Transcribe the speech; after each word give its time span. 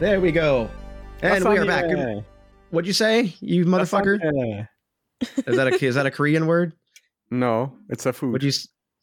There 0.00 0.20
we 0.20 0.32
go. 0.32 0.68
And 1.22 1.44
we 1.44 1.58
are 1.58 1.64
back. 1.64 1.84
What'd 2.70 2.86
you 2.86 2.92
say, 2.92 3.34
you 3.40 3.64
motherfucker? 3.64 4.66
Is 5.46 5.56
that 5.56 5.66
a 5.68 5.84
is 5.84 5.94
that 5.94 6.06
a 6.06 6.10
Korean 6.10 6.46
word? 6.46 6.72
No, 7.30 7.72
it's 7.88 8.04
a 8.06 8.12
food. 8.12 8.32
What'd 8.32 8.44
you 8.44 8.52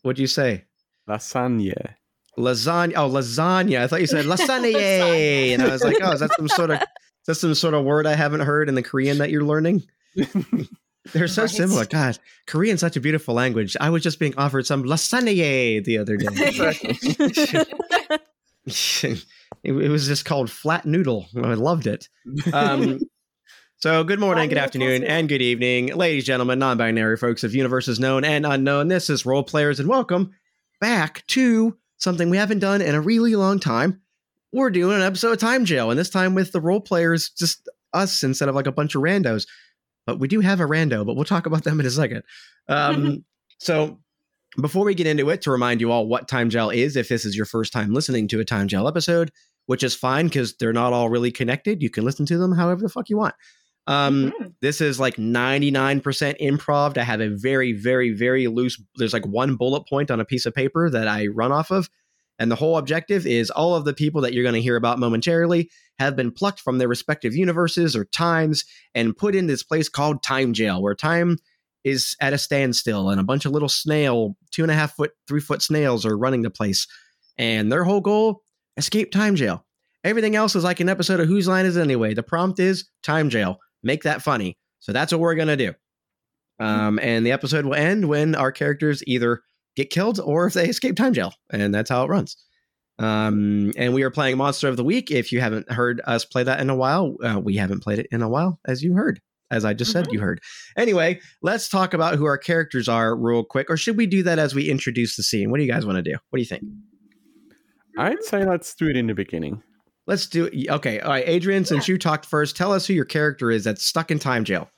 What'd 0.04 0.20
you 0.20 0.28
say? 0.28 0.66
Lasagna. 1.08 1.96
Lasagna. 2.38 2.94
Oh, 2.96 3.10
lasagna. 3.10 3.82
I 3.82 3.88
thought 3.88 4.02
you 4.02 4.08
said 4.08 4.26
lasagna, 4.26 5.54
and 5.54 5.64
I 5.64 5.70
was 5.70 5.84
like, 5.84 5.98
oh, 6.02 6.12
is 6.12 6.20
that 6.20 6.32
some 6.36 6.48
sort 6.50 6.72
of 6.72 6.82
is 6.82 6.88
that 7.28 7.36
some 7.36 7.56
sort 7.56 7.74
of 7.74 7.84
word 7.86 8.06
I 8.06 8.16
haven't 8.16 8.42
heard 8.42 8.68
in 8.70 8.76
the 8.76 8.84
Korean 8.84 9.18
that 9.20 9.32
you're 9.32 9.44
learning? 9.44 9.84
They're 11.14 11.28
so 11.28 11.44
Right. 11.44 11.50
similar. 11.52 11.86
God, 11.86 12.20
Korean's 12.46 12.80
such 12.82 12.96
a 12.96 13.00
beautiful 13.02 13.34
language. 13.34 13.76
I 13.82 13.90
was 13.90 14.04
just 14.04 14.20
being 14.20 14.36
offered 14.38 14.68
some 14.68 14.84
lasagna 14.84 15.84
the 15.84 15.98
other 15.98 16.16
day. 16.18 18.18
it, 18.66 19.26
it 19.64 19.90
was 19.90 20.08
just 20.08 20.26
called 20.26 20.50
flat 20.52 20.86
noodle. 20.86 21.28
I 21.36 21.56
loved 21.56 21.88
it. 21.88 22.08
Um, 22.54 23.00
so, 23.78 24.04
good 24.04 24.20
morning, 24.20 24.50
good 24.50 24.58
afternoon, 24.60 25.04
and 25.04 25.28
good 25.28 25.42
evening, 25.42 25.88
ladies, 25.96 26.26
gentlemen, 26.26 26.60
non 26.60 26.78
binary 26.78 27.18
folks 27.18 27.44
of 27.44 27.56
universes 27.56 28.00
known 28.00 28.24
and 28.24 28.46
unknown. 28.46 28.88
This 28.88 29.10
is 29.10 29.26
Role 29.26 29.44
Players, 29.44 29.80
and 29.80 29.90
welcome 29.90 30.32
back 30.80 31.26
to 31.28 31.76
something 31.98 32.30
we 32.30 32.38
haven't 32.38 32.60
done 32.60 32.82
in 32.82 32.94
a 32.94 33.02
really 33.02 33.36
long 33.36 33.60
time. 33.60 34.02
We're 34.54 34.70
doing 34.70 34.98
an 34.98 35.02
episode 35.02 35.32
of 35.32 35.40
Time 35.40 35.66
Jail, 35.66 35.90
and 35.90 36.00
this 36.00 36.10
time 36.10 36.36
with 36.36 36.52
the 36.52 36.62
role 36.62 36.82
players, 36.82 37.30
just 37.32 37.68
us 37.94 38.22
instead 38.22 38.48
of 38.48 38.54
like 38.54 38.68
a 38.68 38.72
bunch 38.72 38.94
of 38.94 39.02
randos. 39.02 39.48
But 40.06 40.20
we 40.20 40.28
do 40.28 40.40
have 40.42 40.60
a 40.60 40.66
rando, 40.66 41.04
but 41.06 41.16
we'll 41.16 41.26
talk 41.26 41.48
about 41.48 41.64
them 41.64 41.80
in 41.80 41.86
a 41.88 41.92
second. 41.92 42.22
Um, 42.68 43.26
so, 43.60 44.00
before 44.60 44.86
we 44.86 44.94
get 44.96 45.08
into 45.08 45.30
it, 45.30 45.42
to 45.44 45.52
remind 45.52 45.80
you 45.82 45.92
all 45.92 46.08
what 46.08 46.28
Time 46.28 46.50
Jail 46.50 46.70
is, 46.70 46.96
if 46.96 47.10
this 47.10 47.26
is 47.26 47.36
your 47.36 47.46
first 47.46 47.72
time 47.72 47.94
listening 47.94 48.28
to 48.30 48.40
a 48.40 48.46
Time 48.46 48.68
Jail 48.68 48.88
episode, 48.88 49.32
which 49.68 49.84
is 49.84 49.96
fine 49.96 50.28
because 50.28 50.56
they're 50.58 50.74
not 50.74 50.94
all 50.94 51.10
really 51.10 51.32
connected. 51.32 51.82
You 51.82 51.90
can 51.90 52.04
listen 52.04 52.26
to 52.28 52.38
them 52.38 52.52
however 52.54 52.82
the 52.82 52.90
fuck 52.90 53.10
you 53.10 53.18
want. 53.18 53.36
Um, 53.88 54.32
Mhm. 54.40 54.54
this 54.62 54.82
is 54.82 55.00
like 55.00 55.18
99% 55.18 56.38
improv. 56.40 56.98
I 56.98 57.04
have 57.04 57.22
a 57.22 57.30
very, 57.30 57.74
very, 57.74 58.12
very 58.12 58.48
loose, 58.48 58.82
there's 58.96 59.14
like 59.14 59.26
one 59.26 59.56
bullet 59.56 59.88
point 59.88 60.12
on 60.12 60.20
a 60.20 60.26
piece 60.26 60.46
of 60.46 60.54
paper 60.54 60.90
that 60.90 61.08
I 61.08 61.28
run 61.28 61.52
off 61.52 61.72
of. 61.72 61.90
And 62.38 62.52
the 62.52 62.56
whole 62.56 62.78
objective 62.78 63.28
is 63.28 63.50
all 63.52 63.76
of 63.76 63.86
the 63.86 63.94
people 63.94 64.22
that 64.22 64.34
you're 64.34 64.44
going 64.44 64.56
to 64.56 64.62
hear 64.62 64.76
about 64.76 65.00
momentarily 65.00 65.70
have 66.00 66.16
been 66.16 66.32
plucked 66.32 66.60
from 66.60 66.78
their 66.80 66.88
respective 66.88 67.36
universes 67.36 67.96
or 67.96 68.06
times 68.06 68.66
and 68.96 69.16
put 69.16 69.36
in 69.36 69.48
this 69.48 69.62
place 69.64 69.90
called 69.90 70.24
Time 70.24 70.54
Jail, 70.54 70.82
where 70.82 70.96
time 70.96 71.38
is 71.84 72.16
at 72.20 72.34
a 72.34 72.38
standstill 72.38 73.10
and 73.10 73.20
a 73.20 73.24
bunch 73.24 73.46
of 73.46 73.52
little 73.52 73.70
snail, 73.70 74.36
two 74.52 74.64
and 74.64 74.72
a 74.72 74.76
half 74.76 74.96
foot, 74.96 75.12
three 75.28 75.42
foot 75.42 75.62
snails 75.62 76.06
are 76.06 76.18
running 76.18 76.42
the 76.42 76.50
place. 76.50 76.88
And 77.38 77.72
their 77.72 77.84
whole 77.84 78.02
goal 78.02 78.42
escape 78.78 79.12
time 79.12 79.36
jail. 79.36 79.66
Everything 80.04 80.36
else 80.36 80.56
is 80.56 80.64
like 80.64 80.80
an 80.80 80.90
episode 80.90 81.20
of 81.20 81.28
Whose 81.28 81.48
Line 81.48 81.66
Is 81.66 81.78
It 81.78 81.82
Anyway? 81.82 82.14
The 82.14 82.24
prompt 82.24 82.60
is 82.60 82.90
time 83.04 83.30
jail. 83.30 83.60
Make 83.84 84.04
that 84.04 84.22
funny. 84.22 84.58
So 84.80 84.92
that's 84.92 85.12
what 85.12 85.22
we're 85.22 85.36
going 85.36 85.48
to 85.48 85.58
do. 85.58 85.74
Um, 86.60 87.00
and 87.02 87.26
the 87.26 87.32
episode 87.32 87.66
will 87.66 87.76
end 87.76 88.08
when 88.08 88.36
our 88.36 88.52
characters 88.52 89.04
either 89.08 89.42
get 89.76 89.90
killed 89.90 90.20
or 90.20 90.48
if 90.48 90.54
they 90.54 90.68
escape 90.68 90.96
time 90.96 91.14
jail. 91.14 91.34
And 91.52 91.74
that's 91.74 91.90
how 91.90 92.04
it 92.04 92.10
runs. 92.10 92.38
Um, 93.00 93.74
and 93.78 93.94
we 93.94 94.04
are 94.04 94.12
playing 94.12 94.38
Monster 94.38 94.68
of 94.68 94.78
the 94.78 94.84
Week. 94.84 95.10
If 95.10 95.32
you 95.32 95.40
haven't 95.40 95.72
heard 95.72 96.02
us 96.06 96.24
play 96.26 96.44
that 96.44 96.60
in 96.60 96.70
a 96.70 96.76
while, 96.76 97.16
uh, 97.24 97.40
we 97.40 97.56
haven't 97.56 97.82
played 97.82 98.00
it 98.00 98.08
in 98.12 98.22
a 98.22 98.30
while, 98.30 98.60
as 98.66 98.84
you 98.84 98.94
heard, 98.94 99.20
as 99.52 99.66
I 99.66 99.74
just 99.74 99.92
said, 99.92 100.08
Mhm. 100.08 100.14
you 100.14 100.20
heard. 100.22 100.40
Anyway, 100.78 101.20
let's 101.42 101.70
talk 101.70 101.94
about 101.94 102.16
who 102.16 102.26
our 102.26 102.38
characters 102.38 102.88
are 102.90 103.16
real 103.16 103.44
quick. 103.44 103.70
Or 103.70 103.78
should 103.78 103.98
we 103.98 104.06
do 104.08 104.24
that 104.24 104.40
as 104.40 104.56
we 104.56 104.70
introduce 104.70 105.16
the 105.18 105.24
scene? 105.24 105.52
What 105.52 105.58
do 105.58 105.64
you 105.64 105.72
guys 105.72 105.86
want 105.86 105.98
to 105.98 106.02
do? 106.02 106.16
What 106.30 106.38
do 106.38 106.42
you 106.42 106.46
think? 106.48 106.64
I'd 107.98 108.24
say 108.24 108.46
let's 108.46 108.74
do 108.74 108.88
it 108.88 108.96
in 108.96 109.08
the 109.08 109.14
beginning. 109.14 109.62
Let's 110.08 110.26
do 110.28 110.46
it. 110.46 110.70
Okay. 110.70 111.00
All 111.02 111.12
right. 111.12 111.24
Adrian, 111.28 111.66
since 111.66 111.88
you 111.88 111.98
talked 111.98 112.26
first, 112.26 112.56
tell 112.56 112.74
us 112.74 112.88
who 112.88 112.94
your 112.94 113.06
character 113.06 113.52
is 113.52 113.64
that's 113.66 113.84
stuck 113.84 114.10
in 114.12 114.18
time 114.20 114.44
jail. 114.44 114.70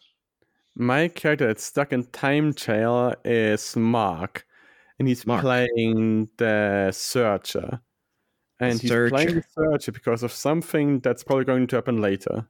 My 0.75 1.07
character 1.07 1.45
that's 1.47 1.63
stuck 1.63 1.93
in 1.93 2.03
time 2.05 2.53
jail 2.53 3.13
is 3.23 3.75
Mark, 3.75 4.45
and 4.99 5.07
he's 5.07 5.25
Mark. 5.27 5.41
playing 5.41 6.29
the 6.37 6.91
searcher. 6.91 7.79
And 8.59 8.79
he's 8.81 8.89
Searcher. 8.89 9.09
playing 9.15 9.35
the 9.35 9.43
searcher 9.55 9.91
because 9.91 10.23
of 10.23 10.31
something 10.31 10.99
that's 11.01 11.23
probably 11.23 11.45
going 11.45 11.67
to 11.67 11.75
happen 11.75 12.01
later. 12.01 12.47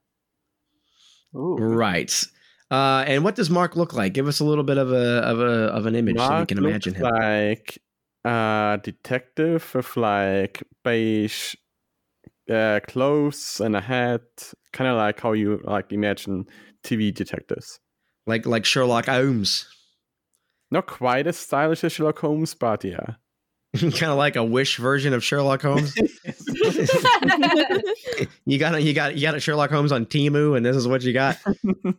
Ooh. 1.36 1.58
Right. 1.58 2.24
Uh, 2.72 3.04
and 3.08 3.24
what 3.24 3.36
does 3.36 3.50
Mark 3.50 3.76
look 3.76 3.94
like? 3.94 4.14
Give 4.14 4.28
us 4.28 4.40
a 4.40 4.46
little 4.46 4.64
bit 4.64 4.78
of 4.78 4.92
a 4.92 5.20
of 5.20 5.40
a 5.40 5.68
of 5.74 5.86
an 5.86 5.96
image 5.96 6.18
so 6.18 6.24
we 6.24 6.30
Mark 6.30 6.48
can 6.48 6.58
imagine 6.58 6.96
him. 6.96 7.04
like 7.04 7.80
a 8.26 8.80
detective 8.82 9.70
with 9.76 9.96
like 9.96 10.64
beige 10.84 11.56
uh, 12.50 12.80
clothes 12.88 13.60
and 13.60 13.76
a 13.76 13.82
hat, 13.82 14.22
kind 14.72 14.90
of 14.90 14.98
like 14.98 15.20
how 15.20 15.34
you 15.34 15.62
like 15.64 15.92
imagine 15.92 16.46
TV 16.84 17.14
detectives. 17.14 17.80
Like 18.26 18.46
like 18.46 18.66
Sherlock 18.66 19.06
Holmes. 19.06 19.68
Not 20.72 20.88
quite 20.88 21.28
as 21.28 21.38
stylish 21.38 21.84
as 21.84 21.92
Sherlock 21.92 22.20
Holmes, 22.20 22.56
but 22.56 22.84
yeah. 22.84 23.16
kind 23.80 24.04
of 24.04 24.18
like 24.18 24.36
a 24.36 24.44
wish 24.44 24.78
version 24.78 25.14
of 25.14 25.24
Sherlock 25.24 25.62
Holmes. 25.62 25.94
you 28.46 28.57
got 28.57 28.81
you 28.81 28.94
got 28.94 29.16
you 29.16 29.22
got 29.22 29.35
a 29.35 29.40
Sherlock 29.40 29.69
Holmes 29.69 29.91
on 29.91 30.06
Temu, 30.06 30.56
and 30.57 30.66
this 30.66 30.75
is 30.75 30.88
what 30.88 31.03
you 31.03 31.13
got. 31.13 31.38
oh 31.46 31.53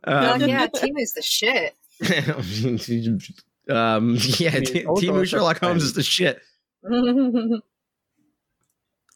Um, 0.04 0.40
yeah, 0.42 0.66
Temu's 0.74 1.12
the 1.12 1.22
shit. 1.22 1.74
um, 3.68 4.16
yeah, 4.38 4.54
mean, 4.54 4.64
T- 4.64 4.84
Temu 4.84 5.26
Sherlock 5.26 5.58
Holmes 5.58 5.82
is 5.82 5.94
the 5.94 6.02
shit. 6.02 6.40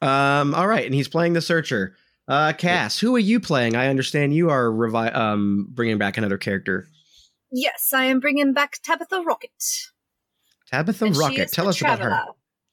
Um, 0.01 0.55
all 0.55 0.67
right, 0.67 0.85
and 0.87 0.95
he's 0.95 1.09
playing 1.09 1.33
the 1.33 1.41
Searcher. 1.41 1.97
Uh, 2.29 2.53
Cass, 2.53 2.99
who 3.01 3.17
are 3.17 3.21
you 3.21 3.41
playing? 3.41 3.75
I 3.75 3.89
understand 3.89 4.35
you 4.35 4.51
are 4.51 4.67
revi- 4.67 5.15
um 5.17 5.67
bringing 5.71 5.99
back 5.99 6.19
another 6.19 6.39
character, 6.39 6.87
yes, 7.51 7.93
I 7.95 8.05
am 8.05 8.21
bringing 8.21 8.53
back 8.53 8.79
Tabitha 8.83 9.23
Rocket. 9.23 9.51
Tabitha 10.71 11.07
and 11.07 11.17
Rocket. 11.17 11.51
Tell 11.51 11.65
the 11.65 11.71
us 11.71 11.81
about 11.81 12.01
her. 12.01 12.23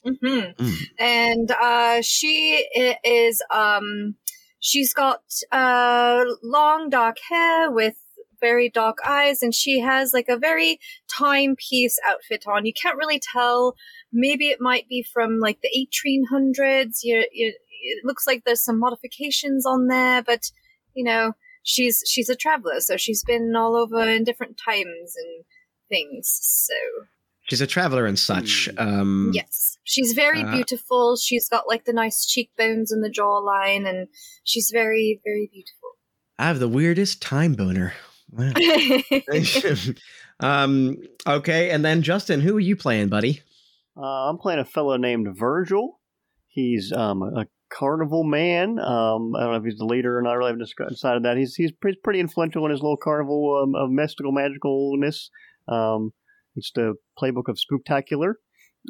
Mhm. 0.06 0.54
Mm. 0.56 0.82
And 0.98 1.50
uh, 1.50 2.00
she 2.02 2.64
is 3.04 3.42
um, 3.50 4.14
she's 4.60 4.94
got 4.94 5.22
uh 5.50 6.24
long 6.42 6.88
dark 6.90 7.16
hair 7.28 7.70
with 7.70 7.96
very 8.40 8.68
dark 8.68 8.98
eyes, 9.04 9.42
and 9.42 9.54
she 9.54 9.80
has 9.80 10.12
like 10.12 10.28
a 10.28 10.36
very 10.38 10.78
timepiece 11.08 11.98
outfit 12.06 12.44
on. 12.46 12.66
You 12.66 12.72
can't 12.72 12.98
really 12.98 13.20
tell. 13.20 13.74
Maybe 14.12 14.48
it 14.48 14.60
might 14.60 14.88
be 14.88 15.02
from 15.02 15.40
like 15.40 15.58
the 15.62 15.70
1800s. 15.76 17.00
You, 17.02 17.26
you, 17.32 17.54
it 17.70 18.04
looks 18.04 18.26
like 18.26 18.44
there's 18.44 18.62
some 18.64 18.78
modifications 18.78 19.66
on 19.66 19.88
there, 19.88 20.22
but 20.22 20.50
you 20.94 21.04
know, 21.04 21.32
she's 21.62 22.02
she's 22.06 22.28
a 22.28 22.36
traveler, 22.36 22.80
so 22.80 22.96
she's 22.96 23.24
been 23.24 23.54
all 23.56 23.74
over 23.76 24.00
in 24.08 24.24
different 24.24 24.56
times 24.64 25.14
and 25.16 25.44
things. 25.88 26.38
So 26.42 26.74
She's 27.48 27.60
a 27.60 27.66
traveler 27.66 28.06
and 28.06 28.18
such. 28.18 28.68
Um, 28.76 29.30
Yes. 29.32 29.78
She's 29.84 30.12
very 30.14 30.42
Uh, 30.42 30.50
beautiful. 30.52 31.16
She's 31.16 31.48
got 31.48 31.68
like 31.68 31.84
the 31.84 31.92
nice 31.92 32.26
cheekbones 32.26 32.90
and 32.90 33.04
the 33.04 33.10
jawline, 33.10 33.88
and 33.88 34.08
she's 34.44 34.70
very, 34.72 35.20
very 35.24 35.48
beautiful. 35.52 35.90
I 36.38 36.46
have 36.48 36.58
the 36.58 36.68
weirdest 36.68 37.22
time 37.22 37.54
boner. 37.54 37.94
Wow. 38.30 38.52
um, 40.40 40.96
okay, 41.26 41.70
and 41.70 41.84
then 41.84 42.02
Justin, 42.02 42.40
who 42.40 42.56
are 42.56 42.60
you 42.60 42.76
playing, 42.76 43.08
buddy? 43.08 43.42
Uh, 43.96 44.28
I'm 44.28 44.38
playing 44.38 44.60
a 44.60 44.64
fellow 44.64 44.96
named 44.96 45.28
Virgil. 45.38 46.00
He's 46.48 46.92
um, 46.92 47.22
a 47.22 47.46
carnival 47.70 48.24
man. 48.24 48.78
Um, 48.78 49.34
I 49.36 49.40
don't 49.40 49.52
know 49.52 49.58
if 49.58 49.64
he's 49.64 49.78
the 49.78 49.86
leader 49.86 50.18
or 50.18 50.22
not. 50.22 50.30
I 50.30 50.34
really 50.34 50.48
haven't 50.50 50.64
disc- 50.64 50.88
decided 50.88 51.22
that. 51.22 51.36
He's 51.36 51.54
he's 51.54 51.72
pretty, 51.72 51.98
pretty 52.02 52.20
influential 52.20 52.64
in 52.64 52.70
his 52.70 52.80
little 52.82 52.96
carnival 52.96 53.60
um, 53.62 53.74
of 53.74 53.90
mystical 53.90 54.32
magicalness. 54.32 55.28
Um, 55.68 56.12
it's 56.56 56.70
the 56.74 56.94
playbook 57.20 57.48
of 57.48 57.58
Spooktacular. 57.58 58.34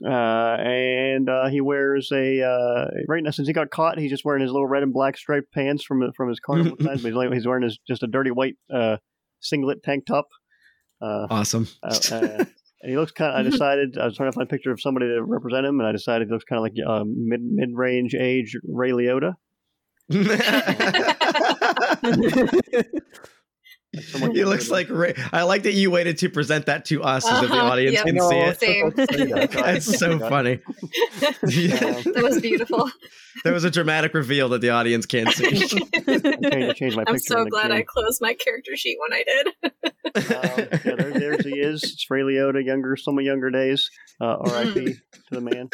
Uh, 0.05 0.57
and 0.61 1.31
uh, 1.31 1.49
he 1.49 1.63
wears 1.63 2.11
a 2.13 2.43
uh, 2.43 2.85
right 3.09 3.23
now 3.23 3.31
since 3.31 3.49
he 3.49 3.55
got 3.55 3.71
caught, 3.71 3.99
he's 3.99 4.11
just 4.11 4.27
wearing 4.27 4.43
his 4.43 4.53
little 4.53 4.67
red 4.67 4.83
and 4.83 4.93
black 4.93 5.17
striped 5.17 5.51
pants 5.53 5.83
from 5.85 6.03
from 6.17 6.29
his 6.29 6.39
carnival 6.39 6.77
times. 6.79 7.03
But 7.03 7.09
he's, 7.09 7.17
only- 7.17 7.35
he's 7.37 7.47
wearing 7.47 7.63
his 7.63 7.79
just 7.89 8.03
a 8.03 8.07
dirty 8.07 8.31
white 8.31 8.57
uh, 8.73 8.99
singlet 9.41 9.83
tank 9.83 10.05
top. 10.07 10.27
Uh, 11.01 11.27
Awesome. 11.31 11.67
uh, 11.83 11.99
uh, 12.13 12.45
and 12.83 12.91
he 12.91 12.97
looks 12.99 13.13
kind. 13.13 13.33
of, 13.33 13.39
I 13.47 13.49
decided 13.51 13.97
I 13.99 14.05
was 14.05 14.17
trying 14.17 14.31
to 14.31 14.35
find 14.35 14.47
a 14.47 14.51
picture 14.51 14.71
of 14.71 14.81
somebody 14.83 15.07
to 15.07 15.23
represent 15.23 15.65
him, 15.65 15.81
and 15.81 15.89
I 15.89 15.93
decided 15.93 16.29
he 16.29 16.33
looks 16.33 16.45
kind 16.45 16.59
of 16.59 16.63
like 16.65 16.75
uh, 16.87 17.05
mid 17.07 17.41
mid 17.43 17.71
range 17.73 18.15
age 18.15 18.55
Ray 18.69 18.91
Liotta. 18.91 19.33
Someone 24.03 24.35
he 24.35 24.45
looks 24.45 24.71
like 24.71 24.89
Ray. 24.91 25.15
I 25.33 25.43
like 25.45 25.63
that 25.65 25.73
you 25.75 25.91
waited 25.91 26.19
to 26.19 26.29
present 26.29 26.67
that 26.67 26.85
to 26.87 27.03
us 27.03 27.25
so 27.25 27.31
that 27.41 27.49
the 27.49 27.55
Uh-huh, 27.57 27.67
audience 27.73 27.95
yep. 27.95 28.05
can 28.07 28.15
You 28.17 28.21
know, 28.21 28.31
see 28.31 28.37
it. 28.39 28.61
Same. 28.61 28.91
That's 29.51 29.99
so 29.99 30.19
funny. 30.19 30.61
that 31.21 32.21
was 32.23 32.41
beautiful. 32.41 32.91
there 33.45 33.53
was 33.53 33.65
a 33.65 33.71
dramatic 33.71 34.15
reveal 34.15 34.49
that 34.51 34.61
the 34.61 34.71
audience 34.71 35.07
can't 35.07 35.31
see. 35.31 35.47
I 35.47 36.73
changed 36.73 36.97
my 36.97 37.05
picture. 37.05 37.11
I'm 37.11 37.19
so 37.19 37.45
glad 37.45 37.71
I 37.71 37.83
closed 37.83 38.21
my 38.21 38.35
character 38.35 38.77
sheet 38.77 38.99
when 39.09 39.13
I 39.19 39.25
did. 39.25 39.47
Um, 40.17 40.69
yeah, 40.85 40.95
there, 40.97 41.13
there's 41.19 41.45
he 41.45 41.59
is. 41.61 41.83
It's 41.85 42.07
Ray 42.11 42.21
Liotta, 42.23 42.65
younger, 42.65 42.97
some 42.97 43.19
of 43.19 43.25
younger 43.25 43.51
days. 43.51 43.91
Uh, 44.21 44.37
R.I.P. 44.41 44.85
to 44.95 45.01
the 45.31 45.41
man. 45.41 45.69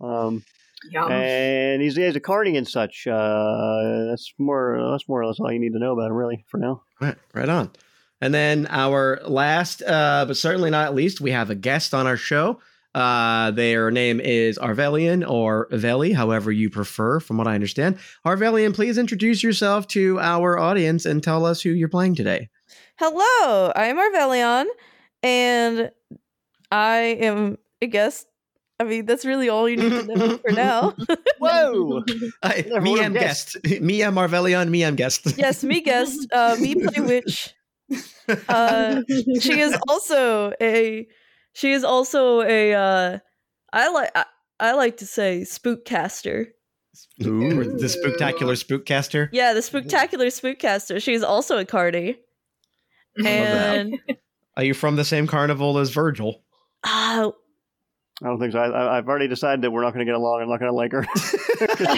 Um, 0.00 0.44
Yum. 0.90 1.10
and 1.10 1.82
he's, 1.82 1.96
he 1.96 2.02
has 2.02 2.16
a 2.16 2.20
carny 2.20 2.56
and 2.56 2.66
such. 2.66 3.06
Uh, 3.06 4.06
that's 4.08 4.32
more 4.38 4.90
that's 4.92 5.08
more 5.08 5.22
or 5.22 5.26
less 5.26 5.38
all 5.40 5.52
you 5.52 5.58
need 5.58 5.72
to 5.72 5.78
know 5.78 5.92
about 5.92 6.10
him, 6.10 6.14
really, 6.14 6.44
for 6.48 6.58
now. 6.58 6.82
Right, 7.00 7.16
right 7.34 7.48
on. 7.48 7.70
And 8.20 8.34
then 8.34 8.66
our 8.68 9.20
last, 9.26 9.82
uh, 9.82 10.24
but 10.26 10.36
certainly 10.36 10.70
not 10.70 10.94
least, 10.94 11.20
we 11.20 11.30
have 11.30 11.50
a 11.50 11.54
guest 11.54 11.94
on 11.94 12.06
our 12.06 12.16
show. 12.16 12.60
Uh, 12.94 13.52
their 13.52 13.90
name 13.90 14.20
is 14.20 14.58
Arvellion 14.58 15.28
or 15.28 15.68
Veli, 15.70 16.12
however 16.12 16.50
you 16.50 16.70
prefer, 16.70 17.20
from 17.20 17.36
what 17.38 17.46
I 17.46 17.54
understand. 17.54 17.98
Arvellion, 18.26 18.74
please 18.74 18.98
introduce 18.98 19.42
yourself 19.42 19.86
to 19.88 20.18
our 20.18 20.58
audience 20.58 21.06
and 21.06 21.22
tell 21.22 21.46
us 21.46 21.62
who 21.62 21.70
you're 21.70 21.88
playing 21.88 22.16
today. 22.16 22.48
Hello, 22.96 23.72
I'm 23.74 23.96
Arvellion, 23.96 24.66
and 25.22 25.90
I 26.72 26.98
am 27.20 27.58
a 27.80 27.86
guest. 27.86 28.26
I 28.80 28.84
mean, 28.84 29.04
that's 29.04 29.26
really 29.26 29.50
all 29.50 29.68
you 29.68 29.76
need 29.76 29.90
to 29.90 30.02
know 30.04 30.38
for 30.44 30.52
now. 30.52 30.94
Whoa! 31.38 32.02
I, 32.42 32.62
me 32.80 32.92
would've 32.92 33.04
am 33.04 33.12
guest. 33.12 33.58
me 33.82 34.02
am 34.02 34.14
Arvellion. 34.14 34.70
Me 34.70 34.82
am 34.84 34.96
guest. 34.96 35.34
yes, 35.36 35.62
me 35.62 35.82
guest. 35.82 36.26
Uh, 36.32 36.56
me 36.58 36.74
play 36.74 37.04
witch. 37.04 37.54
Uh, 38.48 39.02
she 39.38 39.60
is 39.60 39.76
also 39.86 40.54
a. 40.62 41.06
She 41.52 41.72
is 41.72 41.84
also 41.84 42.40
a. 42.40 42.72
Uh, 42.72 43.18
I 43.70 43.90
like. 43.90 44.10
I, 44.14 44.24
I 44.58 44.72
like 44.72 44.96
to 44.98 45.06
say 45.06 45.42
spookcaster. 45.42 46.46
Ooh, 47.22 47.76
the 47.78 47.88
spectacular 47.88 48.54
spookcaster. 48.54 49.28
Yeah, 49.30 49.52
the 49.52 49.60
spooktacular 49.60 50.28
spookcaster. 50.28 51.02
She's 51.02 51.22
also 51.22 51.58
a 51.58 51.66
cardi. 51.66 52.18
that. 53.16 53.26
And 53.26 54.00
Are 54.56 54.64
you 54.64 54.72
from 54.72 54.96
the 54.96 55.04
same 55.04 55.26
carnival 55.26 55.76
as 55.78 55.90
Virgil? 55.90 56.42
uh, 56.84 57.30
I 58.22 58.26
don't 58.26 58.38
think 58.38 58.52
so. 58.52 58.58
I, 58.58 58.68
I, 58.68 58.98
I've 58.98 59.08
already 59.08 59.28
decided 59.28 59.62
that 59.62 59.70
we're 59.70 59.80
not 59.82 59.94
going 59.94 60.04
to 60.04 60.10
get 60.10 60.14
along. 60.14 60.42
I'm 60.42 60.48
not 60.50 60.60
going 60.60 60.70
to 60.70 60.76
like 60.76 60.92
her. 60.92 61.06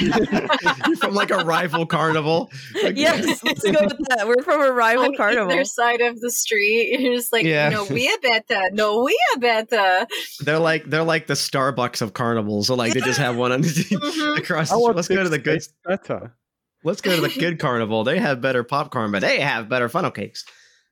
You're 0.86 0.96
from 0.96 1.14
like 1.14 1.30
a 1.30 1.38
rival 1.44 1.84
carnival. 1.86 2.50
Like- 2.82 2.96
yes, 2.96 3.42
let's 3.44 3.62
go 3.62 3.70
with 3.80 3.98
that. 4.08 4.26
We're 4.28 4.42
from 4.42 4.60
a 4.62 4.70
rival 4.70 5.06
On 5.06 5.16
carnival. 5.16 5.50
either 5.50 5.64
side 5.64 6.00
of 6.00 6.20
the 6.20 6.30
street. 6.30 6.96
You're 7.00 7.14
just 7.14 7.32
like, 7.32 7.44
Yeah. 7.44 7.70
no, 7.70 7.84
we 7.84 8.08
are 8.08 8.18
better. 8.20 8.70
No, 8.72 9.02
we 9.02 9.18
are 9.34 9.40
better. 9.40 10.06
They're 10.40 10.58
like 10.58 10.84
they're 10.84 11.02
like 11.02 11.26
the 11.26 11.34
Starbucks 11.34 12.02
of 12.02 12.14
carnivals. 12.14 12.68
So 12.68 12.74
like 12.74 12.92
they 12.94 13.00
just 13.00 13.18
have 13.18 13.36
one 13.36 13.52
on 13.52 13.62
Mhm. 13.62 14.38
across. 14.38 14.70
The, 14.70 14.78
want 14.78 14.96
let's 14.96 15.08
go 15.08 15.22
to 15.22 15.28
the 15.28 15.38
good. 15.38 15.62
better. 15.84 16.36
Let's 16.84 17.00
go 17.00 17.14
to 17.14 17.20
the 17.22 17.28
good 17.30 17.58
carnival. 17.58 18.04
They 18.04 18.18
have 18.18 18.40
better 18.40 18.64
popcorn, 18.64 19.12
but 19.12 19.20
they 19.22 19.40
have 19.40 19.68
better 19.68 19.88
funnel 19.88 20.10
cakes. 20.10 20.44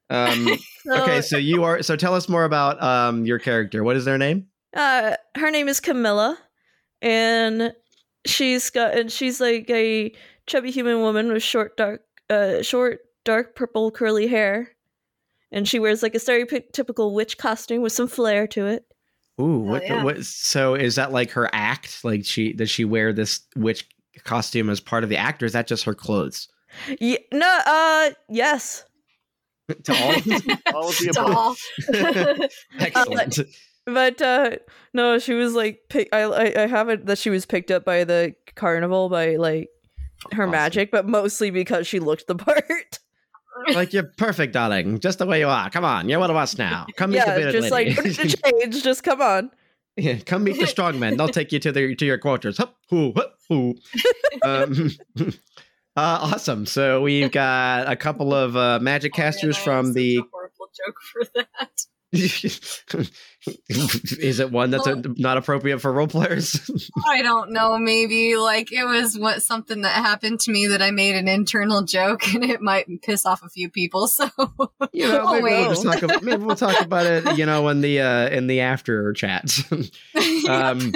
Um, 0.08 0.58
So, 0.86 1.02
okay, 1.02 1.20
so 1.20 1.36
you 1.36 1.62
are. 1.64 1.82
So 1.82 1.94
tell 1.94 2.14
us 2.14 2.28
more 2.28 2.44
about 2.44 2.82
um, 2.82 3.26
your 3.26 3.38
character. 3.38 3.84
What 3.84 3.96
is 3.96 4.04
their 4.04 4.16
name? 4.18 4.46
Uh, 4.74 5.16
her 5.36 5.50
name 5.50 5.68
is 5.68 5.80
Camilla, 5.80 6.38
and 7.02 7.72
she's 8.26 8.70
got 8.70 8.96
and 8.96 9.10
she's 9.10 9.40
like 9.40 9.68
a 9.70 10.12
chubby 10.46 10.70
human 10.70 11.00
woman 11.00 11.32
with 11.32 11.42
short 11.42 11.76
dark, 11.76 12.02
uh, 12.28 12.62
short 12.62 13.00
dark 13.24 13.54
purple 13.54 13.90
curly 13.90 14.26
hair, 14.26 14.70
and 15.52 15.68
she 15.68 15.78
wears 15.78 16.02
like 16.02 16.14
a 16.14 16.18
stereotypical 16.18 17.12
witch 17.14 17.38
costume 17.38 17.82
with 17.82 17.92
some 17.92 18.08
flair 18.08 18.46
to 18.48 18.66
it. 18.66 18.84
Ooh, 19.40 19.60
what, 19.60 19.82
yeah. 19.82 20.04
what? 20.04 20.24
So 20.24 20.74
is 20.74 20.96
that 20.96 21.12
like 21.12 21.30
her 21.32 21.48
act? 21.52 22.04
Like 22.04 22.24
she 22.24 22.52
does 22.52 22.70
she 22.70 22.84
wear 22.84 23.12
this 23.12 23.40
witch 23.56 23.88
costume 24.24 24.68
as 24.68 24.80
part 24.80 25.02
of 25.02 25.10
the 25.10 25.16
act, 25.16 25.42
or 25.42 25.46
is 25.46 25.52
that 25.52 25.66
just 25.66 25.84
her 25.84 25.94
clothes? 25.94 26.48
Yeah, 27.00 27.18
no, 27.32 27.58
uh, 27.66 28.10
yes, 28.28 28.84
to 29.84 29.92
all. 29.92 30.14
All 30.74 30.88
of 30.88 30.98
the 30.98 31.06
It's 31.08 31.16
above. 31.16 31.36
all. 31.36 32.48
Excellent. 32.78 33.38
But 33.86 34.20
uh, 34.22 34.50
no, 34.94 35.18
she 35.18 35.34
was 35.34 35.54
like, 35.54 35.80
pick, 35.88 36.08
I, 36.12 36.22
I, 36.22 36.62
I 36.62 36.66
have 36.66 36.88
it 36.88 37.06
that 37.06 37.18
she 37.18 37.30
was 37.30 37.46
picked 37.46 37.70
up 37.70 37.84
by 37.84 38.04
the 38.04 38.34
carnival 38.54 39.08
by 39.08 39.36
like 39.36 39.68
her 40.32 40.42
Awesome. 40.44 40.50
magic, 40.50 40.90
but 40.90 41.06
mostly 41.08 41.50
because 41.50 41.86
she 41.86 41.98
looked 42.00 42.26
the 42.26 42.34
part. 42.36 42.98
like 43.74 43.92
you're 43.92 44.10
perfect, 44.16 44.52
darling, 44.52 45.00
just 45.00 45.18
the 45.18 45.26
way 45.26 45.40
you 45.40 45.48
are. 45.48 45.70
Come 45.70 45.84
on, 45.84 46.08
you're 46.08 46.18
one 46.20 46.30
of 46.30 46.36
us 46.36 46.56
now. 46.58 46.86
Come 46.96 47.10
meet 47.10 47.24
the 47.24 47.40
yeah, 47.40 47.50
just 47.52 47.70
like 47.70 47.86
lady. 47.88 47.96
"No 47.96 48.02
need 48.02 48.14
to 48.16 48.36
change. 48.60 48.82
Just 48.82 49.02
come 49.02 49.20
on. 49.20 49.50
Yeah, 49.96 50.18
come 50.24 50.44
meet 50.44 50.58
the 50.58 50.66
strong 50.66 50.98
men. 50.98 51.16
They'll 51.16 51.28
take 51.28 51.52
you 51.52 51.58
to 51.58 51.72
their 51.72 51.94
to 51.94 52.06
your 52.06 52.16
quarters. 52.16 52.56
Hup, 52.58 52.76
hoo, 52.88 53.12
hup, 53.14 53.34
hoo. 53.48 53.74
um, 54.42 54.90
uh, 55.18 55.26
awesome. 55.96 56.64
So 56.64 57.02
we've 57.02 57.30
got 57.32 57.90
a 57.90 57.96
couple 57.96 58.32
of 58.32 58.56
uh, 58.56 58.78
magic 58.80 59.12
casters 59.12 59.56
Oh, 59.56 59.58
man, 59.58 59.62
I 59.62 59.64
from 59.64 59.86
have 59.86 59.94
the. 59.94 60.16
such 60.16 60.24
a 60.24 60.28
horrible 60.30 60.70
joke 60.86 60.96
for 61.12 61.22
that. 61.34 61.84
Is 62.12 62.80
it 64.40 64.50
one 64.50 64.70
that's 64.70 64.86
uh 64.86 65.00
not 65.16 65.36
appropriate 65.36 65.78
for 65.80 65.92
role 65.92 66.08
players? 66.08 66.68
I 67.06 67.22
don't 67.22 67.52
know. 67.52 67.78
Maybe 67.78 68.36
like 68.36 68.72
it 68.72 68.84
was 68.84 69.16
what 69.16 69.42
something 69.42 69.82
that 69.82 69.94
happened 69.94 70.40
to 70.40 70.50
me 70.50 70.66
that 70.68 70.82
I 70.82 70.90
made 70.90 71.14
an 71.14 71.28
internal 71.28 71.82
joke, 71.82 72.26
and 72.34 72.42
it 72.44 72.60
might 72.60 72.86
piss 73.02 73.24
off 73.24 73.42
a 73.44 73.48
few 73.48 73.70
people. 73.70 74.08
So 74.08 74.28
you 74.92 75.06
know, 75.06 75.24
Oh, 75.26 75.40
maybe 75.40 75.68
we'll 75.68 75.82
talk 75.82 76.02
about 76.02 76.22
maybe 76.22 76.42
we'll 76.42 76.56
talk 76.56 76.80
about 76.80 77.06
it. 77.06 77.38
You 77.38 77.46
know, 77.46 77.68
in 77.68 77.80
the 77.80 78.00
uh, 78.00 78.28
in 78.28 78.46
the 78.48 78.60
after 78.60 79.12
chat. 79.12 79.56
Um, 80.48 80.92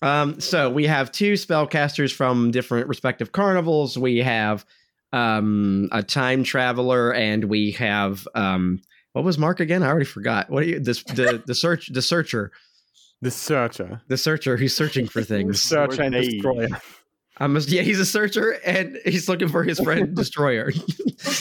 Um, 0.00 0.40
so 0.40 0.70
we 0.70 0.86
have 0.86 1.10
two 1.10 1.34
spellcasters 1.34 2.12
from 2.12 2.50
different 2.50 2.88
respective 2.88 3.32
carnivals. 3.32 3.98
We 3.98 4.18
have 4.18 4.64
um 5.12 5.88
a 5.90 6.02
time 6.02 6.44
traveler 6.44 7.14
and 7.14 7.44
we 7.44 7.70
have 7.72 8.28
um 8.34 8.80
what 9.18 9.24
was 9.24 9.36
Mark 9.36 9.58
again? 9.58 9.82
I 9.82 9.88
already 9.88 10.04
forgot. 10.04 10.48
What 10.48 10.62
are 10.62 10.66
you 10.66 10.78
this 10.78 11.02
the 11.02 11.42
the 11.44 11.52
search 11.52 11.88
the 11.88 12.02
searcher. 12.02 12.52
The 13.20 13.32
searcher. 13.32 14.00
The 14.06 14.16
searcher 14.16 14.56
who's 14.56 14.76
searching 14.76 15.08
for 15.08 15.22
things. 15.24 15.60
Searcher 15.60 16.02
and 16.02 16.14
destroyer. 16.14 16.68
I'm 17.38 17.56
a, 17.56 17.60
yeah, 17.60 17.82
he's 17.82 17.98
a 17.98 18.06
searcher 18.06 18.60
and 18.64 18.96
he's 19.04 19.28
looking 19.28 19.48
for 19.48 19.64
his 19.64 19.80
friend 19.80 20.14
destroyer. 20.14 20.70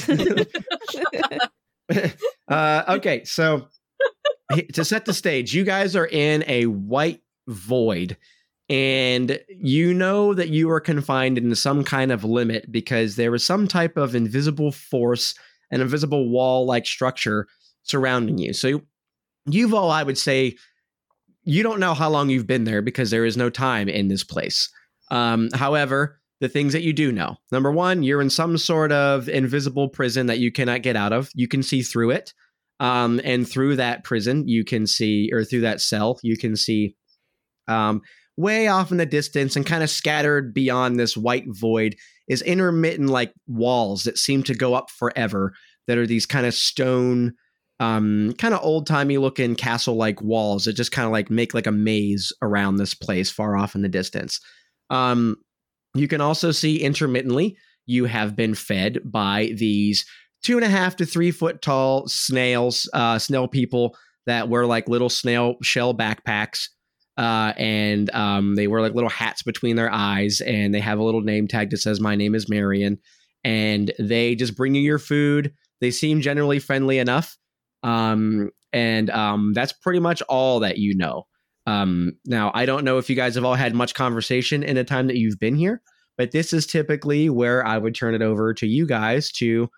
uh, 2.47 2.83
okay, 2.89 3.23
so 3.25 3.67
to 4.73 4.83
set 4.83 5.05
the 5.05 5.13
stage, 5.13 5.53
you 5.53 5.63
guys 5.63 5.95
are 5.95 6.07
in 6.07 6.43
a 6.47 6.65
white 6.65 7.21
void, 7.47 8.17
and 8.69 9.39
you 9.49 9.93
know 9.93 10.33
that 10.33 10.49
you 10.49 10.71
are 10.71 10.79
confined 10.79 11.37
in 11.37 11.53
some 11.53 11.83
kind 11.83 12.11
of 12.11 12.23
limit 12.23 12.71
because 12.71 13.17
there 13.17 13.35
is 13.35 13.45
some 13.45 13.67
type 13.67 13.97
of 13.97 14.15
invisible 14.15 14.71
force, 14.71 15.35
an 15.69 15.79
invisible 15.79 16.27
wall-like 16.27 16.87
structure 16.87 17.47
surrounding 17.87 18.37
you. 18.37 18.53
So 18.53 18.81
you've 19.45 19.73
all, 19.73 19.91
I 19.91 20.03
would 20.03 20.17
say, 20.17 20.55
you 21.43 21.63
don't 21.63 21.79
know 21.79 21.93
how 21.93 22.09
long 22.09 22.29
you've 22.29 22.47
been 22.47 22.65
there 22.65 22.81
because 22.81 23.09
there 23.09 23.25
is 23.25 23.37
no 23.37 23.49
time 23.49 23.87
in 23.87 24.09
this 24.09 24.23
place. 24.23 24.69
Um, 25.09 25.49
however, 25.53 26.19
the 26.41 26.49
things 26.49 26.73
that 26.73 26.83
you 26.83 26.93
do 26.93 27.11
know 27.11 27.37
number 27.51 27.71
one, 27.71 28.03
you're 28.03 28.21
in 28.21 28.29
some 28.29 28.57
sort 28.57 28.91
of 28.91 29.29
invisible 29.29 29.89
prison 29.89 30.27
that 30.27 30.39
you 30.39 30.51
cannot 30.51 30.81
get 30.81 30.95
out 30.95 31.13
of. 31.13 31.29
You 31.33 31.47
can 31.47 31.63
see 31.63 31.81
through 31.81 32.11
it. 32.11 32.33
Um, 32.79 33.19
and 33.23 33.49
through 33.49 33.77
that 33.77 34.03
prison, 34.03 34.47
you 34.47 34.63
can 34.63 34.85
see, 34.85 35.31
or 35.33 35.43
through 35.43 35.61
that 35.61 35.81
cell, 35.81 36.19
you 36.21 36.37
can 36.37 36.55
see 36.55 36.95
um, 37.67 38.01
way 38.35 38.67
off 38.67 38.91
in 38.91 38.97
the 38.97 39.05
distance 39.05 39.55
and 39.55 39.65
kind 39.65 39.83
of 39.83 39.89
scattered 39.89 40.53
beyond 40.53 40.99
this 40.99 41.17
white 41.17 41.45
void 41.47 41.95
is 42.27 42.43
intermittent 42.43 43.09
like 43.09 43.33
walls 43.47 44.03
that 44.03 44.17
seem 44.17 44.43
to 44.43 44.53
go 44.53 44.75
up 44.75 44.91
forever 44.91 45.53
that 45.87 45.97
are 45.97 46.05
these 46.05 46.25
kind 46.25 46.45
of 46.45 46.53
stone 46.53 47.33
um 47.79 48.33
kind 48.37 48.53
of 48.53 48.63
old 48.63 48.87
timey 48.87 49.17
looking 49.17 49.55
castle 49.55 49.95
like 49.95 50.21
walls 50.21 50.65
that 50.65 50.73
just 50.73 50.91
kind 50.91 51.05
of 51.05 51.11
like 51.11 51.29
make 51.29 51.53
like 51.53 51.67
a 51.67 51.71
maze 51.71 52.33
around 52.41 52.77
this 52.77 52.93
place 52.93 53.29
far 53.29 53.55
off 53.55 53.75
in 53.75 53.81
the 53.81 53.89
distance 53.89 54.39
um 54.89 55.35
you 55.93 56.07
can 56.07 56.21
also 56.21 56.51
see 56.51 56.81
intermittently 56.81 57.55
you 57.85 58.05
have 58.05 58.35
been 58.35 58.55
fed 58.55 58.99
by 59.05 59.53
these 59.57 60.05
two 60.43 60.57
and 60.57 60.65
a 60.65 60.69
half 60.69 60.95
to 60.95 61.05
three 61.05 61.31
foot 61.31 61.61
tall 61.61 62.07
snails 62.07 62.89
uh 62.93 63.19
snail 63.19 63.47
people 63.47 63.95
that 64.25 64.49
wear 64.49 64.65
like 64.65 64.89
little 64.89 65.09
snail 65.09 65.55
shell 65.61 65.93
backpacks 65.93 66.67
uh, 67.17 67.51
and 67.57 68.13
um, 68.13 68.55
they 68.55 68.67
wear 68.67 68.81
like 68.81 68.93
little 68.93 69.09
hats 69.09 69.41
between 69.41 69.75
their 69.75 69.91
eyes, 69.91 70.39
and 70.41 70.73
they 70.73 70.79
have 70.79 70.99
a 70.99 71.03
little 71.03 71.21
name 71.21 71.47
tag 71.47 71.71
that 71.71 71.77
says 71.77 71.99
"My 71.99 72.15
name 72.15 72.35
is 72.35 72.47
Marian." 72.47 72.99
And 73.43 73.91
they 73.97 74.35
just 74.35 74.55
bring 74.55 74.75
you 74.75 74.81
your 74.81 74.99
food. 74.99 75.53
They 75.81 75.89
seem 75.89 76.21
generally 76.21 76.59
friendly 76.59 76.99
enough, 76.99 77.37
um, 77.83 78.51
and 78.73 79.09
um, 79.09 79.53
that's 79.53 79.73
pretty 79.73 79.99
much 79.99 80.21
all 80.23 80.59
that 80.61 80.77
you 80.77 80.95
know. 80.95 81.27
Um, 81.65 82.13
now, 82.25 82.51
I 82.53 82.65
don't 82.65 82.85
know 82.85 82.97
if 82.97 83.09
you 83.09 83.15
guys 83.15 83.35
have 83.35 83.43
all 83.43 83.55
had 83.55 83.75
much 83.75 83.93
conversation 83.93 84.63
in 84.63 84.75
the 84.75 84.83
time 84.83 85.07
that 85.07 85.17
you've 85.17 85.39
been 85.39 85.55
here, 85.55 85.81
but 86.17 86.31
this 86.31 86.53
is 86.53 86.65
typically 86.65 87.29
where 87.29 87.65
I 87.65 87.77
would 87.77 87.93
turn 87.93 88.15
it 88.15 88.21
over 88.21 88.53
to 88.55 88.67
you 88.67 88.85
guys 88.87 89.31
to 89.33 89.69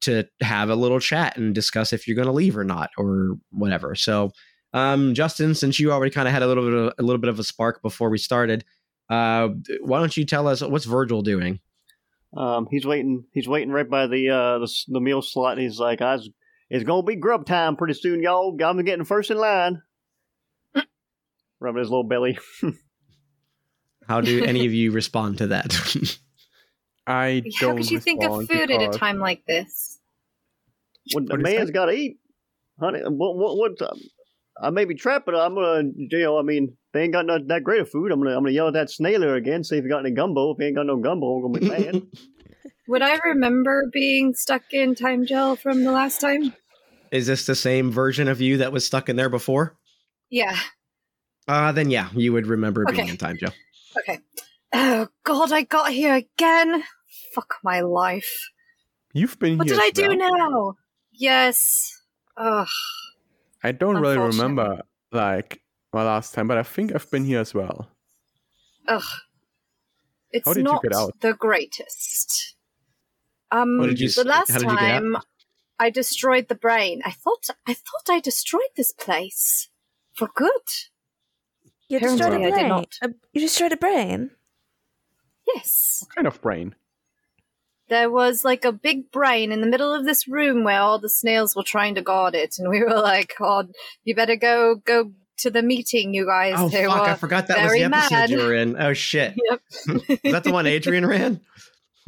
to 0.00 0.24
have 0.40 0.70
a 0.70 0.76
little 0.76 1.00
chat 1.00 1.36
and 1.36 1.52
discuss 1.52 1.92
if 1.92 2.06
you're 2.06 2.14
going 2.14 2.28
to 2.28 2.32
leave 2.32 2.56
or 2.56 2.62
not 2.62 2.90
or 2.96 3.36
whatever. 3.50 3.96
So, 3.96 4.30
um, 4.72 5.12
Justin, 5.12 5.56
since 5.56 5.80
you 5.80 5.90
already 5.90 6.12
kind 6.12 6.28
of 6.28 6.34
had 6.34 6.42
a 6.42 6.46
little 6.46 6.64
bit 6.64 6.74
of 6.74 6.92
a 6.98 7.02
little 7.02 7.20
bit 7.20 7.30
of 7.30 7.38
a 7.38 7.44
spark 7.44 7.82
before 7.82 8.10
we 8.10 8.18
started, 8.18 8.64
uh, 9.10 9.48
why 9.80 9.98
don't 9.98 10.16
you 10.16 10.24
tell 10.24 10.46
us 10.46 10.62
what's 10.62 10.84
Virgil 10.84 11.22
doing? 11.22 11.60
Um, 12.36 12.68
he's 12.70 12.84
waiting. 12.84 13.24
He's 13.32 13.48
waiting 13.48 13.70
right 13.70 13.88
by 13.88 14.06
the 14.06 14.30
uh, 14.30 14.58
the, 14.58 14.72
the 14.88 15.00
meal 15.00 15.22
slot. 15.22 15.54
And 15.54 15.62
he's 15.62 15.80
like, 15.80 16.02
"I 16.02 16.14
was, 16.14 16.30
it's 16.70 16.84
gonna 16.84 17.02
be 17.02 17.16
grub 17.16 17.46
time 17.46 17.76
pretty 17.76 17.94
soon, 17.94 18.22
y'all. 18.22 18.56
I'm 18.62 18.84
getting 18.84 19.04
first 19.04 19.30
in 19.30 19.38
line." 19.38 19.82
Rubbing 21.60 21.80
his 21.80 21.90
little 21.90 22.04
belly. 22.04 22.38
How 24.08 24.20
do 24.22 24.42
any 24.42 24.64
of 24.64 24.72
you 24.72 24.90
respond 24.90 25.38
to 25.38 25.48
that? 25.48 25.74
I 27.06 27.42
How 27.60 27.66
don't. 27.66 27.76
How 27.76 27.76
could 27.76 27.90
you 27.90 28.00
think 28.00 28.24
of 28.24 28.38
respond 28.38 28.48
food 28.48 28.70
at 28.70 28.94
a 28.94 28.98
time 28.98 29.18
like 29.18 29.44
this? 29.46 29.98
Well, 31.14 31.24
the 31.24 31.30
What 31.30 31.44
do 31.44 31.50
you 31.50 31.56
man's 31.56 31.68
say? 31.68 31.72
got 31.72 31.86
to 31.86 31.92
eat, 31.92 32.18
honey. 32.80 33.00
What? 33.04 33.36
What? 33.36 33.56
what 33.56 33.82
um, 33.82 34.00
I 34.60 34.70
may 34.70 34.84
be 34.84 34.94
trapped, 34.94 35.26
but 35.26 35.34
I'm 35.34 35.54
gonna, 35.54 35.90
you 35.94 36.08
know, 36.20 36.38
I 36.38 36.42
mean, 36.42 36.76
they 36.92 37.02
ain't 37.02 37.12
got 37.12 37.26
no, 37.26 37.38
that 37.38 37.62
great 37.62 37.80
of 37.80 37.90
food. 37.90 38.10
I'm 38.10 38.20
gonna, 38.20 38.36
I'm 38.36 38.42
gonna 38.42 38.52
yell 38.52 38.68
at 38.68 38.72
that 38.74 38.88
snailer 38.88 39.36
again, 39.36 39.62
see 39.62 39.76
if 39.76 39.84
he 39.84 39.90
got 39.90 40.00
any 40.04 40.10
gumbo. 40.10 40.52
If 40.52 40.58
he 40.58 40.66
ain't 40.66 40.76
got 40.76 40.86
no 40.86 40.96
gumbo, 40.96 41.36
I'm 41.36 41.52
gonna 41.52 41.60
be 41.60 41.68
mad. 41.68 42.02
Would 42.88 43.02
I 43.02 43.18
remember 43.18 43.84
being 43.92 44.34
stuck 44.34 44.72
in 44.72 44.94
time 44.94 45.26
jail 45.26 45.56
from 45.56 45.84
the 45.84 45.92
last 45.92 46.22
time? 46.22 46.54
Is 47.12 47.26
this 47.26 47.44
the 47.44 47.54
same 47.54 47.90
version 47.90 48.28
of 48.28 48.40
you 48.40 48.56
that 48.58 48.72
was 48.72 48.86
stuck 48.86 49.10
in 49.10 49.16
there 49.16 49.28
before? 49.28 49.76
Yeah. 50.30 50.56
Uh, 51.46 51.70
then 51.72 51.90
yeah, 51.90 52.08
you 52.14 52.32
would 52.32 52.46
remember 52.46 52.86
being 52.90 53.08
in 53.08 53.18
time, 53.18 53.36
Joe. 53.38 53.50
Okay. 53.98 54.20
Oh 54.72 55.08
God, 55.22 55.52
I 55.52 55.62
got 55.62 55.92
here 55.92 56.14
again. 56.14 56.82
Fuck 57.34 57.56
my 57.62 57.80
life. 57.80 58.50
You've 59.12 59.38
been 59.38 59.50
here. 59.50 59.58
What 59.58 59.66
here. 59.66 59.76
did 59.76 59.82
I 59.82 59.90
do 59.90 60.18
well. 60.18 60.38
now? 60.38 60.74
Yes. 61.12 61.92
Ugh. 62.38 62.68
I 63.62 63.72
don't 63.72 63.96
really 63.96 64.18
remember 64.18 64.82
like 65.12 65.60
my 65.92 66.04
last 66.04 66.32
time, 66.32 66.48
but 66.48 66.56
I 66.56 66.62
think 66.62 66.94
I've 66.94 67.10
been 67.10 67.24
here 67.24 67.40
as 67.40 67.52
well. 67.52 67.88
Ugh. 68.86 69.02
It's 70.30 70.46
How 70.46 70.54
did 70.54 70.60
you 70.60 70.64
not 70.64 70.82
get 70.82 70.94
out? 70.94 71.20
the 71.20 71.34
greatest. 71.34 72.54
Um, 73.50 73.80
you 73.96 74.08
the 74.10 74.24
last 74.24 74.50
how 74.50 74.58
did 74.58 74.70
you 74.70 74.76
get 74.76 74.84
out? 74.84 75.00
time 75.00 75.16
I 75.78 75.90
destroyed 75.90 76.48
the 76.48 76.54
brain. 76.54 77.00
I 77.04 77.12
thought 77.12 77.48
I 77.66 77.74
thought 77.74 78.08
I 78.10 78.20
destroyed 78.20 78.70
this 78.76 78.92
place 78.92 79.68
for 80.14 80.28
good. 80.34 80.50
You 81.88 81.98
destroyed 82.00 82.20
a 82.32 82.36
Apparently 82.36 82.46
I 82.46 82.50
did 82.50 82.54
brain. 82.56 82.68
not. 82.68 82.94
A- 83.02 83.14
you 83.32 83.40
destroyed 83.40 83.72
a 83.72 83.76
brain. 83.76 84.30
Yes. 85.46 85.98
What 86.06 86.14
kind 86.14 86.26
of 86.26 86.40
brain? 86.42 86.74
There 87.88 88.10
was 88.10 88.44
like 88.44 88.66
a 88.66 88.72
big 88.72 89.10
brain 89.10 89.50
in 89.50 89.62
the 89.62 89.66
middle 89.66 89.94
of 89.94 90.04
this 90.04 90.28
room 90.28 90.62
where 90.62 90.80
all 90.80 90.98
the 90.98 91.08
snails 91.08 91.56
were 91.56 91.62
trying 91.62 91.94
to 91.94 92.02
guard 92.02 92.34
it, 92.34 92.56
and 92.58 92.68
we 92.68 92.82
were 92.82 93.00
like, 93.00 93.32
"God, 93.38 93.70
you 94.04 94.14
better 94.14 94.36
go 94.36 94.74
go 94.84 95.12
to 95.38 95.50
the 95.50 95.62
meeting, 95.62 96.12
you 96.12 96.26
guys." 96.26 96.54
Oh 96.58 96.68
They 96.68 96.84
fuck! 96.84 97.00
were 97.00 97.08
I 97.08 97.14
forgot 97.14 97.46
that 97.46 97.62
was 97.64 97.72
the 97.72 97.84
episode 97.84 98.10
mad. 98.10 98.30
you 98.30 98.38
were 98.38 98.54
in. 98.54 98.76
Oh 98.78 98.92
shit! 98.92 99.34
Yep. 99.50 99.60
Is 100.22 100.32
that 100.32 100.44
the 100.44 100.52
one 100.52 100.66
Adrian 100.66 101.06
ran? 101.06 101.40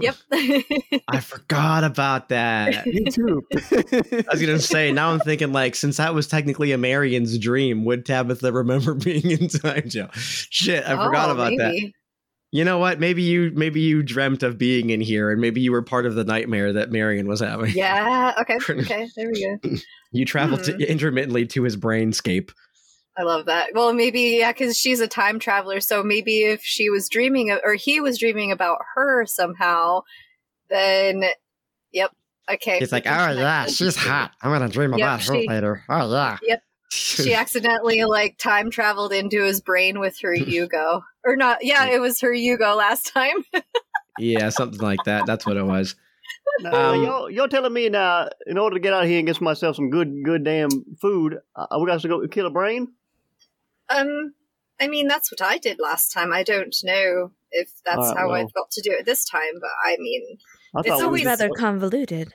Yep. 0.02 0.14
I 1.09 1.21
forgot 1.21 1.85
about 1.85 2.28
that. 2.30 2.87
Me 2.87 3.04
too. 3.04 3.42
I 3.54 4.25
was 4.30 4.40
gonna 4.40 4.59
say 4.59 4.92
now 4.92 5.11
I'm 5.12 5.21
thinking 5.21 5.52
like 5.52 5.75
since 5.75 5.97
that 5.99 6.14
was 6.14 6.26
technically 6.26 6.73
a 6.73 6.78
Marian's 6.78 7.38
dream, 7.38 7.85
would 7.85 8.04
Tabitha 8.07 8.52
remember 8.52 8.95
being 8.95 9.30
in 9.30 9.49
time, 9.49 9.88
jail? 9.88 10.09
Shit, 10.12 10.85
I 10.85 10.90
forgot 11.04 11.28
Oh, 11.28 11.33
about 11.33 11.52
that. 11.59 11.75
You 12.52 12.64
know 12.64 12.78
what? 12.78 12.99
Maybe 12.99 13.23
you 13.23 13.52
maybe 13.54 13.80
you 13.80 14.02
dreamt 14.02 14.42
of 14.42 14.59
being 14.59 14.90
in 14.90 15.00
here, 15.00 15.30
and 15.30 15.40
maybe 15.40 15.61
you 15.61 15.71
were 15.71 15.83
part 15.83 16.04
of 16.04 16.16
the 16.16 16.25
nightmare 16.25 16.73
that 16.73 16.90
Marian 16.90 17.28
was 17.28 17.38
having. 17.40 17.73
Yeah. 17.73 18.35
Okay. 18.40 18.59
Okay. 18.69 19.09
There 19.16 19.30
we 19.33 19.59
go. 19.62 19.76
You 20.11 20.25
traveled 20.25 20.66
Hmm. 20.66 20.78
to, 20.78 20.90
intermittently 20.90 21.47
to 21.47 21.62
his 21.62 21.76
brainscape. 21.76 22.50
I 23.21 23.25
love 23.25 23.47
that. 23.47 23.69
Well, 23.75 23.93
maybe 23.93 24.39
yeah, 24.39 24.50
because 24.53 24.79
she's 24.79 25.00
a 25.00 25.07
time 25.09 25.39
traveler. 25.39 25.81
So 25.81 26.03
maybe 26.03 26.45
if 26.45 26.62
she 26.62 26.89
was 26.89 27.09
dreaming 27.09 27.50
of, 27.50 27.59
or 27.65 27.75
he 27.75 28.00
was 28.00 28.19
dreaming 28.19 28.50
about 28.50 28.79
her 28.95 29.27
somehow, 29.27 30.03
then 30.71 31.25
yep. 31.93 32.12
Okay. 32.50 32.79
It's 32.79 32.93
like, 32.93 33.07
oh 33.07 33.31
yeah, 33.33 33.67
she's 33.67 33.97
hot. 33.97 34.33
I'm 34.43 34.50
gonna 34.50 34.69
dream 34.69 34.93
Yep, 34.93 34.99
about 34.99 35.21
her 35.25 35.35
she- 35.41 35.49
later. 35.49 35.85
Oh 35.89 36.11
yeah. 36.11 36.39
Yep. 36.43 36.62
she 36.91 37.35
accidentally 37.43 38.05
like 38.05 38.39
time 38.39 38.71
traveled 38.71 39.12
into 39.12 39.43
his 39.45 39.61
brain 39.61 40.00
with 40.00 40.19
her 40.23 40.35
Yugo. 40.35 41.03
Or 41.25 41.37
not 41.37 41.59
yeah, 41.62 41.87
it 41.91 42.00
was 42.00 42.21
her 42.23 42.33
Yugo 42.33 42.77
last 42.77 43.12
time. 43.12 43.45
yeah, 44.19 44.49
something 44.49 44.81
like 44.81 45.05
that. 45.05 45.27
That's 45.27 45.45
what 45.47 45.57
it 45.59 45.67
was. 45.67 45.95
Now, 46.61 46.93
Um, 46.93 47.05
y'all, 47.05 47.31
y'all 47.31 47.49
telling 47.49 47.73
me 47.73 47.89
now, 47.89 48.29
in 48.47 48.59
order 48.59 48.75
to 48.75 48.81
get 48.81 48.93
out 48.93 49.05
here 49.07 49.19
and 49.19 49.27
get 49.27 49.41
myself 49.41 49.77
some 49.77 49.89
good, 49.89 50.12
good 50.25 50.45
damn 50.45 50.69
food, 51.00 51.39
uh, 51.57 51.79
we 51.79 51.87
got 51.87 52.00
to 52.00 52.09
go 52.09 52.27
kill 52.29 52.47
a 52.47 52.50
brain? 52.50 52.89
Um 53.90 54.35
I 54.80 54.87
mean 54.88 55.09
that's 55.09 55.30
what 55.30 55.42
I 55.42 55.59
did 55.59 55.78
last 55.78 56.12
time. 56.12 56.32
I 56.32 56.42
don't 56.42 56.75
know 56.85 57.32
if 57.50 57.70
that's 57.85 57.99
Alright, 57.99 58.16
how 58.16 58.28
well. 58.28 58.37
I've 58.37 58.52
got 58.54 58.70
to 58.70 58.80
do 58.82 58.92
it 58.92 59.04
this 59.06 59.25
time, 59.25 59.54
but 59.61 59.70
I 59.85 59.97
mean 59.99 60.23
I 60.75 60.80
It's 60.80 60.88
thought 60.88 60.99
we 60.99 61.04
always- 61.04 61.20
was- 61.25 61.26
rather 61.40 61.50
convoluted. 61.50 62.35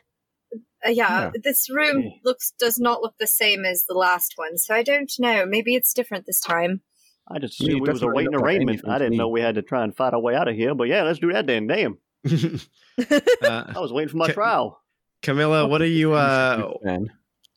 Uh, 0.85 0.89
yeah, 0.89 1.23
Yeah. 1.23 1.31
this 1.43 1.67
room 1.69 2.01
Yeah. 2.03 2.09
looks 2.23 2.51
does 2.59 2.77
not 2.79 3.01
look 3.01 3.15
the 3.19 3.25
same 3.27 3.65
as 3.65 3.85
the 3.87 3.95
last 3.95 4.33
one, 4.35 4.57
so 4.57 4.75
I 4.75 4.83
don't 4.83 5.11
know. 5.17 5.45
Maybe 5.45 5.73
it's 5.75 5.93
different 5.93 6.25
this 6.27 6.39
time. 6.39 6.81
I 7.27 7.39
just 7.39 7.59
Me, 7.59 7.69
assumed 7.69 7.87
we 7.87 7.91
was 7.91 8.03
awaiting 8.03 8.35
arraignment. 8.35 8.87
I 8.87 8.99
didn't 8.99 9.11
me. 9.13 9.17
know 9.17 9.27
we 9.29 9.41
had 9.41 9.55
to 9.55 9.63
try 9.63 9.83
and 9.83 9.95
fight 9.95 10.13
our 10.13 10.19
way 10.19 10.35
out 10.35 10.47
of 10.47 10.55
here. 10.55 10.75
But 10.75 10.89
yeah, 10.89 11.01
let's 11.01 11.17
do 11.17 11.33
that 11.33 11.47
then. 11.47 11.65
Damn, 11.65 11.97
uh, 12.23 12.59
I 13.75 13.79
was 13.79 13.91
waiting 13.91 14.09
for 14.09 14.17
my 14.17 14.27
Ca- 14.27 14.33
trial. 14.33 14.81
Camilla, 15.23 15.65
what 15.67 15.81
are 15.81 15.87
you? 15.87 16.13
Uh, 16.13 16.73
Man. 16.83 17.07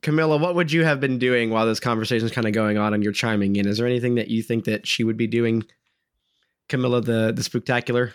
Camilla, 0.08 0.38
what 0.38 0.54
would 0.54 0.72
you 0.72 0.84
have 0.86 1.00
been 1.00 1.18
doing 1.18 1.50
while 1.50 1.66
this 1.66 1.80
conversation 1.80 2.24
is 2.24 2.32
kind 2.32 2.46
of 2.46 2.54
going 2.54 2.78
on 2.78 2.94
and 2.94 3.04
you're 3.04 3.12
chiming 3.12 3.56
in? 3.56 3.68
Is 3.68 3.76
there 3.76 3.86
anything 3.86 4.14
that 4.14 4.28
you 4.28 4.42
think 4.42 4.64
that 4.64 4.86
she 4.86 5.04
would 5.04 5.18
be 5.18 5.26
doing? 5.26 5.66
Camilla, 6.70 7.02
the 7.02 7.30
the 7.30 7.42
spectacular, 7.44 8.14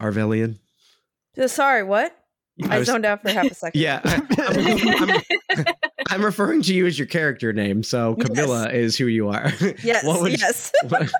Arvellion. 0.00 0.60
So 1.34 1.48
Sorry, 1.48 1.82
what? 1.82 2.16
I, 2.68 2.78
was- 2.78 2.86
zoned 2.86 3.04
out 3.06 3.22
for 3.22 3.30
half 3.30 3.50
a 3.50 3.54
second. 3.54 3.80
Yeah, 3.80 4.00
I, 4.04 5.24
am 5.56 5.64
I'm 6.10 6.24
referring 6.24 6.62
to 6.62 6.74
you 6.74 6.86
as 6.86 6.96
your 6.96 7.08
character 7.08 7.52
name, 7.52 7.82
so 7.82 8.14
Yes. 8.16 8.28
Camilla 8.28 8.70
is 8.70 8.96
who 8.96 9.06
you 9.06 9.30
are. 9.30 9.50
Yes. 9.82 10.04
What 10.04 10.20
would- 10.20 10.38
yes. 10.38 10.70
what- 10.88 11.10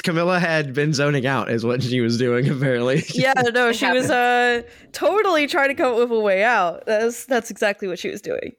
Camilla 0.00 0.38
had 0.40 0.72
been 0.72 0.94
zoning 0.94 1.26
out, 1.26 1.50
is 1.50 1.64
what 1.64 1.82
she 1.82 2.00
was 2.00 2.16
doing 2.18 2.48
apparently. 2.48 3.04
yeah. 3.14 3.34
No, 3.52 3.72
she 3.72 3.90
was 3.90 4.10
uh 4.10 4.62
totally 4.92 5.46
trying 5.46 5.68
to 5.68 5.74
come 5.74 5.92
up 5.92 5.98
with 5.98 6.10
a 6.10 6.20
way 6.20 6.42
out. 6.42 6.86
That's 6.86 7.26
that's 7.26 7.50
exactly 7.50 7.88
what 7.88 7.98
she 7.98 8.08
was 8.08 8.22
doing. 8.22 8.52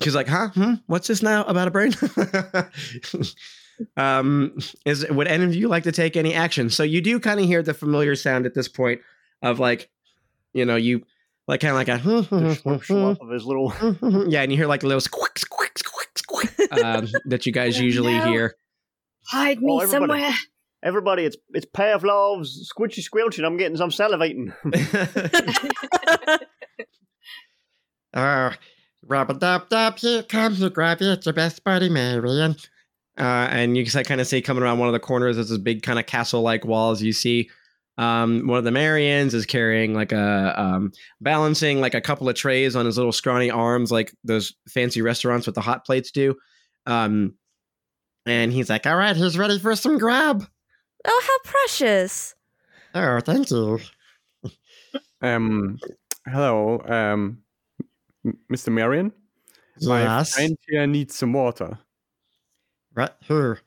She's 0.00 0.14
like, 0.14 0.28
huh? 0.28 0.48
Hmm? 0.48 0.74
What's 0.86 1.08
this 1.08 1.22
now 1.22 1.44
about 1.44 1.68
a 1.68 1.70
brain? 1.70 1.92
um, 3.96 4.56
is 4.84 5.08
would 5.10 5.26
any 5.26 5.44
of 5.44 5.54
you 5.54 5.68
like 5.68 5.84
to 5.84 5.92
take 5.92 6.16
any 6.16 6.34
action? 6.34 6.70
So 6.70 6.82
you 6.82 7.00
do 7.00 7.18
kind 7.18 7.40
of 7.40 7.46
hear 7.46 7.62
the 7.62 7.74
familiar 7.74 8.14
sound 8.14 8.46
at 8.46 8.54
this 8.54 8.68
point 8.68 9.00
of 9.42 9.58
like, 9.58 9.90
you 10.52 10.64
know, 10.64 10.76
you 10.76 11.04
like 11.48 11.60
kind 11.60 11.70
of 11.70 11.76
like 11.76 11.88
a 11.88 11.98
Just 11.98 12.64
slurp, 12.64 12.84
slurp 12.84 13.20
of 13.20 13.30
his 13.30 13.44
little. 13.44 13.72
yeah, 14.28 14.42
and 14.42 14.52
you 14.52 14.58
hear 14.58 14.68
like 14.68 14.84
a 14.84 14.86
little 14.86 15.00
squick, 15.00 15.34
squick, 15.34 15.74
squick, 15.74 16.14
squick 16.14 16.82
um, 16.84 17.08
that 17.26 17.46
you 17.46 17.52
guys 17.52 17.78
usually 17.80 18.16
no. 18.18 18.24
hear. 18.26 18.56
Hide 19.26 19.60
me 19.60 19.72
Oh, 19.72 19.80
everybody. 19.80 20.12
somewhere. 20.20 20.34
Everybody, 20.84 21.24
it's 21.24 21.36
it's 21.54 21.66
Pavlov's 21.66 22.72
squishy 22.76 23.02
squelching. 23.02 23.44
I'm 23.44 23.56
getting 23.56 23.76
some 23.76 23.90
salivating. 23.90 24.52
uh, 28.14 28.52
rubber 29.06 29.34
dub 29.34 29.68
dub, 29.68 29.98
here 29.98 30.22
comes 30.24 30.58
the 30.58 30.70
grab 30.70 31.00
you, 31.00 31.12
it's 31.12 31.26
your 31.26 31.32
best 31.34 31.62
buddy, 31.62 31.88
Marian. 31.88 32.56
Uh, 33.18 33.46
and 33.50 33.76
you 33.76 33.84
can 33.84 34.04
kind 34.04 34.20
of 34.20 34.26
see 34.26 34.40
coming 34.42 34.62
around 34.62 34.78
one 34.78 34.88
of 34.88 34.92
the 34.94 34.98
corners, 34.98 35.36
there's 35.36 35.50
this 35.50 35.58
big 35.58 35.82
kind 35.82 35.98
of 35.98 36.06
castle-like 36.06 36.64
walls. 36.64 37.02
You 37.02 37.12
see 37.12 37.50
um, 37.98 38.46
one 38.46 38.58
of 38.58 38.64
the 38.64 38.70
Marians 38.70 39.34
is 39.34 39.44
carrying 39.46 39.94
like 39.94 40.12
a 40.12 40.54
um, 40.60 40.92
balancing 41.20 41.80
like 41.80 41.94
a 41.94 42.00
couple 42.00 42.28
of 42.28 42.34
trays 42.34 42.74
on 42.74 42.86
his 42.86 42.96
little 42.96 43.12
scrawny 43.12 43.50
arms, 43.50 43.92
like 43.92 44.12
those 44.24 44.54
fancy 44.68 45.02
restaurants 45.02 45.46
with 45.46 45.54
the 45.54 45.60
hot 45.60 45.84
plates 45.84 46.10
do. 46.10 46.34
Um, 46.86 47.34
and 48.26 48.52
he's 48.52 48.68
like, 48.70 48.86
"All 48.86 48.96
right, 48.96 49.16
he's 49.16 49.36
ready 49.38 49.58
for 49.58 49.74
some 49.76 49.98
grab." 49.98 50.46
oh, 51.04 51.22
how 51.26 51.50
precious. 51.50 52.34
Oh, 52.94 53.20
thank 53.20 53.50
you. 53.50 53.80
Um, 55.20 55.78
hello, 56.26 56.80
um, 56.86 57.38
Mr. 58.50 58.72
Marian. 58.72 59.12
My 59.82 60.02
Yes. 60.02 60.34
friend 60.34 60.56
here 60.68 60.86
needs 60.86 61.14
some 61.16 61.32
water. 61.32 61.78
Right 62.94 63.10
here. 63.20 63.60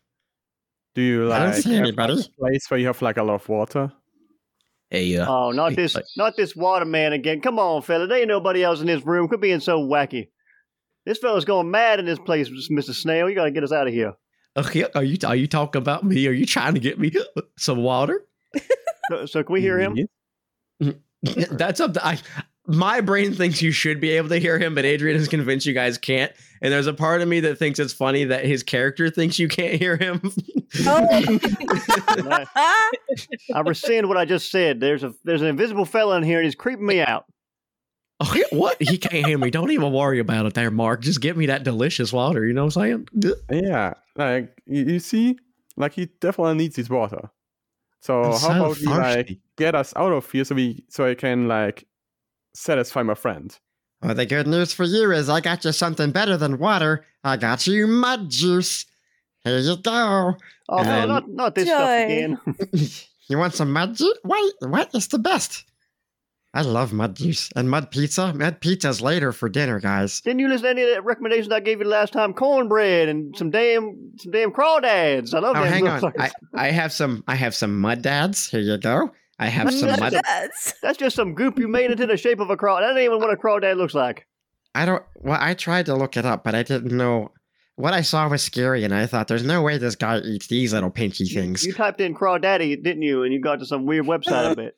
Do 0.93 1.01
you 1.01 1.31
I 1.33 1.39
don't 1.39 1.51
like 1.53 1.63
see 1.63 1.73
have 1.73 1.83
anybody. 1.87 2.13
a 2.13 2.39
place 2.39 2.69
where 2.69 2.79
you 2.79 2.87
have 2.87 3.01
like 3.01 3.17
a 3.17 3.23
lot 3.23 3.35
of 3.35 3.49
water? 3.49 3.91
Hey, 4.89 5.17
uh, 5.17 5.25
Oh, 5.29 5.51
not 5.51 5.71
Hey, 5.71 5.75
this, 5.77 5.95
like- 5.95 6.05
not 6.15 6.37
this 6.37 6.55
water 6.55 6.85
man 6.85 7.11
again. 7.11 7.41
Come 7.41 7.57
on, 7.59 7.81
fella. 7.81 8.07
There 8.07 8.19
ain't 8.19 8.27
nobody 8.27 8.63
else 8.63 8.79
in 8.81 8.87
this 8.87 9.03
room. 9.03 9.27
Quit 9.27 9.41
being 9.41 9.59
so 9.59 9.79
wacky. 9.79 10.29
This 11.05 11.17
fella's 11.17 11.43
going 11.45 11.69
mad 11.71 11.99
in 11.99 12.05
this 12.05 12.19
place, 12.19 12.49
Mister 12.69 12.93
Snail. 12.93 13.29
You 13.29 13.35
gotta 13.35 13.51
get 13.51 13.63
us 13.63 13.71
out 13.73 13.87
of 13.87 13.93
here. 13.93 14.13
Okay, 14.57 14.85
are 14.95 15.03
you 15.03 15.17
are 15.25 15.35
you 15.35 15.47
talking 15.47 15.81
about 15.81 16.03
me? 16.03 16.27
Are 16.27 16.31
you 16.31 16.45
trying 16.45 16.73
to 16.73 16.79
get 16.79 16.99
me 16.99 17.11
some 17.57 17.77
water? 17.79 18.25
So, 19.09 19.25
so 19.25 19.43
can 19.43 19.53
we 19.53 19.61
hear 19.61 19.79
him? 19.79 19.97
Mm-hmm. 20.81 21.55
That's 21.55 21.79
up 21.79 21.93
to 21.93 22.05
I. 22.05 22.19
My 22.67 22.99
brain 22.99 23.33
thinks 23.33 23.61
you 23.61 23.71
should 23.71 24.01
be 24.01 24.09
able 24.11 24.29
to 24.29 24.39
hear 24.39 24.57
him, 24.57 24.73
but 24.73 24.85
Adrian 24.85 25.15
is 25.15 25.27
convinced 25.27 25.67
you 25.67 25.73
guys 25.73 25.99
can't. 25.99 26.31
And 26.63 26.73
there's 26.73 26.87
a 26.87 26.93
part 26.93 27.21
of 27.21 27.27
me 27.27 27.41
that 27.41 27.59
thinks 27.59 27.77
it's 27.77 27.93
funny 27.93 28.23
that 28.23 28.43
his 28.43 28.63
character 28.63 29.11
thinks 29.11 29.37
you 29.37 29.47
can't 29.47 29.75
hear 29.75 29.97
him. 29.97 30.19
Oh. 30.87 31.07
I 33.53 33.59
rescind 33.63 34.07
what 34.07 34.17
I 34.17 34.25
just 34.25 34.49
said. 34.49 34.79
There's 34.79 35.03
a 35.03 35.13
there's 35.23 35.43
an 35.43 35.47
invisible 35.47 35.85
fella 35.85 36.17
in 36.17 36.23
here, 36.23 36.39
and 36.39 36.45
he's 36.45 36.55
creeping 36.55 36.87
me 36.87 37.01
out. 37.01 37.25
Oh, 38.19 38.43
what? 38.51 38.81
He 38.81 38.97
can't 38.97 39.25
hear 39.25 39.37
me. 39.37 39.51
Don't 39.51 39.71
even 39.71 39.91
worry 39.91 40.19
about 40.19 40.45
it, 40.45 40.53
there, 40.53 40.71
Mark. 40.71 41.01
Just 41.01 41.21
get 41.21 41.37
me 41.37 41.45
that 41.47 41.63
delicious 41.63 42.13
water. 42.13 42.45
You 42.45 42.53
know 42.53 42.65
what 42.65 42.77
I'm 42.77 43.07
saying? 43.13 43.35
Yeah, 43.51 43.93
like 44.15 44.57
you, 44.65 44.83
you 44.85 44.99
see, 44.99 45.37
Like 45.77 45.93
he 45.93 46.07
definitely 46.19 46.55
needs 46.55 46.75
his 46.75 46.89
water. 46.89 47.29
So 48.01 48.21
I'm 48.21 48.31
how 48.31 48.37
so 48.37 48.49
about 48.49 48.77
we 48.77 48.85
like 48.85 49.37
get 49.57 49.75
us 49.75 49.93
out 49.95 50.11
of 50.11 50.31
here 50.31 50.45
so 50.45 50.55
we 50.55 50.85
so 50.89 51.05
I 51.09 51.15
can 51.15 51.47
like 51.47 51.87
satisfy 52.53 53.01
my 53.03 53.15
friend. 53.15 53.57
Well, 54.01 54.13
the 54.13 54.25
good 54.25 54.45
news 54.47 54.73
for 54.73 54.83
you 54.83 55.11
is 55.11 55.29
I 55.29 55.41
got 55.41 55.65
you 55.65 55.71
something 55.71 56.11
better 56.11 56.37
than 56.37 56.59
water. 56.59 57.05
I 57.23 57.37
got 57.37 57.65
you 57.65 57.87
mud 57.87 58.29
juice. 58.29 58.85
Here 59.43 59.57
you 59.57 59.77
go. 59.77 60.35
Oh, 60.69 60.77
And 60.77 60.87
no, 60.87 61.05
not 61.05 61.29
not 61.29 61.55
this 61.55 61.67
stuff 61.67 61.89
again. 61.89 62.39
you 63.27 63.37
want 63.37 63.55
some 63.55 63.71
mud 63.73 63.95
juice? 63.95 64.17
Wait, 64.23 64.53
what? 64.59 64.89
It's 64.93 65.07
the 65.07 65.19
best. 65.19 65.65
I 66.55 66.61
love 66.61 66.93
mud 66.93 67.15
juice 67.17 67.51
and 67.57 67.69
mud 67.69 67.91
pizza. 67.91 68.33
Mud 68.33 68.61
pizza's 68.61 69.01
later 69.01 69.33
for 69.33 69.49
dinner, 69.49 69.81
guys. 69.81 70.21
Didn't 70.21 70.39
you 70.39 70.47
listen 70.47 70.63
to 70.63 70.69
any 70.69 70.83
of 70.83 70.95
the 70.95 71.01
recommendations 71.01 71.51
I 71.51 71.59
gave 71.59 71.79
you 71.79 71.85
last 71.85 72.13
time? 72.13 72.33
Cornbread 72.33 73.09
and 73.09 73.35
some 73.37 73.49
damn 73.51 74.13
some 74.17 74.31
damn 74.31 74.51
crawdads. 74.51 75.33
I 75.33 75.39
love 75.39 75.57
Oh, 75.57 75.63
hang 75.63 75.85
on. 75.87 76.13
I, 76.17 76.31
I 76.53 76.71
have 76.71 76.93
some. 76.93 77.25
I 77.27 77.35
have 77.35 77.53
some 77.53 77.79
mud 77.81 78.01
dads. 78.01 78.49
Here 78.49 78.61
you 78.61 78.77
go. 78.77 79.11
I 79.37 79.47
have 79.47 79.73
some 79.73 79.89
Mud 79.89 79.99
mud. 79.99 80.13
Dads. 80.13 80.73
That's 80.81 80.97
just 80.97 81.17
some 81.17 81.35
goop 81.35 81.59
you 81.59 81.67
made 81.67 81.91
into 81.91 82.07
the 82.07 82.15
shape 82.15 82.39
of 82.39 82.49
a 82.49 82.55
craw. 82.55 82.79
That 82.79 82.91
ain't 82.91 82.99
even 82.99 83.19
know 83.19 83.27
what 83.27 83.33
a 83.33 83.35
crawdad 83.35 83.75
looks 83.75 83.93
like. 83.93 84.25
I 84.73 84.85
don't. 84.85 85.03
Well, 85.17 85.37
I 85.41 85.55
tried 85.55 85.87
to 85.87 85.95
look 85.95 86.15
it 86.15 86.25
up, 86.25 86.45
but 86.45 86.55
I 86.55 86.63
didn't 86.63 86.95
know. 86.95 87.31
What 87.75 87.93
I 87.93 87.99
saw 87.99 88.29
was 88.29 88.41
scary, 88.41 88.85
and 88.85 88.95
I 88.95 89.05
thought, 89.07 89.27
"There's 89.27 89.43
no 89.43 89.61
way 89.61 89.77
this 89.77 89.97
guy 89.97 90.19
eats 90.19 90.47
these 90.47 90.71
little 90.73 90.89
pinchy 90.89 91.27
You, 91.29 91.35
things." 91.41 91.65
you 91.65 91.73
typed 91.73 91.99
in 91.99 92.15
crawdaddy, 92.15 92.81
didn't 92.81 93.01
you? 93.01 93.23
And 93.23 93.33
you 93.33 93.41
got 93.41 93.59
to 93.59 93.65
some 93.65 93.85
weird 93.85 94.05
website 94.05 94.53
of 94.53 94.59
it. 94.59 94.77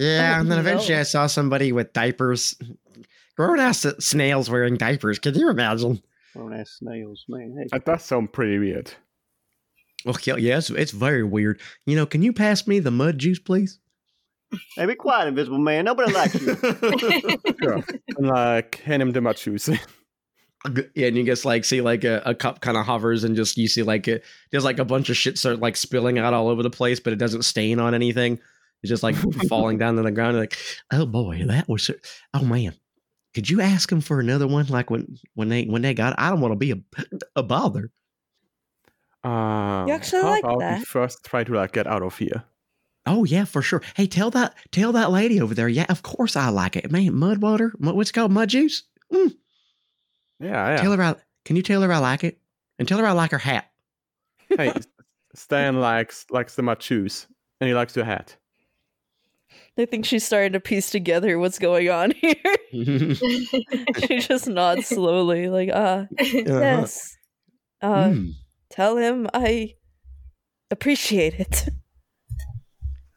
Oh, 0.00 0.02
yeah, 0.02 0.40
and 0.40 0.50
then 0.50 0.56
No. 0.56 0.60
eventually 0.70 0.96
I 0.96 1.02
saw 1.02 1.26
somebody 1.26 1.70
with 1.72 1.92
diapers. 1.92 2.54
Grown 3.36 3.60
ass 3.60 3.86
snails 3.98 4.48
wearing 4.50 4.76
diapers. 4.76 5.18
Can 5.18 5.34
you 5.34 5.50
imagine? 5.50 6.02
Oh, 6.36 6.50
ass 6.52 6.76
snails, 6.78 7.24
man. 7.28 7.56
Hey, 7.58 7.66
That 7.72 7.84
does 7.84 8.02
sound 8.04 8.32
pretty 8.32 8.58
weird. 8.58 8.92
Oh, 10.06 10.10
well, 10.12 10.16
yeah, 10.24 10.36
yeah, 10.36 10.58
it's, 10.58 10.70
it's 10.70 10.92
very 10.92 11.22
weird. 11.22 11.60
You 11.86 11.94
know, 11.96 12.06
can 12.06 12.22
you 12.22 12.32
pass 12.32 12.66
me 12.66 12.78
the 12.80 12.90
mud 12.90 13.18
juice, 13.18 13.38
please? 13.38 13.78
hey, 14.76 14.84
be 14.86 14.94
quiet, 14.94 15.28
invisible 15.28 15.58
man. 15.58 15.84
Nobody 15.84 16.12
likes 16.12 16.34
you. 16.40 16.56
Sure. 17.62 17.84
and 18.18 18.26
like 18.26 18.76
hand 18.82 19.00
him 19.02 19.12
the 19.12 19.20
mud 19.20 19.36
juice. 19.36 19.68
yeah, 20.94 21.06
and 21.06 21.16
you 21.16 21.24
just 21.24 21.44
like 21.44 21.64
see 21.64 21.80
like 21.80 22.04
a, 22.04 22.22
a 22.26 22.34
cup 22.34 22.60
kind 22.60 22.76
of 22.76 22.84
hovers, 22.86 23.24
and 23.24 23.34
just 23.36 23.56
you 23.56 23.68
see 23.68 23.82
like 23.82 24.06
a, 24.08 24.20
there's 24.50 24.64
like 24.64 24.78
a 24.78 24.84
bunch 24.84 25.08
of 25.10 25.16
shit 25.16 25.38
start 25.38 25.60
like 25.60 25.76
spilling 25.76 26.18
out 26.18 26.34
all 26.34 26.48
over 26.48 26.62
the 26.62 26.70
place, 26.70 27.00
but 27.00 27.12
it 27.12 27.16
doesn't 27.16 27.42
stain 27.42 27.78
on 27.78 27.94
anything. 27.94 28.38
It's 28.82 28.90
just 28.90 29.02
like 29.02 29.14
falling 29.48 29.78
down 29.78 29.96
to 29.96 30.02
the 30.02 30.10
ground. 30.10 30.36
Like, 30.36 30.56
oh 30.92 31.06
boy, 31.06 31.44
that 31.46 31.68
was. 31.68 31.90
Oh 32.34 32.44
man, 32.44 32.74
could 33.34 33.48
you 33.48 33.60
ask 33.60 33.88
them 33.88 34.00
for 34.00 34.20
another 34.20 34.46
one? 34.46 34.66
Like 34.66 34.90
when 34.90 35.18
when 35.34 35.48
they 35.48 35.64
when 35.64 35.82
they 35.82 35.94
got, 35.94 36.12
it? 36.12 36.18
I 36.18 36.30
don't 36.30 36.40
want 36.40 36.52
to 36.52 36.56
be 36.56 36.72
a 36.72 36.76
a 37.36 37.42
bother. 37.42 37.90
Um, 39.24 39.88
actually 39.88 40.22
how 40.22 40.30
like 40.30 40.44
about 40.44 40.58
that. 40.58 40.86
first 40.86 41.22
try 41.24 41.44
to 41.44 41.52
like 41.54 41.72
get 41.72 41.86
out 41.86 42.02
of 42.02 42.18
here? 42.18 42.42
Oh 43.06 43.24
yeah, 43.24 43.44
for 43.44 43.62
sure. 43.62 43.82
Hey, 43.94 44.06
tell 44.06 44.30
that 44.30 44.54
tell 44.72 44.92
that 44.92 45.10
lady 45.10 45.40
over 45.40 45.54
there. 45.54 45.68
Yeah, 45.68 45.86
of 45.88 46.02
course 46.02 46.36
I 46.36 46.48
like 46.48 46.76
it, 46.76 46.90
man. 46.90 47.14
Mud 47.14 47.38
water. 47.40 47.72
mu- 47.78 47.94
What's 47.94 48.10
it 48.10 48.14
called? 48.14 48.32
Mud 48.32 48.48
juice. 48.48 48.82
Mm. 49.12 49.34
Yeah, 50.40 50.70
yeah. 50.70 50.76
Tell 50.82 50.96
her 50.96 51.02
I. 51.02 51.14
Can 51.44 51.56
you 51.56 51.62
tell 51.62 51.82
her 51.82 51.92
I 51.92 51.98
like 51.98 52.24
it? 52.24 52.38
And 52.78 52.88
tell 52.88 52.98
her 52.98 53.06
I 53.06 53.12
like 53.12 53.30
her 53.30 53.38
hat. 53.38 53.70
hey, 54.48 54.72
Stan 55.34 55.80
likes 55.80 56.26
likes 56.30 56.56
the 56.56 56.62
mud 56.62 56.80
juice, 56.80 57.26
and 57.60 57.68
he 57.68 57.74
likes 57.74 57.94
your 57.94 58.04
hat. 58.04 58.36
I 59.78 59.86
think 59.86 60.04
she's 60.04 60.24
starting 60.24 60.52
to 60.52 60.60
piece 60.60 60.90
together 60.90 61.38
what's 61.38 61.58
going 61.58 61.88
on 61.88 62.10
here. 62.20 62.34
she 62.72 64.18
just 64.20 64.46
nods 64.46 64.86
slowly, 64.86 65.48
like, 65.48 65.70
ah, 65.72 66.06
yes. 66.18 67.16
Uh, 67.80 68.10
Mm. 68.10 68.32
Tell 68.70 68.96
him 68.96 69.28
I 69.34 69.74
appreciate 70.70 71.34
it. 71.34 71.68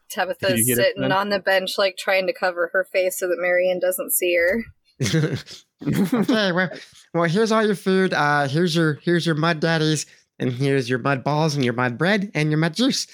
Tabitha's 0.10 0.68
you 0.68 0.74
it, 0.74 0.78
sitting 0.78 1.12
on 1.12 1.30
the 1.30 1.40
bench, 1.40 1.78
like 1.78 1.98
trying 1.98 2.28
to 2.28 2.34
cover 2.34 2.70
her 2.74 2.84
face 2.84 3.20
so 3.20 3.28
that 3.28 3.38
Marian 3.40 3.80
doesn't 3.80 4.12
see 4.12 4.36
her. 4.36 4.64
okay, 5.02 6.52
well, 6.52 6.70
well, 7.14 7.24
here's 7.26 7.52
all 7.52 7.66
your 7.66 7.76
food. 7.76 8.14
Uh, 8.14 8.48
here's 8.48 8.76
your 8.76 8.94
here's 9.04 9.26
your 9.26 9.36
mud 9.36 9.60
daddies, 9.60 10.06
and 10.40 10.52
here's 10.52 10.90
your 10.90 11.00
mud 11.00 11.24
balls 11.24 11.56
and 11.56 11.64
your 11.64 11.74
mud 11.74 11.98
bread 11.98 12.32
and 12.34 12.50
your 12.50 12.58
mud 12.58 12.74
juice. 12.74 13.08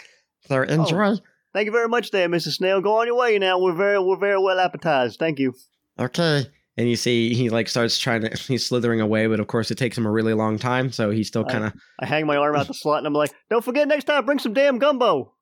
So 0.47 0.61
enjoy. 0.63 1.15
Thank 1.53 1.65
you 1.65 1.71
very 1.71 1.89
much, 1.89 2.11
there, 2.11 2.29
Mrs. 2.29 2.53
Snail. 2.53 2.81
Go 2.81 2.99
on 3.01 3.07
your 3.07 3.17
way 3.17 3.37
now. 3.37 3.59
We're 3.59 3.75
very 3.75 3.99
we're 3.99 4.17
very 4.17 4.39
well 4.41 4.59
appetized. 4.59 5.19
Thank 5.19 5.39
you. 5.39 5.53
Okay. 5.99 6.45
And 6.77 6.89
you 6.89 6.95
see 6.95 7.33
he 7.33 7.49
like 7.49 7.67
starts 7.67 7.99
trying 7.99 8.21
to 8.21 8.29
he's 8.47 8.65
slithering 8.65 9.01
away, 9.01 9.27
but 9.27 9.39
of 9.39 9.47
course 9.47 9.69
it 9.71 9.77
takes 9.77 9.97
him 9.97 10.05
a 10.05 10.11
really 10.11 10.33
long 10.33 10.57
time, 10.57 10.91
so 10.91 11.11
he's 11.11 11.27
still 11.27 11.43
kind 11.43 11.65
of 11.65 11.73
I 11.99 12.05
hang 12.05 12.25
my 12.25 12.37
arm 12.37 12.55
out 12.55 12.67
the 12.67 12.73
slot 12.73 12.99
and 12.99 13.07
I'm 13.07 13.13
like, 13.13 13.31
don't 13.49 13.63
forget 13.63 13.87
next 13.87 14.05
time, 14.05 14.25
bring 14.25 14.39
some 14.39 14.53
damn 14.53 14.79
gumbo. 14.79 15.33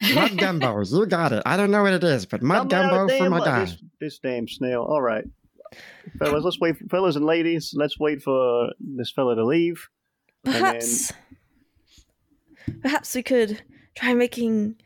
mud 0.14 0.36
gumbo. 0.36 0.82
You 0.84 1.06
got 1.06 1.32
it. 1.32 1.42
I 1.46 1.56
don't 1.56 1.70
know 1.70 1.82
what 1.82 1.92
it 1.92 2.02
is, 2.02 2.26
but 2.26 2.42
mud 2.42 2.68
Gumbo, 2.68 3.06
gumbo 3.06 3.16
for 3.16 3.30
my 3.30 3.38
mud- 3.38 3.44
guy. 3.44 3.64
This, 3.64 3.76
this 4.00 4.18
damn 4.18 4.48
snail. 4.48 4.82
All 4.82 5.00
right. 5.00 5.24
Fellas, 6.18 6.44
let's 6.44 6.58
wait. 6.60 6.76
fellas 6.90 7.16
and 7.16 7.24
ladies, 7.24 7.72
let's 7.76 7.98
wait 7.98 8.20
for 8.22 8.70
this 8.80 9.12
fella 9.12 9.36
to 9.36 9.44
leave. 9.44 9.88
And 10.44 10.54
then- 10.54 10.62
Perhaps, 10.62 11.12
perhaps 12.82 13.14
we 13.14 13.22
could 13.22 13.62
try 13.96 14.14
making 14.14 14.76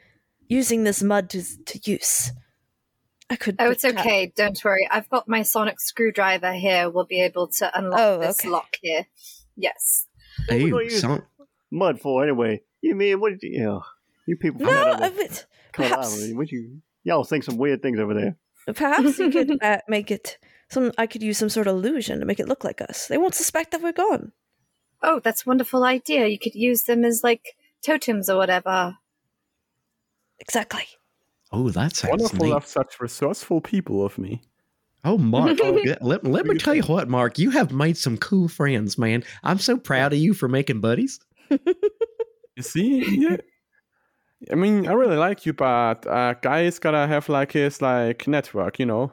using 0.49 0.85
this 0.85 1.03
mud 1.03 1.31
to 1.31 1.43
to 1.67 1.91
use. 1.91 2.33
I 3.31 3.37
could. 3.37 3.57
Oh, 3.59 3.71
it's 3.71 3.83
protect- 3.85 4.01
okay. 4.07 4.33
Don't 4.35 4.63
worry. 4.65 4.89
I've 4.91 5.09
got 5.11 5.29
my 5.29 5.43
sonic 5.43 5.81
screwdriver 5.81 6.53
here. 6.53 6.89
We'll 6.91 7.05
be 7.05 7.21
able 7.21 7.49
to 7.59 7.79
unlock 7.79 8.01
Oh, 8.01 8.19
this 8.19 8.41
okay. 8.41 8.49
lock 8.49 8.77
here. 8.81 9.07
Yes. 9.57 10.07
we 10.51 10.65
Ooh, 10.65 10.71
gonna 10.71 10.91
son- 10.91 11.27
Mud 11.71 12.01
for 12.01 12.23
anyway. 12.23 12.63
You 12.81 12.95
mean 12.95 13.21
what? 13.21 13.33
You 13.43 13.63
know, 13.65 13.83
you 14.27 14.37
people 14.37 14.61
from 14.61 14.69
No, 14.69 14.85
that 14.85 15.03
I 15.03 15.07
other 15.07 15.17
mean, 15.17 15.29
perhaps, 15.73 16.15
Island, 16.17 16.39
what 16.39 16.51
you 16.51 16.81
y'all 17.05 17.25
think 17.25 17.45
some 17.45 17.59
weird 17.59 17.83
things 17.83 17.99
over 17.99 18.15
there. 18.15 18.37
perhaps 18.75 19.19
you 19.19 19.31
could 19.31 19.59
uh, 19.63 19.79
make 19.89 20.11
it 20.11 20.39
some. 20.71 20.93
I 20.97 21.07
could 21.07 21.23
use 21.23 21.37
some 21.39 21.51
sort 21.51 21.67
of 21.67 21.77
illusion 21.77 22.21
to 22.21 22.25
make 22.27 22.41
it 22.41 22.49
look 22.49 22.65
like 22.65 22.81
us. 22.81 23.09
They 23.09 23.19
won't 23.19 23.35
suspect 23.35 23.73
that 23.73 23.83
we're 23.83 23.93
gone. 23.93 24.33
Oh, 25.03 25.21
that's 25.21 25.45
a 25.45 25.49
wonderful 25.49 25.85
idea. 25.85 26.27
You 26.29 26.39
could 26.39 26.55
use 26.55 26.85
them 26.85 27.05
as 27.05 27.23
like 27.23 27.57
totems 27.85 28.31
or 28.31 28.37
whatever. 28.39 28.97
Exactly. 30.41 30.85
Oh, 31.51 31.71
that 31.71 31.97
sounds 31.97 32.11
Wonderful 32.23 32.47
neat. 32.47 32.53
of 32.53 32.67
such 32.67 33.01
resourceful 33.01 33.61
people 33.61 34.05
of 34.05 34.19
me. 34.19 34.43
Oh, 35.05 35.17
Mark, 35.17 35.59
oh, 35.63 35.81
let, 36.01 36.25
let 36.25 36.47
me 36.47 36.59
tell 36.59 36.75
you 36.75 36.83
what, 36.83 37.09
Mark, 37.09 37.39
you 37.39 37.51
have 37.51 37.73
made 37.73 37.97
some 37.97 38.19
cool 38.19 38.49
friends, 38.49 38.99
man. 38.99 39.25
I'm 39.43 39.59
so 39.59 39.79
proud 39.79 40.13
of 40.13 40.19
you 40.19 40.35
for 40.35 40.49
making 40.49 40.81
buddies. 40.81 41.21
You 41.51 42.63
see, 42.63 43.05
yeah. 43.21 43.37
I 44.51 44.57
mean, 44.57 44.89
I 44.89 44.93
really 44.93 45.17
like 45.17 45.47
you, 45.47 45.53
but 45.53 46.05
uh, 46.07 46.35
guy's 46.35 46.81
gotta 46.81 47.07
have 47.07 47.29
like 47.29 47.53
his 47.53 47.81
like 47.81 48.27
network, 48.27 48.81
you 48.81 48.87
know. 48.87 49.13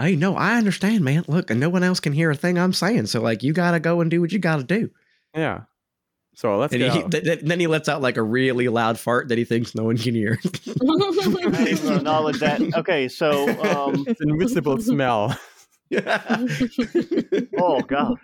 Hey, 0.00 0.16
no, 0.16 0.34
I 0.34 0.56
understand, 0.56 1.04
man. 1.04 1.24
Look, 1.28 1.50
and 1.50 1.60
no 1.60 1.68
one 1.68 1.84
else 1.84 2.00
can 2.00 2.12
hear 2.12 2.30
a 2.32 2.34
thing 2.34 2.58
I'm 2.58 2.72
saying. 2.72 3.06
So, 3.06 3.20
like, 3.20 3.44
you 3.44 3.52
got 3.52 3.70
to 3.70 3.78
go 3.78 4.00
and 4.00 4.10
do 4.10 4.20
what 4.20 4.32
you 4.32 4.40
got 4.40 4.56
to 4.56 4.64
do. 4.64 4.90
Yeah. 5.32 5.60
So 6.34 6.56
let's 6.58 6.72
And 6.72 6.82
go. 6.82 6.90
he, 6.90 7.02
th- 7.10 7.24
th- 7.24 7.40
then 7.42 7.60
he 7.60 7.66
lets 7.66 7.88
out 7.88 8.00
like 8.00 8.16
a 8.16 8.22
really 8.22 8.68
loud 8.68 8.98
fart 8.98 9.28
that 9.28 9.36
he 9.38 9.44
thinks 9.44 9.74
no 9.74 9.84
one 9.84 9.98
can 9.98 10.14
hear. 10.14 10.38
I 10.42 11.44
ain't 11.58 11.68
even 11.68 11.92
acknowledge 11.92 12.40
that. 12.40 12.60
Okay, 12.74 13.08
so 13.08 13.48
um, 13.62 14.04
It's 14.06 14.20
an 14.20 14.30
invisible 14.30 14.80
smell. 14.80 15.38
oh 17.58 17.82
god, 17.82 18.14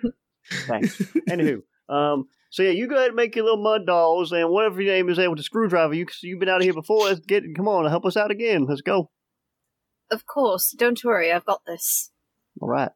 thanks. 0.67 0.99
Anywho, 1.29 1.61
um, 1.91 2.27
so 2.51 2.63
yeah, 2.63 2.71
you 2.71 2.87
go 2.89 2.95
ahead 2.97 3.09
and 3.09 3.17
make 3.17 3.37
your 3.37 3.45
little 3.45 3.63
mud 3.63 3.87
dolls, 3.87 4.33
and 4.33 4.49
whatever 4.51 4.81
your 4.81 4.95
name 4.95 5.09
is 5.11 5.19
there 5.19 5.29
with 5.31 5.39
the 5.39 5.43
screwdriver. 5.43 5.93
You 5.95 6.07
you've 6.23 6.41
been 6.41 6.49
out 6.49 6.59
of 6.59 6.63
here 6.63 6.73
before. 6.73 7.05
Let's 7.05 7.21
get 7.21 7.45
come 7.55 7.69
on, 7.69 7.89
help 7.91 8.07
us 8.07 8.17
out 8.17 8.31
again. 8.31 8.65
Let's 8.67 8.81
go. 8.81 9.11
Of 10.11 10.25
course. 10.27 10.75
Don't 10.79 10.99
worry. 11.05 11.31
I've 11.31 11.45
got 11.45 11.61
this. 11.67 12.11
All 12.63 12.69
right. 12.69 12.91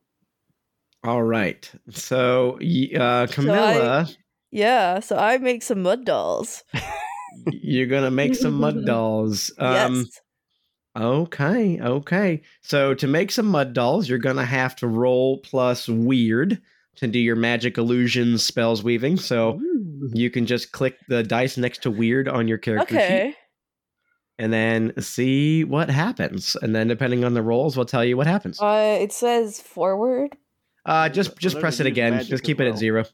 All 1.05 1.23
right. 1.23 1.71
So, 1.91 2.59
y- 2.63 2.89
uh, 2.99 3.27
Camilla, 3.27 4.09
Yeah. 4.53 5.01
So 5.01 5.17
I 5.17 5.39
make 5.39 5.65
some 5.65 5.83
mud 5.83 6.05
dolls. 6.05 6.63
you're 7.47 7.87
going 7.87 8.05
to 8.05 8.11
make 8.11 8.37
some 8.37 8.55
mud 8.55 8.87
dolls. 8.87 9.51
Um, 9.59 9.97
yes. 9.97 10.21
Okay, 10.97 11.81
okay. 11.81 12.43
So 12.61 12.93
to 12.95 13.07
make 13.07 13.31
some 13.31 13.47
mud 13.47 13.73
dolls, 13.73 14.09
you're 14.09 14.19
gonna 14.19 14.45
have 14.45 14.77
to 14.77 14.87
roll 14.87 15.39
plus 15.39 15.89
weird 15.89 16.61
to 16.97 17.07
do 17.07 17.19
your 17.19 17.35
magic 17.37 17.79
illusions 17.79 18.43
spells 18.43 18.85
weaving. 18.85 19.17
So 19.17 19.59
you 20.13 20.29
can 20.29 20.45
just 20.45 20.73
click 20.73 20.97
the 21.09 21.23
dice 21.23 21.57
next 21.57 21.83
to 21.85 21.91
weird 21.91 22.29
on 22.29 22.47
your 22.47 22.59
character 22.59 23.01
sheet 23.01 23.37
and 24.39 24.53
then 24.53 24.93
see 25.01 25.65
what 25.65 25.89
happens. 25.89 26.57
And 26.61 26.77
then 26.77 26.89
depending 26.89 27.25
on 27.25 27.33
the 27.33 27.43
rolls, 27.43 27.75
we'll 27.75 27.87
tell 27.87 28.05
you 28.05 28.19
what 28.19 28.27
happens. 28.27 28.61
Uh, 28.61 28.99
it 29.01 29.13
says 29.13 29.61
forward. 29.61 30.37
Uh 30.85 31.09
just 31.09 31.39
just 31.39 31.59
press 31.59 31.81
it 31.81 31.87
again. 31.87 32.23
Just 32.23 32.45
keep 32.45 32.61
it 32.61 32.67
at 32.67 32.73
well. 32.73 32.79
zero. 32.79 33.05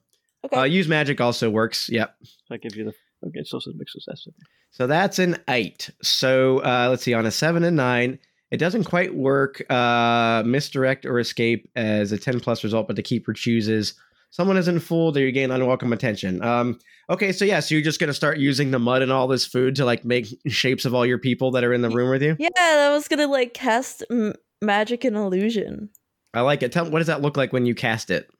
Okay. 0.44 0.56
Uh, 0.56 0.64
use 0.64 0.88
magic 0.88 1.20
also 1.20 1.50
works. 1.50 1.88
Yep. 1.88 2.14
That 2.50 2.62
gives 2.62 2.76
you 2.76 2.84
the 2.84 2.94
okay. 3.26 3.42
So 3.44 3.58
it's 3.58 3.66
a 3.66 3.72
mix 3.74 3.92
success. 3.92 4.26
So 4.70 4.86
that's 4.86 5.18
an 5.18 5.38
eight. 5.48 5.90
So 6.02 6.58
uh, 6.58 6.88
let's 6.90 7.02
see, 7.02 7.14
on 7.14 7.26
a 7.26 7.30
seven 7.30 7.64
and 7.64 7.76
nine, 7.76 8.18
it 8.50 8.58
doesn't 8.58 8.84
quite 8.84 9.14
work. 9.14 9.64
Uh, 9.70 10.42
misdirect 10.46 11.04
or 11.06 11.18
escape 11.18 11.68
as 11.76 12.12
a 12.12 12.18
10 12.18 12.40
plus 12.40 12.62
result, 12.62 12.86
but 12.86 12.96
the 12.96 13.02
keeper 13.02 13.32
chooses 13.32 13.94
someone 14.30 14.56
isn't 14.56 14.80
fooled 14.80 15.16
or 15.16 15.20
you 15.20 15.32
gain 15.32 15.50
unwelcome 15.50 15.92
attention. 15.92 16.42
Um, 16.42 16.78
okay, 17.10 17.32
so 17.32 17.44
yeah, 17.44 17.60
so 17.60 17.74
you're 17.74 17.84
just 17.84 18.00
gonna 18.00 18.14
start 18.14 18.38
using 18.38 18.70
the 18.70 18.78
mud 18.78 19.02
and 19.02 19.12
all 19.12 19.26
this 19.26 19.46
food 19.46 19.76
to 19.76 19.84
like 19.84 20.04
make 20.04 20.26
shapes 20.46 20.84
of 20.84 20.94
all 20.94 21.06
your 21.06 21.18
people 21.18 21.50
that 21.52 21.64
are 21.64 21.72
in 21.72 21.82
the 21.82 21.90
room 21.90 22.10
with 22.10 22.22
you. 22.22 22.36
Yeah, 22.38 22.48
I 22.56 22.90
was 22.92 23.08
gonna 23.08 23.26
like 23.26 23.54
cast 23.54 24.04
m- 24.10 24.34
magic 24.62 25.04
and 25.04 25.16
illusion. 25.16 25.90
I 26.34 26.42
like 26.42 26.62
it. 26.62 26.72
Tell 26.72 26.88
what 26.90 26.98
does 26.98 27.06
that 27.08 27.22
look 27.22 27.36
like 27.36 27.52
when 27.52 27.66
you 27.66 27.74
cast 27.74 28.10
it? 28.10 28.30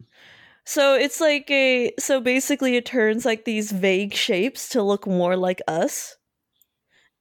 So 0.69 0.95
it's 0.95 1.19
like 1.19 1.51
a 1.51 1.93
so 1.99 2.21
basically 2.21 2.77
it 2.77 2.85
turns 2.85 3.25
like 3.25 3.47
these 3.47 3.73
vague 3.73 4.13
shapes 4.13 4.69
to 4.71 4.83
look 4.83 5.07
more 5.07 5.35
like 5.35 5.63
us. 5.67 6.17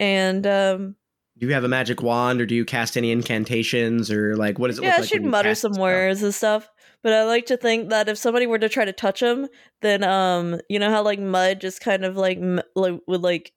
And 0.01 0.45
um 0.45 0.95
Do 1.37 1.47
you 1.47 1.53
have 1.53 1.63
a 1.63 1.69
magic 1.69 2.01
wand 2.03 2.41
or 2.41 2.45
do 2.45 2.55
you 2.55 2.65
cast 2.65 2.97
any 2.97 3.09
incantations 3.09 4.11
or 4.11 4.35
like 4.35 4.59
what 4.59 4.67
does 4.67 4.79
it 4.79 4.83
yeah, 4.83 4.89
look 4.97 4.99
like? 4.99 5.07
she'd 5.09 5.23
mutter 5.23 5.55
some 5.55 5.75
stuff? 5.75 5.81
words 5.81 6.23
and 6.23 6.35
stuff. 6.35 6.69
But 7.03 7.13
I 7.13 7.23
like 7.23 7.45
to 7.45 7.55
think 7.55 7.89
that 7.89 8.09
if 8.09 8.17
somebody 8.17 8.47
were 8.47 8.59
to 8.59 8.67
try 8.67 8.83
to 8.83 8.91
touch 8.91 9.21
him, 9.21 9.47
then 9.81 10.03
um, 10.03 10.59
you 10.69 10.77
know 10.77 10.89
how 10.89 11.01
like 11.03 11.19
mud 11.19 11.61
just 11.61 11.79
kind 11.79 12.03
of 12.03 12.17
like, 12.17 12.39
m- 12.39 12.59
like 12.75 12.99
would 13.07 13.21
like 13.21 13.53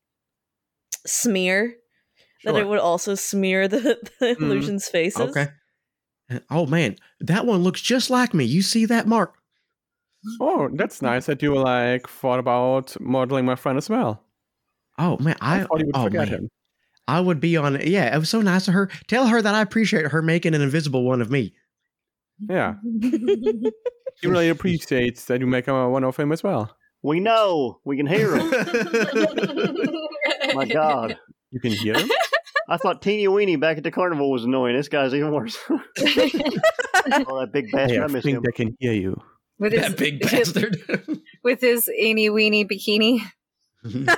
smear, 1.04 1.74
that 2.44 2.52
Sure. 2.54 2.60
it 2.60 2.68
would 2.68 2.78
also 2.78 3.16
smear 3.16 3.66
the, 3.66 3.80
the 4.20 4.26
Mhm. 4.26 4.36
illusion's 4.40 4.88
faces. 4.88 5.34
Okay. 5.36 5.48
Oh 6.48 6.66
man, 6.66 6.94
that 7.18 7.44
one 7.44 7.64
looks 7.64 7.80
just 7.80 8.08
like 8.08 8.32
me. 8.34 8.44
You 8.44 8.62
see 8.62 8.86
that, 8.86 9.08
Mark? 9.08 9.34
Oh, 10.40 10.68
that's 10.72 11.02
nice 11.02 11.26
that 11.26 11.42
you 11.42 11.54
like 11.56 12.08
thought 12.08 12.38
about 12.38 12.98
modeling 13.00 13.44
my 13.44 13.54
friend 13.54 13.78
as 13.78 13.88
well. 13.88 14.22
Oh 14.98 15.16
man, 15.18 15.36
I, 15.40 15.60
I, 15.60 15.64
thought 15.64 15.80
you 15.80 15.86
would 15.86 15.96
oh 15.96 16.04
forget 16.04 16.28
man, 16.28 16.38
him. 16.40 16.50
I 17.08 17.20
would 17.20 17.40
be 17.40 17.56
on. 17.56 17.80
Yeah, 17.86 18.14
it 18.14 18.18
was 18.18 18.28
so 18.28 18.42
nice 18.42 18.68
of 18.68 18.74
her. 18.74 18.90
Tell 19.08 19.26
her 19.28 19.40
that 19.40 19.54
I 19.54 19.62
appreciate 19.62 20.08
her 20.08 20.22
making 20.22 20.54
an 20.54 20.60
invisible 20.60 21.04
one 21.04 21.22
of 21.22 21.30
me. 21.30 21.54
Yeah, 22.48 22.74
he 23.00 23.72
really 24.24 24.48
appreciates 24.48 25.24
that 25.26 25.40
you 25.40 25.46
make 25.46 25.68
a 25.68 25.88
one 25.88 26.04
of 26.04 26.16
him 26.16 26.32
as 26.32 26.42
well. 26.42 26.76
We 27.02 27.20
know. 27.20 27.80
We 27.84 27.96
can 27.96 28.06
hear 28.06 28.36
him. 28.36 28.50
My 30.54 30.66
God. 30.66 31.18
You 31.50 31.60
can 31.60 31.72
hear 31.72 31.98
him. 31.98 32.10
I 32.68 32.76
thought 32.76 33.02
Teeny 33.02 33.26
Weeny 33.26 33.56
back 33.56 33.78
at 33.78 33.84
the 33.84 33.90
carnival 33.90 34.30
was 34.30 34.44
annoying. 34.44 34.76
This 34.76 34.88
guy's 34.88 35.14
even 35.14 35.32
worse. 35.32 35.58
oh, 35.70 35.80
that 35.98 37.50
big 37.52 37.72
bastard. 37.72 37.96
Hey, 37.96 37.98
I 37.98 38.04
I 38.04 38.08
think 38.08 38.36
him. 38.36 38.42
they 38.44 38.52
can 38.52 38.76
hear 38.78 38.92
you. 38.92 39.20
With 39.60 39.72
his 39.72 39.82
that 39.82 39.96
big 39.96 40.20
bastard. 40.20 40.76
with 41.44 41.60
his 41.60 41.88
eeny 41.88 42.28
weeny 42.30 42.64
bikini. 42.64 43.20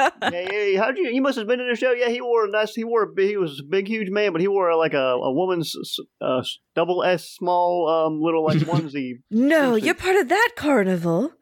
Yeah, 0.00 0.52
yeah. 0.52 0.80
How'd 0.80 0.96
you? 0.96 1.08
You 1.10 1.20
must 1.22 1.38
have 1.38 1.46
been 1.48 1.58
in 1.60 1.68
the 1.68 1.74
show. 1.76 1.90
Yeah, 1.92 2.08
he 2.08 2.20
wore 2.20 2.44
a 2.46 2.50
nice. 2.50 2.72
He 2.74 2.84
wore. 2.84 3.02
A, 3.02 3.06
big- 3.12 3.28
he 3.30 3.36
was 3.36 3.58
a 3.60 3.64
big, 3.68 3.88
huge 3.88 4.10
man, 4.10 4.30
but 4.32 4.40
he 4.40 4.46
wore 4.48 4.74
like 4.76 4.94
a, 4.94 4.98
a 4.98 5.32
woman's 5.32 5.74
uh, 6.20 6.42
double 6.76 7.02
S 7.02 7.28
small 7.28 7.88
um 7.88 8.20
little 8.20 8.44
like 8.44 8.58
onesie. 8.58 9.14
no, 9.30 9.74
Interesting. 9.76 9.84
you're 9.86 9.94
part 9.94 10.16
of 10.16 10.28
that 10.28 10.50
carnival. 10.56 11.32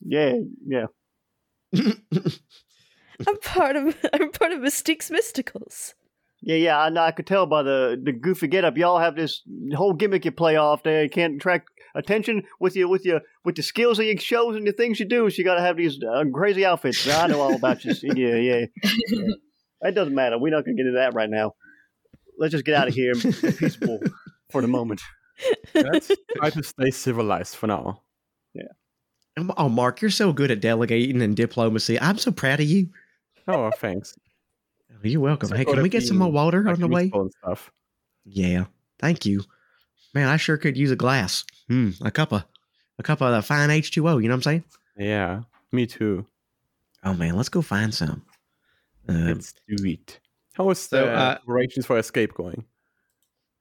Yeah, 0.00 0.34
yeah. 0.66 0.86
I'm 3.26 3.38
part 3.42 3.76
of 3.76 3.96
I'm 4.12 4.30
part 4.30 4.52
of 4.52 4.60
Mystique's 4.60 5.10
Mysticals. 5.10 5.94
Yeah, 6.40 6.56
yeah, 6.56 6.80
I 6.80 6.88
know. 6.88 7.02
I 7.02 7.10
could 7.10 7.26
tell 7.26 7.46
by 7.46 7.62
the 7.62 8.00
the 8.02 8.12
goofy 8.12 8.46
getup. 8.46 8.76
Y'all 8.76 8.98
have 8.98 9.16
this 9.16 9.42
whole 9.74 9.92
gimmick 9.92 10.24
you 10.24 10.30
play 10.30 10.56
off 10.56 10.82
there. 10.84 11.02
You 11.02 11.10
can't 11.10 11.36
attract 11.36 11.68
attention 11.94 12.44
with 12.60 12.76
your 12.76 12.88
with 12.88 13.04
your 13.04 13.22
with 13.44 13.56
the 13.56 13.62
skills 13.62 13.98
that 13.98 14.04
you 14.04 14.16
shows 14.18 14.56
and 14.56 14.66
the 14.66 14.72
things 14.72 15.00
you 15.00 15.06
do. 15.08 15.28
So 15.30 15.38
you 15.38 15.44
got 15.44 15.56
to 15.56 15.60
have 15.62 15.76
these 15.76 15.98
uh, 16.02 16.24
crazy 16.32 16.64
outfits. 16.64 17.08
I 17.08 17.26
know 17.26 17.40
all 17.40 17.54
about 17.54 17.84
you. 17.84 17.94
Yeah, 18.02 18.36
yeah. 18.36 18.66
It 19.80 19.94
doesn't 19.94 20.14
matter. 20.14 20.38
We're 20.38 20.50
not 20.50 20.64
gonna 20.64 20.76
get 20.76 20.86
into 20.86 20.98
that 20.98 21.14
right 21.14 21.30
now. 21.30 21.52
Let's 22.36 22.52
just 22.52 22.64
get 22.64 22.74
out 22.74 22.88
of 22.88 22.94
here 22.94 23.12
and 23.12 23.22
be 23.22 23.52
peaceful 23.52 24.00
for 24.50 24.60
the 24.60 24.66
moment. 24.66 25.00
Let's 25.74 26.10
try 26.36 26.50
to 26.50 26.62
stay 26.62 26.90
civilized 26.90 27.54
for 27.54 27.68
now. 27.68 28.02
Yeah. 28.54 28.72
Oh, 29.56 29.68
Mark, 29.68 30.00
you're 30.00 30.10
so 30.10 30.32
good 30.32 30.50
at 30.50 30.60
delegating 30.60 31.22
and 31.22 31.36
diplomacy. 31.36 32.00
I'm 32.00 32.18
so 32.18 32.32
proud 32.32 32.58
of 32.58 32.66
you. 32.66 32.88
Oh, 33.46 33.70
thanks. 33.78 34.16
You're 35.02 35.20
welcome. 35.20 35.48
So 35.48 35.56
Hey, 35.56 35.64
can 35.64 35.82
we 35.82 35.88
get 35.88 36.02
some 36.06 36.18
more 36.18 36.30
water 36.30 36.62
Like 36.64 36.74
on 36.74 36.80
the 36.80 36.88
way? 36.88 37.10
stuff. 37.42 37.70
Yeah, 38.24 38.64
thank 38.98 39.24
you. 39.24 39.42
Man, 40.14 40.28
I 40.28 40.36
sure 40.36 40.56
could 40.56 40.76
use 40.76 40.90
a 40.90 40.96
glass. 40.96 41.44
Hmm, 41.68 41.90
a 42.02 42.10
cup 42.10 42.32
of 42.32 42.44
a 42.98 43.02
cup 43.02 43.20
of 43.20 43.32
the 43.32 43.42
fine 43.42 43.68
H2O. 43.70 44.20
You 44.22 44.28
know 44.28 44.34
what 44.34 44.38
I'm 44.38 44.42
saying? 44.42 44.64
Yeah, 44.96 45.42
me 45.72 45.86
too. 45.86 46.26
Oh 47.04 47.14
man, 47.14 47.36
let's 47.36 47.48
go 47.48 47.62
find 47.62 47.94
some. 47.94 48.22
Uh, 49.08 49.12
Let's 49.12 49.54
do 49.68 49.84
it. 49.86 50.20
How 50.54 50.68
is 50.70 50.80
So, 50.80 51.04
the 51.06 51.12
uh, 51.12 51.38
preparations 51.38 51.86
for 51.86 51.96
escape 51.98 52.34
going? 52.34 52.64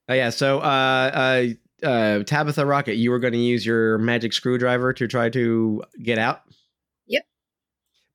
oh 0.10 0.13
yeah, 0.13 0.30
so 0.32 0.60
uh, 0.60 1.45
uh, 1.84 1.86
uh, 1.88 2.23
Tabitha 2.23 2.65
Rocket, 2.65 2.95
you 2.95 3.12
were 3.12 3.19
going 3.19 3.34
to 3.34 3.39
use 3.39 3.65
your 3.65 3.97
magic 4.00 4.34
screwdriver 4.34 4.91
to 4.93 5.08
try 5.08 5.30
to 5.30 5.84
get 6.02 6.17
out. 6.17 6.41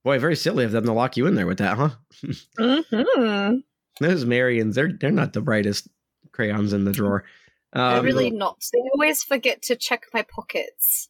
Boy, 0.04 0.18
very 0.18 0.36
silly 0.36 0.64
of 0.64 0.72
them 0.72 0.84
to 0.84 0.92
lock 0.92 1.16
you 1.16 1.26
in 1.26 1.34
there 1.36 1.46
with 1.46 1.58
that, 1.58 1.76
huh? 1.76 1.90
Mm-hmm. 2.58 3.56
Those 4.00 4.24
Marians, 4.24 4.74
they're 4.74 4.92
they're 4.92 5.10
not 5.10 5.32
the 5.32 5.40
brightest 5.42 5.86
crayons 6.32 6.72
in 6.72 6.84
the 6.84 6.92
drawer. 6.92 7.24
They're 7.72 7.98
Um, 7.98 8.04
really 8.04 8.30
not. 8.30 8.64
They 8.72 8.80
always 8.94 9.22
forget 9.22 9.62
to 9.62 9.76
check 9.76 10.04
my 10.14 10.22
pockets. 10.22 11.08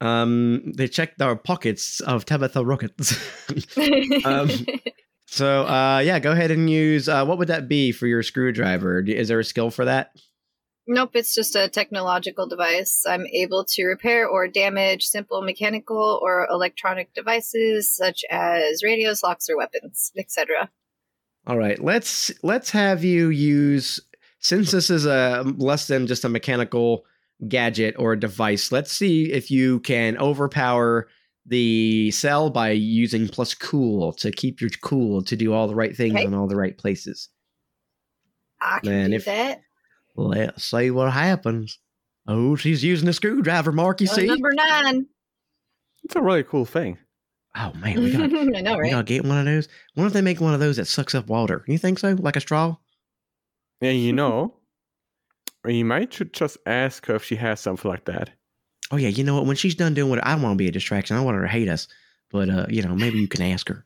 Um, 0.00 0.72
they 0.76 0.86
checked 0.86 1.20
our 1.20 1.34
pockets 1.36 2.00
of 2.00 2.24
Tabitha 2.24 2.64
Rockets. 2.64 3.16
Um, 4.24 4.48
so, 5.26 5.66
uh, 5.66 5.98
yeah, 6.04 6.18
go 6.20 6.30
ahead 6.32 6.50
and 6.52 6.70
use. 6.70 7.08
Uh, 7.08 7.24
what 7.26 7.38
would 7.38 7.48
that 7.48 7.68
be 7.68 7.90
for 7.92 8.06
your 8.06 8.22
screwdriver? 8.22 9.00
Is 9.00 9.28
there 9.28 9.40
a 9.40 9.44
skill 9.44 9.70
for 9.70 9.84
that? 9.84 10.12
Nope, 10.88 11.10
it's 11.14 11.34
just 11.34 11.54
a 11.54 11.68
technological 11.68 12.48
device. 12.48 13.04
I'm 13.06 13.26
able 13.26 13.64
to 13.66 13.84
repair 13.84 14.26
or 14.26 14.48
damage 14.48 15.04
simple 15.04 15.42
mechanical 15.42 16.18
or 16.22 16.46
electronic 16.50 17.14
devices 17.14 17.94
such 17.94 18.24
as 18.30 18.82
radios, 18.82 19.22
locks, 19.22 19.48
or 19.48 19.56
weapons, 19.56 20.10
etc. 20.18 20.70
All 21.46 21.56
right, 21.58 21.78
let's 21.82 22.32
let's 22.42 22.70
have 22.70 23.04
you 23.04 23.28
use 23.28 24.00
since 24.40 24.70
this 24.70 24.90
is 24.90 25.06
a 25.06 25.44
less 25.56 25.86
than 25.86 26.06
just 26.06 26.24
a 26.24 26.28
mechanical 26.28 27.04
gadget 27.46 27.94
or 27.98 28.12
a 28.14 28.20
device. 28.20 28.72
Let's 28.72 28.92
see 28.92 29.32
if 29.32 29.50
you 29.50 29.80
can 29.80 30.18
overpower 30.18 31.08
the 31.46 32.10
cell 32.10 32.50
by 32.50 32.70
using 32.70 33.28
plus 33.28 33.54
cool 33.54 34.12
to 34.14 34.30
keep 34.30 34.60
your 34.60 34.68
cool 34.82 35.22
to 35.22 35.36
do 35.36 35.52
all 35.54 35.66
the 35.68 35.74
right 35.74 35.96
things 35.96 36.14
Okay. 36.14 36.24
in 36.24 36.34
all 36.34 36.46
the 36.48 36.56
right 36.56 36.76
places. 36.76 37.30
I 38.60 38.80
can 38.80 38.90
Man, 38.90 39.10
do 39.10 39.16
if- 39.16 39.24
that. 39.24 39.60
Let's 40.18 40.64
see 40.64 40.90
what 40.90 41.12
happens. 41.12 41.78
Oh, 42.26 42.56
she's 42.56 42.82
using 42.82 43.08
a 43.08 43.12
screwdriver, 43.12 43.72
Mark. 43.72 44.00
You 44.00 44.08
Oh, 44.10 44.14
see? 44.14 44.26
number 44.26 44.50
nine. 44.52 45.06
It's 46.04 46.16
a 46.16 46.20
really 46.22 46.42
cool 46.42 46.64
thing. 46.64 46.98
Oh 47.56 47.72
man, 47.74 48.02
we 48.02 48.10
got 48.12 48.22
I 48.22 48.60
know, 48.60 48.74
we 48.76 48.80
right? 48.82 48.90
gotta 48.90 49.04
get 49.04 49.24
one 49.24 49.38
of 49.38 49.44
those. 49.44 49.68
Wonder 49.96 50.08
if 50.08 50.12
they 50.12 50.20
make 50.20 50.40
one 50.40 50.54
of 50.54 50.60
those 50.60 50.76
that 50.76 50.86
sucks 50.86 51.14
up 51.14 51.28
water. 51.28 51.64
You 51.66 51.78
think 51.78 51.98
so? 51.98 52.12
Like 52.18 52.36
a 52.36 52.40
straw? 52.40 52.76
Yeah, 53.80 53.90
you 53.92 54.12
know, 54.20 54.54
you 55.66 55.84
might 55.84 56.12
should 56.12 56.32
just 56.32 56.58
ask 56.66 57.06
her 57.06 57.14
if 57.14 57.24
she 57.24 57.36
has 57.36 57.60
something 57.60 57.88
like 57.90 58.04
that. 58.06 58.30
Oh 58.90 58.96
yeah, 58.96 59.08
you 59.08 59.22
know 59.24 59.34
what? 59.36 59.46
When 59.46 59.56
she's 59.56 59.74
done 59.74 59.94
doing 59.94 60.10
what 60.10 60.24
I 60.26 60.32
don't 60.32 60.42
want 60.42 60.54
to 60.54 60.58
be 60.62 60.68
a 60.68 60.72
distraction. 60.72 61.16
I 61.16 61.20
want 61.20 61.36
her 61.36 61.42
to 61.42 61.48
hate 61.48 61.68
us. 61.68 61.88
But 62.30 62.50
uh, 62.50 62.66
you 62.68 62.82
know, 62.82 62.94
maybe 62.94 63.18
you 63.18 63.28
can 63.28 63.42
ask 63.42 63.68
her. 63.68 63.84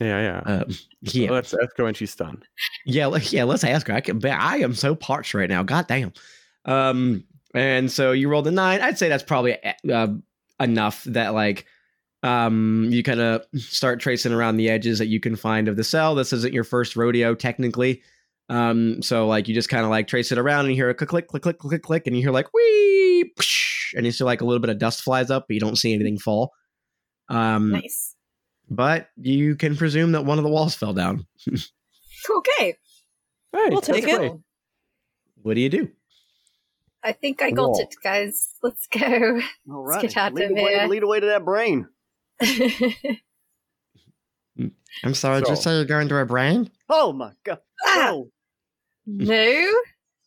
Yeah, 0.00 0.20
yeah. 0.46 0.52
Uh, 0.54 0.64
yeah, 1.02 1.30
Let's 1.30 1.54
ask 1.54 1.76
her 1.76 1.84
when 1.84 1.94
she's 1.94 2.14
done. 2.16 2.42
yeah, 2.86 3.06
let- 3.06 3.32
yeah. 3.32 3.44
Let's 3.44 3.64
ask 3.64 3.86
her. 3.86 3.94
I 3.94 4.00
can. 4.00 4.18
bet- 4.18 4.40
I 4.40 4.58
am 4.58 4.74
so 4.74 4.94
parched 4.94 5.34
right 5.34 5.48
now. 5.48 5.62
God 5.62 5.86
damn. 5.86 6.12
Um, 6.64 7.24
and 7.54 7.90
so 7.90 8.12
you 8.12 8.28
rolled 8.28 8.46
a 8.46 8.50
nine. 8.50 8.80
I'd 8.80 8.98
say 8.98 9.08
that's 9.08 9.22
probably 9.22 9.56
uh, 9.92 10.08
enough 10.58 11.04
that 11.04 11.34
like, 11.34 11.66
um, 12.22 12.88
you 12.90 13.02
kind 13.02 13.20
of 13.20 13.44
start 13.56 14.00
tracing 14.00 14.32
around 14.32 14.56
the 14.56 14.70
edges 14.70 14.98
that 14.98 15.08
you 15.08 15.20
can 15.20 15.36
find 15.36 15.68
of 15.68 15.76
the 15.76 15.84
cell. 15.84 16.14
This 16.14 16.32
isn't 16.32 16.54
your 16.54 16.64
first 16.64 16.96
rodeo, 16.96 17.34
technically. 17.34 18.02
Um, 18.48 19.02
so 19.02 19.26
like 19.26 19.48
you 19.48 19.54
just 19.54 19.68
kind 19.68 19.84
of 19.84 19.90
like 19.90 20.08
trace 20.08 20.30
it 20.32 20.38
around 20.38 20.60
and 20.66 20.70
you 20.70 20.76
hear 20.76 20.88
a 20.90 20.94
click, 20.94 21.08
click, 21.10 21.28
click, 21.28 21.42
click, 21.42 21.58
click, 21.58 21.82
click, 21.82 22.06
and 22.06 22.16
you 22.16 22.22
hear 22.22 22.30
like 22.32 22.52
wee, 22.54 23.32
psh, 23.38 23.94
and 23.96 24.04
you 24.06 24.12
see 24.12 24.24
like 24.24 24.40
a 24.40 24.44
little 24.44 24.60
bit 24.60 24.70
of 24.70 24.78
dust 24.78 25.02
flies 25.02 25.30
up, 25.30 25.46
but 25.48 25.54
you 25.54 25.60
don't 25.60 25.76
see 25.76 25.92
anything 25.94 26.18
fall. 26.18 26.52
Um, 27.28 27.70
Nice. 27.72 28.11
But 28.74 29.08
you 29.16 29.54
can 29.56 29.76
presume 29.76 30.12
that 30.12 30.24
one 30.24 30.38
of 30.38 30.44
the 30.44 30.50
walls 30.50 30.74
fell 30.74 30.92
down. 30.94 31.26
Okay. 31.48 32.76
Hey, 33.52 33.68
We'll 33.70 33.80
take 33.80 34.04
it. 34.06 34.16
great. 34.18 34.32
What 35.42 35.54
do 35.54 35.60
you 35.60 35.68
do? 35.68 35.88
I 37.04 37.12
think 37.12 37.42
I 37.42 37.50
got 37.50 37.70
Wall. 37.70 37.80
it, 37.80 37.94
guys. 38.02 38.50
Let's 38.62 38.86
go. 38.86 39.40
All 39.70 39.84
Let's 39.84 39.96
right, 39.96 40.02
get 40.02 40.16
out 40.16 40.34
lead, 40.34 40.44
of 40.44 40.50
away, 40.52 40.74
here. 40.78 40.86
lead 40.86 41.02
away 41.02 41.20
to 41.20 41.26
that 41.26 41.44
brain. 41.44 41.88
I'm 45.04 45.14
sorry, 45.14 45.40
So- 45.40 45.46
just 45.46 45.62
say 45.62 45.74
you're 45.76 45.84
going 45.84 46.08
to 46.08 46.16
a 46.18 46.26
brain? 46.26 46.70
Oh 46.88 47.12
my 47.12 47.32
god! 47.44 47.58
Ah! 47.86 48.10
Oh, 48.12 48.30
no. 49.06 49.72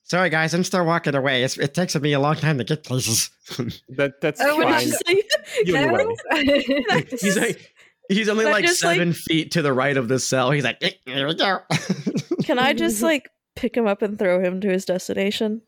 Sorry, 0.08 0.30
guys, 0.30 0.54
I'm 0.54 0.64
still 0.64 0.86
walking 0.86 1.16
away. 1.16 1.44
It's, 1.44 1.58
it 1.58 1.74
takes 1.74 1.96
me 1.96 2.14
a 2.14 2.20
long 2.20 2.36
time 2.36 2.60
to 2.60 2.64
get 2.64 2.84
places. 2.84 3.32
That 3.90 4.22
that's 4.22 4.40
Oh, 4.40 4.58
what 4.58 4.68
fine. 4.68 4.80
did 4.80 4.88
you 4.88 4.94
say? 5.08 5.24
You 5.66 5.74
no. 5.74 6.14
anyway. 6.32 7.06
he's 7.10 7.38
like, 7.38 7.74
he's 8.10 8.30
only 8.30 8.46
like 8.46 8.66
just, 8.66 8.84
like- 8.84 8.96
seven 8.98 9.14
feet 9.14 9.52
to 9.52 9.62
the 9.62 9.74
right 9.74 9.96
of 9.98 10.08
the 10.08 10.20
cell. 10.20 10.52
He's 10.52 10.64
like, 10.64 10.78
"Eh, 10.82 10.92
here 11.06 11.28
we 11.28 11.36
go. 11.36 11.60
Can 12.44 12.60
I 12.60 12.74
just 12.74 13.02
like 13.02 13.30
pick 13.56 13.76
him 13.76 13.88
up 13.88 14.02
and 14.02 14.18
throw 14.20 14.40
him 14.42 14.62
to 14.62 14.70
his 14.70 14.86
destination? 14.86 15.62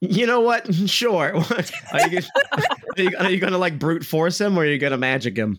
You 0.00 0.26
know 0.26 0.40
what? 0.40 0.66
Sure. 0.88 1.36
are, 1.92 2.08
you 2.08 2.20
gonna, 2.20 2.26
are, 2.52 3.02
you, 3.02 3.10
are 3.18 3.30
you 3.30 3.38
gonna 3.38 3.58
like 3.58 3.78
brute 3.78 4.04
force 4.04 4.40
him, 4.40 4.58
or 4.58 4.62
are 4.62 4.66
you 4.66 4.78
gonna 4.78 4.98
magic 4.98 5.36
him? 5.36 5.58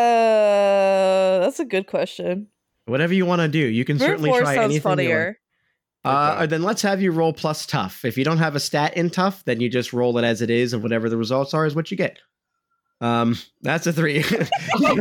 Uh, 0.00 1.38
that's 1.40 1.60
a 1.60 1.64
good 1.64 1.86
question. 1.86 2.48
Whatever 2.86 3.14
you 3.14 3.24
want 3.26 3.40
to 3.42 3.48
do, 3.48 3.58
you 3.58 3.84
can 3.84 3.98
Brute 3.98 4.06
certainly 4.08 4.30
force 4.30 4.40
try 4.42 4.54
sounds 4.56 4.64
anything. 4.74 4.74
you 4.74 4.82
want. 4.88 4.98
funnier. 5.00 5.38
Uh, 6.04 6.34
Okay. 6.38 6.46
then 6.46 6.62
let's 6.62 6.82
have 6.82 7.00
you 7.02 7.12
roll 7.12 7.32
plus 7.32 7.66
tough. 7.66 8.04
If 8.04 8.16
you 8.18 8.24
don't 8.24 8.38
have 8.38 8.56
a 8.56 8.60
stat 8.60 8.96
in 8.96 9.10
tough, 9.10 9.44
then 9.44 9.60
you 9.60 9.68
just 9.68 9.92
roll 9.92 10.16
it 10.18 10.24
as 10.24 10.40
it 10.42 10.50
is, 10.50 10.72
and 10.72 10.82
whatever 10.82 11.08
the 11.08 11.16
results 11.16 11.52
are 11.54 11.66
is 11.66 11.74
what 11.74 11.90
you 11.90 11.96
get. 11.96 12.18
Um, 13.00 13.36
that's 13.62 13.86
a 13.86 13.92
three. 13.92 14.22
What 14.78 14.98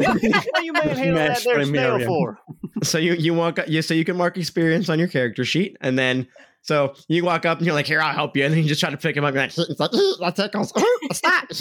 are 0.56 0.62
you 0.62 0.74
manhandling 0.74 1.16
that 1.16 1.30
Match 1.30 1.44
there 1.44 1.58
by 1.58 1.64
snail 1.64 1.98
Miriam. 1.98 2.08
for? 2.08 2.40
so 2.84 2.98
you 2.98 3.14
you 3.14 3.34
walk 3.34 3.60
you 3.68 3.82
so 3.82 3.94
you 3.94 4.06
can 4.06 4.16
mark 4.16 4.38
experience 4.38 4.90
on 4.90 5.00
your 5.00 5.08
character 5.08 5.44
sheet, 5.44 5.78
and 5.82 5.98
then 6.00 6.28
so 6.62 6.94
you 7.08 7.24
walk 7.24 7.46
up 7.46 7.58
and 7.58 7.66
you're 7.66 7.76
like, 7.76 7.88
"Here, 7.88 8.02
I'll 8.02 8.14
help 8.14 8.36
you," 8.38 8.46
and 8.46 8.54
then 8.54 8.62
you 8.62 8.68
just 8.70 8.80
try 8.80 8.90
to 8.90 8.98
pick 8.98 9.16
him 9.16 9.24
up. 9.24 9.36
And 9.36 9.36
you're 9.36 9.66
like, 9.66 9.70
"It's 9.70 9.80
like 10.20 10.36
that 10.36 10.36
tickles. 10.36 10.74
Stop! 11.12 11.52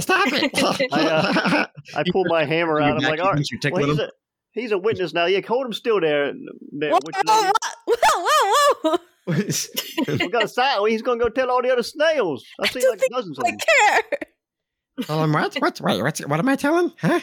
Stop 0.00 0.26
it!" 0.32 0.50
I, 0.92 1.06
uh, 1.06 1.66
I 1.94 2.04
pull 2.10 2.24
my 2.26 2.44
hammer 2.44 2.80
out. 2.80 2.96
I'm 2.96 3.02
like, 3.02 3.20
all 3.20 3.32
right. 3.32 3.46
you're 3.50 3.72
Well, 3.72 3.86
he's, 3.86 3.98
a, 3.98 4.10
he's 4.52 4.72
a 4.72 4.78
witness 4.78 5.14
now. 5.14 5.26
Yeah, 5.26 5.40
hold 5.46 5.66
him 5.66 5.72
still 5.72 6.00
there. 6.00 6.32
there. 6.72 6.90
Whoa, 6.90 6.98
whoa, 7.02 7.50
whoa, 7.86 7.96
whoa, 8.82 8.82
whoa! 8.82 8.98
we 9.26 10.28
got 10.28 10.44
a 10.44 10.48
sign. 10.48 10.88
He's 10.88 11.02
going 11.02 11.18
to 11.18 11.24
go 11.24 11.28
tell 11.28 11.50
all 11.50 11.62
the 11.62 11.70
other 11.72 11.82
snails. 11.82 12.44
I 12.60 12.68
see 12.68 12.80
don't 12.80 12.90
like 12.90 13.00
think 13.00 13.12
dozens 13.12 13.38
of 13.38 13.44
I 13.46 13.50
them. 13.50 13.58
care. 13.58 14.20
Tell 15.02 15.22
him 15.22 15.32
what? 15.32 15.54
What? 15.56 15.80
Wait, 15.80 16.02
what's, 16.02 16.20
what 16.26 16.38
am 16.38 16.48
I 16.48 16.56
telling? 16.56 16.92
Huh? 17.00 17.20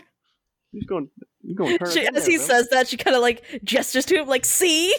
He's 0.72 0.86
going. 0.86 1.10
He's 1.42 1.56
going. 1.56 1.78
She, 1.92 2.08
as 2.08 2.14
there, 2.14 2.26
he 2.26 2.38
Bill. 2.38 2.46
says 2.46 2.70
that, 2.70 2.88
she 2.88 2.98
kind 2.98 3.16
of 3.16 3.22
like 3.22 3.62
gestures 3.64 4.06
to 4.06 4.22
him, 4.22 4.28
like, 4.28 4.46
"See." 4.46 4.94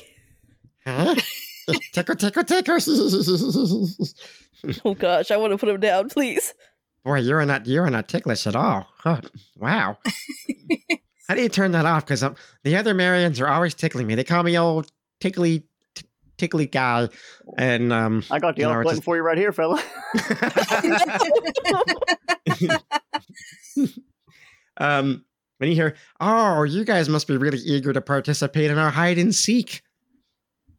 Huh? 0.87 1.15
tickle, 1.93 2.15
tickle, 2.17 2.45
tickle. 2.45 2.79
Oh 4.85 4.95
gosh, 4.95 5.31
I 5.31 5.37
want 5.37 5.53
to 5.53 5.59
put 5.59 5.69
him 5.69 5.81
down, 5.81 6.09
please. 6.09 6.55
Boy, 7.05 7.19
you're 7.19 7.45
not 7.45 7.67
you're 7.67 7.89
not 7.91 8.09
ticklish 8.09 8.47
at 8.47 8.57
all. 8.57 8.87
Huh. 8.97 9.21
Wow. 9.59 9.99
How 11.29 11.35
do 11.35 11.43
you 11.43 11.49
turn 11.49 11.73
that 11.73 11.87
off? 11.87 12.05
Because 12.05 12.23
um, 12.23 12.37
the 12.65 12.77
other 12.77 12.95
Marians 12.95 13.41
are 13.41 13.49
always 13.49 13.75
tickling 13.75 14.07
me. 14.07 14.15
They 14.15 14.25
call 14.25 14.43
me 14.43 14.59
old 14.59 14.91
tickly 15.21 15.65
t- 15.95 16.07
tickly 16.39 16.67
guy, 16.67 17.09
and 17.59 17.93
um. 17.93 18.25
I 18.31 18.39
got 18.39 18.57
the 18.57 18.63
you 18.63 18.69
know, 18.69 18.75
button 18.75 18.93
just- 18.97 19.05
for 19.05 19.17
you 19.17 19.23
right 19.23 19.39
here, 19.39 19.53
fella. 19.53 19.83
um. 24.79 25.25
When 25.59 25.71
you 25.71 25.77
hear, 25.77 25.95
oh, 26.21 26.65
you 26.65 26.85
guys 26.85 27.09
must 27.09 27.29
be 27.29 27.37
really 27.37 27.59
eager 27.59 27.93
to 27.93 28.01
participate 28.01 28.73
in 28.73 28.77
our 28.77 28.91
hide 28.91 29.19
and 29.19 29.33
seek. 29.33 29.83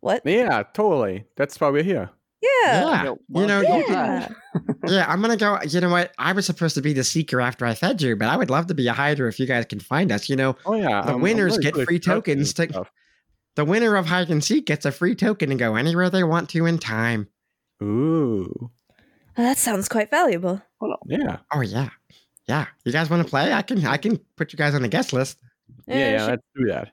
what? 0.01 0.21
Yeah, 0.25 0.63
totally. 0.73 1.23
That's 1.37 1.59
why 1.61 1.69
we're 1.69 1.81
here. 1.81 2.09
Yeah. 2.41 3.03
Yo, 3.05 3.17
you 3.29 3.47
know, 3.47 3.63
don't 3.63 3.79
you 3.79 3.87
you 3.87 3.93
Yeah. 3.93 4.27
yeah, 4.87 5.05
I'm 5.07 5.21
gonna 5.21 5.37
go. 5.37 5.57
You 5.67 5.79
know 5.79 5.89
what? 5.89 6.11
I 6.19 6.33
was 6.33 6.45
supposed 6.45 6.75
to 6.75 6.81
be 6.81 6.91
the 6.91 7.05
seeker 7.05 7.39
after 7.39 7.65
I 7.65 7.73
fed 7.73 8.01
you, 8.01 8.17
but 8.17 8.27
I 8.27 8.35
would 8.35 8.49
love 8.49 8.67
to 8.67 8.73
be 8.75 8.87
a 8.89 8.93
hider 8.93 9.27
if 9.29 9.39
you 9.39 9.45
guys 9.47 9.65
can 9.65 9.79
find 9.79 10.11
us. 10.11 10.27
You 10.29 10.35
know, 10.35 10.57
Oh 10.65 10.75
yeah. 10.75 11.01
The 11.01 11.17
winners 11.17 11.57
get 11.57 11.73
free 11.75 11.97
tokens 11.99 12.53
to- 12.55 12.67
Stuff. 12.69 12.91
the 13.55 13.63
winner 13.65 13.95
of 13.95 14.05
hide 14.07 14.29
and 14.29 14.43
seek 14.43 14.65
gets 14.65 14.85
a 14.85 14.91
free 14.91 15.15
token 15.15 15.51
and 15.51 15.59
go 15.59 15.75
anywhere 15.75 16.09
they 16.09 16.23
want 16.23 16.49
to 16.49 16.65
in 16.65 16.77
time. 16.79 17.29
Ooh. 17.81 18.69
That 19.35 19.57
sounds 19.57 19.87
quite 19.89 20.09
valuable. 20.09 20.61
Yeah. 21.07 21.37
Oh 21.53 21.61
yeah, 21.61 21.89
yeah. 22.47 22.67
You 22.83 22.91
guys 22.91 23.09
want 23.09 23.23
to 23.23 23.29
play? 23.29 23.51
I 23.53 23.61
can. 23.61 23.85
I 23.85 23.97
can 23.97 24.17
put 24.37 24.53
you 24.53 24.57
guys 24.57 24.75
on 24.75 24.81
the 24.81 24.87
guest 24.87 25.13
list. 25.13 25.39
Yeah, 25.87 25.95
yeah, 25.95 26.17
she 26.25 26.31
let's 26.31 26.43
do 26.55 26.65
that. 26.67 26.91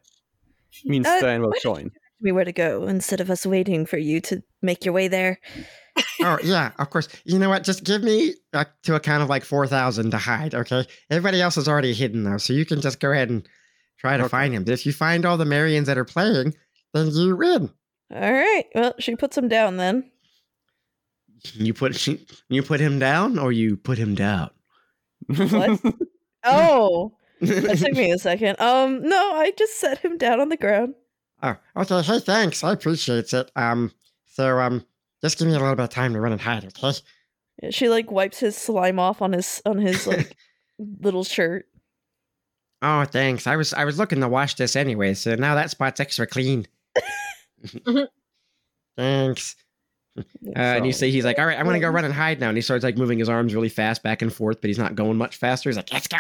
Means 0.84 1.06
Uh, 1.06 1.18
Stan 1.18 1.42
will 1.42 1.50
why 1.50 1.58
join. 1.62 1.90
We 2.20 2.26
me 2.26 2.32
where 2.32 2.44
to 2.44 2.52
go 2.52 2.86
instead 2.86 3.20
of 3.20 3.30
us 3.30 3.44
waiting 3.44 3.84
for 3.84 3.98
you 3.98 4.20
to 4.22 4.42
make 4.62 4.84
your 4.84 4.94
way 4.94 5.08
there. 5.08 5.38
Oh 6.22 6.38
yeah, 6.42 6.70
of 6.78 6.88
course. 6.88 7.08
You 7.24 7.38
know 7.38 7.48
what? 7.50 7.64
Just 7.64 7.84
give 7.84 8.02
me 8.02 8.34
uh, 8.54 8.64
to 8.84 8.94
a 8.94 9.00
count 9.00 9.22
of 9.22 9.28
like 9.28 9.44
four 9.44 9.66
thousand 9.66 10.12
to 10.12 10.18
hide. 10.18 10.54
Okay. 10.54 10.86
Everybody 11.10 11.42
else 11.42 11.56
is 11.58 11.68
already 11.68 11.92
hidden 11.92 12.22
though, 12.24 12.38
so 12.38 12.52
you 12.54 12.64
can 12.64 12.80
just 12.80 12.98
go 13.00 13.10
ahead 13.12 13.28
and 13.28 13.46
try 13.98 14.16
to 14.16 14.22
Okay. 14.24 14.30
find 14.30 14.54
him. 14.54 14.64
But 14.64 14.72
If 14.72 14.86
you 14.86 14.92
find 14.92 15.26
all 15.26 15.36
the 15.36 15.44
Marians 15.44 15.86
that 15.86 15.98
are 15.98 16.04
playing, 16.04 16.54
then 16.94 17.08
you 17.10 17.36
win. 17.36 17.70
All 18.14 18.32
right. 18.32 18.64
Well, 18.74 18.94
she 19.00 19.16
puts 19.16 19.36
him 19.36 19.48
down 19.48 19.76
then. 19.78 20.10
You 21.54 21.74
put 21.74 22.06
you 22.48 22.62
put 22.62 22.80
him 22.80 22.98
down, 22.98 23.38
or 23.38 23.52
you 23.52 23.76
put 23.76 23.98
him 23.98 24.14
down. 24.14 24.50
What? 25.26 25.80
Oh, 26.44 27.12
that 27.40 27.78
took 27.78 27.92
me 27.92 28.10
a 28.12 28.18
second. 28.18 28.60
Um, 28.60 29.00
no, 29.08 29.34
I 29.36 29.52
just 29.56 29.78
set 29.78 29.98
him 29.98 30.18
down 30.18 30.40
on 30.40 30.48
the 30.48 30.56
ground. 30.56 30.94
Oh, 31.40 31.54
okay. 31.76 32.02
Hey, 32.02 32.18
thanks. 32.18 32.64
I 32.64 32.72
appreciate 32.72 33.32
it. 33.32 33.48
Um, 33.54 33.92
so 34.26 34.58
um, 34.58 34.84
just 35.22 35.38
give 35.38 35.46
me 35.46 35.54
a 35.54 35.60
little 35.60 35.76
bit 35.76 35.84
of 35.84 35.90
time 35.90 36.14
to 36.14 36.20
run 36.20 36.32
and 36.32 36.40
hide. 36.40 36.64
Okay. 36.64 36.98
She 37.70 37.88
like 37.88 38.10
wipes 38.10 38.40
his 38.40 38.56
slime 38.56 38.98
off 38.98 39.22
on 39.22 39.32
his 39.32 39.62
on 39.64 39.78
his 39.78 40.04
like 40.06 40.36
little 40.78 41.22
shirt. 41.22 41.66
Oh, 42.80 43.04
thanks. 43.04 43.46
I 43.46 43.54
was 43.54 43.72
I 43.72 43.84
was 43.84 43.98
looking 43.98 44.20
to 44.20 44.28
wash 44.28 44.54
this 44.54 44.74
anyway, 44.74 45.14
so 45.14 45.36
now 45.36 45.54
that 45.54 45.70
spot's 45.70 46.00
extra 46.00 46.26
clean. 46.26 46.66
thanks. 48.96 49.54
Uh, 50.16 50.22
and 50.54 50.86
you 50.86 50.92
So- 50.92 50.98
see, 51.00 51.10
he's 51.10 51.24
like, 51.24 51.38
"All 51.38 51.46
right, 51.46 51.58
I'm 51.58 51.64
gonna 51.64 51.80
go 51.80 51.88
run 51.88 52.04
and 52.04 52.12
hide 52.12 52.38
now." 52.40 52.48
And 52.48 52.56
he 52.58 52.62
starts 52.62 52.84
like 52.84 52.96
moving 52.96 53.18
his 53.18 53.28
arms 53.28 53.54
really 53.54 53.68
fast 53.70 54.02
back 54.02 54.20
and 54.22 54.32
forth, 54.32 54.60
but 54.60 54.68
he's 54.68 54.78
not 54.78 54.94
going 54.94 55.16
much 55.16 55.36
faster. 55.36 55.70
He's 55.70 55.76
like, 55.76 55.92
"Let's 55.92 56.06
go, 56.08 56.18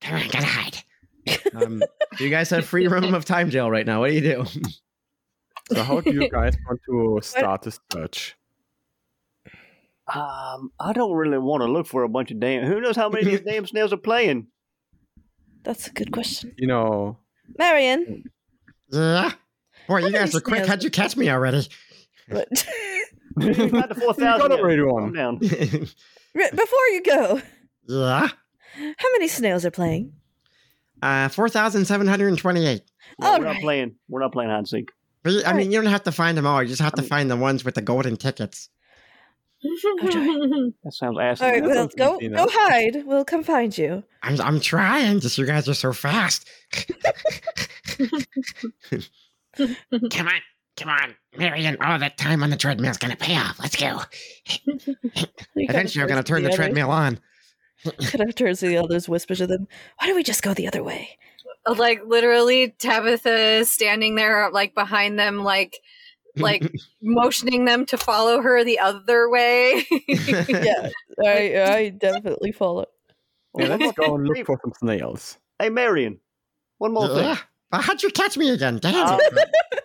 come 0.00 0.14
on, 0.14 0.28
gotta 0.28 0.46
hide." 0.46 0.78
um, 1.54 1.82
you 2.20 2.30
guys 2.30 2.48
have 2.50 2.64
free 2.64 2.86
room 2.86 3.12
of 3.14 3.24
time 3.24 3.50
jail 3.50 3.70
right 3.70 3.84
now. 3.84 4.00
What 4.00 4.08
do 4.08 4.14
you 4.14 4.20
do? 4.20 4.44
So 5.72 5.82
how 5.82 6.00
do 6.00 6.12
you 6.12 6.28
guys 6.30 6.54
want 6.64 6.80
to 6.86 7.26
start 7.26 7.62
the 7.62 7.76
search? 7.92 8.36
Um, 10.14 10.70
I 10.78 10.92
don't 10.92 11.12
really 11.12 11.38
want 11.38 11.62
to 11.62 11.66
look 11.66 11.88
for 11.88 12.04
a 12.04 12.08
bunch 12.08 12.30
of 12.30 12.38
damn. 12.38 12.64
Who 12.64 12.80
knows 12.80 12.94
how 12.94 13.08
many 13.08 13.24
of 13.24 13.30
these 13.30 13.40
damn 13.52 13.66
snails 13.66 13.92
are 13.92 13.96
playing? 13.96 14.46
That's 15.64 15.88
a 15.88 15.90
good 15.90 16.12
question. 16.12 16.54
You 16.56 16.68
know, 16.68 17.18
Marian, 17.58 18.30
yeah, 18.92 19.32
boy, 19.88 20.06
you 20.06 20.12
guys 20.12 20.36
are 20.36 20.40
quick. 20.40 20.64
How'd 20.66 20.84
you 20.84 20.90
catch 20.90 21.16
me 21.16 21.28
already? 21.30 21.66
what? 22.28 22.46
Not 23.36 23.88
the 23.88 23.94
four 23.94 24.08
you 24.08 24.14
got 24.14 24.16
thousand. 24.40 24.52
already 24.52 24.82
Calm 24.82 24.92
one. 24.92 25.12
down. 25.12 25.36
Before 25.38 26.86
you 26.92 27.02
go, 27.02 27.40
yeah, 27.88 28.28
how 28.78 29.12
many 29.12 29.28
snails 29.28 29.64
are 29.64 29.70
playing? 29.70 30.12
uh, 31.02 31.28
four 31.28 31.48
thousand 31.48 31.84
seven 31.86 32.06
hundred 32.06 32.28
and 32.28 32.38
twenty-eight. 32.38 32.82
No, 33.20 33.26
All 33.28 33.38
we're 33.38 33.44
not 33.44 33.50
right. 33.52 33.62
playing. 33.62 33.94
We're 34.08 34.20
not 34.20 34.32
playing 34.32 34.50
hide 34.50 34.58
and 34.58 34.68
seek. 34.68 34.90
But 35.22 35.32
you- 35.32 35.42
I 35.44 35.52
mean, 35.54 35.70
you 35.72 35.80
don't 35.80 35.90
have 35.90 36.04
to 36.04 36.12
find 36.12 36.36
them 36.36 36.46
all. 36.46 36.62
You 36.62 36.68
just 36.68 36.80
have 36.82 36.92
to 36.94 37.02
mean- 37.02 37.08
find 37.08 37.30
the 37.30 37.36
ones 37.36 37.64
with 37.64 37.74
the 37.74 37.82
golden 37.82 38.16
tickets. 38.16 38.68
That 39.62 40.74
sounds 40.90 41.18
ass. 41.20 41.40
All 41.40 41.50
right, 41.50 41.62
that 41.62 41.68
well, 41.68 41.88
go 41.96 42.16
easy 42.20 42.28
go 42.28 42.34
enough. 42.44 42.50
hide. 42.52 43.04
We'll 43.06 43.24
come 43.24 43.42
find 43.42 43.76
you. 43.76 44.04
I'm 44.22 44.40
I'm 44.40 44.60
trying. 44.60 45.18
Just 45.20 45.38
you 45.38 45.46
guys 45.46 45.68
are 45.68 45.74
so 45.74 45.92
fast. 45.92 46.46
come 49.56 50.28
on, 50.28 50.40
come 50.76 50.88
on, 50.88 51.14
Marian. 51.36 51.76
All 51.80 51.98
that 51.98 52.18
time 52.18 52.42
on 52.42 52.50
the 52.50 52.56
treadmill's 52.56 52.98
gonna 52.98 53.16
pay 53.16 53.36
off. 53.36 53.58
Let's 53.58 53.76
go. 53.76 54.00
Eventually, 55.56 56.02
I'm 56.02 56.08
gonna 56.08 56.22
turn 56.22 56.42
the 56.42 56.50
treadmill 56.50 56.90
on. 56.90 57.18
Kind 57.84 58.28
of 58.28 58.34
turns 58.34 58.60
to 58.60 58.68
the 58.68 58.78
others, 58.78 59.08
whispers 59.08 59.38
to 59.38 59.46
them, 59.46 59.68
"Why 59.98 60.06
don't 60.06 60.16
we 60.16 60.22
just 60.22 60.42
go 60.42 60.54
the 60.54 60.66
other 60.66 60.82
way?" 60.82 61.18
like 61.66 62.00
literally 62.06 62.70
Tabitha 62.78 63.36
is 63.58 63.70
standing 63.70 64.14
there 64.14 64.50
like 64.52 64.74
behind 64.74 65.18
them 65.18 65.42
like 65.42 65.80
like 66.36 66.62
motioning 67.02 67.64
them 67.64 67.86
to 67.86 67.98
follow 67.98 68.40
her 68.40 68.64
the 68.64 68.78
other 68.78 69.28
way. 69.28 69.84
yeah, 70.08 70.90
I 71.24 71.62
I 71.62 71.88
definitely 71.90 72.52
follow. 72.52 72.86
Yeah, 73.56 73.76
let's 73.76 73.92
go 73.92 74.14
and 74.14 74.26
look 74.28 74.46
for 74.46 74.58
some 74.62 74.72
snails. 74.78 75.38
Hey, 75.58 75.70
Marian. 75.70 76.20
One 76.78 76.92
more 76.92 77.08
thing. 77.08 77.36
Yeah. 77.76 77.82
How'd 77.82 78.02
you 78.02 78.10
catch 78.10 78.36
me 78.36 78.50
again? 78.50 78.78
Damn 78.78 78.94
Uh, 78.94 79.18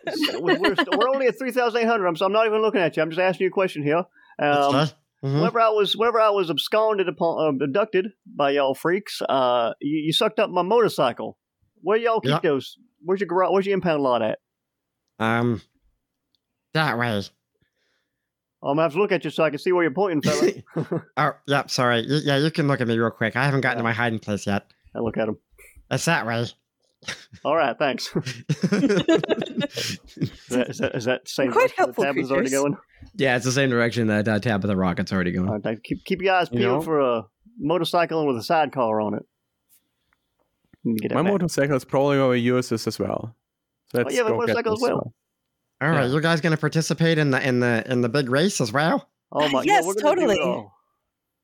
we're, 0.39 0.59
we're, 0.59 1.09
only 1.09 1.27
at 1.27 1.37
three 1.37 1.51
thousand 1.51 1.81
eight 1.81 1.87
hundred. 1.87 2.07
I'm, 2.07 2.15
so 2.15 2.25
I'm 2.25 2.31
not 2.31 2.45
even 2.47 2.61
looking 2.61 2.81
at 2.81 2.95
you. 2.97 3.03
I'm 3.03 3.09
just 3.09 3.19
asking 3.19 3.45
you 3.45 3.49
a 3.49 3.53
question 3.53 3.83
here. 3.83 4.03
Um. 4.39 4.89
Mhm. 5.23 5.35
Whenever 5.35 5.59
I 5.59 5.69
was, 5.69 5.95
whenever 5.95 6.19
I 6.19 6.29
was 6.31 6.49
absconded 6.49 7.07
upon, 7.07 7.61
uh, 7.61 7.63
abducted 7.65 8.07
by 8.25 8.49
y'all 8.51 8.73
freaks, 8.73 9.21
uh, 9.29 9.71
you, 9.79 10.05
you 10.05 10.13
sucked 10.13 10.39
up 10.39 10.49
my 10.49 10.63
motorcycle. 10.63 11.37
Where 11.81 11.95
y'all 11.95 12.21
keep 12.21 12.31
Yeah. 12.31 12.39
those? 12.41 12.75
Where's 13.05 13.19
your 13.19 13.27
garage? 13.27 13.51
Where's 13.51 13.65
your 13.67 13.75
impound 13.75 14.01
lot 14.01 14.23
at? 14.23 14.39
Um, 15.19 15.61
that 16.73 16.97
way. 16.97 17.17
I'm 17.17 17.21
gonna 18.63 18.81
have 18.81 18.93
to 18.93 18.97
look 18.99 19.11
at 19.11 19.23
you 19.23 19.29
so 19.29 19.43
I 19.43 19.51
can 19.51 19.59
see 19.59 19.71
where 19.71 19.83
you're 19.83 19.93
pointing, 19.93 20.23
fella. 20.23 21.03
Oh, 21.17 21.33
yep. 21.45 21.69
Sorry. 21.69 22.01
Y- 22.09 22.21
Yeah, 22.23 22.37
you 22.37 22.49
can 22.49 22.67
look 22.67 22.81
at 22.81 22.87
me 22.87 22.97
real 22.97 23.11
quick. 23.11 23.35
I 23.35 23.45
haven't 23.45 23.61
gotten 23.61 23.77
to 23.77 23.83
my 23.83 23.93
hiding 23.93 24.17
place 24.19 24.47
yet. 24.47 24.65
I 24.95 24.99
look 25.01 25.17
at 25.17 25.27
him. 25.27 25.37
It's 25.91 26.05
that 26.05 26.25
way. 26.25 26.47
All 27.43 27.55
right, 27.55 27.75
thanks. 27.77 28.15
is, 28.15 28.21
that, 30.49 30.65
is, 30.69 30.77
that, 30.77 30.91
is 30.95 31.05
that 31.05 31.27
same 31.27 31.51
Quite 31.51 31.71
helpful 31.71 32.03
the 32.03 32.07
tab 32.07 32.17
is 32.17 32.31
already 32.31 32.49
going? 32.51 32.77
yeah, 33.15 33.35
it's 33.35 33.45
the 33.45 33.51
same 33.51 33.69
direction 33.69 34.07
that 34.07 34.27
uh, 34.27 34.39
Tabitha 34.39 34.75
Rocket's 34.75 35.11
already 35.11 35.31
going. 35.31 35.47
All 35.47 35.55
right, 35.55 35.63
thanks. 35.63 35.81
Keep 35.83 36.05
keep 36.05 36.21
your 36.21 36.35
eyes 36.35 36.49
You 36.51 36.59
peeled 36.59 36.79
know? 36.79 36.81
for 36.81 36.99
a 36.99 37.23
motorcycle 37.59 38.27
with 38.27 38.37
a 38.37 38.43
sidecar 38.43 39.01
on 39.01 39.15
it. 39.15 39.23
Need 40.83 41.01
get 41.01 41.09
that 41.09 41.15
My 41.15 41.23
back. 41.23 41.31
motorcycle 41.33 41.75
is 41.75 41.85
probably 41.85 42.17
over 42.17 42.35
yours 42.35 42.71
is 42.71 42.85
as 42.87 42.99
well. 42.99 43.35
So 43.91 43.99
let's 43.99 44.13
you 44.13 44.19
have 44.23 44.27
a 44.27 44.29
go 44.31 44.35
get 44.45 44.53
motorcycle 44.55 44.73
as 44.73 44.79
this 44.79 44.89
well? 44.89 44.97
one. 44.97 45.89
All 45.89 45.89
right, 45.97 46.05
Yeah. 46.07 46.13
you 46.13 46.21
guys 46.21 46.41
gonna 46.41 46.57
participate 46.57 47.17
in 47.17 47.31
the 47.31 47.47
in 47.47 47.59
the 47.59 47.83
in 47.91 48.01
the 48.01 48.09
big 48.09 48.29
race 48.29 48.61
as 48.61 48.71
well? 48.71 49.09
Oh 49.31 49.49
my 49.49 49.63
Yes, 49.63 49.83
yeah, 49.83 49.87
we're 49.87 49.93
gonna 49.95 50.15
do 50.15 50.29
it 50.29 50.35
totally. 50.35 50.39
all. 50.39 50.73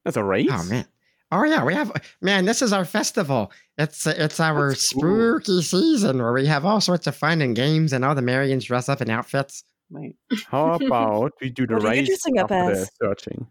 That's 0.05 0.17
a 0.17 0.23
race. 0.23 0.49
Oh 0.51 0.63
man. 0.65 0.85
Oh 1.31 1.43
yeah, 1.43 1.63
we 1.63 1.73
have 1.73 1.91
man. 2.21 2.45
This 2.45 2.61
is 2.61 2.71
our 2.71 2.85
festival. 2.85 3.51
It's 3.77 4.07
it's 4.07 4.39
our 4.39 4.69
That's 4.69 4.93
cool. 4.93 5.01
spooky 5.01 5.61
season 5.61 6.19
where 6.19 6.31
we 6.33 6.45
have 6.47 6.63
all 6.65 6.79
sorts 6.79 7.05
of 7.07 7.15
fun 7.15 7.41
and 7.41 7.55
games, 7.55 7.91
and 7.93 8.05
all 8.05 8.15
the 8.15 8.21
Marians 8.21 8.65
dress 8.65 8.87
up 8.87 9.01
in 9.01 9.09
outfits. 9.09 9.63
Man, 9.91 10.13
How 10.47 10.73
about 10.75 11.33
we 11.41 11.49
do 11.49 11.67
the 11.67 11.75
What 11.75 11.85
are 11.85 11.95
you 11.95 12.05
dressing 12.05 12.39
up 12.39 12.51
after 12.51 12.71
as? 12.81 12.91
searching? 13.01 13.47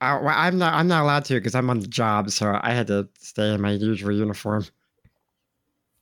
Uh, 0.00 0.20
well, 0.22 0.34
I'm 0.36 0.58
not. 0.58 0.74
I'm 0.74 0.86
not 0.88 1.02
allowed 1.02 1.24
to 1.26 1.34
because 1.34 1.54
I'm 1.54 1.70
on 1.70 1.80
the 1.80 1.86
job, 1.88 2.30
so 2.30 2.58
I 2.62 2.72
had 2.72 2.86
to 2.88 3.08
stay 3.18 3.52
in 3.54 3.60
my 3.62 3.72
usual 3.72 4.12
uniform. 4.12 4.66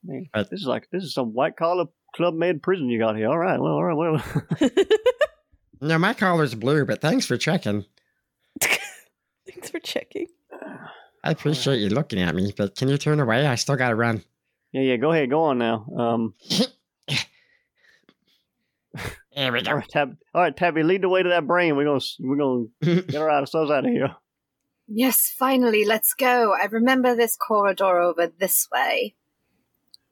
man. 0.05 0.29
But- 0.35 0.51
this 0.51 0.61
is 0.61 0.67
like 0.67 0.89
this 0.91 1.05
is 1.05 1.15
some 1.15 1.33
white 1.35 1.57
collar 1.57 1.87
club 2.17 2.35
made 2.35 2.63
prison 2.63 2.89
you 2.89 2.99
got 2.99 3.17
here. 3.17 3.29
All 3.29 3.39
right, 3.39 3.61
well, 3.61 3.73
all 3.73 3.85
right, 3.85 3.97
well. 3.97 4.23
No, 5.81 5.99
my 5.99 6.15
collar's 6.15 6.55
blue, 6.55 6.87
but 6.87 7.03
thanks 7.03 7.27
for 7.27 7.37
checking. 7.37 7.85
Thanks 8.61 9.69
for 9.71 9.79
checking. 9.79 10.27
I 11.27 11.31
appreciate 11.33 11.79
you 11.81 11.89
looking 11.89 12.21
at 12.21 12.35
me, 12.35 12.53
but 12.57 12.77
can 12.77 12.89
you 12.89 12.97
turn 12.99 13.21
away? 13.21 13.47
I 13.47 13.55
still 13.57 13.77
gotta 13.77 13.95
run. 13.97 14.23
yeah, 14.73 14.83
yeah. 14.83 14.97
Go 14.97 15.13
ahead, 15.13 15.31
go 15.31 15.45
on 15.45 15.59
now. 15.59 15.87
Um, 15.97 16.35
There 19.35 19.53
we 19.53 19.61
go. 19.61 19.73
right, 19.73 19.89
Tab. 19.89 20.17
All 20.35 20.41
right, 20.41 20.57
Tabby, 20.57 20.83
lead 20.83 21.03
the 21.03 21.11
way 21.11 21.23
to 21.23 21.29
that 21.29 21.47
brain. 21.47 21.77
We're 21.77 21.85
gonna 21.85 22.01
we're 22.21 22.37
gonna 22.37 22.65
get 23.03 23.15
her 23.21 23.29
out 23.31 23.41
ourselves 23.41 23.71
out 23.71 23.85
of 23.85 23.91
here. 23.91 24.17
yes, 24.89 25.31
finally, 25.37 25.85
let's 25.85 26.15
go. 26.15 26.55
I 26.55 26.65
remember 26.67 27.15
this 27.15 27.37
corridor 27.37 27.99
over 28.01 28.29
this 28.29 28.67
way. 28.73 29.15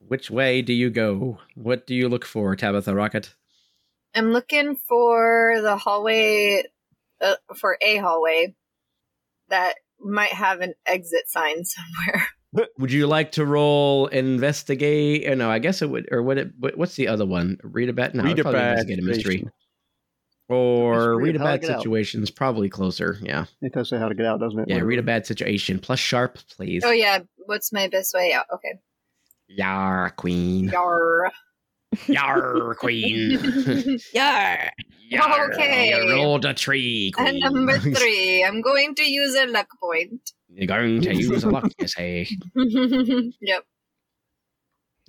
Which 0.07 0.31
way 0.31 0.61
do 0.61 0.75
you 0.75 0.91
go? 0.91 1.39
What 1.55 1.87
do 1.87 1.95
you 1.95 2.11
look 2.11 2.27
for, 2.27 2.55
Tabitha 2.55 2.95
Rocket? 2.95 3.35
I'm 4.15 4.31
looking 4.33 4.77
for 4.77 5.55
the 5.63 5.79
hallway, 5.79 6.65
uh, 7.23 7.37
for 7.57 7.79
a 7.81 7.97
hallway 7.97 8.55
that 9.49 9.77
might 10.05 10.33
have 10.33 10.61
an 10.61 10.75
exit 10.87 11.29
sign 11.29 11.65
somewhere. 11.65 12.27
Would 12.79 12.93
you 12.93 13.07
like 13.09 13.33
to 13.33 13.45
roll 13.45 14.07
investigate? 14.07 15.29
Or 15.29 15.35
no, 15.35 15.51
I 15.51 15.59
guess 15.59 15.83
it 15.83 15.91
would. 15.91 16.09
Or 16.13 16.23
what? 16.23 16.39
It, 16.39 16.53
what's 16.77 16.95
the 16.95 17.09
other 17.09 17.27
one? 17.27 17.59
Read 17.65 17.89
a 17.89 17.93
bad. 17.93 18.15
No, 18.15 18.23
Read 18.23 18.33
it'd 18.33 18.41
a 18.41 18.43
probably 18.45 18.61
bad 18.61 18.71
investigate 18.79 18.99
a 19.01 19.03
mystery. 19.03 19.23
situation. 19.39 19.51
Or 20.49 21.17
Mystery 21.17 21.17
read 21.25 21.35
a 21.37 21.39
of 21.39 21.41
how 21.47 21.53
to 21.57 21.59
bad 21.61 21.77
situation 21.79 22.23
is 22.23 22.31
probably 22.31 22.69
closer. 22.69 23.19
Yeah, 23.23 23.47
It 23.63 23.73
does 23.73 23.89
say 23.89 23.99
how 23.99 24.09
to 24.09 24.15
get 24.15 24.27
out, 24.27 24.41
doesn't 24.41 24.59
it? 24.61 24.69
yeah. 24.69 24.81
Read 24.81 24.99
a 24.99 25.03
bad 25.03 25.27
situation 25.27 25.79
plus 25.81 25.99
sharp, 25.99 26.39
please. 26.57 26.85
Oh 26.85 26.91
yeah, 26.93 27.21
what's 27.47 27.73
my 27.73 27.89
best 27.89 28.15
way 28.15 28.33
out? 28.33 28.45
Okay. 28.55 28.79
Yar, 29.49 30.11
queen. 30.11 30.67
Yar. 30.69 31.33
Yar, 32.07 32.75
queen. 32.75 33.99
Yeah. 34.13 34.71
Yar, 35.09 35.53
Okay. 35.53 35.91
You 35.91 36.13
rolled 36.15 36.45
a 36.45 36.55
tree, 36.55 37.13
queen. 37.15 37.29
And 37.29 37.39
number 37.41 37.79
three, 37.95 38.45
I'm 38.45 38.61
going 38.61 38.95
to 38.97 39.05
use 39.05 39.35
a 39.35 39.47
luck 39.47 39.69
point. 39.81 40.33
You're 40.49 40.67
going 40.67 41.03
to 41.03 41.15
use 41.15 41.45
a 41.45 41.51
luck, 41.51 41.71
you 41.79 41.89
say. 41.89 42.29
yep. 43.41 43.65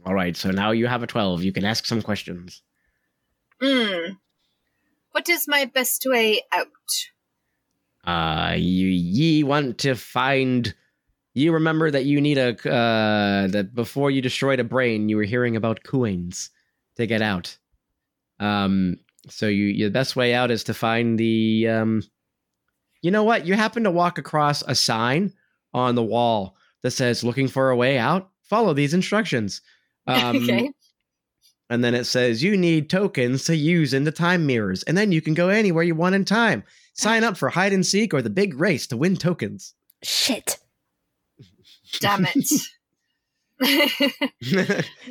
All 0.06 0.13
right, 0.13 0.36
so 0.36 0.52
now 0.52 0.71
you 0.71 0.88
have 0.88 1.02
a 1.02 1.08
12. 1.08 1.43
You 1.43 1.52
can 1.52 1.65
ask 1.65 1.86
some 1.86 2.02
questions. 2.02 2.62
Mm. 3.62 4.17
What 5.12 5.30
is 5.30 5.48
my 5.48 5.65
best 5.65 6.06
way 6.06 6.41
out? 6.52 6.67
Uh, 8.04 8.54
you 8.56 8.88
ye 8.88 9.43
want 9.43 9.80
to 9.80 9.95
find. 9.95 10.76
You 11.34 11.54
remember 11.54 11.89
that 11.89 12.06
you 12.06 12.21
need 12.21 12.38
a 12.38 12.50
uh 12.69 13.48
that 13.48 13.74
before 13.74 14.12
you 14.12 14.21
destroyed 14.21 14.60
a 14.60 14.63
brain, 14.63 15.10
you 15.10 15.17
were 15.17 15.24
hearing 15.24 15.56
about 15.56 15.84
coins 15.84 16.50
to 16.97 17.08
get 17.08 17.21
out. 17.21 17.58
Um, 18.39 18.97
so 19.29 19.47
you 19.47 19.65
your 19.65 19.89
best 19.89 20.15
way 20.15 20.34
out 20.34 20.51
is 20.51 20.63
to 20.65 20.73
find 20.73 21.17
the 21.17 21.67
um. 21.69 22.03
You 23.01 23.12
know 23.12 23.23
what? 23.23 23.45
You 23.45 23.53
happen 23.53 23.84
to 23.84 23.91
walk 23.91 24.17
across 24.17 24.63
a 24.63 24.73
sign 24.73 25.34
on 25.73 25.95
the 25.95 26.03
wall 26.03 26.55
that 26.81 26.91
says 26.91 27.23
"Looking 27.23 27.47
for 27.47 27.69
a 27.69 27.75
way 27.75 27.97
out." 27.97 28.29
Follow 28.43 28.73
these 28.73 28.93
instructions. 28.93 29.62
Um, 30.08 30.36
okay. 30.36 30.69
And 31.71 31.84
then 31.84 31.95
it 31.95 32.03
says 32.03 32.43
you 32.43 32.55
need 32.55 32.91
tokens 32.91 33.45
to 33.45 33.55
use 33.55 33.91
in 33.91 34.03
the 34.03 34.12
time 34.12 34.45
mirrors, 34.45 34.84
and 34.84 34.95
then 34.95 35.12
you 35.12 35.19
can 35.19 35.34
go 35.34 35.49
anywhere 35.49 35.84
you 35.84 35.95
want 35.95 36.13
in 36.13 36.25
time. 36.25 36.63
Sign 36.93 37.23
up 37.23 37.38
for 37.38 37.49
hide 37.49 37.73
and 37.73 37.84
seek 37.84 38.13
or 38.13 38.21
the 38.21 38.29
big 38.29 38.60
race 38.60 38.86
to 38.88 38.97
win 38.97 39.15
tokens. 39.17 39.73
Shit. 40.03 40.60
Damn 41.99 42.25
it. 42.25 42.51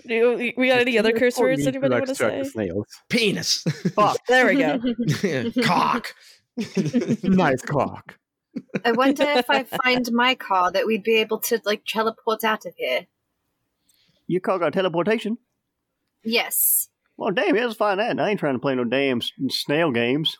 Do 0.07 0.37
we 0.37 0.55
we 0.57 0.69
got 0.69 0.81
any 0.81 0.99
other 0.99 1.13
curse 1.13 1.39
words 1.39 1.67
anybody 1.67 1.95
want 1.95 2.07
to 2.09 2.15
say? 2.15 2.43
snails. 2.45 2.87
Penis. 3.09 3.63
Fuck. 3.95 4.19
There 4.29 4.47
we 4.47 4.57
go. 4.57 4.81
Cock. 5.65 6.15
nice 7.25 7.63
cock. 7.63 8.19
I 8.85 8.93
wonder 8.93 9.25
if 9.25 9.51
I 9.51 9.65
find 9.65 10.09
my 10.13 10.35
car 10.37 10.71
that 10.71 10.87
we'd 10.87 11.03
be 11.03 11.17
able 11.17 11.41
to 11.41 11.61
like 11.65 11.85
teleport 11.87 12.45
out 12.45 12.65
of 12.67 12.75
here. 12.77 13.07
You 14.29 14.41
call 14.41 14.59
got 14.59 14.73
teleportation? 14.73 15.39
Yes. 16.23 16.89
Well, 17.17 17.31
damn, 17.33 17.55
yeah, 17.57 17.67
let's 17.67 17.77
find 17.77 17.99
that. 18.01 18.19
I 18.21 18.31
ain't 18.31 18.41
trying 18.41 18.55
to 18.55 18.61
play 18.61 18.75
no 18.75 18.85
damn 18.85 19.21
snail 19.49 19.91
games. 19.91 20.37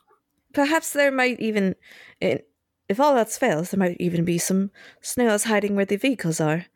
Perhaps 0.53 0.93
there 0.93 1.11
might 1.11 1.39
even, 1.41 1.75
i- 2.23 2.41
if 2.89 3.01
all 3.01 3.17
else 3.17 3.37
fails, 3.37 3.71
there 3.71 3.79
might 3.79 3.97
even 4.01 4.25
be 4.25 4.39
some 4.39 4.71
snails 5.01 5.45
hiding 5.45 5.75
where 5.75 5.85
the 5.85 5.97
vehicles 5.97 6.41
are. 6.41 6.67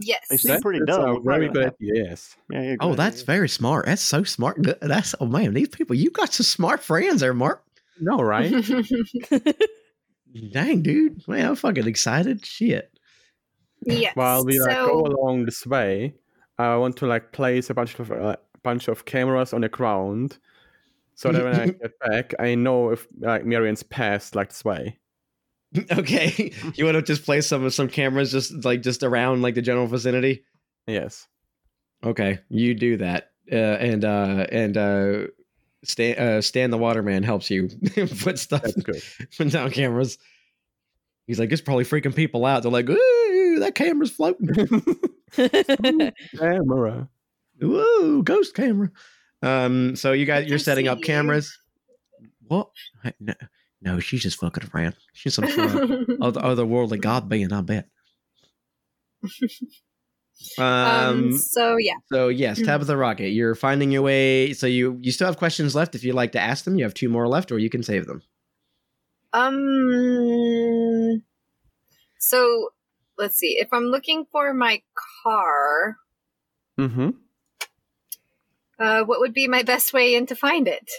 Yes. 0.00 0.26
They 0.30 0.36
seem 0.36 0.60
pretty 0.60 0.80
That's 0.86 0.96
dumb. 0.98 1.08
a 1.08 1.14
We're 1.20 1.32
very 1.38 1.46
probably 1.48 1.62
good. 1.64 1.74
Yes. 1.80 2.36
Yeah, 2.50 2.62
yeah, 2.62 2.76
Oh, 2.80 2.94
that's 2.94 3.16
idea. 3.22 3.26
very 3.26 3.48
smart. 3.48 3.86
That's 3.86 4.02
so 4.02 4.24
smart. 4.24 4.58
That's 4.80 5.14
oh 5.20 5.26
man, 5.26 5.54
these 5.54 5.68
people. 5.68 5.96
You 5.96 6.10
got 6.10 6.32
some 6.32 6.44
smart 6.44 6.82
friends 6.82 7.20
there, 7.20 7.34
Mark. 7.34 7.62
No, 8.00 8.18
right? 8.22 8.52
Dang, 10.52 10.82
dude. 10.82 11.26
Man, 11.28 11.46
I'm 11.46 11.56
fucking 11.56 11.86
excited. 11.86 12.44
Shit. 12.44 12.90
yes. 13.84 14.14
While 14.14 14.44
we 14.44 14.58
like 14.58 14.70
so, 14.70 14.86
go 14.86 15.00
along 15.06 15.44
this 15.46 15.66
way, 15.66 16.14
I 16.58 16.76
want 16.76 16.96
to 16.98 17.06
like 17.06 17.32
place 17.32 17.70
a 17.70 17.74
bunch 17.74 17.98
of 17.98 18.10
uh, 18.12 18.36
bunch 18.62 18.88
of 18.88 19.04
cameras 19.04 19.52
on 19.52 19.62
the 19.62 19.68
ground, 19.68 20.38
so 21.14 21.32
that 21.32 21.42
when 21.44 21.54
I 21.60 21.66
get 21.82 21.98
back, 22.00 22.34
I 22.38 22.54
know 22.54 22.90
if 22.90 23.06
like 23.18 23.44
Marian's 23.46 23.82
passed 23.82 24.34
like 24.34 24.48
this 24.50 24.64
way. 24.64 24.98
Okay. 25.92 26.52
you 26.74 26.84
want 26.84 26.94
to 26.96 27.02
just 27.02 27.24
place 27.24 27.46
some 27.46 27.68
some 27.70 27.88
cameras 27.88 28.32
just 28.32 28.64
like 28.64 28.82
just 28.82 29.02
around 29.02 29.42
like 29.42 29.54
the 29.54 29.62
general 29.62 29.86
vicinity? 29.86 30.44
Yes. 30.86 31.26
Okay, 32.04 32.38
you 32.48 32.74
do 32.74 32.98
that, 32.98 33.30
uh, 33.50 33.54
and 33.56 34.04
uh, 34.04 34.46
and 34.52 34.76
uh, 34.76 35.26
Stan, 35.82 36.18
uh, 36.18 36.40
Stan 36.42 36.70
the 36.70 36.78
Waterman 36.78 37.22
helps 37.24 37.50
you 37.50 37.68
put 38.20 38.38
stuff, 38.38 38.62
put 39.36 39.50
down 39.50 39.70
cameras. 39.70 40.18
He's 41.26 41.40
like, 41.40 41.50
it's 41.50 41.62
probably 41.62 41.84
freaking 41.84 42.14
people 42.14 42.44
out. 42.44 42.62
They're 42.62 42.70
like, 42.70 42.88
ooh, 42.88 43.58
that 43.60 43.74
camera's 43.74 44.10
floating. 44.12 44.48
Camera. 46.38 47.08
Ooh, 47.64 48.22
ghost 48.24 48.54
camera. 48.54 48.90
Um, 49.42 49.96
so 49.96 50.12
you 50.12 50.26
guys, 50.26 50.46
you're 50.48 50.58
setting 50.58 50.84
see 50.84 50.90
up 50.90 50.98
you. 50.98 51.04
cameras. 51.04 51.58
What? 52.46 52.68
I- 53.04 53.14
No, 53.18 53.34
no, 53.82 53.98
she's 54.00 54.22
just 54.22 54.38
fucking 54.40 54.68
around. 54.74 54.96
She's 55.12 55.34
some 55.34 55.48
sort 55.48 55.74
of 55.74 55.90
other 56.20 56.40
otherworldly 56.40 57.00
god 57.00 57.28
being, 57.28 57.52
I 57.52 57.60
bet. 57.60 57.88
um, 60.58 60.64
Um, 60.64 61.32
so 61.38 61.76
yeah. 61.76 61.94
So 62.12 62.28
yes, 62.28 62.60
Tabitha 62.62 62.96
Rocket, 62.96 63.30
you're 63.30 63.54
finding 63.54 63.90
your 63.90 64.02
way. 64.02 64.52
So 64.52 64.66
you 64.66 64.98
you 65.00 65.12
still 65.12 65.26
have 65.26 65.38
questions 65.38 65.74
left. 65.74 65.94
If 65.94 66.04
you'd 66.04 66.14
like 66.14 66.32
to 66.32 66.40
ask 66.40 66.64
them, 66.64 66.76
you 66.76 66.84
have 66.84 66.94
two 66.94 67.08
more 67.08 67.26
left, 67.28 67.50
or 67.52 67.58
you 67.58 67.70
can 67.70 67.82
save 67.82 68.06
them. 68.06 68.22
Um. 69.32 71.22
So 72.18 72.70
let's 73.18 73.36
see. 73.36 73.56
If 73.58 73.68
I'm 73.72 73.84
looking 73.84 74.26
for 74.30 74.52
my 74.54 74.82
car, 75.22 75.96
Mm-hmm. 76.78 77.10
uh, 78.78 79.02
what 79.04 79.20
would 79.20 79.32
be 79.32 79.48
my 79.48 79.62
best 79.62 79.92
way 79.94 80.14
in 80.14 80.26
to 80.26 80.34
find 80.36 80.68
it? 80.68 80.90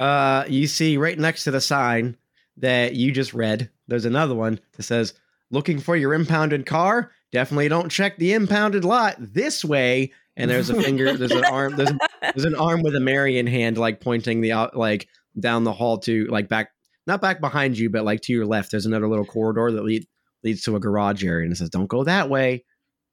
Uh, 0.00 0.44
you 0.48 0.66
see 0.66 0.96
right 0.96 1.18
next 1.18 1.44
to 1.44 1.50
the 1.50 1.60
sign 1.60 2.16
that 2.56 2.94
you 2.94 3.12
just 3.12 3.34
read. 3.34 3.70
There's 3.88 4.04
another 4.04 4.34
one 4.34 4.60
that 4.76 4.82
says, 4.82 5.14
"Looking 5.50 5.78
for 5.80 5.96
your 5.96 6.14
impounded 6.14 6.66
car? 6.66 7.12
Definitely 7.32 7.68
don't 7.68 7.90
check 7.90 8.16
the 8.16 8.32
impounded 8.32 8.84
lot 8.84 9.16
this 9.18 9.64
way." 9.64 10.12
And 10.36 10.48
there's 10.48 10.70
a 10.70 10.80
finger. 10.80 11.16
There's 11.16 11.32
an 11.32 11.44
arm. 11.44 11.76
There's 11.76 11.90
there's 12.20 12.44
an 12.44 12.54
arm 12.54 12.82
with 12.82 12.94
a 12.94 13.00
Marian 13.00 13.46
hand, 13.46 13.76
like 13.76 14.00
pointing 14.00 14.40
the 14.40 14.52
out, 14.52 14.76
like 14.76 15.08
down 15.38 15.64
the 15.64 15.72
hall 15.72 15.98
to 15.98 16.26
like 16.26 16.48
back, 16.48 16.70
not 17.06 17.20
back 17.20 17.40
behind 17.40 17.76
you, 17.76 17.90
but 17.90 18.04
like 18.04 18.20
to 18.22 18.32
your 18.32 18.46
left. 18.46 18.70
There's 18.70 18.86
another 18.86 19.08
little 19.08 19.24
corridor 19.24 19.72
that 19.72 19.82
lead, 19.82 20.06
leads 20.44 20.62
to 20.62 20.76
a 20.76 20.80
garage 20.80 21.24
area, 21.24 21.44
and 21.44 21.52
it 21.52 21.56
says, 21.56 21.70
"Don't 21.70 21.88
go 21.88 22.04
that 22.04 22.30
way." 22.30 22.64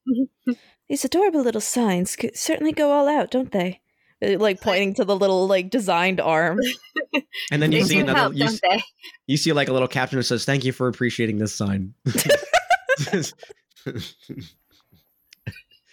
These 0.88 1.06
adorable 1.06 1.42
little 1.42 1.62
signs 1.62 2.16
certainly 2.36 2.72
go 2.72 2.92
all 2.92 3.08
out, 3.08 3.32
don't 3.32 3.52
they? 3.52 3.82
Uh, 4.24 4.38
Like 4.40 4.62
pointing 4.62 4.94
to 4.96 5.06
the 5.06 5.16
little 5.16 5.48
like 5.48 5.70
designed 5.70 6.20
arm. 6.22 6.60
And 7.52 7.62
then 7.62 7.72
you 7.72 7.84
see 7.84 8.00
another. 8.00 8.20
help, 8.20 8.34
You, 8.36 8.46
don't 8.48 8.82
you 9.28 9.38
see 9.38 9.52
like 9.54 9.68
a 9.70 9.74
little 9.74 9.88
caption 9.88 10.18
that 10.18 10.24
says, 10.24 10.44
"Thank 10.46 10.64
you 10.66 10.72
for 10.74 10.88
appreciating 10.88 11.38
this 11.38 11.54
sign." 11.54 11.94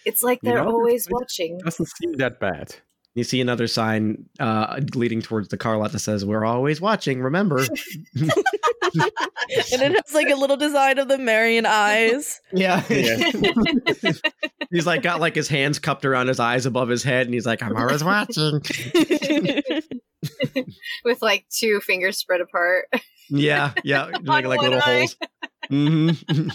It's 0.05 0.21
like 0.21 0.41
they're 0.41 0.63
know, 0.63 0.69
always 0.69 1.07
it- 1.07 1.13
watching. 1.13 1.59
Doesn't 1.59 1.87
seem 1.87 2.13
that 2.13 2.39
bad. 2.39 2.75
You 3.15 3.23
see 3.23 3.39
another 3.41 3.67
sign 3.67 4.25
uh, 4.39 4.81
leading 4.95 5.21
towards 5.21 5.49
the 5.49 5.57
car 5.57 5.77
lot 5.77 5.91
that 5.91 5.99
says, 5.99 6.25
"We're 6.25 6.43
always 6.43 6.81
watching. 6.81 7.21
Remember." 7.21 7.59
and 8.15 8.31
it 9.81 9.91
has 9.93 10.13
like 10.15 10.29
a 10.29 10.35
little 10.35 10.57
design 10.57 10.97
of 10.97 11.07
the 11.07 11.19
Marian 11.19 11.65
eyes. 11.67 12.41
yeah. 12.51 12.83
Yeah. 12.89 13.31
He's 14.73 14.85
like 14.85 15.03
got 15.03 15.21
like 15.21 15.35
his 15.35 15.47
hands 15.47 15.79
cupped 15.79 16.03
around 16.03 16.27
his 16.27 16.41
eyes 16.41 16.65
above 16.65 16.89
his 16.89 17.03
head, 17.03 17.27
and 17.27 17.33
he's 17.33 17.45
like, 17.45 17.63
"I'm 17.63 17.77
always 17.77 18.03
watching." 18.03 18.61
With 21.05 21.21
like 21.21 21.45
two 21.49 21.79
fingers 21.81 22.17
spread 22.17 22.41
apart. 22.41 22.85
Yeah, 23.29 23.71
yeah, 23.83 24.05
like, 24.23 24.45
like 24.45 24.61
little 24.61 24.81
eye. 24.83 25.07
holes. 25.07 25.15
hmm 25.69 26.09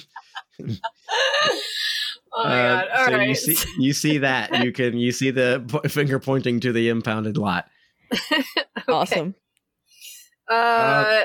Oh 2.31 2.45
my 2.45 2.51
god! 2.51 2.89
All 2.89 3.05
Uh, 3.05 3.07
so 3.07 3.13
right. 3.17 3.29
you 3.29 3.35
see, 3.35 3.57
you 3.79 3.93
see 3.93 4.19
that 4.19 4.63
you 4.63 4.71
can 4.73 4.97
you 4.99 5.13
see 5.13 5.31
the 5.31 5.65
po- 5.67 5.89
finger 5.89 6.19
pointing 6.19 6.61
to 6.61 6.73
the 6.73 6.89
impounded 6.91 7.37
lot. 7.39 7.67
Okay. 8.13 8.43
Awesome. 8.89 9.35
Uh, 10.51 11.23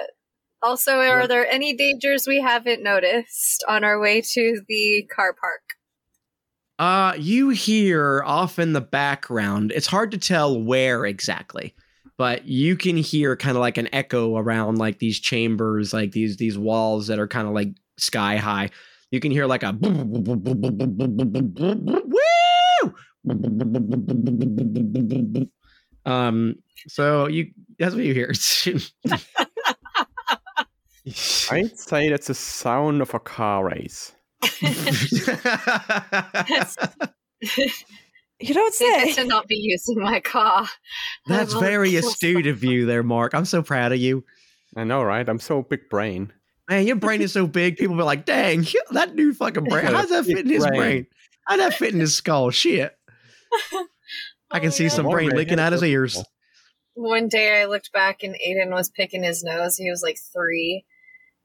also, 0.62 1.00
are 1.00 1.28
there 1.28 1.46
any 1.48 1.76
dangers 1.76 2.26
we 2.26 2.42
haven't 2.42 2.82
noticed 2.82 3.64
on 3.68 3.84
our 3.84 4.00
way 4.00 4.22
to 4.22 4.62
the 4.68 5.08
car 5.14 5.34
park? 5.34 5.62
Uh, 6.84 7.14
you 7.18 7.48
hear 7.48 8.22
off 8.26 8.60
in 8.60 8.74
the 8.74 8.82
background. 8.82 9.72
It's 9.74 9.88
hard 9.88 10.12
to 10.12 10.18
tell 10.18 10.62
where 10.62 11.06
exactly, 11.06 11.74
but 12.18 12.44
you 12.44 12.76
can 12.76 12.98
hear 12.98 13.38
kind 13.38 13.56
of 13.56 13.62
like 13.62 13.78
an 13.78 13.88
echo 13.94 14.36
around 14.36 14.80
like 14.80 15.00
these 15.00 15.18
chambers, 15.18 15.94
like 15.94 16.12
these 16.12 16.36
these 16.36 16.58
walls 16.58 17.08
that 17.08 17.20
are 17.20 17.28
kind 17.28 17.48
of 17.48 17.54
like 17.54 17.70
sky 17.96 18.36
high. 18.36 18.70
You 19.12 19.22
can 19.22 19.32
hear 19.32 19.46
like 19.46 19.64
a. 19.64 19.70
Um, 26.06 26.56
so 26.90 27.30
you 27.30 27.52
that's 27.80 27.96
what 27.96 28.04
you 28.04 28.14
hear. 28.14 28.34
I'd 31.50 31.80
say 31.80 32.10
that's 32.10 32.28
the 32.28 32.34
sound 32.34 33.02
of 33.02 33.14
a 33.14 33.22
car 33.22 33.64
race. 33.70 34.12
You 38.40 38.54
don't 38.54 38.74
They 38.78 38.86
say. 38.86 39.06
get 39.06 39.16
to 39.20 39.26
not 39.26 39.48
be 39.48 39.56
using 39.56 40.00
my 40.02 40.20
car. 40.20 40.68
That's 41.28 41.54
very 41.54 41.98
all- 41.98 42.06
astute 42.10 42.48
of 42.48 42.64
you 42.64 42.86
there, 42.86 43.04
Mark. 43.04 43.34
I'm 43.34 43.46
so 43.46 43.62
proud 43.64 43.92
of 43.94 44.00
you. 44.00 44.26
I 44.76 44.84
know, 44.84 45.02
right? 45.04 45.28
I'm 45.30 45.40
so 45.40 45.62
big 45.62 45.88
brain. 45.90 46.34
Man, 46.70 46.86
your 46.88 46.96
brain 46.98 47.22
is 47.22 47.32
so 47.32 47.46
big, 47.48 47.78
people 47.78 47.96
be 47.96 48.04
like, 48.04 48.26
dang, 48.26 48.66
that 48.92 49.16
new 49.16 49.34
fucking 49.34 49.66
brain. 49.66 49.86
How's 49.86 50.10
that 50.10 50.26
fit 50.26 50.40
in 50.40 50.50
his 50.50 50.66
Brain. 50.66 50.80
brain? 50.80 51.08
How'd 51.48 51.60
that 51.60 51.74
fit 51.76 51.94
in 51.94 52.00
his 52.00 52.16
skull? 52.16 52.50
Shit. 52.52 52.98
I 54.52 54.60
can 54.60 54.68
Oh 54.68 54.72
see 54.72 54.86
my 54.86 54.90
some 54.90 55.10
brain 55.10 55.30
More 55.30 55.38
leaking 55.38 55.60
out 55.60 55.72
his 55.74 55.84
ears. 55.84 56.22
One 56.96 57.28
day 57.28 57.62
I 57.62 57.66
looked 57.66 57.92
back 57.94 58.24
and 58.24 58.36
Aiden 58.48 58.72
was 58.72 58.90
picking 58.90 59.24
his 59.24 59.44
nose. 59.44 59.78
He 59.78 59.90
was 59.90 60.02
like 60.04 60.18
three. 60.34 60.86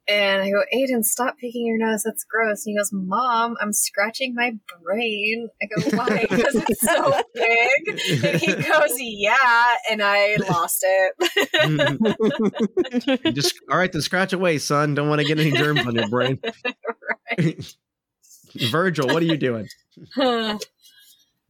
And 0.09 0.43
I 0.43 0.51
go, 0.51 0.63
Aiden, 0.75 1.05
stop 1.05 1.37
picking 1.39 1.67
your 1.67 1.77
nose. 1.77 2.03
That's 2.03 2.25
gross. 2.25 2.65
And 2.65 2.73
he 2.73 2.79
goes, 2.79 2.91
Mom, 2.93 3.57
I'm 3.61 3.75
scratching 3.75 4.35
my 4.35 4.53
brain. 4.83 5.49
I 5.63 5.67
go, 5.67 5.83
why? 5.97 6.27
Because 6.39 6.55
it's 6.55 6.81
so 6.81 7.23
big. 7.35 8.25
And 8.25 8.41
he 8.41 8.55
goes, 8.55 8.95
Yeah. 8.99 9.75
And 9.91 10.01
I 10.03 10.37
lost 10.49 10.83
it. 10.87 11.15
Just 13.35 13.61
all 13.71 13.77
right, 13.77 13.93
then 13.93 14.01
scratch 14.03 14.33
away, 14.33 14.59
son. 14.59 14.95
Don't 14.95 15.09
want 15.09 15.21
to 15.21 15.27
get 15.27 15.39
any 15.39 15.53
germs 15.53 15.87
on 15.87 15.95
your 15.95 16.09
brain. 16.09 16.41
Virgil, 18.71 19.09
what 19.09 19.23
are 19.23 19.27
you 19.27 19.37
doing? 19.37 19.69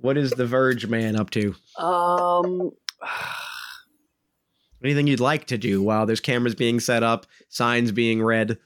What 0.00 0.16
is 0.16 0.30
the 0.32 0.46
Verge 0.46 0.86
man 0.86 1.16
up 1.16 1.30
to? 1.30 1.54
Um, 1.76 2.72
Anything 4.82 5.06
you'd 5.06 5.20
like 5.20 5.46
to 5.46 5.58
do 5.58 5.82
while 5.82 6.06
there's 6.06 6.20
cameras 6.20 6.54
being 6.54 6.80
set 6.80 7.02
up, 7.02 7.26
signs 7.48 7.92
being 7.92 8.22
read? 8.22 8.58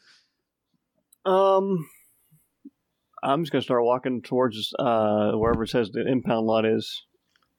um, 1.24 1.88
I'm 3.22 3.42
just 3.42 3.52
gonna 3.52 3.62
start 3.62 3.84
walking 3.84 4.20
towards 4.22 4.74
uh 4.78 5.32
wherever 5.32 5.62
it 5.62 5.68
says 5.68 5.90
the 5.90 6.06
impound 6.06 6.46
lot 6.46 6.64
is. 6.64 7.04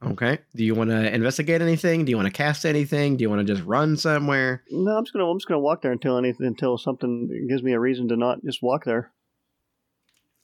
Okay. 0.06 0.40
Do 0.54 0.66
you 0.66 0.76
want 0.76 0.90
to 0.90 1.14
investigate 1.16 1.62
anything? 1.62 2.04
Do 2.04 2.10
you 2.10 2.18
want 2.18 2.26
to 2.28 2.34
cast 2.34 2.66
anything? 2.66 3.16
Do 3.16 3.22
you 3.22 3.30
want 3.30 3.40
to 3.48 3.54
just 3.54 3.66
run 3.66 3.96
somewhere? 3.96 4.64
No, 4.70 4.98
I'm 4.98 5.06
just 5.06 5.14
gonna 5.14 5.30
I'm 5.30 5.38
just 5.40 5.48
gonna 5.48 5.62
walk 5.62 5.82
there 5.82 5.94
until 5.94 6.18
anything 6.18 6.46
until 6.46 6.78
something 6.78 7.48
gives 7.48 7.64
me 7.64 7.72
a 7.72 7.80
reason 7.80 8.10
to 8.10 8.18
not 8.18 8.44
just 8.44 8.62
walk 8.62 8.84
there. 8.84 9.14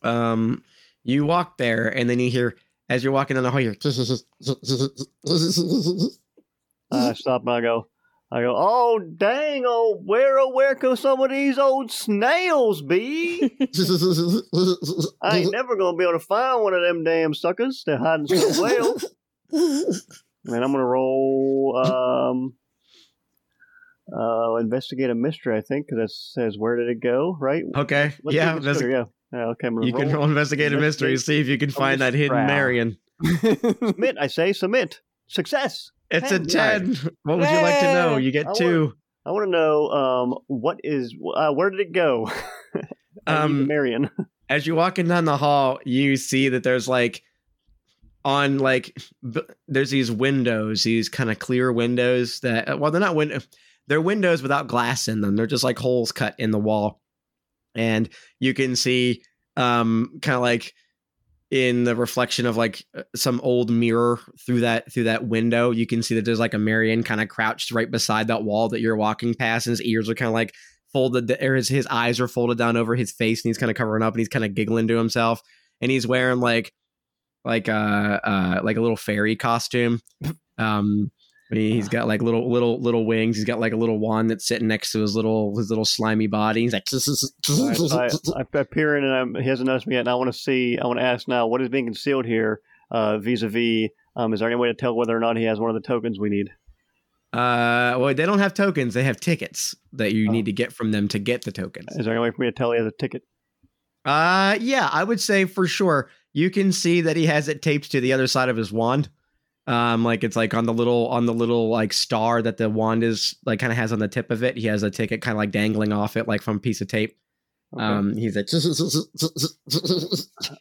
Um, 0.02 0.64
you 1.04 1.26
walk 1.26 1.58
there, 1.58 1.90
and 1.90 2.10
then 2.10 2.20
you 2.20 2.30
hear 2.32 2.56
as 2.88 3.04
you're 3.04 3.12
walking 3.12 3.36
down 3.36 3.44
the 3.44 3.52
hall, 3.52 3.60
you're 3.60 3.76
I 6.92 7.14
stop 7.14 7.42
and 7.42 7.52
I 7.52 7.62
go, 7.62 7.88
I 8.32 8.42
go, 8.42 8.54
oh 8.56 9.00
dang, 9.00 9.64
oh 9.66 10.00
where 10.06 10.38
oh 10.38 10.54
where 10.54 10.76
could 10.76 11.00
some 11.00 11.20
of 11.20 11.32
these 11.32 11.58
old 11.58 11.92
snails 11.92 12.84
be? 12.84 13.42
I 15.22 15.38
ain't 15.40 15.52
never 15.52 15.76
gonna 15.76 15.98
be 15.98 16.04
able 16.04 16.14
to 16.14 16.20
find 16.20 16.62
one 16.62 16.76
of 16.76 16.82
them 16.82 17.04
damn 17.04 17.34
suckers. 17.34 17.82
They're 17.88 17.98
hiding 17.98 18.28
so 18.28 18.62
well. 18.62 18.98
And 19.52 20.64
I'm 20.64 20.72
gonna 20.72 20.86
roll 20.86 21.82
um 21.84 22.54
uh 24.16 24.58
investigate 24.58 25.10
a 25.10 25.16
mystery, 25.16 25.58
I 25.58 25.62
think, 25.62 25.88
because 25.88 25.98
that 25.98 26.12
says 26.12 26.56
where 26.56 26.76
did 26.76 26.90
it 26.90 27.02
go, 27.02 27.36
right? 27.40 27.64
okay. 27.76 28.14
Let's 28.24 28.36
yeah, 28.36 28.54
do 28.54 28.60
that's, 28.60 28.66
mystery, 28.66 28.92
yeah. 28.94 29.06
Yeah, 29.34 29.46
okay, 29.48 29.68
I'm 29.68 29.76
gonna 29.76 29.88
you 29.88 29.94
can 29.94 30.08
roll. 30.10 30.18
roll 30.18 30.26
investigate 30.26 30.72
a 30.72 30.78
mystery. 30.78 31.18
See 31.18 31.40
if 31.40 31.48
you 31.48 31.58
can 31.58 31.72
find 31.72 32.02
that 32.02 32.14
hidden. 32.14 32.46
Marian. 32.46 32.98
Submit, 33.24 34.18
I 34.20 34.28
say, 34.28 34.54
submit. 34.54 35.02
Success. 35.28 35.92
It's 36.12 36.32
a 36.32 36.40
Ten. 36.40 36.94
ten. 36.96 37.12
What 37.24 37.38
would 37.40 37.50
you 37.50 37.62
like 37.62 37.80
to 37.80 37.94
know? 37.94 38.18
You 38.18 38.32
get 38.32 38.48
I 38.48 38.54
two. 38.54 38.94
I 39.26 39.32
want 39.32 39.46
to 39.46 39.52
know 39.52 39.90
um 39.90 40.36
what 40.48 40.80
is 40.84 41.14
uh, 41.36 41.52
where 41.52 41.70
did 41.70 41.80
it 41.82 41.92
go? 41.92 42.28
I 42.76 42.78
need 42.78 42.88
the 43.28 43.32
Um, 43.34 43.68
Marian. 43.68 44.10
as 44.50 44.66
you're 44.66 44.76
walking 44.76 45.08
down 45.08 45.26
the 45.26 45.38
hall, 45.38 45.80
you 45.86 46.18
see 46.18 46.50
that 46.50 46.64
there's 46.64 46.88
like 46.88 47.22
on 48.26 48.58
like 48.60 48.98
b- 49.30 49.42
there's 49.68 49.92
these 49.92 50.12
windows, 50.12 50.84
these 50.84 51.10
kind 51.10 51.30
of 51.30 51.40
clear 51.40 51.72
windows 51.72 52.40
that 52.42 52.70
uh, 52.70 52.78
well 52.78 52.92
they're 52.92 53.02
not 53.02 53.16
windows, 53.16 53.48
they're 53.88 54.02
windows 54.02 54.42
without 54.42 54.68
glass 54.68 55.08
in 55.08 55.22
them. 55.22 55.36
They're 55.36 55.48
just 55.48 55.64
like 55.64 55.78
holes 55.80 56.12
cut 56.12 56.36
in 56.40 56.52
the 56.52 56.60
wall. 56.60 57.02
And 57.76 58.10
you 58.40 58.54
can 58.54 58.76
see 58.76 59.22
um 59.58 60.18
kind 60.22 60.36
of 60.36 60.42
like 60.42 60.74
in 61.52 61.84
the 61.84 61.96
reflection 61.96 62.46
of 62.46 62.58
like 62.58 62.86
uh, 62.96 63.04
some 63.16 63.40
old 63.42 63.70
mirror 63.72 64.20
through 64.46 64.62
that 64.62 64.92
through 64.92 65.06
that 65.06 65.28
window, 65.28 65.72
you 65.72 65.88
can 65.88 66.04
see 66.04 66.16
that 66.16 66.26
there's 66.26 66.40
like 66.40 66.54
a 66.54 66.60
Marian 66.60 67.04
kind 67.04 67.22
of 67.22 67.28
crouched 67.30 67.72
right 67.72 67.90
beside 67.90 68.28
that 68.28 68.44
wall 68.44 68.70
that 68.70 68.82
you're 68.82 68.96
walking 68.96 69.34
past, 69.34 69.68
and 69.68 69.72
his 69.72 69.82
ears 69.82 70.10
are 70.10 70.16
kind 70.16 70.28
of 70.28 70.34
like 70.34 70.54
folded, 70.94 71.32
or 71.42 71.56
his 71.56 71.68
his 71.68 71.88
eyes 71.88 72.20
are 72.20 72.28
folded 72.28 72.58
down 72.58 72.78
over 72.78 72.96
his 72.96 73.12
face, 73.12 73.44
and 73.44 73.50
he's 73.50 73.58
kind 73.58 73.72
of 73.72 73.78
covering 73.78 74.04
up, 74.04 74.14
and 74.14 74.20
he's 74.20 74.30
kind 74.30 74.46
of 74.46 74.54
giggling 74.54 74.88
to 74.88 74.98
himself, 74.98 75.42
and 75.82 75.92
he's 75.92 76.08
wearing 76.08 76.40
like 76.40 76.72
like 77.46 77.70
uh 77.70 78.20
uh 78.24 78.62
like 78.64 78.78
a 78.78 78.82
little 78.82 78.98
fairy 78.98 79.36
costume. 79.36 80.02
Um, 80.60 81.10
he's 81.58 81.90
got 81.90 82.08
like 82.08 82.22
little 82.22 82.52
little 82.52 82.80
little 82.82 83.06
wings. 83.06 83.36
He's 83.36 83.46
got 83.46 83.60
like 83.60 83.74
a 83.74 83.78
little 83.78 83.98
wand 84.00 84.30
that's 84.30 84.48
sitting 84.48 84.68
next 84.68 84.92
to 84.92 85.00
his 85.02 85.16
little 85.16 85.58
his 85.58 85.70
little 85.70 85.86
slimy 85.86 86.28
body. 86.28 86.62
He's 86.62 86.74
like, 86.74 86.88
so 86.88 87.00
I, 87.98 88.10
I 88.60 88.64
peer 88.64 88.98
in 88.98 89.04
and 89.04 89.14
I'm, 89.14 89.36
he 89.36 89.48
hasn't 89.50 89.68
noticed 89.68 89.88
me 89.88 89.96
yet. 89.96 90.02
And 90.02 90.10
I 90.10 90.16
want 90.16 90.32
to 90.32 90.38
see. 90.40 90.78
I 90.78 90.86
want 90.86 91.00
to 91.00 91.06
ask 91.06 91.28
now 91.28 91.48
what 91.48 91.62
is 91.62 91.70
being 91.70 91.86
concealed 91.86 92.26
here 92.26 92.62
uh, 92.92 93.18
vis-a-vis. 93.18 93.90
Um, 94.16 94.34
is 94.34 94.40
there 94.42 94.50
any 94.50 94.58
way 94.58 94.68
to 94.68 94.74
tell 94.74 94.96
whether 94.96 95.16
or 95.16 95.20
not 95.20 95.38
he 95.38 95.44
has 95.46 95.60
one 95.60 95.70
of 95.70 95.82
the 95.82 95.88
tokens 95.88 96.20
we 96.20 96.30
need? 96.30 96.50
Uh, 97.32 97.94
well, 98.00 98.14
they 98.14 98.26
don't 98.26 98.40
have 98.40 98.54
tokens. 98.56 98.94
They 98.96 99.04
have 99.04 99.20
tickets 99.20 99.76
that 99.94 100.14
you 100.14 100.28
Oh. 100.30 100.32
need 100.32 100.46
to 100.46 100.52
get 100.52 100.74
from 100.74 100.92
them 100.92 101.08
to 101.10 101.20
get 101.20 101.44
the 101.44 101.52
tokens. 101.52 101.88
Is 101.96 102.06
there 102.06 102.14
any 102.16 102.22
way 102.24 102.32
for 102.32 102.42
me 102.42 102.48
to 102.48 102.52
tell 102.52 102.72
he 102.72 102.80
has 102.80 102.88
a 102.88 102.92
ticket? 102.92 103.22
Uh, 104.04 104.58
yeah, 104.60 104.90
I 104.92 105.04
would 105.04 105.22
say 105.22 105.46
for 105.46 105.68
sure. 105.68 106.10
You 106.34 106.50
can 106.50 106.72
see 106.72 107.02
that 107.02 107.16
he 107.16 107.28
has 107.28 107.48
it 107.48 107.62
taped 107.62 107.92
to 107.92 108.02
the 108.02 108.14
other 108.14 108.28
side 108.28 108.50
of 108.50 108.58
his 108.58 108.72
wand. 108.72 109.10
Um, 109.70 110.04
like 110.04 110.24
it's 110.24 110.36
like 110.36 110.56
on 110.56 110.66
the 110.66 110.74
little 110.74 111.08
on 111.10 111.28
the 111.28 111.34
little 111.34 111.70
like 111.70 111.94
star 111.94 112.42
that 112.42 112.58
the 112.58 112.70
wand 112.70 113.04
is 113.04 113.36
like 113.46 113.60
kind 113.60 113.72
of 113.72 113.78
has 113.78 113.92
on 113.92 114.00
the 114.00 114.08
tip 114.08 114.32
of 114.32 114.44
it. 114.44 114.58
He 114.58 114.66
has 114.66 114.82
a 114.82 114.90
ticket 114.90 115.22
kind 115.22 115.34
of 115.34 115.38
like 115.38 115.52
dangling 115.52 115.94
off 115.94 116.18
it, 116.18 116.28
like 116.28 116.42
from 116.42 116.58
a 116.58 116.60
piece 116.60 116.82
of 116.82 116.88
tape. 116.88 117.16
Okay. 117.76 117.84
Um, 117.86 118.18
he's 118.18 118.36
like, 118.36 118.48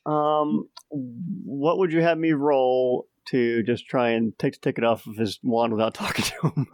Um, 0.05 0.69
what 0.91 1.79
would 1.79 1.93
you 1.93 2.03
have 2.03 2.19
me 2.19 2.33
roll 2.33 3.09
to 3.29 3.63
just 3.63 3.87
try 3.87 4.11
and 4.11 4.39
take 4.39 4.55
the 4.55 4.61
ticket 4.61 4.85
off 4.85 5.07
of 5.07 5.17
his 5.17 5.39
wand 5.43 5.73
without 5.73 5.95
talking 5.95 6.25
to 6.27 6.49
him? 6.49 6.67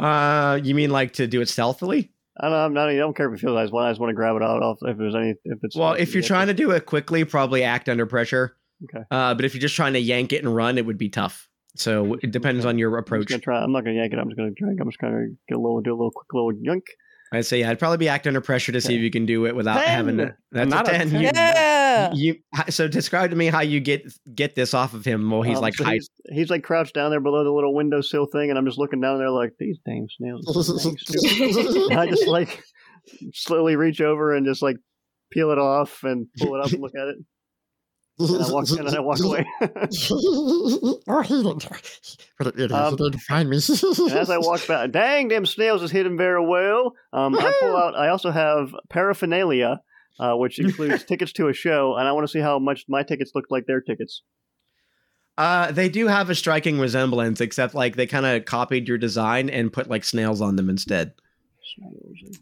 uh, 0.00 0.58
you 0.62 0.74
mean 0.74 0.90
like 0.90 1.12
to 1.14 1.28
do 1.28 1.40
it 1.40 1.48
stealthily? 1.48 2.10
I 2.40 2.48
don't, 2.48 2.74
not, 2.74 2.88
I 2.88 2.96
don't 2.96 3.16
care 3.16 3.32
if 3.32 3.40
he 3.40 3.46
feels 3.46 3.72
want, 3.72 3.86
I 3.86 3.90
just 3.90 4.00
want 4.00 4.10
to 4.10 4.14
grab 4.14 4.36
it 4.36 4.42
out 4.42 4.62
off 4.62 4.78
if 4.82 4.96
there's 4.96 5.14
any 5.14 5.34
if 5.44 5.58
it's 5.62 5.76
Well, 5.76 5.94
if 5.94 6.14
you're 6.14 6.22
trying 6.22 6.46
to 6.48 6.54
do 6.54 6.70
it 6.70 6.86
quickly, 6.86 7.24
probably 7.24 7.64
act 7.64 7.88
under 7.88 8.06
pressure. 8.06 8.56
Okay. 8.84 9.04
Uh, 9.10 9.34
but 9.34 9.44
if 9.44 9.54
you're 9.54 9.60
just 9.60 9.74
trying 9.74 9.94
to 9.94 10.00
yank 10.00 10.32
it 10.32 10.44
and 10.44 10.54
run, 10.54 10.78
it 10.78 10.86
would 10.86 10.98
be 10.98 11.08
tough. 11.08 11.47
So 11.78 12.14
it 12.22 12.30
depends 12.32 12.64
on 12.64 12.78
your 12.78 12.96
approach. 12.98 13.18
I'm, 13.18 13.22
approach. 13.22 13.28
gonna 13.28 13.40
try, 13.40 13.62
I'm 13.62 13.72
not 13.72 13.84
gonna 13.84 13.96
yank 13.96 14.12
it. 14.12 14.18
I'm 14.18 14.28
just 14.28 14.36
gonna 14.36 14.50
drink. 14.56 14.80
I'm 14.80 14.88
just 14.88 14.98
gonna 14.98 15.26
get 15.48 15.56
a 15.56 15.60
little, 15.60 15.80
do 15.80 15.90
a 15.92 15.96
little 15.96 16.10
quick 16.10 16.32
little 16.34 16.52
yank. 16.60 16.84
I'd 17.30 17.44
say 17.44 17.60
yeah, 17.60 17.70
I'd 17.70 17.78
probably 17.78 17.98
be 17.98 18.08
acting 18.08 18.30
under 18.30 18.40
pressure 18.40 18.72
to 18.72 18.80
see 18.80 18.88
Okay. 18.94 18.96
if 18.96 19.02
you 19.02 19.10
can 19.10 19.26
do 19.26 19.44
it 19.46 19.54
without 19.54 19.78
Ten! 19.78 19.88
having 19.88 20.16
to. 20.16 20.34
That's 20.50 20.70
Not 20.70 20.88
a 20.88 20.94
a 20.94 20.98
ten. 20.98 21.10
ten. 21.10 21.20
You- 21.20 21.26
Yeah. 21.34 21.34
Yeah. 21.34 22.12
You 22.14 22.36
so 22.70 22.86
describe 22.88 23.30
to 23.30 23.36
me 23.36 23.46
how 23.46 23.60
you 23.60 23.80
get 23.80 24.02
get 24.34 24.54
this 24.54 24.72
off 24.72 24.94
of 24.94 25.04
him 25.04 25.28
while 25.30 25.42
he's 25.42 25.56
Um, 25.56 25.62
like 25.62 25.74
so 25.74 25.84
he's, 25.84 26.08
he's 26.32 26.48
like 26.48 26.62
crouched 26.62 26.94
down 26.94 27.10
there 27.10 27.20
below 27.20 27.44
the 27.44 27.50
little 27.50 27.74
windowsill 27.74 28.26
thing, 28.26 28.48
and 28.50 28.58
I'm 28.58 28.64
just 28.66 28.78
looking 28.78 29.00
down 29.00 29.18
there 29.18 29.30
like 29.30 29.52
these 29.58 29.76
damn 29.84 30.06
snails. 30.16 30.44
these 30.46 30.84
damn 30.84 31.52
snails." 31.52 31.74
And 31.90 31.98
I 32.00 32.06
just 32.06 32.26
like 32.28 32.62
slowly 33.34 33.76
reach 33.76 34.00
over 34.00 34.34
and 34.34 34.46
just 34.46 34.62
like 34.62 34.76
peel 35.30 35.50
it 35.50 35.58
off 35.58 36.02
and 36.04 36.26
pull 36.38 36.54
it 36.54 36.64
up 36.64 36.72
and 36.72 36.80
look 36.80 36.94
at 36.96 37.08
it. 37.08 37.16
And 38.18 38.44
I 38.44 38.50
walk 38.50 38.68
and 38.70 38.86
then 38.88 38.96
I 38.96 39.00
walk 39.00 39.20
away. 39.20 39.46
oh, 39.60 41.22
he 41.24 41.42
didn't. 41.42 41.68
But 42.38 42.46
it, 42.48 42.60
it, 42.60 42.72
Um, 42.72 42.96
he 42.96 43.04
didn't 43.04 43.20
find 43.20 43.48
me. 43.48 43.56
As 44.12 44.30
I 44.30 44.38
walk 44.38 44.66
back, 44.66 44.90
dang, 44.90 45.28
them 45.28 45.46
snails 45.46 45.82
is 45.82 45.90
hidden 45.90 46.16
very 46.16 46.44
well. 46.44 46.94
Um, 47.12 47.36
I 47.38 47.52
pull 47.60 47.76
out. 47.76 47.94
I 47.96 48.08
also 48.08 48.30
have 48.30 48.74
paraphernalia, 48.90 49.80
uh, 50.18 50.34
which 50.34 50.58
includes 50.64 51.04
tickets 51.04 51.32
to 51.34 51.48
a 51.48 51.52
show, 51.52 51.94
and 51.96 52.08
I 52.08 52.12
want 52.12 52.26
to 52.26 52.32
see 52.32 52.40
how 52.40 52.58
much 52.58 52.84
my 52.88 53.02
tickets 53.02 53.32
look 53.34 53.46
like 53.50 53.66
their 53.66 53.80
tickets. 53.80 54.22
Uh, 55.36 55.70
they 55.70 55.88
do 55.88 56.08
have 56.08 56.30
a 56.30 56.34
striking 56.34 56.80
resemblance, 56.80 57.40
except 57.40 57.72
like 57.74 57.94
they 57.94 58.06
kind 58.06 58.26
of 58.26 58.44
copied 58.44 58.88
your 58.88 58.98
design 58.98 59.48
and 59.48 59.72
put 59.72 59.88
like 59.88 60.04
snails 60.04 60.40
on 60.40 60.56
them 60.56 60.68
instead. 60.68 61.12
Snails. 61.76 62.40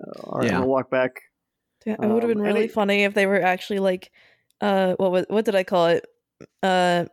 Uh, 0.00 0.20
all 0.22 0.38
right, 0.38 0.50
Yeah. 0.50 0.60
I'll 0.60 0.68
walk 0.68 0.88
back. 0.90 1.20
Yeah, 1.84 1.94
it 1.94 2.00
would 2.00 2.22
have 2.22 2.24
Um, 2.24 2.28
been 2.28 2.38
and 2.38 2.54
really 2.54 2.68
funny 2.68 3.02
if 3.04 3.14
they 3.14 3.26
were 3.26 3.40
actually 3.42 3.78
like, 3.80 4.12
uh, 4.60 4.94
what 4.96 5.10
was 5.10 5.26
what 5.28 5.44
did 5.44 5.54
I 5.54 5.64
call 5.64 5.86
it? 5.86 6.06
Uh, 6.62 7.06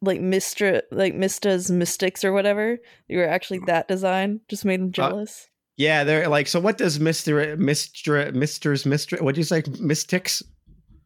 like 0.00 0.20
Mistra, 0.20 0.82
like 0.90 1.14
Mista's 1.14 1.70
Mystics 1.70 2.24
or 2.24 2.32
whatever. 2.32 2.78
You 3.08 3.18
were 3.18 3.28
actually 3.28 3.60
that 3.66 3.88
design, 3.88 4.40
just 4.48 4.64
made 4.64 4.80
them 4.80 4.92
jealous. 4.92 5.48
Yeah, 5.76 6.04
they're 6.04 6.28
like. 6.28 6.48
So, 6.48 6.60
what 6.60 6.78
does 6.78 6.98
Mister 6.98 7.56
Mister 7.56 8.32
Mister's 8.32 8.84
Mister? 8.84 9.16
What 9.22 9.34
do 9.34 9.40
you 9.40 9.44
say, 9.44 9.62
Mystics? 9.80 10.42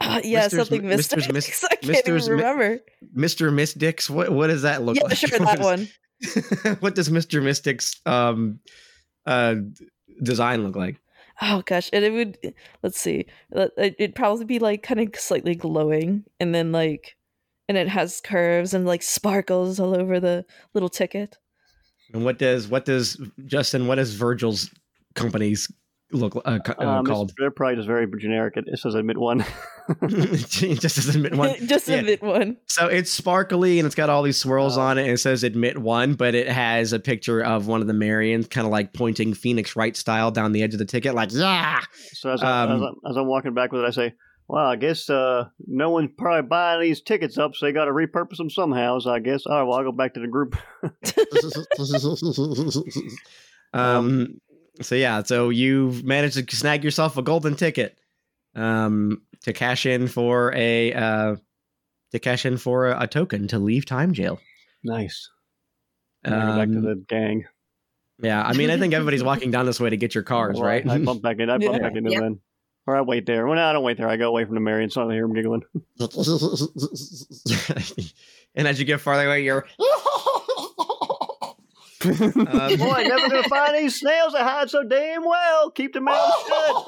Uh, 0.00 0.20
yeah, 0.24 0.40
Mister's- 0.40 0.68
something 0.68 0.86
Mister's 0.88 1.32
Mystics. 1.32 1.62
Mis- 1.62 1.64
I 1.70 1.74
can't 1.76 1.86
Mister's 1.86 2.26
even 2.26 2.38
remember. 2.38 2.80
Mister 3.12 3.50
Mystics? 3.50 4.08
What 4.08 4.30
what 4.30 4.46
does 4.48 4.62
that 4.62 4.82
look 4.82 4.96
yeah, 4.96 5.04
like? 5.04 5.16
sure, 5.16 5.28
that 5.38 5.60
one. 5.60 5.88
what 6.80 6.94
does 6.94 7.10
Mister 7.10 7.40
Mystics 7.40 8.00
um 8.06 8.60
uh 9.26 9.56
design 10.22 10.64
look 10.64 10.76
like? 10.76 10.96
Oh 11.45 11.62
gosh, 11.66 11.90
and 11.93 12.05
it 12.05 12.12
would. 12.12 12.38
Eh, 12.45 12.51
let's 12.82 13.01
see. 13.01 13.26
it- 13.51 13.72
eh, 13.76 13.90
It'd 13.99 14.14
probably 14.14 14.45
be 14.45 14.59
like 14.61 14.82
kind 14.84 15.01
of 15.01 15.09
slightly 15.20 15.55
glowing, 15.57 16.24
and 16.38 16.55
then 16.55 16.70
like, 16.70 17.16
and 17.68 17.76
it 17.76 17.88
has 17.88 18.20
curves 18.20 18.74
and 18.74 18.86
like 18.86 19.03
sparkles 19.03 19.80
all 19.80 19.95
over 19.99 20.20
the 20.20 20.45
little 20.72 20.88
ticket. 20.88 21.36
And 22.14 22.24
what 22.24 22.38
does 22.38 22.68
what 22.68 22.84
does 22.84 23.20
Justin? 23.47 23.88
What 23.88 23.97
does 23.97 24.14
Virgil's 24.14 24.70
companies 25.14 25.70
look 26.12 26.36
uh, 26.44 26.58
co- 26.60 26.74
uh, 26.78 26.98
Um, 26.98 27.04
called? 27.06 27.32
They're 27.38 27.50
probably 27.50 27.76
just 27.76 27.88
very 27.88 28.06
generic. 28.20 28.56
It, 28.56 28.64
it 28.68 28.78
says 28.78 28.94
admit 28.94 29.18
one. 29.18 29.44
just 30.08 30.98
as 30.98 31.14
admit 31.14 31.34
one. 31.34 31.54
just 31.66 31.88
Yeah. 31.88 31.96
a 31.96 32.02
bit 32.02 32.22
one. 32.22 32.56
So 32.66 32.86
it's 32.86 33.10
sparkly 33.10 33.78
and 33.78 33.86
it's 33.86 33.94
got 33.94 34.10
all 34.10 34.22
these 34.22 34.38
swirls 34.38 34.78
Oh. 34.78 34.82
on 34.82 34.98
it 34.98 35.02
and 35.02 35.10
it 35.12 35.18
says 35.18 35.44
admit 35.44 35.78
one, 35.78 36.14
but 36.14 36.34
it 36.34 36.48
has 36.48 36.92
a 36.92 36.98
picture 37.00 37.42
of 37.42 37.66
one 37.66 37.80
of 37.80 37.86
the 37.86 37.92
Marians 37.92 38.48
kind 38.48 38.66
of 38.66 38.70
like 38.70 38.92
pointing 38.92 39.34
Phoenix 39.34 39.74
Wright 39.76 39.96
style 39.96 40.30
down 40.30 40.52
the 40.52 40.62
edge 40.62 40.72
of 40.74 40.78
the 40.78 40.84
ticket, 40.84 41.14
like, 41.14 41.30
yeah. 41.32 41.80
So 42.12 42.30
as, 42.30 42.42
I, 42.42 42.62
Um, 42.64 42.70
as, 42.76 42.82
I, 42.82 43.10
as 43.10 43.16
I'm 43.16 43.26
walking 43.26 43.54
back 43.54 43.72
with 43.72 43.82
it, 43.82 43.86
I 43.86 43.90
say, 43.90 44.14
"Well, 44.48 44.64
I 44.66 44.76
guess 44.76 45.08
uh, 45.10 45.46
no 45.66 45.90
one's 45.90 46.10
probably 46.18 46.46
buying 46.48 46.80
these 46.80 47.00
tickets 47.00 47.38
up, 47.38 47.54
so 47.54 47.66
they 47.66 47.72
got 47.72 47.86
to 47.86 47.92
repurpose 47.92 48.36
them 48.36 48.50
somehow." 48.50 48.98
So 48.98 49.10
I 49.10 49.18
guess, 49.18 49.46
all 49.46 49.56
right, 49.56 49.62
well, 49.62 49.78
I'll 49.78 49.84
go 49.84 49.92
back 49.92 50.14
to 50.14 50.20
the 50.20 50.28
group. 50.28 50.56
Um, 53.74 54.38
so 54.84 54.94
yeah, 54.94 55.22
so 55.22 55.48
you've 55.50 56.04
managed 56.04 56.34
to 56.48 56.56
snag 56.56 56.84
yourself 56.84 57.16
a 57.16 57.22
golden 57.22 57.54
ticket 57.56 57.98
um, 58.54 59.22
to 59.42 59.52
cash 59.52 59.86
in 59.86 60.08
for 60.08 60.52
a 60.54 60.92
uh, 60.92 61.36
to 62.12 62.18
cash 62.18 62.44
in 62.46 62.56
for 62.58 62.90
a, 62.90 63.02
a 63.02 63.06
token 63.06 63.48
to 63.48 63.58
leave 63.58 63.84
time 63.86 64.12
jail. 64.12 64.40
nice. 64.84 65.28
Now 66.24 66.36
I 66.36 66.46
go 66.52 66.56
back 66.58 66.68
to 66.68 66.76
Um, 66.76 66.82
the 66.84 67.04
gang. 67.08 67.44
yeah, 68.22 68.42
I 68.42 68.52
mean, 68.52 68.70
I 68.70 68.78
think 68.78 68.94
everybody's 68.94 69.24
walking 69.24 69.50
down 69.50 69.66
this 69.66 69.80
way 69.80 69.90
to 69.90 69.96
get 69.96 70.14
your 70.14 70.22
cars, 70.22 70.56
Well, 70.56 70.66
right? 70.66 70.88
I 70.88 70.98
bump 70.98 71.20
back 71.22 71.38
in. 71.40 71.50
I 71.50 71.58
bump 71.58 71.72
Yeah. 71.72 71.78
back 71.80 71.96
into 71.96 72.10
Yep. 72.12 72.20
them. 72.20 72.40
Or 72.86 72.96
I 72.96 73.00
wait 73.02 73.26
there. 73.26 73.46
Well, 73.46 73.54
no, 73.56 73.62
I 73.64 73.72
don't 73.72 73.84
wait 73.84 73.96
there. 73.96 74.08
I 74.08 74.16
go 74.16 74.28
away 74.28 74.44
from 74.44 74.54
the 74.54 74.60
Marian, 74.60 74.90
so 74.90 75.00
I 75.00 75.04
don't 75.04 75.12
hear 75.12 75.22
them 75.22 75.34
giggling. 75.34 75.62
and 78.54 78.66
as 78.68 78.78
you 78.78 78.84
get 78.84 79.00
farther 79.00 79.26
away, 79.26 79.44
you're 79.44 79.66
um, 82.05 82.76
Boy, 82.78 83.05
never 83.07 83.28
gonna 83.28 83.42
find 83.44 83.76
these 83.76 83.98
snails 83.98 84.32
that 84.32 84.42
hide 84.42 84.70
so 84.70 84.82
damn 84.84 85.24
well. 85.24 85.70
Keep 85.70 85.92
their 85.94 86.03
mouths 86.03 86.34
shut. 86.48 86.86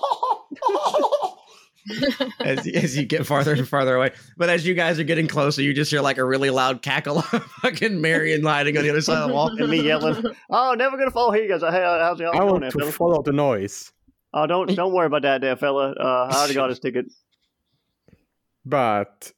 as, 2.41 2.67
as 2.67 2.97
you 2.97 3.05
get 3.05 3.27
farther 3.27 3.53
and 3.53 3.69
farther 3.69 3.97
away. 3.97 4.11
But 4.37 4.49
as 4.49 4.67
you 4.67 4.75
guys 4.75 4.99
are 4.99 5.05
getting 5.05 5.29
closer, 5.29 5.61
you 5.63 5.75
just 5.75 5.91
hear 5.91 6.01
like 6.01 6.19
a 6.19 6.25
really 6.25 6.51
loud 6.51 6.83
cackle 6.83 7.19
of 7.19 7.25
fucking 7.63 8.01
Marian 8.01 8.43
lighting 8.43 8.77
on 8.77 8.85
the 8.85 8.91
other 8.91 9.01
side 9.03 9.19
of 9.23 9.29
the 9.29 9.35
wall. 9.35 9.49
And 9.49 9.69
me 9.71 9.83
yelling, 9.83 10.25
"Oh, 10.51 10.75
never 10.75 10.97
gonna 10.97 11.11
fall." 11.11 11.33
Here 11.33 11.47
guys. 11.49 11.61
Hey, 11.61 11.83
how's 11.83 12.19
y'all 12.21 12.31
I 12.35 12.39
going, 12.39 12.51
want 12.51 12.61
there, 12.63 12.71
to 12.71 12.79
fella? 12.79 12.93
follow 12.93 13.23
the 13.23 13.33
noise, 13.33 13.93
Oh, 14.33 14.47
don't 14.47 14.75
don't 14.75 14.93
worry 14.93 15.07
about 15.07 15.23
that, 15.23 15.41
there, 15.43 15.57
fella. 15.57 15.93
Uh, 15.93 16.29
I 16.33 16.37
already 16.39 16.55
got 16.55 16.71
his 16.71 16.81
ticket. 16.81 17.07
but 18.65 19.33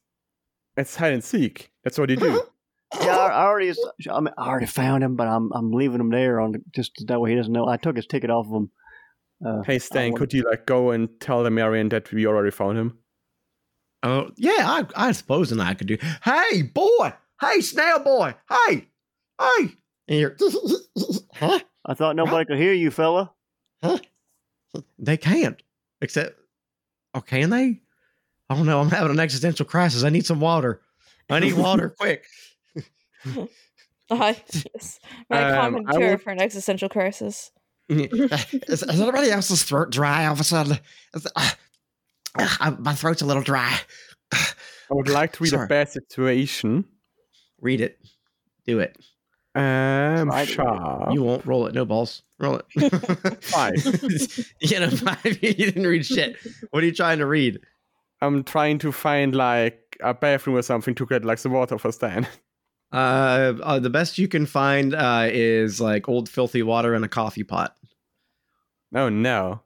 it's 0.77 0.95
hide 0.95 1.13
and 1.13 1.23
seek. 1.23 1.71
That's 1.83 1.97
what 1.97 2.09
you 2.09 2.15
do. 2.17 2.41
Yeah, 3.01 3.17
I, 3.17 3.27
I 3.27 3.45
already, 3.45 3.73
I, 4.11 4.19
mean, 4.19 4.33
I 4.37 4.47
already 4.47 4.65
found 4.65 5.03
him, 5.03 5.15
but 5.15 5.27
I'm 5.27 5.51
I'm 5.53 5.71
leaving 5.71 5.99
him 5.99 6.09
there 6.09 6.39
on 6.39 6.55
just 6.73 6.91
that 7.07 7.19
way 7.19 7.31
he 7.31 7.35
doesn't 7.35 7.53
know. 7.53 7.67
I 7.67 7.77
took 7.77 7.95
his 7.95 8.07
ticket 8.07 8.29
off 8.29 8.47
of 8.47 8.53
him. 8.53 8.71
Uh, 9.45 9.61
hey 9.63 9.77
Stan, 9.77 10.15
could 10.15 10.33
you 10.33 10.43
like 10.49 10.65
go 10.65 10.91
and 10.91 11.09
tell 11.19 11.43
the 11.43 11.51
Marian 11.51 11.89
that 11.89 12.11
we 12.11 12.25
already 12.25 12.49
found 12.49 12.77
him? 12.77 12.97
Oh 14.03 14.31
yeah, 14.35 14.57
I, 14.61 14.85
I 14.95 15.11
suppose 15.11 15.51
and 15.51 15.61
I 15.61 15.73
could 15.73 15.87
do. 15.87 15.97
Hey 16.23 16.63
boy, 16.63 17.13
hey 17.41 17.61
snail 17.61 17.99
boy, 17.99 18.33
hey, 18.49 18.87
hey. 19.39 19.69
And 20.07 20.19
you're, 20.19 20.37
huh? 21.33 21.59
I 21.85 21.93
thought 21.93 22.15
nobody 22.15 22.45
could 22.45 22.57
hear 22.57 22.73
you, 22.73 22.89
fella. 22.91 23.31
Huh? 23.83 23.99
they 24.97 25.17
can't 25.17 25.61
except. 26.01 26.39
Oh, 27.13 27.21
can 27.21 27.49
they? 27.49 27.81
Oh 28.49 28.63
no, 28.63 28.79
I'm 28.79 28.89
having 28.89 29.11
an 29.11 29.19
existential 29.19 29.65
crisis. 29.65 30.03
I 30.03 30.09
need 30.09 30.25
some 30.25 30.39
water. 30.39 30.81
I 31.29 31.39
need 31.39 31.53
water 31.57 31.89
quick. 31.89 32.25
Uh, 34.09 34.33
yes. 34.73 35.01
My 35.29 35.43
Um, 35.43 35.55
common 35.55 35.85
I 35.89 35.97
cure 35.97 36.17
for 36.17 36.29
an 36.29 36.41
existential 36.41 36.87
crisis. 36.87 37.51
Is, 37.89 38.81
is 38.83 39.01
anybody 39.01 39.31
else's 39.31 39.63
throat 39.63 39.89
dry 39.91 40.25
all 40.27 40.31
of 40.33 40.39
a 40.39 40.45
sudden? 40.45 40.79
Is- 41.13 41.27
uh, 41.35 41.49
uh, 42.61 42.71
my 42.79 42.93
throat's 42.93 43.21
a 43.21 43.25
little 43.25 43.43
dry. 43.43 43.77
I 44.33 44.45
would 44.91 45.09
like 45.09 45.33
to 45.33 45.43
read 45.43 45.49
Sorry. 45.49 45.65
a 45.65 45.67
bad 45.67 45.89
situation. 45.89 46.85
Read 47.59 47.81
it. 47.81 47.99
Do 48.65 48.79
it. 48.79 48.95
Um, 49.55 49.63
Try 49.63 50.23
to 50.23 50.29
read 50.35 50.41
it. 50.43 50.53
sharp. 50.53 51.13
You 51.13 51.23
won't 51.23 51.45
roll 51.45 51.67
it. 51.67 51.73
No 51.73 51.83
balls. 51.83 52.23
Roll 52.39 52.61
it. 52.75 53.43
Five. 53.43 53.73
you 54.61 54.79
know, 54.79 54.89
five. 54.89 55.25
You 55.43 55.53
didn't 55.53 55.85
read 55.85 56.05
shit. 56.05 56.37
What 56.71 56.83
are 56.83 56.85
you 56.85 56.93
trying 56.93 57.17
to 57.19 57.25
read? 57.25 57.59
I'm 58.21 58.43
trying 58.45 58.77
to 58.79 58.91
find 58.93 59.35
like 59.35 59.97
a 60.01 60.13
bathroom 60.13 60.55
or 60.55 60.61
something 60.61 60.95
to 60.95 61.05
get 61.05 61.25
like 61.25 61.39
some 61.39 61.51
water 61.51 61.77
for 61.77 61.91
Stan. 61.91 62.25
Uh, 62.91 63.53
uh, 63.61 63.79
the 63.79 63.89
best 63.89 64.17
you 64.17 64.27
can 64.27 64.45
find 64.45 64.93
uh, 64.95 65.27
is 65.29 65.81
like 65.81 66.07
old 66.07 66.29
filthy 66.29 66.63
water 66.63 66.95
in 66.95 67.03
a 67.03 67.09
coffee 67.09 67.43
pot. 67.43 67.75
Oh 68.95 69.09
no. 69.09 69.61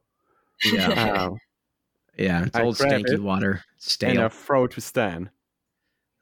Yeah, 0.63 1.29
yeah, 2.17 2.45
it's 2.45 2.55
I 2.55 2.63
old 2.63 2.77
grab 2.77 3.01
stanky 3.01 3.13
it 3.13 3.21
water. 3.21 3.63
and 4.01 4.19
a 4.19 4.29
throw 4.29 4.67
to 4.67 4.81
Stan. 4.81 5.29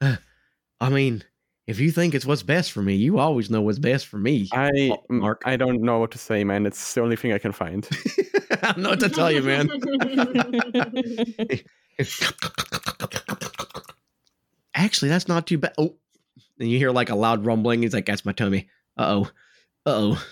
I 0.00 0.88
mean, 0.88 1.22
if 1.66 1.78
you 1.78 1.90
think 1.90 2.14
it's 2.14 2.26
what's 2.26 2.42
best 2.42 2.72
for 2.72 2.82
me, 2.82 2.96
you 2.96 3.18
always 3.18 3.50
know 3.50 3.60
what's 3.60 3.78
best 3.78 4.06
for 4.06 4.18
me. 4.18 4.48
I 4.52 4.98
Mark. 5.08 5.42
I 5.44 5.56
don't 5.56 5.82
know 5.82 5.98
what 5.98 6.10
to 6.12 6.18
say, 6.18 6.42
man. 6.42 6.66
It's 6.66 6.94
the 6.94 7.02
only 7.02 7.16
thing 7.16 7.32
I 7.32 7.38
can 7.38 7.52
find. 7.52 7.88
I 8.62 8.72
don't 8.72 8.78
know 8.78 8.90
what 8.90 9.00
to 9.00 9.08
tell 9.08 9.30
you, 9.30 9.42
man. 9.42 9.70
Actually, 14.74 15.08
that's 15.10 15.28
not 15.28 15.46
too 15.46 15.58
bad. 15.58 15.74
Oh, 15.78 15.94
and 16.60 16.70
you 16.70 16.78
hear 16.78 16.90
like 16.90 17.10
a 17.10 17.14
loud 17.14 17.44
rumbling. 17.44 17.82
He's 17.82 17.94
like, 17.94 18.06
"That's 18.06 18.24
my 18.24 18.32
tummy." 18.32 18.68
Uh 18.96 19.06
oh. 19.08 19.30
Uh 19.86 19.94
oh. 20.14 20.24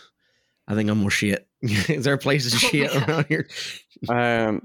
I 0.68 0.74
think 0.74 0.90
I'm 0.90 0.98
more 0.98 1.10
shit. 1.10 1.48
Is 1.62 2.04
there 2.04 2.14
a 2.14 2.18
place 2.18 2.48
to 2.50 2.54
Oh 2.54 2.58
shit 2.58 2.92
God. 2.92 3.08
around 3.08 3.26
here? 3.26 3.48
um, 4.08 4.62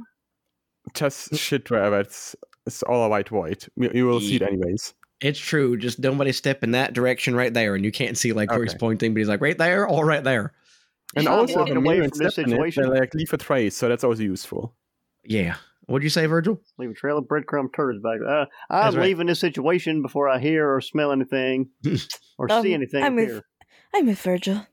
just 0.93 1.34
shit 1.36 1.70
wherever. 1.70 2.01
It's 2.01 2.36
it's 2.68 2.84
all 2.84 3.05
a 3.05 3.09
white 3.09 3.30
void. 3.30 3.66
You, 3.76 3.91
you 3.93 4.05
will 4.05 4.20
see 4.20 4.36
it 4.36 4.41
anyways. 4.41 4.93
It's 5.22 5.39
true. 5.39 5.78
Just 5.78 5.99
nobody 5.99 6.34
step 6.34 6.64
in 6.64 6.72
that 6.72 6.93
direction 6.93 7.36
right 7.36 7.53
there, 7.53 7.76
and 7.76 7.86
you 7.86 7.91
can't 7.91 8.18
see 8.18 8.34
like 8.34 8.51
where 8.51 8.64
he's 8.64 8.76
pointing, 8.76 9.14
but 9.14 9.20
he's 9.20 9.30
like 9.30 9.41
right 9.41 9.57
there 9.57 9.88
or 9.88 10.05
right 10.05 10.24
there. 10.24 10.53
And 11.16 11.28
I'm 11.28 11.39
also, 11.39 11.59
walking 11.59 11.76
the 11.76 11.80
away 11.80 11.95
Marian 11.95 12.09
from 12.09 12.20
this 12.20 12.34
step 12.34 12.45
it, 12.45 12.49
situation. 12.49 12.89
Like 12.89 13.14
leave 13.14 13.32
a 13.32 13.38
trace, 13.38 13.78
so 13.78 13.88
that's 13.88 14.03
also 14.03 14.24
useful. 14.24 14.76
Yeah. 15.24 15.55
What'd 15.86 16.04
you 16.04 16.10
say, 16.10 16.26
Virgil? 16.26 16.62
Leave 16.78 16.92
a 16.92 16.94
trail 16.94 17.18
of 17.18 17.26
breadcrumb 17.26 17.74
turds 17.76 18.00
back. 18.02 18.20
Uh, 18.26 18.46
I'm 18.70 18.96
right. 18.96 19.04
leaving 19.06 19.28
this 19.28 19.40
situation 19.40 20.02
before 20.02 20.30
I 20.30 20.40
hear 20.40 20.74
or 20.74 20.80
smell 20.82 21.12
anything 21.12 21.70
or 22.38 22.52
Um, 22.52 22.64
see 22.64 22.74
anything 22.74 23.04
I'm 23.04 23.16
with- 23.16 23.42
I'm 23.94 24.08
with 24.08 24.20
Virgil. 24.22 24.66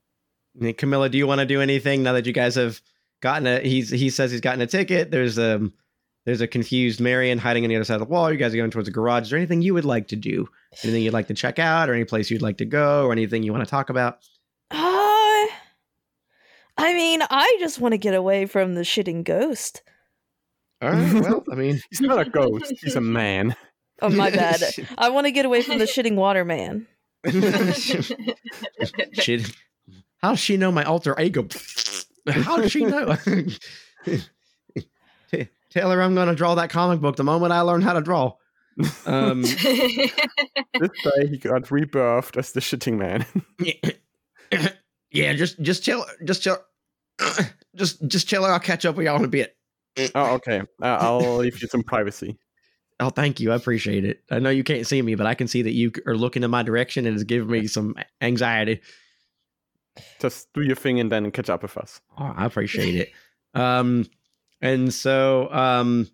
And 0.61 0.77
Camilla, 0.79 1.09
do 1.09 1.19
you 1.19 1.27
want 1.27 1.41
to 1.41 1.47
do 1.47 1.61
anything 1.61 2.03
now 2.03 2.13
that 2.15 2.27
you 2.27 2.33
guys 2.33 2.55
have 2.55 2.81
gotten 3.21 3.47
a? 3.47 3.61
He's 3.61 3.91
he 3.91 4.09
says 4.11 4.31
he's 4.31 4.41
gotten 4.41 4.61
a 4.61 4.67
ticket. 4.67 5.11
There's 5.11 5.37
a 5.39 5.69
There's 6.25 6.41
a 6.41 6.47
confused 6.47 7.01
Marian 7.01 7.39
hiding 7.39 7.65
on 7.65 7.69
the 7.71 7.77
other 7.77 7.85
side 7.85 7.95
of 7.95 8.01
the 8.01 8.07
wall. 8.13 8.31
You 8.33 8.37
guys 8.39 8.53
are 8.55 8.57
going 8.57 8.71
towards 8.71 8.87
the 8.89 8.93
garage. 8.93 9.25
Is 9.25 9.31
there 9.31 9.39
anything 9.39 9.63
you 9.63 9.75
would 9.75 9.85
like 9.85 10.09
to 10.09 10.17
do? 10.17 10.49
Anything 10.83 11.03
you'd 11.03 11.13
like 11.13 11.29
to 11.29 11.35
check 11.35 11.59
out, 11.59 11.89
or 11.91 11.95
any 11.95 12.05
place 12.05 12.31
you'd 12.31 12.43
like 12.43 12.59
to 12.59 12.65
go, 12.65 13.05
or 13.07 13.13
anything 13.13 13.43
you 13.43 13.53
want 13.53 13.65
to 13.65 13.71
talk 13.71 13.91
about? 13.91 14.19
Uh, 14.71 15.47
I 16.77 16.95
mean, 16.95 17.23
I 17.29 17.57
just 17.61 17.81
want 17.81 17.93
to 17.93 17.99
get 17.99 18.15
away 18.15 18.47
from 18.47 18.75
the 18.75 18.83
shitting 18.83 19.23
ghost. 19.25 19.83
All 20.83 20.91
right. 20.91 21.13
Well, 21.23 21.45
I 21.51 21.55
mean, 21.55 21.81
He's 21.91 22.01
not 22.01 22.19
a 22.27 22.29
ghost. 22.31 22.73
He's 22.81 22.97
a 22.97 23.01
man. 23.01 23.55
Oh 24.03 24.09
my 24.09 24.31
bad. 24.33 24.63
I 24.99 25.11
want 25.11 25.27
to 25.27 25.31
get 25.31 25.45
away 25.45 25.63
from 25.63 25.79
the 25.79 25.85
shitting 25.85 26.15
water 26.15 26.45
man. 26.45 26.87
shit. 29.13 29.53
How 30.19 30.31
does 30.31 30.41
she 30.41 30.57
know 30.57 30.73
my 30.73 30.85
alter 30.85 31.19
ego? 31.21 31.47
How 32.29 32.57
does 32.59 32.73
she 32.73 32.85
know? 32.85 33.17
T- 35.31 35.49
Tell 35.71 35.91
her 35.91 36.03
I'm 36.03 36.15
going 36.15 36.29
to 36.29 36.35
draw 36.35 36.55
that 36.57 36.71
comic 36.71 37.01
book 37.01 37.17
the 37.17 37.25
moment 37.25 37.53
I 37.53 37.61
learn 37.61 37.83
how 37.83 37.93
to 37.93 38.01
draw. 38.01 38.33
Um, 39.07 39.43
This 39.43 39.61
day 39.63 41.27
he 41.29 41.37
got 41.39 41.65
rebirthed 41.65 42.37
as 42.39 42.53
the 42.53 42.61
shitting 42.61 42.97
man. 42.99 43.27
yeah, 45.11 45.33
just 45.35 45.61
just 45.61 45.83
chill, 45.85 46.05
just 46.25 46.43
chill, 46.43 46.57
just 47.77 48.07
just 48.09 48.27
chill. 48.29 48.45
I'll 48.45 48.59
catch 48.59 48.85
up 48.87 48.97
with 48.97 49.07
y'all 49.07 49.17
in 49.19 49.25
a 49.25 49.29
bit. 49.29 49.55
Oh, 50.15 50.35
okay. 50.35 50.61
Uh, 50.83 50.99
I'll 51.01 51.37
leave 51.37 51.61
you 51.61 51.69
some 51.69 51.83
privacy. 51.83 52.39
Oh, 53.01 53.11
thank 53.11 53.41
you. 53.41 53.53
I 53.53 53.57
appreciate 53.57 54.05
it. 54.05 54.23
I 54.31 54.39
know 54.39 54.51
you 54.51 54.63
can't 54.63 54.87
see 54.87 55.01
me, 55.01 55.15
but 55.15 55.27
I 55.27 55.35
can 55.35 55.49
see 55.49 55.63
that 55.63 55.73
you 55.73 55.91
are 56.07 56.17
looking 56.17 56.43
in 56.43 56.51
my 56.51 56.63
direction 56.63 57.07
and 57.07 57.15
it's 57.15 57.25
giving 57.25 57.49
me 57.49 57.67
some 57.67 57.95
anxiety. 58.21 58.81
Just 60.21 60.53
do 60.53 60.63
your 60.63 60.77
thing 60.77 61.01
and 61.01 61.11
then 61.11 61.31
catch 61.31 61.49
up 61.49 61.63
with 61.63 61.77
us. 61.79 62.01
Oh, 62.19 62.33
I 62.37 62.45
appreciate 62.45 62.95
it. 62.95 63.11
Um, 63.55 64.07
and 64.61 64.93
so 64.93 65.51
um, 65.51 66.09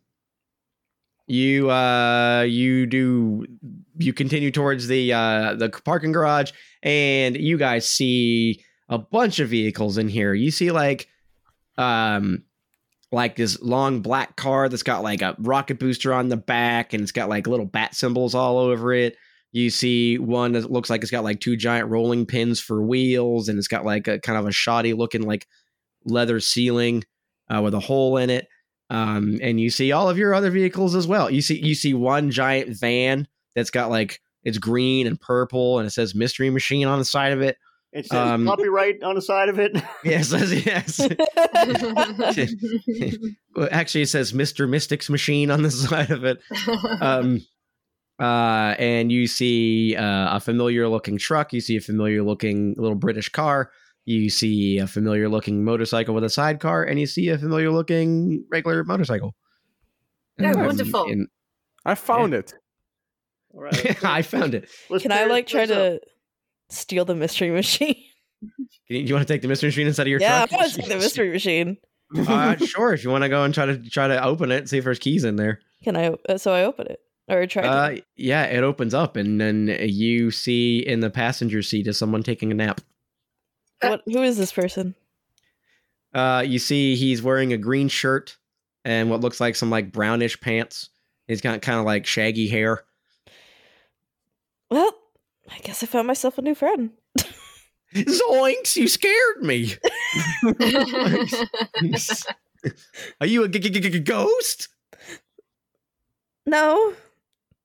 you 1.26 1.70
uh 1.70 2.42
you 2.42 2.86
do 2.86 3.44
you 3.98 4.12
continue 4.12 4.50
towards 4.52 4.86
the 4.86 5.12
uh 5.12 5.54
the 5.54 5.68
parking 5.84 6.12
garage, 6.12 6.52
and 6.82 7.36
you 7.36 7.58
guys 7.58 7.86
see 7.86 8.62
a 8.88 8.98
bunch 8.98 9.40
of 9.40 9.48
vehicles 9.48 9.98
in 9.98 10.08
here. 10.08 10.34
You 10.34 10.50
see 10.50 10.70
like 10.70 11.08
um 11.78 12.44
like 13.12 13.36
this 13.36 13.60
long 13.62 14.00
black 14.00 14.36
car 14.36 14.68
that's 14.68 14.82
got 14.82 15.02
like 15.02 15.22
a 15.22 15.36
rocket 15.38 15.78
booster 15.78 16.12
on 16.12 16.28
the 16.28 16.36
back 16.36 16.92
and 16.92 17.02
it's 17.02 17.12
got 17.12 17.28
like 17.28 17.46
little 17.46 17.66
bat 17.66 17.94
symbols 17.94 18.34
all 18.34 18.58
over 18.58 18.92
it. 18.92 19.16
You 19.52 19.70
see 19.70 20.18
one 20.18 20.52
that 20.52 20.70
looks 20.70 20.90
like 20.90 21.02
it's 21.02 21.10
got 21.10 21.24
like 21.24 21.40
two 21.40 21.56
giant 21.56 21.88
rolling 21.88 22.26
pins 22.26 22.60
for 22.60 22.82
wheels 22.82 23.48
and 23.48 23.58
it's 23.58 23.68
got 23.68 23.84
like 23.84 24.08
a 24.08 24.18
kind 24.18 24.38
of 24.38 24.46
a 24.46 24.52
shoddy 24.52 24.92
looking 24.92 25.22
like 25.22 25.46
leather 26.04 26.40
ceiling 26.40 27.04
uh, 27.48 27.62
with 27.62 27.74
a 27.74 27.80
hole 27.80 28.16
in 28.16 28.28
it. 28.28 28.48
Um, 28.90 29.38
and 29.42 29.60
you 29.60 29.70
see 29.70 29.92
all 29.92 30.08
of 30.10 30.18
your 30.18 30.34
other 30.34 30.50
vehicles 30.50 30.94
as 30.94 31.06
well. 31.06 31.30
You 31.30 31.42
see 31.42 31.58
you 31.60 31.74
see 31.74 31.94
one 31.94 32.30
giant 32.30 32.76
van 32.76 33.26
that's 33.54 33.70
got 33.70 33.90
like 33.90 34.20
it's 34.44 34.58
green 34.58 35.06
and 35.06 35.20
purple 35.20 35.78
and 35.78 35.86
it 35.86 35.90
says 35.90 36.14
mystery 36.14 36.50
machine 36.50 36.86
on 36.86 36.98
the 36.98 37.04
side 37.04 37.32
of 37.32 37.40
it. 37.40 37.56
It 37.96 38.06
says 38.06 38.18
Um, 38.18 38.44
copyright 38.46 39.02
on 39.02 39.14
the 39.14 39.22
side 39.22 39.48
of 39.48 39.58
it. 39.58 39.72
Yes, 40.04 40.32
yes. 40.66 41.00
Well, 43.54 43.68
Actually, 43.70 44.02
it 44.02 44.08
says 44.08 44.32
Mr. 44.32 44.68
Mystic's 44.68 45.08
machine 45.08 45.50
on 45.50 45.62
the 45.62 45.70
side 45.88 46.10
of 46.10 46.24
it. 46.24 46.38
Um, 47.00 47.40
uh, 48.20 48.74
and 48.78 49.10
you 49.10 49.26
see 49.26 49.96
uh, 49.96 50.36
a 50.36 50.40
familiar 50.40 50.88
looking 50.88 51.18
truck. 51.18 51.52
You 51.52 51.60
see 51.60 51.76
a 51.76 51.80
familiar 51.80 52.22
looking 52.22 52.74
little 52.76 52.96
British 52.96 53.28
car. 53.30 53.70
You 54.04 54.30
see 54.30 54.78
a 54.78 54.86
familiar 54.86 55.28
looking 55.28 55.64
motorcycle 55.64 56.14
with 56.14 56.24
a 56.24 56.30
sidecar, 56.30 56.84
and 56.84 57.00
you 57.00 57.06
see 57.06 57.28
a 57.30 57.38
familiar 57.38 57.70
looking 57.70 58.44
regular 58.50 58.84
motorcycle. 58.84 59.34
Oh, 60.40 60.44
Um, 60.44 60.66
wonderful. 60.66 61.04
and- 61.10 61.28
I 61.84 61.94
found 61.94 62.34
it. 62.34 62.54
All 63.54 63.62
right. 63.62 64.04
I 64.04 64.22
found 64.22 64.54
it. 64.54 64.68
Let's 64.90 65.02
Can 65.02 65.12
I 65.12 65.24
like 65.24 65.46
try 65.46 65.66
to? 65.66 65.94
up. 65.96 66.00
To 66.68 66.76
steal 66.76 67.04
the 67.04 67.14
mystery 67.14 67.50
machine? 67.62 67.96
Can 68.40 68.96
you, 68.96 68.98
you 69.00 69.14
want 69.14 69.26
to 69.26 69.32
take 69.32 69.42
the 69.42 69.48
mystery 69.48 69.68
machine 69.68 69.86
inside 69.86 70.02
of 70.02 70.08
your 70.08 70.20
yeah, 70.20 70.42
I 70.42 70.46
truck? 70.46 70.60
want 70.60 70.72
to 70.72 70.80
take 70.80 70.88
the 70.88 70.96
mystery 70.96 71.30
machine. 71.30 71.76
uh, 72.16 72.56
sure. 72.64 72.92
If 72.92 73.02
you 73.04 73.10
want 73.10 73.22
to 73.22 73.28
go 73.28 73.44
and 73.44 73.54
try 73.54 73.66
to 73.66 73.78
try 73.78 74.08
to 74.08 74.22
open 74.22 74.52
it, 74.52 74.68
see 74.68 74.78
if 74.78 74.84
there's 74.84 74.98
keys 74.98 75.24
in 75.24 75.36
there. 75.36 75.60
Can 75.82 75.96
I? 75.96 76.14
Uh, 76.28 76.38
so 76.38 76.52
I 76.52 76.64
open 76.64 76.86
it 76.86 77.00
or 77.28 77.46
try. 77.46 77.66
Uh, 77.66 77.88
to. 77.90 78.02
yeah, 78.16 78.44
it 78.44 78.62
opens 78.62 78.94
up, 78.94 79.16
and 79.16 79.40
then 79.40 79.76
you 79.80 80.30
see 80.30 80.78
in 80.78 81.00
the 81.00 81.10
passenger 81.10 81.62
seat 81.62 81.86
is 81.86 81.98
someone 81.98 82.22
taking 82.22 82.50
a 82.52 82.54
nap. 82.54 82.80
What? 83.80 84.02
Who 84.06 84.22
is 84.22 84.36
this 84.36 84.52
person? 84.52 84.94
Uh, 86.14 86.42
you 86.46 86.58
see 86.58 86.96
he's 86.96 87.22
wearing 87.22 87.52
a 87.52 87.58
green 87.58 87.88
shirt 87.88 88.36
and 88.84 89.10
what 89.10 89.20
looks 89.20 89.40
like 89.40 89.56
some 89.56 89.70
like 89.70 89.92
brownish 89.92 90.40
pants. 90.40 90.88
He's 91.26 91.40
got 91.40 91.60
kind 91.60 91.78
of 91.78 91.84
like 91.84 92.06
shaggy 92.06 92.48
hair. 92.48 92.84
Well, 94.70 94.94
I 95.50 95.58
guess 95.62 95.82
I 95.82 95.86
found 95.86 96.06
myself 96.06 96.38
a 96.38 96.42
new 96.42 96.54
friend. 96.54 96.90
Zoinks! 97.94 98.76
You 98.76 98.88
scared 98.88 99.42
me. 99.42 99.74
Are 103.20 103.26
you 103.26 103.44
a 103.44 103.48
g- 103.48 103.58
g- 103.58 103.70
g- 103.70 103.80
g- 103.90 103.98
ghost? 104.00 104.68
No. 106.44 106.94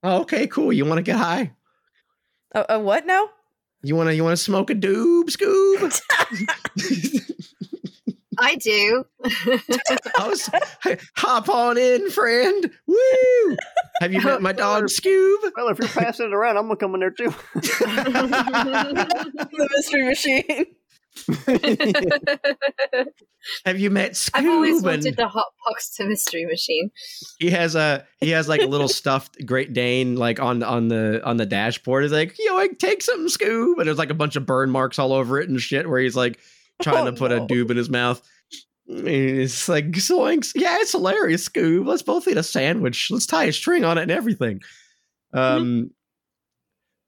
Oh, 0.04 0.22
okay, 0.22 0.48
cool. 0.48 0.72
You 0.74 0.86
want 0.86 1.00
to 1.00 1.04
get 1.04 1.18
high? 1.18 1.52
A, 2.54 2.66
a 2.70 2.80
what 2.80 3.06
now? 3.06 3.30
You 3.84 3.96
want 3.96 4.10
to 4.10 4.16
you 4.16 4.24
want 4.24 4.38
to 4.38 4.44
smoke 4.44 4.70
a 4.70 4.76
doob, 4.76 5.26
Scoob? 5.26 6.02
I 8.40 8.56
do. 8.56 9.04
I 9.26 10.28
was, 10.28 10.50
hop 11.18 11.50
on 11.50 11.78
in, 11.78 12.10
friend. 12.10 12.72
Woo! 12.88 13.58
Have 14.00 14.14
you 14.14 14.22
met 14.22 14.42
my 14.42 14.54
dog, 14.54 14.86
Scoob? 14.86 15.38
Well, 15.56 15.68
if 15.70 15.80
you're 15.80 15.88
passing 15.90 16.28
it 16.28 16.34
around, 16.34 16.56
I'm 16.58 16.64
gonna 16.64 16.78
come 16.78 16.94
in 16.94 17.02
there 17.02 17.12
too. 17.12 17.34
the 17.56 19.28
mystery 19.76 20.08
machine. 20.08 20.66
Have 23.66 23.80
you 23.80 23.90
met 23.90 24.12
Scoob? 24.12 24.30
I've 24.36 24.46
always 24.48 24.76
And- 24.78 24.86
wanted 24.86 25.18
the 25.18 25.28
hot 25.28 25.48
box 25.68 25.90
to 25.98 26.06
mystery 26.06 26.46
machine. 26.46 26.92
he 27.40 27.50
has 27.50 27.76
a 27.76 28.06
he 28.20 28.30
has 28.30 28.48
like 28.48 28.62
a 28.62 28.66
little 28.68 28.88
stuffed 28.88 29.44
Great 29.46 29.74
Dane 29.74 30.16
like 30.16 30.40
on 30.40 30.64
on 30.64 30.88
the 30.88 31.22
on 31.26 31.38
the 31.38 31.46
dashboard. 31.46 32.04
He's 32.04 32.12
like, 32.12 32.36
yo, 32.40 32.56
like, 32.56 32.78
take 32.80 33.02
some 33.02 33.28
Scoob, 33.28 33.78
and 33.80 33.88
there's 33.88 33.98
like 33.98 34.12
a 34.12 34.16
bunch 34.16 34.36
of 34.36 34.46
burn 34.46 34.70
marks 34.70 35.00
all 35.00 35.12
over 35.12 35.40
it 35.40 35.50
and 35.50 35.60
shit. 35.60 35.90
Where 35.90 36.00
he's 36.00 36.16
like 36.16 36.40
trying 36.82 37.08
Oh, 37.08 37.12
to 37.12 37.18
put 37.18 37.32
no. 37.32 37.44
a 37.44 37.48
doob 37.48 37.72
in 37.72 37.78
his 37.78 37.90
mouth. 37.90 38.22
It's 38.88 39.70
like 39.70 39.86
zoinks. 39.92 40.52
Yeah, 40.56 40.78
it's 40.82 40.92
hilarious, 40.92 41.48
Scoob. 41.48 41.86
Let's 41.86 42.02
both 42.02 42.28
eat 42.28 42.38
a 42.38 42.44
sandwich. 42.44 43.10
Let's 43.10 43.26
tie 43.26 43.46
a 43.46 43.54
string 43.54 43.86
on 43.86 43.98
it 43.98 44.04
and 44.04 44.12
everything. 44.12 44.62
Um. 45.34 45.92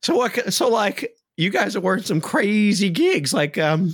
So 0.02 0.16
what? 0.16 0.54
So 0.54 0.70
like, 0.70 1.14
you 1.38 1.50
guys 1.50 1.76
are 1.76 1.82
working 1.82 2.06
some 2.06 2.22
crazy 2.22 2.90
gigs. 2.90 3.34
Like, 3.34 3.58
um, 3.58 3.94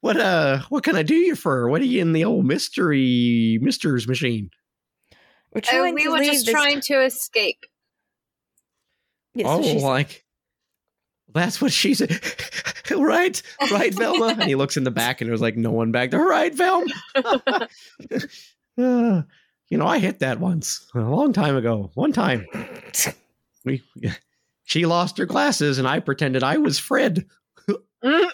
what 0.00 0.16
uh, 0.16 0.60
what 0.70 0.82
can 0.84 0.96
I 0.96 1.02
do 1.02 1.14
you 1.14 1.36
for? 1.36 1.68
What 1.68 1.80
are 1.82 1.84
you 1.86 2.00
in 2.00 2.12
the 2.12 2.24
old 2.24 2.46
mystery 2.46 3.58
misters 3.62 4.08
machine? 4.08 4.50
We're 5.54 5.58
Oh, 5.58 5.60
trying 5.60 5.94
we 5.94 6.04
to 6.04 6.10
were 6.10 6.18
just 6.18 6.46
this- 6.46 6.52
trying 6.54 6.80
to 6.82 7.04
escape. 7.04 7.64
Yeah, 9.34 9.46
so 9.46 9.58
oh, 9.58 9.62
she's- 9.62 9.82
like 9.82 10.24
that's 11.34 11.60
what 11.60 11.72
she 11.72 11.94
said. 11.94 12.20
right, 12.90 13.40
right, 13.70 13.94
Velma. 13.94 14.26
and 14.38 14.44
he 14.44 14.54
looks 14.54 14.76
in 14.76 14.84
the 14.84 14.90
back, 14.90 15.20
and 15.20 15.28
there's 15.28 15.40
like 15.40 15.56
no 15.56 15.70
one 15.70 15.92
back 15.92 16.10
there. 16.10 16.24
Right, 16.24 16.54
Velma. 16.54 16.92
Uh, 17.14 17.66
you 19.68 19.76
know, 19.78 19.86
I 19.86 19.98
hit 19.98 20.20
that 20.20 20.40
once 20.40 20.86
a 20.94 21.00
long 21.00 21.32
time 21.32 21.56
ago. 21.56 21.90
One 21.94 22.12
time, 22.12 22.46
we 23.64 23.82
she 24.64 24.86
lost 24.86 25.18
her 25.18 25.26
glasses, 25.26 25.78
and 25.78 25.86
I 25.86 26.00
pretended 26.00 26.42
I 26.42 26.56
was 26.58 26.78
Fred. 26.78 27.26
Oh, 28.02 28.30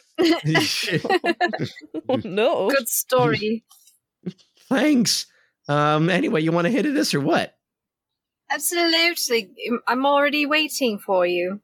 no. 2.24 2.70
Good 2.70 2.88
story. 2.88 3.64
Thanks. 4.68 5.26
Um. 5.68 6.10
Anyway, 6.10 6.42
you 6.42 6.52
want 6.52 6.66
to 6.66 6.70
hit 6.70 6.86
at 6.86 6.94
this 6.94 7.14
or 7.14 7.20
what? 7.20 7.56
Absolutely. 8.50 9.50
I'm 9.86 10.06
already 10.06 10.46
waiting 10.46 10.98
for 10.98 11.26
you. 11.26 11.60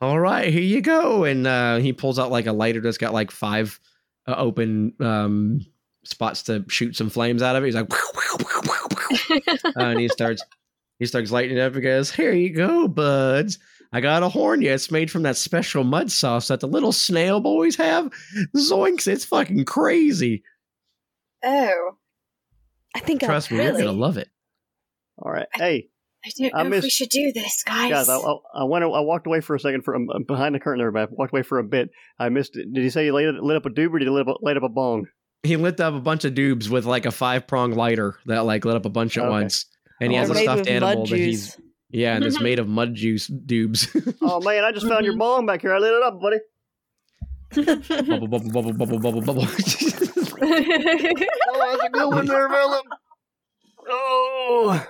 All 0.00 0.18
right, 0.18 0.50
here 0.50 0.62
you 0.62 0.80
go. 0.80 1.24
And 1.24 1.46
uh, 1.46 1.76
he 1.76 1.92
pulls 1.92 2.18
out 2.18 2.30
like 2.30 2.46
a 2.46 2.52
lighter 2.52 2.80
that's 2.80 2.98
got 2.98 3.12
like 3.12 3.30
five 3.30 3.78
uh, 4.26 4.34
open 4.36 4.94
um, 5.00 5.60
spots 6.04 6.44
to 6.44 6.64
shoot 6.68 6.96
some 6.96 7.10
flames 7.10 7.42
out 7.42 7.56
of 7.56 7.62
it. 7.62 7.66
He's 7.66 7.74
like, 7.74 7.92
uh, 7.92 9.70
and 9.76 10.00
he 10.00 10.08
starts 10.08 10.42
he 10.98 11.06
starts 11.06 11.30
lighting 11.30 11.56
it 11.56 11.60
up 11.60 11.74
and 11.74 11.82
goes, 11.82 12.10
"Here 12.10 12.32
you 12.32 12.50
go, 12.54 12.88
buds. 12.88 13.58
I 13.92 14.00
got 14.00 14.22
a 14.22 14.28
horn 14.28 14.62
Yeah, 14.62 14.74
It's 14.74 14.90
made 14.90 15.10
from 15.10 15.22
that 15.22 15.36
special 15.36 15.82
mud 15.82 16.12
sauce 16.12 16.48
that 16.48 16.60
the 16.60 16.68
little 16.68 16.92
snail 16.92 17.40
boys 17.40 17.76
have. 17.76 18.12
Zoinks! 18.56 19.08
It's 19.08 19.24
fucking 19.24 19.64
crazy. 19.64 20.44
Oh, 21.44 21.96
I 22.94 23.00
think 23.00 23.22
Trust 23.22 23.50
I 23.50 23.56
me, 23.56 23.64
you're 23.64 23.72
gonna 23.72 23.92
love 23.92 24.16
it. 24.16 24.28
All 25.18 25.32
right. 25.32 25.48
Hey, 25.54 25.88
I 26.24 26.30
don't 26.38 26.54
I 26.54 26.62
know 26.64 26.76
if 26.76 26.82
we 26.82 26.90
should 26.90 27.08
do 27.08 27.32
this, 27.32 27.62
guys. 27.64 27.90
guys, 27.90 28.08
I, 28.10 28.16
I, 28.16 28.34
I 28.56 28.64
went. 28.64 28.84
I 28.84 29.00
walked 29.00 29.26
away 29.26 29.40
for 29.40 29.54
a 29.56 29.60
second 29.60 29.82
from 29.84 30.08
uh, 30.10 30.18
behind 30.18 30.54
the 30.54 30.60
curtain 30.60 30.78
there, 30.80 30.90
but 30.90 31.02
I 31.02 31.06
walked 31.12 31.32
away 31.32 31.42
for 31.42 31.58
a 31.58 31.64
bit. 31.64 31.90
I 32.18 32.28
missed 32.28 32.56
it. 32.56 32.72
Did 32.72 32.82
he 32.84 32.90
say 32.90 33.04
he 33.06 33.10
lit, 33.10 33.34
lit 33.42 33.56
up 33.56 33.64
a 33.66 33.70
doob 33.70 33.94
or 33.94 33.98
did 33.98 34.04
he 34.06 34.10
lit 34.10 34.28
up, 34.28 34.36
light 34.42 34.56
up 34.58 34.62
a 34.62 34.68
bong? 34.68 35.06
He 35.42 35.56
lit 35.56 35.80
up 35.80 35.94
a 35.94 36.00
bunch 36.00 36.26
of 36.26 36.34
dubes 36.34 36.68
with 36.68 36.84
like 36.84 37.06
a 37.06 37.10
five 37.10 37.46
prong 37.46 37.72
lighter 37.72 38.16
that 38.26 38.40
like 38.44 38.66
lit 38.66 38.76
up 38.76 38.84
a 38.84 38.90
bunch 38.90 39.16
at 39.16 39.22
Okay. 39.24 39.30
once. 39.30 39.64
and 40.00 40.12
he 40.12 40.18
Oh, 40.18 40.20
has 40.20 40.30
a 40.30 40.34
stuffed 40.34 40.68
animal 40.68 40.98
mud 41.00 41.08
that 41.08 41.16
he's 41.16 41.58
yeah, 41.88 42.14
and 42.14 42.24
it's 42.24 42.36
mm-hmm. 42.36 42.44
made 42.44 42.58
of 42.58 42.68
mud 42.68 42.94
juice 42.94 43.26
dubes. 43.28 43.88
Oh 44.22 44.40
man, 44.42 44.62
I 44.64 44.72
just 44.72 44.86
found 44.86 45.06
your 45.06 45.16
bong 45.16 45.46
back 45.46 45.62
here. 45.62 45.72
I 45.74 45.78
lit 45.78 45.94
it 45.94 46.02
up, 46.02 46.20
buddy. 46.20 46.38
bubble, 48.06 48.28
bubble, 48.28 48.50
bubble, 48.52 48.72
bubble, 48.74 48.98
bubble, 49.00 49.20
bubble. 49.22 49.46
Oh, 50.42 50.46
how's 51.60 51.80
it 51.84 51.92
going 51.92 52.26
there, 52.26 52.48
Philip? 52.48 52.86
Oh, 53.92 54.86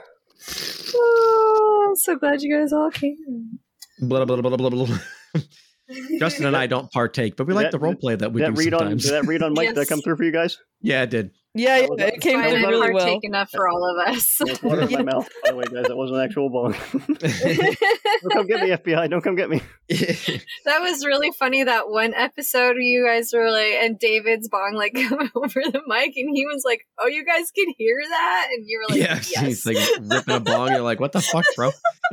oh, 0.94 1.86
I'm 1.88 1.96
so 1.96 2.16
glad 2.16 2.42
you 2.42 2.56
guys 2.56 2.72
all 2.72 2.90
came. 2.90 3.58
blah, 4.00 4.24
blah, 4.24 4.40
blah, 4.40 4.56
blah, 4.56 4.70
blah, 4.70 4.86
blah. 4.86 4.98
Justin 6.18 6.46
and 6.46 6.56
I 6.56 6.66
don't 6.66 6.90
partake, 6.90 7.36
but 7.36 7.46
we 7.46 7.54
like 7.54 7.66
that- 7.66 7.72
the 7.72 7.78
role 7.78 7.94
play 7.94 8.16
that 8.16 8.32
we 8.32 8.40
that 8.42 8.54
do 8.54 8.60
read 8.60 8.74
on 8.74 8.88
did 8.96 9.00
that 9.12 9.26
read 9.26 9.42
on 9.42 9.52
mic? 9.54 9.68
Did 9.68 9.76
that 9.76 9.88
come 9.88 10.00
through 10.00 10.16
for 10.16 10.24
you 10.24 10.32
guys? 10.32 10.58
yeah, 10.82 11.02
it 11.02 11.10
did. 11.10 11.30
Yeah, 11.52 11.78
yeah, 11.78 11.86
was- 11.88 12.00
it 12.00 12.20
came 12.20 12.40
through 12.40 12.50
Fine 12.50 12.54
and 12.62 12.66
really 12.68 12.94
well. 12.94 13.18
enough 13.24 13.50
for 13.50 13.68
all 13.68 13.82
of 13.98 14.08
us. 14.14 14.36
There's 14.38 14.62
water 14.62 14.82
in 14.82 14.92
my 14.92 15.02
mouth. 15.12 15.28
By 15.42 15.50
the 15.50 15.56
way, 15.56 15.64
guys, 15.64 15.86
that 15.88 15.96
wasn't 15.96 16.20
an 16.20 16.24
actual 16.24 16.48
bong. 16.48 16.76
Don't 17.50 18.32
come 18.32 18.46
get 18.46 18.62
me, 18.62 18.70
FBI. 18.70 19.10
Don't 19.10 19.20
come 19.20 19.34
get 19.34 19.50
me. 19.50 19.60
that 19.88 20.80
was 20.80 21.04
really 21.04 21.30
funny. 21.38 21.64
That 21.64 21.88
one 21.88 22.14
episode 22.14 22.74
where 22.74 22.80
you 22.80 23.04
guys 23.04 23.30
were 23.34 23.50
like, 23.50 23.72
and 23.82 23.98
David's 23.98 24.48
bong 24.48 24.74
like 24.74 24.94
come 24.94 25.30
over 25.34 25.60
the 25.64 25.82
mic, 25.88 26.12
and 26.16 26.30
he 26.32 26.46
was 26.46 26.62
like, 26.64 26.86
"Oh, 27.00 27.08
you 27.08 27.24
guys 27.24 27.50
can 27.50 27.74
hear 27.76 27.96
that," 28.08 28.48
and 28.52 28.64
you 28.68 28.78
were 28.78 28.94
like, 28.94 29.02
yeah, 29.02 29.14
"Yes." 29.16 29.64
he's 29.64 29.66
like 29.66 29.76
ripping 30.02 30.34
a 30.36 30.40
bong. 30.40 30.70
You're 30.70 30.80
like, 30.82 31.00
what 31.00 31.10
the 31.12 31.20
fuck, 31.20 31.44
bro? 31.56 31.70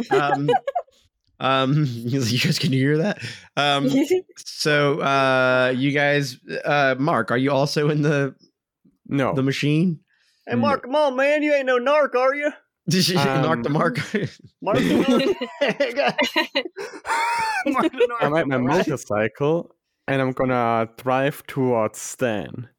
Um, 0.10 0.50
um, 1.40 1.86
you 1.88 2.40
guys 2.40 2.60
can 2.60 2.72
you 2.74 2.80
hear 2.80 2.98
that? 3.00 3.20
Um, 3.56 3.90
so, 4.38 5.00
uh, 5.02 5.74
you 5.76 5.92
guys, 5.92 6.38
uh, 6.66 6.96
Mark, 7.00 7.32
are 7.32 7.38
you 7.38 7.52
also 7.52 7.90
in 7.90 8.02
the 8.02 8.36
No. 9.08 9.34
the 9.34 9.44
machine? 9.44 10.00
Hey, 10.48 10.56
Mark, 10.56 10.84
come 10.84 10.96
on, 10.96 11.16
man. 11.18 11.44
You 11.44 11.54
ain't 11.54 11.66
no 11.66 11.78
narc, 11.78 12.16
are 12.16 12.34
you? 12.34 12.52
Did 12.90 13.06
you 13.10 13.20
Um, 13.20 13.42
mark 13.42 13.64
the 13.64 13.70
mark? 13.70 13.98
Mark 14.62 14.78
the. 14.78 15.36
Mark. 17.68 17.92
I'm 18.22 18.34
at 18.36 18.48
my 18.48 18.58
motorcycle 18.58 19.76
and 20.08 20.22
I'm 20.22 20.32
gonna 20.32 20.88
drive 20.98 21.46
towards 21.48 22.00
Stan. 22.00 22.70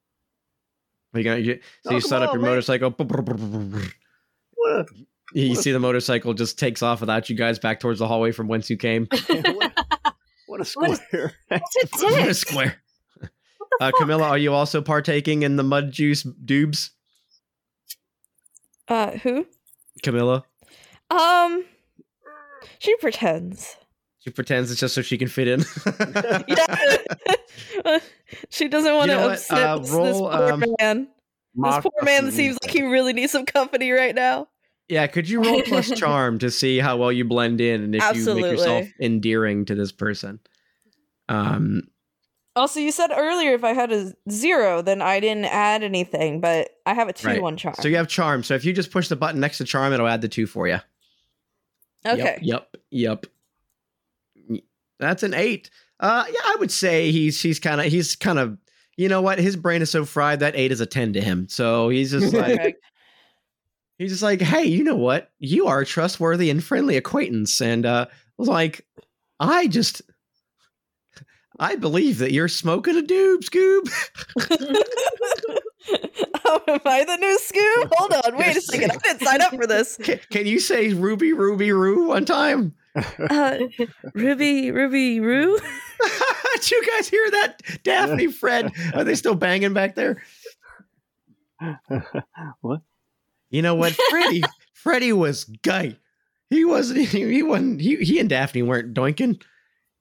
you 1.15 1.23
gonna, 1.23 1.39
you, 1.41 1.61
so 1.85 1.91
Oh, 1.91 1.95
you 1.95 2.01
come 2.01 2.07
start 2.09 2.23
up 2.23 2.31
on, 2.31 2.37
your 2.37 2.43
man. 2.43 2.51
motorcycle. 2.53 2.91
What 4.55 4.71
a, 4.71 4.87
You 5.35 5.55
see 5.57 5.72
the 5.72 5.79
motorcycle 5.81 6.33
just 6.35 6.59
takes 6.59 6.83
off 6.83 7.01
without 7.01 7.29
you 7.29 7.37
guys 7.37 7.59
back 7.59 7.81
towards 7.81 7.99
the 7.99 8.09
hallway 8.09 8.33
from 8.33 8.49
whence 8.49 8.70
you 8.70 8.76
came. 8.76 9.07
what, 9.26 9.72
what 10.47 10.61
a 10.61 10.64
square. 10.64 11.33
What's 11.49 11.76
a 12.03 12.05
What 12.07 12.20
a 12.22 12.24
dick? 12.26 12.35
square. 12.35 12.83
Uh, 13.81 13.93
Camilla, 13.99 14.24
are 14.29 14.39
you 14.39 14.53
also 14.55 14.81
partaking 14.81 15.43
in 15.43 15.57
the 15.57 15.62
mud 15.62 15.93
juice 15.93 16.24
dubes? 16.45 16.91
Uh, 18.89 19.11
who? 19.18 19.47
Camilla, 20.03 20.45
Um, 21.11 21.64
she 22.79 22.97
pretends. 22.97 23.76
she 24.20 24.31
pretends 24.31 24.70
it's 24.70 24.81
just 24.81 24.95
so 24.95 25.03
she 25.03 25.18
can 25.18 25.29
fit 25.29 25.47
in. 25.49 25.64
Yeah. 26.49 27.99
she 28.49 28.68
doesn't 28.68 28.95
want 28.95 29.11
You 29.11 29.16
to 29.16 29.20
know 29.20 29.26
what? 29.29 29.39
upset 29.39 29.59
Uh, 29.66 29.79
this, 29.79 29.91
roll, 29.91 30.29
this 30.31 30.37
poor 30.39 30.53
um, 30.53 30.64
man. 30.81 31.09
This 31.55 31.79
poor 31.83 32.03
man 32.05 32.31
seems 32.31 32.57
like 32.62 32.70
he 32.72 32.83
really 32.83 33.12
needs 33.12 33.33
some 33.33 33.45
company 33.45 33.91
right 33.91 34.14
now. 34.14 34.49
Yeah, 34.89 35.07
could 35.07 35.28
you 35.28 35.43
roll 35.43 35.62
plus 35.62 35.91
charm 35.99 36.39
to 36.39 36.51
see 36.51 36.78
how 36.78 36.97
well 36.97 37.12
you 37.12 37.24
blend 37.24 37.61
in 37.61 37.82
and 37.82 37.95
if 37.95 38.16
you 38.16 38.34
make 38.34 38.45
yourself 38.45 38.86
endearing 39.01 39.64
to 39.66 39.74
this 39.74 39.93
person? 39.93 40.41
Um, 41.28 41.82
Also, 42.57 42.80
you 42.80 42.91
said 42.91 43.11
earlier 43.14 43.55
if 43.55 43.62
I 43.64 43.72
had 43.74 43.93
a 43.93 44.12
zero, 44.30 44.82
then 44.82 45.01
I 45.03 45.20
didn't 45.20 45.45
add 45.45 45.82
anything, 45.82 46.41
but 46.41 46.70
I 46.86 46.95
have 46.95 47.09
a 47.09 47.12
two 47.12 47.28
Right. 47.28 47.43
one 47.43 47.57
charm. 47.57 47.74
so 47.80 47.86
you 47.89 47.97
have 47.97 48.09
charm. 48.09 48.43
So 48.43 48.55
if 48.55 48.64
you 48.64 48.72
just 48.72 48.91
push 48.91 49.09
the 49.09 49.16
button 49.16 49.41
next 49.41 49.59
to 49.59 49.64
charm, 49.64 49.93
it'll 49.93 50.09
add 50.09 50.22
the 50.22 50.28
two 50.28 50.47
for 50.47 50.66
you. 50.66 50.78
okay. 52.07 52.39
Yep. 52.43 52.68
Yep. 52.91 53.26
yep. 54.49 54.61
That's 54.99 55.22
an 55.22 55.34
eight. 55.34 55.70
Uh, 56.01 56.24
yeah, 56.28 56.41
I 56.45 56.57
would 56.59 56.70
say 56.70 57.11
he's 57.12 57.41
he's 57.41 57.61
kind 57.61 57.80
of 57.80 57.86
he's 57.86 58.16
kind 58.16 58.39
of 58.39 58.59
you 58.97 59.09
know 59.09 59.20
what 59.22 59.39
his 59.39 59.55
brain 59.57 59.82
is 59.82 59.91
so 59.91 60.05
fried 60.05 60.41
that 60.41 60.57
eight 60.57 60.72
is 60.72 60.80
a 60.80 60.86
ten 60.86 61.12
to 61.12 61.20
him. 61.20 61.49
So 61.49 61.89
he's 61.89 62.11
just 62.11 62.32
like. 62.34 62.76
He's 63.99 64.11
just 64.11 64.23
like, 64.23 64.41
hey, 64.41 64.65
you 64.65 64.85
know 64.85 64.97
what? 64.97 65.31
You 65.39 65.67
are 65.67 65.81
a 65.81 65.87
trustworthy 65.87 66.51
and 66.51 66.63
friendly 66.63 66.97
acquaintance, 66.97 67.61
and 67.61 67.85
uh, 67.85 68.07
like 68.39 68.87
I 69.39 69.67
just. 69.67 70.03
I 71.61 71.75
believe 71.75 72.19
that 72.19 72.31
you're 72.31 72.47
smoking 72.47 72.97
a 72.97 73.03
doob, 73.03 73.39
Scoob. 73.39 73.91
oh, 76.45 76.63
am 76.69 76.81
I 76.85 77.05
the 77.05 77.17
new 77.17 77.39
Scoob? 77.43 77.93
Hold 77.97 78.13
on, 78.25 78.37
wait 78.37 78.57
a 78.57 78.61
second. 78.61 78.93
I 78.93 78.97
didn't 78.97 79.23
sign 79.23 79.41
up 79.41 79.55
for 79.55 79.67
this. 79.67 79.97
Can, 80.03 80.21
can 80.31 80.47
you 80.47 80.61
say 80.61 80.93
Ruby, 80.93 81.33
Ruby, 81.33 81.73
Roo 81.73 82.09
one 82.09 82.25
time? 82.25 82.75
Uh, 83.31 83.59
Ruby, 84.15 84.73
Ruby, 84.73 85.21
Roo. 85.21 85.57
Did 86.55 86.71
you 86.71 86.85
guys 86.91 87.09
hear 87.09 87.31
that? 87.31 87.63
Daphne, 87.85 88.27
Fred, 88.27 88.73
are 88.93 89.05
they 89.05 89.15
still 89.15 89.37
banging 89.37 89.73
back 89.73 89.95
there? 89.95 90.21
what? 92.61 92.81
You 93.51 93.63
know 93.63 93.75
what, 93.75 93.93
Freddie? 94.11 94.43
Freddie 94.73 95.13
was 95.13 95.45
gay. 95.45 95.99
He 96.51 96.65
wasn't. 96.65 97.01
He, 97.01 97.25
he 97.33 97.43
wasn't. 97.43 97.81
He, 97.81 97.97
he 97.97 98.19
and 98.21 98.29
Daphne 98.29 98.63
weren't 98.63 98.95
doinking. 98.95 99.43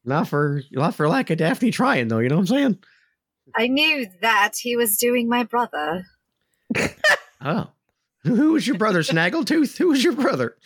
Not 0.05 0.27
for 0.27 0.61
not 0.71 0.95
for 0.95 1.09
lack 1.09 1.29
of 1.29 1.37
Daphne 1.37 1.71
trying 1.71 2.07
though. 2.07 2.19
You 2.19 2.29
know 2.29 2.35
what 2.35 2.41
I'm 2.41 2.47
saying? 2.47 2.79
I 3.55 3.67
knew 3.67 4.07
that 4.21 4.53
he 4.61 4.75
was 4.75 4.97
doing 4.97 5.29
my 5.29 5.43
brother. 5.43 6.05
Oh, 7.39 7.69
who 8.23 8.53
was 8.53 8.65
your 8.65 8.79
brother? 8.79 9.01
Snaggletooth. 9.01 9.77
Who 9.77 9.89
was 9.89 10.03
your 10.03 10.13
brother? 10.13 10.57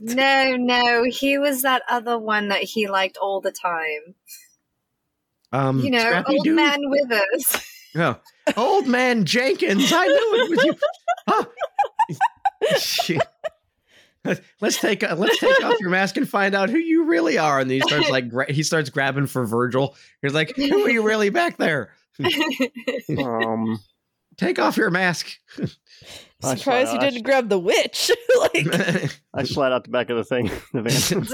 No, 0.00 0.56
no, 0.56 1.04
he 1.04 1.36
was 1.36 1.60
that 1.62 1.82
other 1.86 2.18
one 2.18 2.48
that 2.48 2.62
he 2.62 2.88
liked 2.88 3.18
all 3.18 3.42
the 3.42 3.52
time. 3.52 4.14
Um, 5.52 5.80
you 5.80 5.90
know, 5.90 5.98
Scrappy 6.00 6.32
old 6.32 6.44
Doo? 6.44 6.54
man 6.54 6.80
Withers. 6.82 7.62
Oh, 7.94 8.18
old 8.56 8.86
man 8.86 9.26
Jenkins. 9.26 9.92
I 9.92 10.06
knew 10.06 10.44
it 10.44 10.50
was 10.50 10.64
you. 10.64 10.74
Oh. 11.28 11.46
Shit. 12.78 13.22
Let's 14.60 14.80
take 14.80 15.02
let's 15.02 15.38
take 15.38 15.64
off 15.64 15.78
your 15.78 15.90
mask 15.90 16.16
and 16.16 16.28
find 16.28 16.54
out 16.54 16.68
who 16.68 16.78
you 16.78 17.04
really 17.04 17.38
are. 17.38 17.60
And 17.60 17.70
he 17.70 17.80
starts 17.80 18.10
like 18.10 18.28
gra- 18.28 18.52
he 18.52 18.62
starts 18.64 18.90
grabbing 18.90 19.26
for 19.26 19.46
Virgil. 19.46 19.94
He's 20.20 20.34
like, 20.34 20.54
"Who 20.56 20.84
are 20.84 20.90
you 20.90 21.02
really 21.06 21.30
back 21.30 21.56
there? 21.58 21.92
Um, 23.18 23.78
Take 24.36 24.58
off 24.58 24.76
your 24.76 24.90
mask." 24.90 25.28
I 26.42 26.56
Surprised 26.56 26.92
you 26.92 26.98
didn't 26.98 27.22
grab 27.22 27.48
the 27.48 27.58
witch. 27.58 28.10
like, 28.38 29.12
I 29.32 29.44
slide 29.44 29.72
out 29.72 29.84
the 29.84 29.90
back 29.90 30.10
of 30.10 30.16
the 30.16 30.24
thing. 30.24 30.50
The 30.74 30.82
van. 30.82 31.26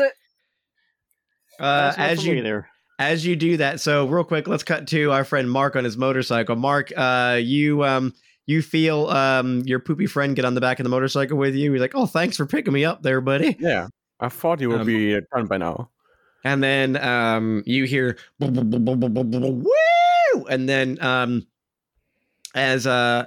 uh, 1.59 1.93
as 1.97 2.24
you 2.24 2.43
there. 2.43 2.68
as 2.99 3.26
you 3.26 3.35
do 3.35 3.57
that, 3.57 3.80
so 3.80 4.07
real 4.07 4.22
quick, 4.22 4.47
let's 4.47 4.62
cut 4.62 4.87
to 4.89 5.11
our 5.11 5.24
friend 5.24 5.51
Mark 5.51 5.74
on 5.74 5.83
his 5.85 5.97
motorcycle. 5.97 6.55
Mark, 6.57 6.93
uh, 6.97 7.41
you 7.43 7.85
um, 7.85 8.14
you 8.47 8.62
feel 8.62 9.07
um, 9.09 9.61
your 9.66 9.78
poopy 9.78 10.07
friend 10.07 10.34
get 10.36 10.45
on 10.45 10.55
the 10.55 10.61
back 10.61 10.80
of 10.80 10.84
the 10.84 10.90
motorcycle 10.90 11.38
with 11.38 11.55
you. 11.55 11.72
He's 11.72 11.80
like, 11.80 11.95
"Oh, 11.95 12.07
thanks 12.07 12.36
for 12.36 12.47
picking 12.47 12.72
me 12.72 12.84
up 12.84 13.03
there, 13.03 13.20
buddy." 13.20 13.57
yeah, 13.61 13.88
I 14.20 14.28
thought 14.28 14.61
you 14.61 14.68
would 14.70 14.80
Um, 14.80 14.86
be 14.86 15.18
done 15.34 15.47
by 15.47 15.59
now. 15.59 15.90
And 16.45 16.62
then 16.62 16.97
um, 16.97 17.62
you 17.66 17.84
hear 17.84 18.16
"Boo, 18.38 18.51
boo, 18.51 18.64
boo, 18.64 18.78
boo, 18.78 18.97
boo, 18.97 19.09
boo, 19.09 19.24
boo, 19.24 19.40
boo, 19.40 19.64
woo, 20.34 20.45
and 20.47 20.68
then 20.68 20.99
um, 21.01 21.47
as 22.55 22.86
uh, 22.86 23.26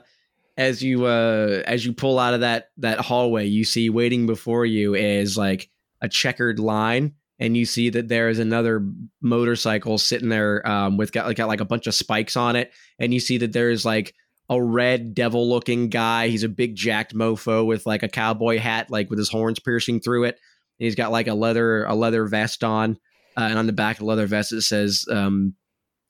as 0.57 0.81
you 0.83 1.05
uh, 1.05 1.63
as 1.65 1.85
you 1.85 1.93
pull 1.93 2.19
out 2.19 2.33
of 2.33 2.41
that 2.41 2.71
that 2.77 2.99
hallway, 2.99 3.45
you 3.45 3.63
see 3.63 3.89
waiting 3.89 4.27
before 4.27 4.65
you 4.65 4.95
is 4.95 5.37
like 5.37 5.69
a 6.01 6.09
checkered 6.09 6.59
line, 6.59 7.13
and 7.39 7.55
you 7.55 7.65
see 7.65 7.89
that 7.89 8.09
there 8.09 8.27
is 8.27 8.39
another 8.39 8.85
motorcycle 9.21 9.97
sitting 9.97 10.29
there 10.29 10.67
um, 10.67 10.97
with 10.97 11.13
got 11.13 11.25
like 11.25 11.37
got 11.37 11.47
like 11.47 11.61
a 11.61 11.65
bunch 11.65 11.87
of 11.87 11.95
spikes 11.95 12.35
on 12.35 12.55
it, 12.57 12.71
and 12.99 13.13
you 13.13 13.21
see 13.21 13.37
that 13.37 13.53
there 13.53 13.69
is 13.69 13.85
like 13.85 14.13
a 14.49 14.61
red 14.61 15.13
devil 15.15 15.49
looking 15.49 15.89
guy. 15.89 16.27
He's 16.27 16.43
a 16.43 16.49
big 16.49 16.75
jacked 16.75 17.15
mofo 17.15 17.65
with 17.65 17.85
like 17.85 18.03
a 18.03 18.07
cowboy 18.07 18.59
hat, 18.59 18.89
like 18.89 19.09
with 19.09 19.19
his 19.19 19.29
horns 19.29 19.59
piercing 19.59 20.01
through 20.01 20.25
it. 20.25 20.39
And 20.79 20.85
he's 20.85 20.95
got 20.95 21.11
like 21.11 21.27
a 21.27 21.33
leather 21.33 21.85
a 21.85 21.95
leather 21.95 22.25
vest 22.25 22.63
on, 22.63 22.97
uh, 23.37 23.47
and 23.49 23.57
on 23.57 23.65
the 23.65 23.73
back 23.73 23.95
of 23.95 23.99
the 23.99 24.05
leather 24.05 24.27
vest 24.27 24.51
it 24.51 24.61
says 24.61 25.05
um, 25.09 25.55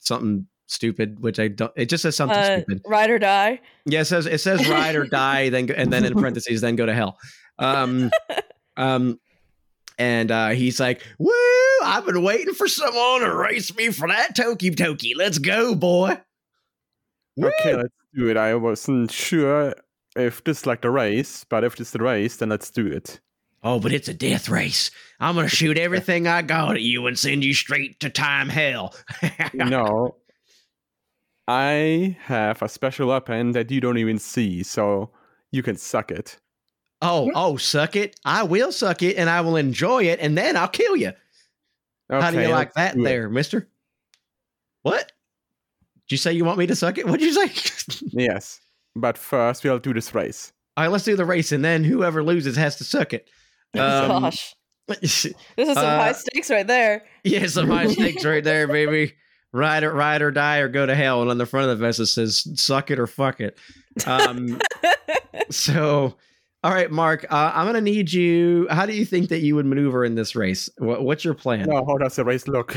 something 0.00 0.46
stupid, 0.66 1.20
which 1.20 1.38
I 1.38 1.48
don't. 1.48 1.72
It 1.76 1.86
just 1.86 2.02
says 2.02 2.16
something 2.16 2.36
uh, 2.36 2.60
stupid. 2.60 2.82
ride 2.86 3.10
or 3.10 3.18
die. 3.18 3.60
Yeah, 3.84 4.00
it 4.00 4.06
says 4.06 4.26
it 4.26 4.40
says 4.40 4.68
ride 4.68 4.96
or 4.96 5.04
die, 5.04 5.48
then 5.48 5.70
and 5.70 5.92
then 5.92 6.04
in 6.04 6.14
parentheses, 6.14 6.60
then 6.60 6.76
go 6.76 6.86
to 6.86 6.94
hell. 6.94 7.18
Um, 7.58 8.10
um, 8.76 9.18
and 9.98 10.30
uh, 10.30 10.50
he's 10.50 10.78
like, 10.78 11.02
"Woo! 11.18 11.32
I've 11.82 12.06
been 12.06 12.22
waiting 12.22 12.54
for 12.54 12.68
someone 12.68 13.20
to 13.20 13.34
race 13.34 13.74
me 13.74 13.90
for 13.90 14.08
that 14.08 14.36
Toki 14.36 14.70
Toki. 14.70 15.14
Let's 15.16 15.38
go, 15.38 15.74
boy." 15.74 16.20
Okay, 17.38 17.74
Woo! 17.74 17.82
let's 17.82 17.94
do 18.16 18.28
it. 18.28 18.36
I 18.36 18.54
wasn't 18.54 19.10
sure 19.10 19.74
if 20.16 20.42
this 20.44 20.60
is 20.60 20.66
like 20.66 20.82
the 20.82 20.90
race, 20.90 21.44
but 21.44 21.64
if 21.64 21.76
this 21.76 21.88
is 21.88 21.92
the 21.92 22.02
race, 22.02 22.36
then 22.36 22.48
let's 22.48 22.70
do 22.70 22.86
it. 22.86 23.20
Oh, 23.62 23.80
but 23.80 23.92
it's 23.92 24.08
a 24.08 24.14
death 24.14 24.48
race. 24.48 24.90
I'm 25.20 25.34
gonna 25.34 25.48
shoot 25.48 25.78
everything 25.78 26.26
I 26.26 26.42
got 26.42 26.76
at 26.76 26.82
you 26.82 27.06
and 27.06 27.18
send 27.18 27.44
you 27.44 27.52
straight 27.52 28.00
to 28.00 28.10
time 28.10 28.48
hell. 28.48 28.94
no, 29.54 30.16
I 31.48 32.16
have 32.22 32.62
a 32.62 32.68
special 32.68 33.08
weapon 33.08 33.52
that 33.52 33.70
you 33.70 33.80
don't 33.80 33.98
even 33.98 34.18
see, 34.18 34.62
so 34.62 35.10
you 35.50 35.62
can 35.62 35.76
suck 35.76 36.10
it. 36.10 36.38
Oh, 37.02 37.30
oh, 37.34 37.56
suck 37.56 37.96
it. 37.96 38.18
I 38.24 38.42
will 38.42 38.72
suck 38.72 39.02
it 39.02 39.16
and 39.16 39.28
I 39.28 39.40
will 39.42 39.56
enjoy 39.56 40.04
it 40.04 40.18
and 40.20 40.36
then 40.36 40.56
I'll 40.56 40.68
kill 40.68 40.96
you. 40.96 41.12
How 42.08 42.30
do 42.30 42.40
you 42.40 42.48
like 42.48 42.72
that 42.74 42.94
do 42.94 43.02
it. 43.02 43.04
there, 43.04 43.28
mister? 43.28 43.68
What? 44.82 45.12
Did 46.08 46.14
you 46.14 46.18
say 46.18 46.32
you 46.32 46.44
want 46.44 46.58
me 46.58 46.66
to 46.66 46.76
suck 46.76 46.98
it? 46.98 47.06
What'd 47.06 47.22
you 47.22 47.32
say? 47.32 47.98
Yes, 48.12 48.60
but 48.94 49.16
first 49.18 49.64
we'll 49.64 49.78
do 49.78 49.92
this 49.92 50.14
race. 50.14 50.52
All 50.76 50.84
right, 50.84 50.90
let's 50.92 51.04
do 51.04 51.16
the 51.16 51.24
race 51.24 51.52
and 51.52 51.64
then 51.64 51.84
whoever 51.84 52.22
loses 52.22 52.56
has 52.56 52.76
to 52.76 52.84
suck 52.84 53.12
it. 53.12 53.28
Um, 53.76 54.22
Gosh, 54.22 54.54
this 54.88 55.24
is 55.26 55.34
some 55.56 55.76
uh, 55.76 55.98
high 55.98 56.12
stakes 56.12 56.48
right 56.50 56.66
there. 56.66 57.04
yeah, 57.24 57.46
some 57.46 57.68
high 57.68 57.88
stakes 57.88 58.24
right 58.24 58.42
there, 58.42 58.66
baby. 58.66 59.12
Ride 59.52 59.84
or 59.84 59.92
ride 59.92 60.22
or 60.22 60.30
die 60.30 60.58
or 60.58 60.68
go 60.68 60.86
to 60.86 60.94
hell. 60.94 61.20
And 61.20 61.30
on 61.30 61.36
the 61.38 61.44
front 61.46 61.68
of 61.68 61.78
the 61.78 61.84
vest 61.84 62.00
it 62.00 62.06
says 62.06 62.46
"suck 62.60 62.90
it 62.90 62.98
or 62.98 63.06
fuck 63.06 63.40
it." 63.40 63.58
Um, 64.06 64.60
so, 65.50 66.16
all 66.62 66.72
right, 66.72 66.90
Mark, 66.90 67.26
uh, 67.30 67.52
I'm 67.54 67.66
gonna 67.66 67.80
need 67.80 68.12
you. 68.12 68.66
How 68.70 68.86
do 68.86 68.94
you 68.94 69.04
think 69.04 69.28
that 69.28 69.40
you 69.40 69.54
would 69.56 69.66
maneuver 69.66 70.04
in 70.04 70.14
this 70.14 70.34
race? 70.36 70.70
What, 70.78 71.02
what's 71.02 71.24
your 71.24 71.34
plan? 71.34 71.66
Now, 71.68 71.84
how 71.84 71.98
does 71.98 72.16
the 72.16 72.24
race 72.24 72.46
look? 72.48 72.74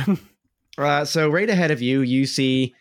Uh, 0.78 1.06
so 1.06 1.30
right 1.30 1.50
ahead 1.50 1.72
of 1.72 1.82
you, 1.82 2.02
you 2.02 2.26
see 2.26 2.74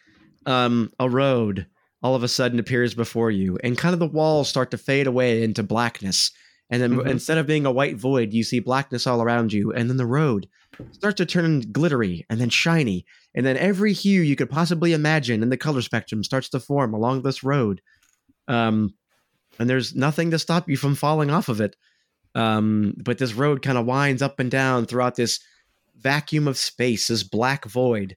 um, 0.48 0.90
a 0.98 1.08
road 1.08 1.66
all 2.02 2.14
of 2.14 2.22
a 2.22 2.28
sudden 2.28 2.58
appears 2.58 2.94
before 2.94 3.30
you, 3.30 3.58
and 3.62 3.76
kind 3.76 3.92
of 3.92 3.98
the 3.98 4.06
walls 4.06 4.48
start 4.48 4.70
to 4.70 4.78
fade 4.78 5.06
away 5.06 5.42
into 5.42 5.62
blackness. 5.62 6.30
And 6.70 6.82
then 6.82 6.92
Mhm. 6.96 7.06
instead 7.08 7.38
of 7.38 7.46
being 7.46 7.66
a 7.66 7.72
white 7.72 7.96
void, 7.96 8.32
you 8.32 8.44
see 8.44 8.60
blackness 8.60 9.06
all 9.06 9.22
around 9.22 9.52
you. 9.52 9.72
And 9.72 9.88
then 9.88 9.96
the 9.96 10.06
road 10.06 10.48
starts 10.92 11.16
to 11.16 11.26
turn 11.26 11.60
glittery 11.72 12.24
and 12.30 12.40
then 12.40 12.50
shiny. 12.50 13.04
And 13.34 13.44
then 13.44 13.56
every 13.56 13.92
hue 13.92 14.20
you 14.22 14.36
could 14.36 14.50
possibly 14.50 14.92
imagine 14.92 15.42
in 15.42 15.48
the 15.48 15.56
color 15.56 15.82
spectrum 15.82 16.22
starts 16.22 16.48
to 16.50 16.60
form 16.60 16.92
along 16.94 17.22
this 17.22 17.42
road. 17.42 17.80
Um, 18.46 18.94
and 19.58 19.68
there's 19.68 19.94
nothing 19.94 20.30
to 20.30 20.38
stop 20.38 20.68
you 20.68 20.76
from 20.76 20.94
falling 20.94 21.30
off 21.30 21.48
of 21.48 21.60
it. 21.60 21.74
Um, 22.34 22.94
but 23.02 23.18
this 23.18 23.32
road 23.34 23.62
kind 23.62 23.78
of 23.78 23.86
winds 23.86 24.22
up 24.22 24.38
and 24.38 24.50
down 24.50 24.86
throughout 24.86 25.16
this 25.16 25.40
vacuum 25.96 26.46
of 26.46 26.56
space, 26.58 27.08
this 27.08 27.22
black 27.22 27.64
void. 27.64 28.16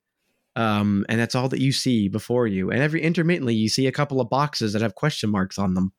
Um, 0.55 1.05
and 1.07 1.19
that's 1.19 1.35
all 1.35 1.47
that 1.49 1.61
you 1.61 1.71
see 1.71 2.09
before 2.09 2.47
you. 2.47 2.71
And 2.71 2.81
every 2.81 3.01
intermittently, 3.01 3.55
you 3.55 3.69
see 3.69 3.87
a 3.87 3.91
couple 3.91 4.19
of 4.19 4.29
boxes 4.29 4.73
that 4.73 4.81
have 4.81 4.95
question 4.95 5.29
marks 5.29 5.57
on 5.57 5.75
them. 5.75 5.93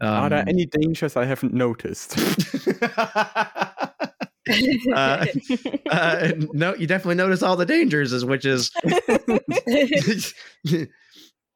Um, 0.00 0.08
Are 0.08 0.30
there 0.30 0.44
any 0.48 0.66
dangers 0.66 1.16
I 1.16 1.24
haven't 1.24 1.54
noticed? 1.54 2.18
uh, 4.94 5.24
uh, 5.90 6.32
no, 6.52 6.74
you 6.74 6.86
definitely 6.86 7.14
notice 7.14 7.42
all 7.42 7.56
the 7.56 7.66
dangers, 7.66 8.24
which 8.24 8.44
is 8.44 8.70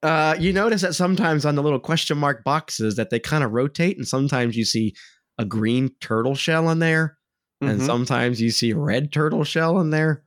uh, 0.02 0.36
you 0.38 0.52
notice 0.52 0.82
that 0.82 0.94
sometimes 0.94 1.44
on 1.44 1.54
the 1.54 1.62
little 1.62 1.80
question 1.80 2.18
mark 2.18 2.44
boxes 2.44 2.96
that 2.96 3.10
they 3.10 3.20
kind 3.20 3.44
of 3.44 3.52
rotate, 3.52 3.96
and 3.96 4.08
sometimes 4.08 4.56
you 4.56 4.64
see 4.64 4.94
a 5.38 5.44
green 5.44 5.90
turtle 6.00 6.34
shell 6.34 6.70
in 6.70 6.78
there, 6.78 7.18
and 7.60 7.80
Mhm. 7.80 7.86
sometimes 7.86 8.40
you 8.40 8.50
see 8.50 8.70
a 8.70 8.76
red 8.76 9.12
turtle 9.12 9.44
shell 9.44 9.80
in 9.80 9.90
there, 9.90 10.24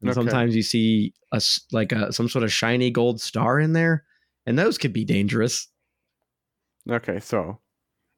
and 0.00 0.10
Okay. 0.10 0.14
sometimes 0.14 0.54
you 0.56 0.62
see 0.62 1.12
a 1.32 1.40
like 1.72 1.92
a 1.92 2.12
some 2.12 2.28
sort 2.28 2.44
of 2.44 2.52
shiny 2.52 2.90
gold 2.90 3.20
star 3.20 3.60
in 3.60 3.72
there, 3.72 4.04
and 4.46 4.58
those 4.58 4.78
could 4.78 4.92
be 4.92 5.04
dangerous. 5.04 5.68
Okay, 6.90 7.20
so. 7.20 7.60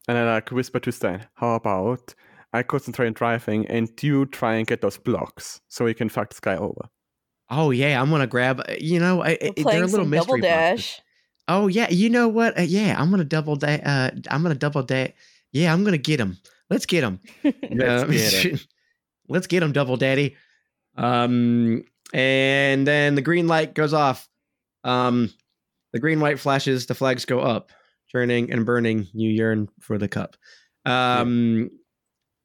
And 0.08 0.16
then 0.16 0.26
I 0.26 0.34
like 0.34 0.50
whisper 0.50 0.80
to 0.80 0.90
Stan, 0.92 1.26
how 1.34 1.54
about 1.54 2.14
I 2.52 2.62
concentrate 2.64 3.06
on 3.06 3.12
driving 3.12 3.66
and 3.68 3.88
you 4.02 4.26
try 4.26 4.54
and 4.56 4.66
get 4.66 4.80
those 4.80 4.98
blocks 4.98 5.60
so 5.68 5.84
we 5.84 5.94
can 5.94 6.08
fuck 6.08 6.30
this 6.30 6.40
guy 6.40 6.56
over? 6.56 6.88
Oh 7.48 7.70
yeah, 7.70 8.00
I'm 8.00 8.10
gonna 8.10 8.26
grab. 8.26 8.60
uh, 8.60 8.74
You 8.80 8.98
know, 8.98 9.22
I, 9.22 9.36
they're 9.40 9.52
a 9.84 9.86
little 9.86 9.88
some 9.88 9.88
double 9.88 10.08
mystery 10.10 10.40
boxes. 10.40 10.86
dash. 10.86 11.00
Oh 11.48 11.68
yeah, 11.68 11.88
you 11.90 12.08
know 12.10 12.28
what? 12.28 12.58
Uh, 12.58 12.62
yeah, 12.62 12.96
I'm 13.00 13.10
gonna 13.10 13.24
double 13.24 13.56
da- 13.56 13.80
uh 13.84 14.10
I'm 14.28 14.42
gonna 14.42 14.54
double 14.56 14.82
da- 14.82 15.14
Yeah, 15.52 15.72
I'm 15.72 15.84
gonna 15.84 15.98
get 15.98 16.18
him. 16.18 16.38
Let's 16.68 16.86
get 16.86 17.04
him. 17.04 17.20
Let's 17.44 18.02
Um, 18.04 18.10
get 18.10 18.44
it. 18.46 18.66
let's 19.28 19.46
get 19.46 19.62
him, 19.62 19.72
double 19.72 19.96
daddy. 19.96 20.36
Um, 20.96 21.84
and 22.12 22.86
then 22.86 23.14
the 23.14 23.22
green 23.22 23.48
light 23.48 23.74
goes 23.74 23.92
off. 23.92 24.28
Um, 24.84 25.32
the 25.92 26.00
green 26.00 26.20
light 26.20 26.38
flashes. 26.38 26.86
The 26.86 26.94
flags 26.94 27.24
go 27.24 27.40
up, 27.40 27.70
churning 28.08 28.52
and 28.52 28.66
burning. 28.66 29.06
You 29.12 29.30
yearn 29.30 29.68
for 29.80 29.98
the 29.98 30.08
cup. 30.08 30.36
Um, 30.84 31.70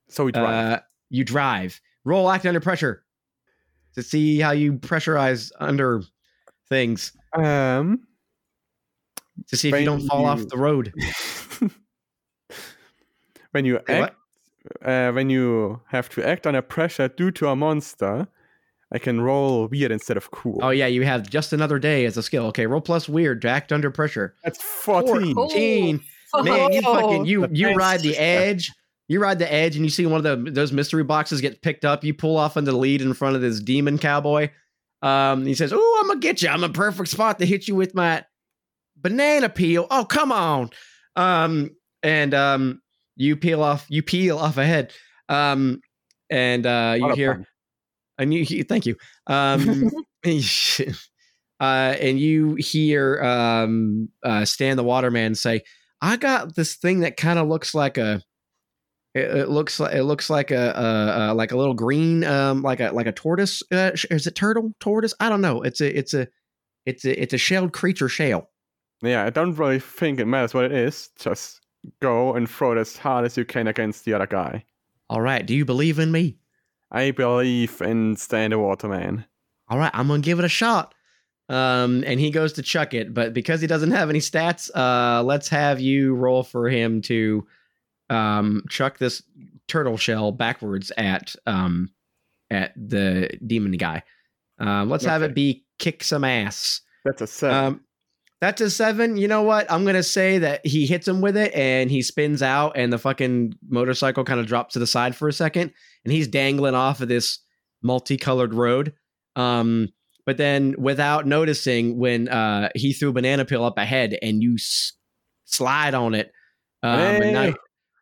So 0.09 0.25
we 0.25 0.31
drive. 0.31 0.73
uh, 0.73 0.79
you 1.09 1.23
drive. 1.23 1.79
Roll 2.05 2.29
act 2.29 2.45
under 2.45 2.59
pressure 2.61 3.03
to 3.95 4.03
see 4.03 4.39
how 4.39 4.51
you 4.51 4.73
pressurize 4.73 5.51
under 5.59 6.03
things 6.69 7.11
um, 7.33 7.99
to 9.47 9.57
see 9.57 9.69
if 9.69 9.79
you 9.79 9.85
don't 9.85 9.99
When 9.99 10.07
fall 10.07 10.25
off 10.25 10.47
the 10.47 10.57
road. 10.57 10.93
when 13.51 13.65
you 13.65 13.79
Say 13.87 14.01
act, 14.01 14.15
uh, 14.83 15.11
when 15.11 15.29
you 15.29 15.81
have 15.87 16.09
to 16.09 16.27
act 16.27 16.47
under 16.47 16.61
pressure 16.61 17.07
due 17.07 17.31
to 17.31 17.49
a 17.49 17.55
monster, 17.55 18.27
I 18.91 18.99
can 18.99 19.19
roll 19.19 19.67
weird 19.67 19.91
instead 19.91 20.17
of 20.17 20.31
cool. 20.31 20.59
Oh 20.61 20.69
yeah, 20.69 20.87
you 20.87 21.03
have 21.03 21.29
just 21.29 21.51
another 21.51 21.77
day 21.77 22.05
as 22.05 22.15
a 22.15 22.23
skill. 22.23 22.45
Okay, 22.47 22.67
roll 22.67 22.81
plus 22.81 23.09
weird 23.09 23.41
to 23.41 23.49
act 23.49 23.73
under 23.73 23.91
pressure. 23.91 24.35
That's 24.43 24.61
14. 24.61 25.35
Cool. 25.35 25.49
Teen. 25.49 26.03
Man, 26.35 26.71
you 26.71 26.81
fucking 26.81 27.25
you 27.25 27.47
The 27.47 27.55
you 27.55 27.73
ride 27.73 28.01
the 28.01 28.17
edge. 28.17 28.71
You 29.09 29.21
ride 29.21 29.39
the 29.39 29.51
edge, 29.51 29.75
and 29.75 29.85
you 29.85 29.89
see 29.89 30.05
one 30.05 30.25
of 30.25 30.45
the 30.45 30.51
those 30.51 30.71
mystery 30.71 31.03
boxes 31.03 31.41
get 31.41 31.61
picked 31.61 31.85
up. 31.85 32.03
You 32.03 32.13
pull 32.13 32.37
off 32.37 32.57
into 32.57 32.71
the 32.71 32.77
lead 32.77 33.01
in 33.01 33.13
front 33.13 33.35
of 33.35 33.41
this 33.41 33.59
demon 33.59 33.97
cowboy. 33.97 34.49
Um, 35.01 35.45
he 35.45 35.53
says, 35.53 35.71
"Oh, 35.73 35.99
I'm 36.01 36.07
gonna 36.07 36.19
get 36.19 36.41
you. 36.41 36.49
I'm 36.49 36.63
a 36.63 36.69
perfect 36.69 37.09
spot 37.09 37.39
to 37.39 37.45
hit 37.45 37.67
you 37.67 37.75
with 37.75 37.95
my 37.95 38.25
banana 38.97 39.49
peel. 39.49 39.87
Oh, 39.89 40.03
come 40.05 40.31
on." 40.31 40.69
Um, 41.15 41.71
and 42.03 42.33
um, 42.33 42.81
you 43.15 43.37
peel 43.37 43.63
off. 43.63 43.85
You 43.89 44.03
peel 44.03 44.37
off 44.37 44.57
ahead. 44.57 44.91
Um, 45.29 45.81
and 46.29 46.65
uh, 46.65 46.95
you 46.97 47.13
hear 47.13 47.35
pun. 47.35 47.45
And 48.17 48.33
you 48.33 48.43
he- 48.43 48.63
thank 48.63 48.85
you. 48.85 48.95
Um 49.27 49.89
uh 51.59 51.95
and 52.01 52.19
you 52.19 52.55
hear 52.55 53.21
um 53.23 54.09
uh 54.23 54.43
stan 54.45 54.77
the 54.77 54.83
waterman 54.83 55.33
say 55.35 55.61
i 56.01 56.17
got 56.17 56.55
this 56.55 56.75
thing 56.75 56.99
that 56.99 57.17
kind 57.17 57.39
of 57.39 57.47
looks 57.47 57.73
like 57.73 57.97
a 57.97 58.21
it, 59.15 59.35
it 59.35 59.49
looks 59.49 59.79
like 59.79 59.95
it 59.95 60.03
looks 60.03 60.29
like 60.29 60.51
a, 60.51 60.71
a, 60.75 61.31
a 61.31 61.33
like 61.33 61.51
a 61.51 61.57
little 61.57 61.73
green 61.73 62.23
um 62.23 62.61
like 62.61 62.79
a 62.79 62.91
like 62.91 63.07
a 63.07 63.11
tortoise 63.11 63.63
uh, 63.71 63.91
is 64.11 64.27
it 64.27 64.35
turtle 64.35 64.73
tortoise? 64.79 65.13
I 65.19 65.29
don't 65.29 65.41
know. 65.41 65.61
It's 65.63 65.81
a 65.81 65.97
it's 65.97 66.13
a 66.13 66.27
it's 66.85 67.05
a 67.05 67.21
it's 67.21 67.33
a 67.33 67.37
shelled 67.37 67.73
creature 67.73 68.09
shell. 68.09 68.49
Yeah, 69.01 69.23
I 69.25 69.29
don't 69.29 69.55
really 69.55 69.79
think 69.79 70.19
it 70.19 70.25
matters 70.25 70.53
what 70.53 70.65
it 70.65 70.71
is. 70.71 71.09
Just 71.17 71.61
go 72.01 72.33
and 72.35 72.49
throw 72.49 72.73
it 72.73 72.77
as 72.77 72.97
hard 72.97 73.25
as 73.25 73.37
you 73.37 73.45
can 73.45 73.67
against 73.67 74.05
the 74.05 74.13
other 74.13 74.27
guy. 74.27 74.65
all 75.09 75.21
right. 75.21 75.45
Do 75.45 75.55
you 75.55 75.65
believe 75.65 75.99
in 75.99 76.11
me 76.11 76.37
I 76.91 77.11
believe 77.11 77.81
in 77.81 78.15
Stan 78.15 78.51
the 78.51 78.59
Waterman. 78.59 79.25
all 79.69 79.77
right, 79.77 79.91
I'm 79.93 80.07
gonna 80.07 80.21
give 80.21 80.39
it 80.39 80.45
a 80.45 80.49
shot. 80.49 80.93
Um, 81.49 82.03
and 82.05 82.19
he 82.19 82.29
goes 82.29 82.53
to 82.53 82.61
chuck 82.61 82.93
it, 82.93 83.13
but 83.13 83.33
because 83.33 83.61
he 83.61 83.67
doesn't 83.67 83.91
have 83.91 84.09
any 84.09 84.19
stats, 84.19 84.69
uh, 84.75 85.23
let's 85.23 85.47
have 85.47 85.79
you 85.79 86.13
roll 86.13 86.43
for 86.43 86.69
him 86.69 87.01
to 87.03 87.47
um 88.09 88.63
chuck 88.69 88.97
this 88.97 89.21
turtle 89.67 89.97
shell 89.97 90.31
backwards 90.31 90.91
at 90.97 91.35
um 91.45 91.89
at 92.49 92.73
the 92.75 93.29
demon 93.45 93.73
guy. 93.73 94.03
Um, 94.59 94.89
let's 94.89 95.05
have 95.05 95.23
it 95.23 95.35
be 95.35 95.65
kick 95.79 96.03
some 96.03 96.23
ass. 96.23 96.81
That's 97.05 97.21
a 97.21 97.27
seven. 97.27 97.65
Um, 97.65 97.81
that's 98.41 98.61
a 98.61 98.69
seven. 98.69 99.17
You 99.17 99.27
know 99.27 99.41
what? 99.41 99.71
I'm 99.71 99.85
gonna 99.85 100.03
say 100.03 100.37
that 100.39 100.65
he 100.65 100.85
hits 100.85 101.07
him 101.07 101.21
with 101.21 101.35
it, 101.37 101.53
and 101.53 101.89
he 101.89 102.01
spins 102.01 102.41
out, 102.41 102.73
and 102.75 102.91
the 102.91 102.99
fucking 102.99 103.53
motorcycle 103.67 104.23
kind 104.23 104.39
of 104.39 104.45
drops 104.47 104.73
to 104.73 104.79
the 104.79 104.87
side 104.87 105.15
for 105.15 105.27
a 105.27 105.33
second, 105.33 105.73
and 106.03 106.13
he's 106.13 106.27
dangling 106.27 106.75
off 106.75 107.01
of 107.01 107.07
this 107.07 107.39
multicolored 107.81 108.53
road. 108.53 108.93
Um, 109.35 109.89
but 110.25 110.37
then, 110.37 110.75
without 110.77 111.25
noticing, 111.25 111.97
when 111.97 112.27
uh, 112.29 112.69
he 112.75 112.93
threw 112.93 113.13
banana 113.13 113.45
peel 113.45 113.63
up 113.63 113.77
ahead, 113.77 114.17
and 114.21 114.43
you 114.43 114.55
s- 114.55 114.93
slide 115.45 115.93
on 115.93 116.13
it, 116.13 116.31
um, 116.83 116.99
and 116.99 117.33
now, 117.33 117.53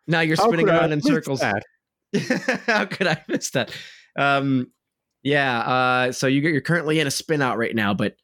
now 0.07 0.19
you're 0.21 0.35
spinning 0.35 0.67
around 0.67 0.91
in 0.91 1.01
circles. 1.01 1.41
How 2.65 2.85
could 2.85 3.07
I 3.07 3.23
miss 3.27 3.51
that? 3.51 3.71
Um, 4.17 4.71
yeah. 5.23 5.59
Uh, 5.59 6.11
so 6.11 6.27
you, 6.27 6.41
you're 6.41 6.61
currently 6.61 6.99
in 6.99 7.07
a 7.07 7.11
spin 7.11 7.41
out 7.41 7.57
right 7.57 7.75
now, 7.75 7.93
but 7.93 8.15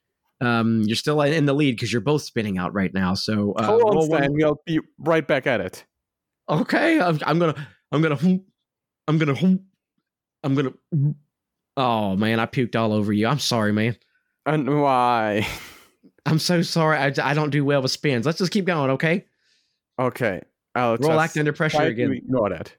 um, 0.42 0.82
you're 0.84 0.96
still 0.96 1.22
in 1.22 1.46
the 1.46 1.54
lead 1.54 1.74
because 1.74 1.92
you're 1.92 2.02
both 2.02 2.24
spinning 2.24 2.58
out 2.58 2.74
right 2.74 2.94
now. 2.94 3.14
So 3.14 3.54
uh, 3.54 3.66
Hold 3.66 3.84
on, 3.84 4.02
Stan. 4.04 4.34
We'll 4.34 4.62
be 4.66 4.80
right 5.00 5.26
back 5.26 5.48
at 5.48 5.62
it. 5.62 5.86
Okay, 6.50 7.00
I'm, 7.00 7.20
I'm 7.26 7.40
gonna, 7.40 7.68
I'm 7.92 8.02
gonna, 8.02 8.18
I'm 9.08 9.18
gonna, 9.18 9.60
I'm 10.44 10.56
gonna. 10.56 10.74
Oh 11.78 12.16
man, 12.16 12.40
I 12.40 12.46
puked 12.46 12.76
all 12.76 12.92
over 12.92 13.14
you. 13.14 13.28
I'm 13.28 13.40
sorry, 13.40 13.72
man. 13.72 13.96
And 14.46 14.82
why? 14.82 15.48
I'm 16.26 16.40
so 16.40 16.62
sorry. 16.62 16.98
I, 16.98 17.14
I 17.24 17.34
don't 17.34 17.50
do 17.50 17.64
well 17.64 17.82
with 17.82 17.92
spins. 17.92 18.26
Let's 18.26 18.40
just 18.40 18.52
keep 18.52 18.66
going, 18.66 18.92
okay? 18.92 19.26
Okay. 20.00 20.42
I'll 20.76 20.98
Roll 20.98 21.20
act 21.20 21.38
under 21.38 21.54
pressure 21.54 21.82
again. 21.82 22.12
ignore 22.12 22.50
that. 22.50 22.76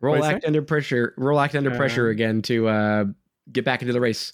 Roll 0.00 0.24
act 0.24 0.44
under 0.44 0.62
pressure. 0.62 1.14
Roll 1.16 1.38
act 1.40 1.54
under 1.54 1.70
pressure 1.70 2.08
Uh, 2.08 2.12
again 2.12 2.42
to 2.42 2.68
uh, 2.68 3.04
get 3.52 3.64
back 3.64 3.82
into 3.82 3.92
the 3.92 4.00
race. 4.00 4.32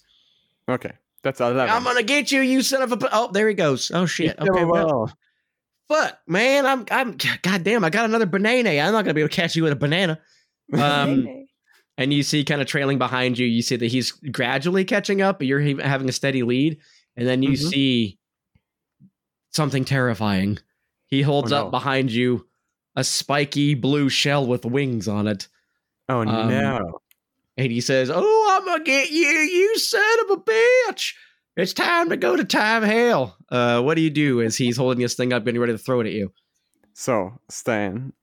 Okay. 0.69 0.91
That's 1.27 1.41
11. 1.41 1.69
I'm 1.69 1.83
gonna 1.83 2.03
get 2.03 2.31
you, 2.31 2.39
you 2.39 2.61
son 2.61 2.81
of 2.81 2.93
a. 2.93 3.09
Oh, 3.11 3.29
there 3.33 3.49
he 3.49 3.53
goes. 3.53 3.91
Oh 3.93 4.05
shit. 4.05 4.39
Okay, 4.39 4.63
well, 4.63 4.87
well, 4.87 5.17
fuck, 5.89 6.19
man, 6.25 6.65
I'm 6.65 6.85
I'm 6.89 7.17
goddamn, 7.41 7.83
I 7.83 7.89
got 7.89 8.05
another 8.05 8.25
banana. 8.25 8.69
I'm 8.69 8.93
not 8.93 9.03
gonna 9.03 9.13
be 9.13 9.19
able 9.19 9.29
to 9.29 9.35
catch 9.35 9.53
you 9.57 9.63
with 9.63 9.73
a 9.73 9.75
banana. 9.77 10.19
Um, 10.73 11.27
and 11.97 12.13
you 12.13 12.23
see 12.23 12.43
kind 12.45 12.61
of 12.61 12.67
trailing 12.67 12.97
behind 12.97 13.37
you, 13.37 13.45
you 13.45 13.61
see 13.61 13.75
that 13.75 13.87
he's 13.91 14.11
gradually 14.11 14.85
catching 14.85 15.21
up, 15.21 15.39
but 15.39 15.47
you're 15.47 15.61
having 15.81 16.07
a 16.07 16.11
steady 16.13 16.43
lead. 16.43 16.77
And 17.15 17.27
then 17.27 17.41
you 17.43 17.51
Mhm. 17.51 17.69
see 17.69 18.19
something 19.51 19.83
terrifying. 19.85 20.59
He 21.07 21.21
holds 21.21 21.51
Oh, 21.51 21.57
up 21.67 21.71
behind 21.71 22.11
you 22.11 22.47
a 22.95 23.03
spiky 23.03 23.73
blue 23.75 24.09
shell 24.09 24.45
with 24.45 24.65
wings 24.65 25.07
on 25.07 25.27
it. 25.27 25.47
Oh 26.09 26.21
Um, 26.21 26.49
no. 26.49 26.99
And 27.57 27.71
he 27.71 27.81
says, 27.81 28.11
Oh, 28.13 28.57
I'm 28.57 28.65
gonna 28.65 28.83
get 28.83 29.09
you, 29.09 29.25
you 29.27 29.77
son 29.79 30.01
of 30.25 30.37
a 30.37 30.41
bitch. 30.41 31.13
It's 31.55 31.73
time 31.73 32.09
to 32.09 32.17
go 32.17 32.35
to 32.35 32.43
time 32.45 32.83
hell. 32.83 33.35
Uh, 33.49 33.81
what 33.81 33.95
do 33.95 34.01
you 34.01 34.11
do 34.11 34.41
as 34.41 34.55
he's 34.55 34.77
holding 34.77 35.01
this 35.01 35.15
thing 35.15 35.33
up, 35.33 35.43
getting 35.43 35.59
ready 35.59 35.73
to 35.73 35.77
throw 35.79 36.01
it 36.01 36.07
at 36.07 36.13
you? 36.13 36.31
So, 36.93 37.39
Stan, 37.49 38.13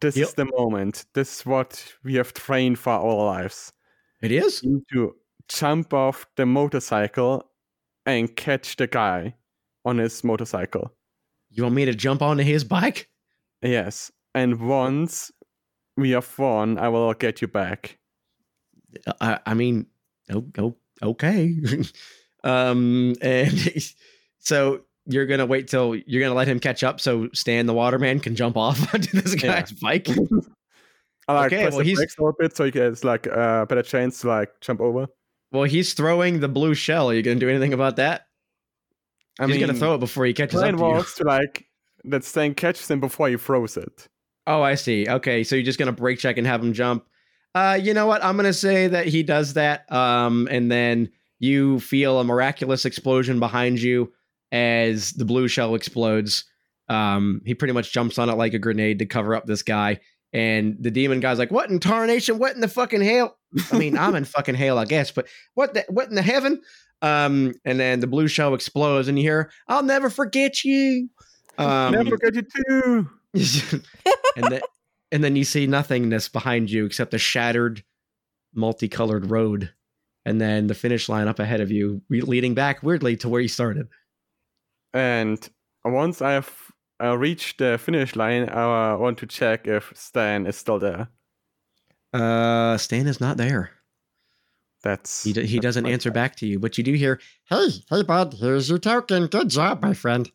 this 0.00 0.16
Yep. 0.16 0.28
is 0.28 0.34
the 0.34 0.46
moment. 0.56 1.04
This 1.12 1.40
is 1.40 1.46
what 1.46 1.94
we 2.02 2.14
have 2.14 2.32
trained 2.32 2.78
for 2.78 2.90
our 2.94 3.14
lives. 3.26 3.72
It 4.22 4.32
is? 4.32 4.60
To 4.92 5.14
jump 5.48 5.92
off 5.92 6.26
the 6.36 6.46
motorcycle 6.46 7.50
and 8.06 8.34
catch 8.36 8.76
the 8.76 8.86
guy 8.86 9.34
on 9.84 9.98
his 9.98 10.24
motorcycle. 10.24 10.94
You 11.50 11.64
want 11.64 11.74
me 11.74 11.84
to 11.84 11.94
jump 11.94 12.22
onto 12.22 12.42
his 12.42 12.64
bike? 12.64 13.08
Yes. 13.62 14.10
And 14.34 14.66
once 14.66 15.30
we 15.96 16.10
have 16.10 16.38
won, 16.38 16.78
I 16.78 16.88
will 16.88 17.12
get 17.14 17.40
you 17.42 17.48
back. 17.48 17.97
I, 19.20 19.38
I 19.46 19.54
mean, 19.54 19.86
oh, 20.30 20.44
oh, 20.58 20.76
okay. 21.02 21.54
um, 22.44 23.14
and 23.20 23.82
so 24.38 24.82
you're 25.06 25.26
gonna 25.26 25.46
wait 25.46 25.68
till 25.68 25.94
you're 25.94 26.22
gonna 26.22 26.34
let 26.34 26.48
him 26.48 26.60
catch 26.60 26.82
up, 26.84 27.00
so 27.00 27.28
Stan 27.32 27.66
the 27.66 27.74
waterman 27.74 28.20
can 28.20 28.34
jump 28.36 28.56
off 28.56 28.92
onto 28.94 29.20
this 29.20 29.34
Yeah. 29.42 29.60
guy's 29.60 29.72
bike. 29.72 30.08
I 31.28 31.34
like 31.34 31.46
Okay, 31.52 31.62
press 31.62 31.72
well, 31.74 31.78
the 31.78 31.84
he's- 31.84 31.98
a 31.98 32.22
little 32.22 32.36
bit 32.38 32.56
so 32.56 32.64
he 32.64 32.70
gets 32.70 33.04
like 33.04 33.26
a 33.26 33.66
better 33.68 33.82
chance 33.82 34.20
to 34.22 34.28
like 34.28 34.50
jump 34.60 34.80
over. 34.80 35.06
well, 35.52 35.64
he's 35.64 35.92
throwing 35.94 36.40
the 36.40 36.48
blue 36.48 36.74
shell. 36.74 37.10
Are 37.10 37.14
you 37.14 37.22
gonna 37.22 37.40
do 37.40 37.48
anything 37.48 37.72
about 37.72 37.96
that? 37.96 38.26
I 39.40 39.46
he's 39.46 39.56
mean, 39.56 39.66
gonna 39.66 39.78
throw 39.78 39.94
it 39.94 39.98
before 39.98 40.24
he 40.26 40.32
catches 40.34 40.56
up 40.60 40.74
plan 40.74 40.76
was 40.78 41.14
to 41.14 41.24
like 41.24 41.66
that 42.04 42.24
Stan 42.24 42.54
catches 42.54 42.90
him 42.90 43.00
before 43.00 43.28
he 43.28 43.36
throws 43.36 43.76
it. 43.76 44.08
Oh, 44.46 44.62
I 44.62 44.74
see. 44.76 45.06
Okay, 45.08 45.44
so 45.44 45.54
you're 45.56 45.64
just 45.64 45.78
gonna 45.78 45.92
break 45.92 46.18
check 46.18 46.38
and 46.38 46.46
have 46.46 46.62
him 46.62 46.72
jump. 46.72 47.04
Uh, 47.54 47.78
you 47.80 47.94
know 47.94 48.06
what? 48.06 48.24
I'm 48.24 48.36
gonna 48.36 48.52
say 48.52 48.88
that 48.88 49.06
he 49.06 49.22
does 49.22 49.54
that. 49.54 49.90
Um, 49.92 50.48
and 50.50 50.70
then 50.70 51.10
you 51.38 51.80
feel 51.80 52.20
a 52.20 52.24
miraculous 52.24 52.84
explosion 52.84 53.40
behind 53.40 53.80
you 53.80 54.12
as 54.52 55.12
the 55.12 55.24
blue 55.24 55.48
shell 55.48 55.74
explodes. 55.74 56.44
Um, 56.88 57.42
he 57.44 57.54
pretty 57.54 57.74
much 57.74 57.92
jumps 57.92 58.18
on 58.18 58.28
it 58.30 58.36
like 58.36 58.54
a 58.54 58.58
grenade 58.58 58.98
to 59.00 59.06
cover 59.06 59.34
up 59.34 59.46
this 59.46 59.62
guy. 59.62 60.00
And 60.32 60.76
the 60.80 60.90
demon 60.90 61.20
guy's 61.20 61.38
like, 61.38 61.50
"What 61.50 61.70
in 61.70 61.80
tarnation? 61.80 62.38
What 62.38 62.54
in 62.54 62.60
the 62.60 62.68
fucking 62.68 63.00
hell? 63.00 63.38
I 63.72 63.78
mean, 63.78 63.96
I'm 63.96 64.14
in 64.14 64.24
fucking 64.26 64.54
hell, 64.56 64.78
I 64.78 64.84
guess, 64.84 65.10
but 65.10 65.26
what 65.54 65.74
the 65.74 65.84
what 65.88 66.08
in 66.08 66.14
the 66.14 66.22
heaven?" 66.22 66.60
Um, 67.00 67.54
and 67.64 67.78
then 67.78 68.00
the 68.00 68.06
blue 68.06 68.28
shell 68.28 68.54
explodes, 68.54 69.08
and 69.08 69.18
you 69.18 69.24
hear, 69.24 69.50
"I'll 69.68 69.82
never 69.82 70.10
forget 70.10 70.64
you." 70.64 71.08
Um, 71.58 71.92
Never 71.92 72.10
forget 72.10 72.34
you 72.36 72.42
too. 72.42 73.10
and 74.36 74.44
then 74.52 74.60
and 75.12 75.22
then 75.24 75.36
you 75.36 75.44
see 75.44 75.66
nothingness 75.66 76.28
behind 76.28 76.70
you 76.70 76.84
except 76.86 77.14
a 77.14 77.18
shattered 77.18 77.82
multicolored 78.54 79.30
road 79.30 79.72
and 80.24 80.40
then 80.40 80.66
the 80.66 80.74
finish 80.74 81.08
line 81.08 81.28
up 81.28 81.38
ahead 81.38 81.60
of 81.60 81.70
you 81.70 82.02
leading 82.10 82.54
back 82.54 82.82
weirdly 82.82 83.16
to 83.16 83.28
where 83.28 83.40
you 83.40 83.48
started 83.48 83.88
And 84.94 85.48
once 85.84 86.20
I 86.22 86.32
have 86.32 86.72
uh, 87.02 87.16
reached 87.16 87.58
the 87.58 87.78
finish 87.78 88.16
line, 88.16 88.48
I 88.48 88.92
uh, 88.94 88.96
want 88.98 89.18
to 89.18 89.26
check 89.26 89.66
if 89.66 89.92
Stan 89.94 90.46
is 90.46 90.56
still 90.56 90.78
there. 90.78 91.08
uh 92.12 92.76
stan 92.78 93.06
is 93.06 93.20
not 93.20 93.36
there 93.36 93.70
That's 94.82 95.24
he, 95.24 95.32
d- 95.32 95.46
he 95.46 95.56
that's 95.56 95.62
doesn't 95.62 95.86
answer 95.86 96.10
check. 96.10 96.14
back 96.14 96.36
to 96.36 96.46
you 96.46 96.58
but 96.58 96.78
you 96.78 96.84
do 96.84 96.92
hear 96.94 97.20
Hey, 97.50 97.68
hey, 97.90 98.02
bud, 98.02 98.34
here's 98.34 98.68
your 98.68 98.78
token. 98.78 99.26
Good 99.26 99.48
job, 99.50 99.82
my 99.82 99.94
friend. 99.94 100.30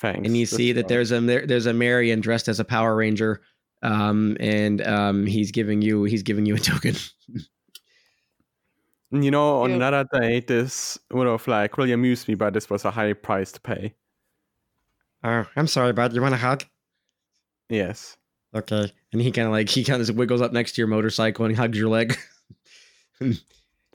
Thanks. 0.00 0.26
and 0.26 0.36
you 0.36 0.46
That's 0.46 0.56
see 0.56 0.72
that 0.72 0.82
fine. 0.82 0.88
there's 0.88 1.12
a 1.12 1.20
there's 1.20 1.66
a 1.66 1.72
Marian 1.72 2.20
dressed 2.20 2.48
as 2.48 2.60
a 2.60 2.64
power 2.64 2.94
ranger 2.96 3.40
um 3.82 4.36
and 4.40 4.80
um 4.86 5.26
he's 5.26 5.50
giving 5.52 5.82
you 5.82 6.04
he's 6.04 6.22
giving 6.22 6.46
you 6.46 6.54
a 6.54 6.58
token 6.70 6.94
You 9.10 9.30
know, 9.30 9.62
on 9.62 9.70
Yeah. 9.70 9.76
another 9.76 10.06
day, 10.12 10.40
this 10.40 10.98
would 11.10 11.26
have 11.26 11.46
like 11.48 11.78
really 11.78 11.92
amused 11.92 12.28
me, 12.28 12.34
but 12.34 12.52
this 12.52 12.68
was 12.68 12.84
a 12.84 12.90
high 12.90 13.14
price 13.14 13.50
to 13.52 13.60
pay. 13.60 13.94
Oh, 15.24 15.46
I'm 15.56 15.66
sorry, 15.66 15.92
bud. 15.94 16.12
You 16.12 16.20
want 16.22 16.34
a 16.34 16.38
hug? 16.38 16.64
Yes. 17.70 18.16
okay 18.54 18.92
and 19.12 19.20
he 19.22 19.30
kind 19.32 19.46
of 19.46 19.52
like 19.52 19.68
he 19.68 19.82
kind 19.84 20.00
of 20.02 20.16
wiggles 20.16 20.40
up 20.42 20.52
next 20.52 20.72
to 20.72 20.80
your 20.80 20.88
motorcycle 20.88 21.44
and 21.46 21.56
hugs 21.56 21.76
your 21.78 21.88
leg 21.88 22.16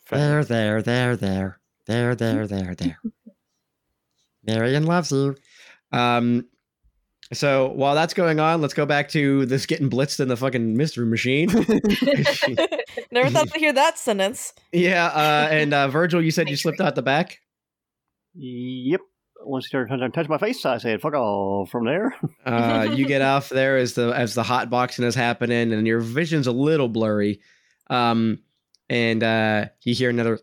There, 0.09 0.43
there, 0.43 0.81
there, 0.81 1.15
there. 1.15 1.59
There, 1.87 2.13
there, 2.15 2.45
there, 2.47 2.75
there. 2.75 2.97
Marian 4.45 4.85
loves 4.85 5.11
you. 5.11 5.35
Um, 5.93 6.47
so 7.31 7.69
while 7.69 7.95
that's 7.95 8.13
going 8.13 8.39
on, 8.39 8.61
let's 8.61 8.73
go 8.73 8.85
back 8.85 9.09
to 9.09 9.45
this 9.45 9.65
getting 9.65 9.89
blitzed 9.89 10.19
in 10.19 10.27
the 10.27 10.37
fucking 10.37 10.75
mystery 10.75 11.05
machine. 11.05 11.47
Never 13.11 13.29
thought 13.29 13.49
to 13.51 13.59
hear 13.59 13.73
that 13.73 13.97
sentence. 13.97 14.53
yeah, 14.71 15.07
uh, 15.07 15.47
and 15.49 15.73
uh, 15.73 15.87
Virgil, 15.87 16.21
you 16.21 16.31
said 16.31 16.49
you 16.49 16.55
slipped 16.55 16.81
out 16.81 16.95
the 16.95 17.01
back. 17.01 17.39
Yep. 18.35 19.01
Once 19.45 19.65
he 19.65 19.69
started 19.69 19.89
touching 19.89 20.11
touch 20.11 20.29
my 20.29 20.37
face, 20.37 20.65
I 20.65 20.77
said, 20.77 21.01
"Fuck 21.01 21.13
off!" 21.15 21.69
From 21.69 21.85
there, 21.85 22.15
Uh, 22.45 22.87
you 22.95 23.05
get 23.05 23.21
off 23.33 23.49
there 23.49 23.77
as 23.77 23.93
the 23.93 24.11
as 24.11 24.35
the 24.35 24.43
hot 24.43 24.69
boxing 24.69 25.03
is 25.05 25.15
happening, 25.15 25.73
and 25.73 25.85
your 25.85 25.99
vision's 25.99 26.47
a 26.47 26.51
little 26.51 26.87
blurry. 26.87 27.41
Um, 27.89 28.39
and 28.89 29.21
uh, 29.21 29.65
you 29.81 29.93
hear 29.95 30.09
another. 30.09 30.39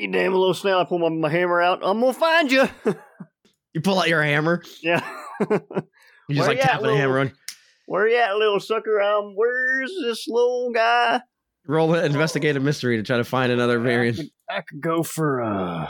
Right, 0.00 0.06
you 0.06 0.12
damn 0.12 0.32
little 0.32 0.54
snail! 0.54 0.78
I 0.78 0.84
pull 0.84 0.98
my, 0.98 1.08
my 1.08 1.28
hammer 1.28 1.60
out. 1.60 1.80
I'm 1.82 2.00
gonna 2.00 2.12
find 2.12 2.50
you. 2.50 2.68
You 3.72 3.80
pull 3.80 4.00
out 4.00 4.08
your 4.08 4.20
hammer. 4.22 4.64
yeah. 4.82 5.00
You 5.40 5.46
just 5.48 5.68
Where 6.28 6.48
like 6.48 6.56
you 6.58 6.62
at, 6.62 6.70
tapping 6.70 6.86
the 6.88 6.96
hammer 6.96 7.20
on. 7.20 7.32
Where 7.86 8.08
you 8.08 8.16
at, 8.18 8.34
little 8.36 8.58
sucker? 8.60 9.00
Um, 9.00 9.34
where's 9.36 9.92
this 10.02 10.26
little 10.28 10.70
guy? 10.72 11.20
Roll 11.66 11.94
an 11.94 12.04
investigative 12.04 12.62
mystery 12.64 12.96
to 12.96 13.02
try 13.04 13.16
to 13.16 13.24
find 13.24 13.50
another 13.52 13.80
I 13.80 13.82
variant. 13.82 14.16
could, 14.16 14.30
I 14.48 14.60
could 14.62 14.80
go 14.80 15.02
for 15.04 15.40
uh, 15.42 15.88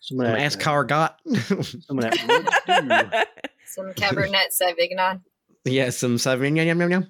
some 0.00 0.20
of 0.20 0.26
Some 0.26 0.32
that. 0.34 0.38
ass 0.40 0.56
car 0.56 0.84
got. 0.84 1.18
Some 1.34 1.98
of 1.98 2.04
that. 2.04 3.28
Some 3.66 3.92
Cabernet 3.92 4.46
Sauvignon. 4.60 5.20
yeah, 5.66 5.90
some 5.90 6.16
Sauvignon. 6.16 6.66
Yum, 6.66 6.80
yum, 6.80 6.80
yum, 6.80 6.90
yum. 6.90 7.06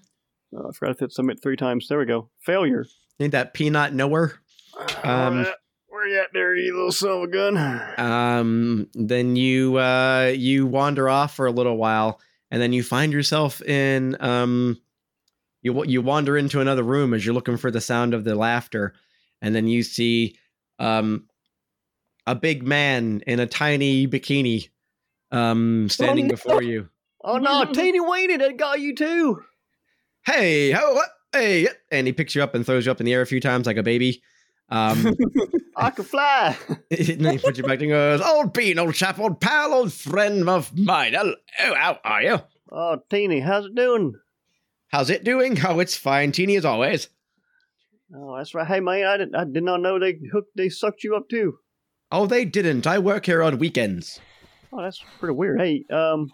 Oh, 0.56 0.68
I 0.68 0.72
forgot 0.72 0.98
to 0.98 1.04
hit 1.04 1.12
submit 1.12 1.40
three 1.42 1.56
times. 1.56 1.86
There 1.88 1.98
we 1.98 2.06
go. 2.06 2.28
Failure. 2.44 2.86
Need 3.20 3.32
that 3.32 3.54
peanut 3.54 3.92
nowhere. 3.94 4.34
Um, 5.04 5.46
where, 6.00 6.08
where 6.08 6.16
you 6.16 6.22
at 6.22 6.32
there, 6.32 6.54
you 6.56 6.74
little 6.74 6.92
son 6.92 7.10
of 7.10 7.22
a 7.22 7.26
gun? 7.28 7.56
um 7.98 8.88
then 8.94 9.36
you 9.36 9.76
uh 9.78 10.32
you 10.34 10.66
wander 10.66 11.08
off 11.08 11.34
for 11.34 11.46
a 11.46 11.52
little 11.52 11.76
while 11.76 12.20
and 12.50 12.60
then 12.60 12.72
you 12.72 12.82
find 12.82 13.12
yourself 13.12 13.60
in 13.62 14.16
um 14.20 14.80
you 15.62 15.72
wa- 15.72 15.84
you 15.84 16.00
wander 16.02 16.36
into 16.36 16.60
another 16.60 16.82
room 16.82 17.12
as 17.14 17.24
you're 17.24 17.34
looking 17.34 17.56
for 17.56 17.70
the 17.70 17.80
sound 17.80 18.14
of 18.14 18.24
the 18.24 18.34
laughter 18.34 18.94
and 19.42 19.54
then 19.54 19.66
you 19.66 19.82
see 19.82 20.36
um 20.78 21.26
a 22.26 22.34
big 22.34 22.62
man 22.62 23.22
in 23.26 23.40
a 23.40 23.46
tiny 23.46 24.06
bikini 24.06 24.68
um 25.32 25.88
standing 25.88 26.26
no. 26.26 26.30
before 26.34 26.62
you 26.62 26.88
oh 27.24 27.36
no, 27.36 27.64
Teeny 27.72 28.00
Weeny, 28.00 28.38
that 28.38 28.56
got 28.56 28.80
you 28.80 28.94
too. 28.94 29.42
hey 30.24 30.70
how 30.70 30.94
what 30.94 31.08
hey 31.32 31.68
and 31.90 32.06
he 32.06 32.12
picks 32.12 32.34
you 32.34 32.42
up 32.42 32.54
and 32.54 32.64
throws 32.64 32.86
you 32.86 32.92
up 32.92 33.00
in 33.00 33.06
the 33.06 33.12
air 33.12 33.22
a 33.22 33.26
few 33.26 33.40
times 33.40 33.66
like 33.66 33.76
a 33.76 33.82
baby 33.82 34.22
um 34.70 35.16
I 35.76 35.90
can 35.90 36.04
fly. 36.04 36.56
then 36.90 37.32
he 37.32 37.38
puts 37.38 37.58
you 37.58 37.64
back 37.64 37.80
and 37.80 37.90
goes 37.90 38.20
old 38.20 38.52
bean 38.52 38.78
old 38.78 38.94
chap 38.94 39.18
old 39.18 39.40
pal 39.40 39.74
old 39.74 39.92
friend 39.92 40.48
of 40.48 40.76
mine 40.76 41.12
hello 41.14 41.34
how 41.76 41.98
are 42.04 42.22
you 42.22 42.38
Oh, 42.72 42.98
Teeny, 43.10 43.40
how's 43.40 43.66
it 43.66 43.74
doing? 43.74 44.14
How's 44.88 45.10
it 45.10 45.24
doing? 45.24 45.58
Oh, 45.66 45.80
it's 45.80 45.96
fine, 45.96 46.32
teeny 46.32 46.56
as 46.56 46.64
always. 46.64 47.08
Oh, 48.14 48.36
that's 48.36 48.54
right. 48.54 48.66
Hey, 48.66 48.80
mate, 48.80 49.04
I 49.04 49.16
did, 49.16 49.34
I 49.34 49.44
did 49.44 49.64
not 49.64 49.80
know 49.80 49.98
they 49.98 50.18
hooked, 50.32 50.56
they 50.56 50.68
sucked 50.68 51.04
you 51.04 51.16
up 51.16 51.28
too. 51.28 51.58
Oh, 52.12 52.26
they 52.26 52.44
didn't. 52.44 52.86
I 52.86 52.98
work 52.98 53.26
here 53.26 53.42
on 53.42 53.58
weekends. 53.58 54.20
Oh, 54.72 54.82
that's 54.82 55.02
pretty 55.18 55.34
weird. 55.34 55.60
Hey, 55.60 55.84
um, 55.90 56.30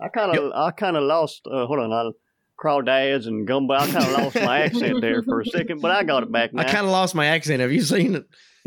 I 0.00 0.08
kind 0.08 0.36
of, 0.36 0.52
I 0.52 0.70
kind 0.72 0.96
of 0.96 1.04
lost. 1.04 1.46
Uh, 1.46 1.66
hold 1.66 1.80
on, 1.80 1.92
I 1.92 2.10
crawdads 2.58 3.26
and 3.26 3.46
gumbo. 3.46 3.74
I 3.74 3.86
kind 3.86 4.04
of 4.04 4.12
lost 4.24 4.36
my 4.36 4.58
accent 4.62 5.00
there 5.00 5.22
for 5.22 5.40
a 5.40 5.46
second, 5.46 5.80
but 5.80 5.90
I 5.90 6.02
got 6.04 6.22
it 6.22 6.32
back 6.32 6.52
now. 6.54 6.62
I 6.62 6.64
kind 6.64 6.84
of 6.86 6.90
lost 6.92 7.14
my 7.14 7.26
accent. 7.26 7.60
Have 7.60 7.72
you 7.72 7.82
seen 7.82 8.14
it? 8.16 8.24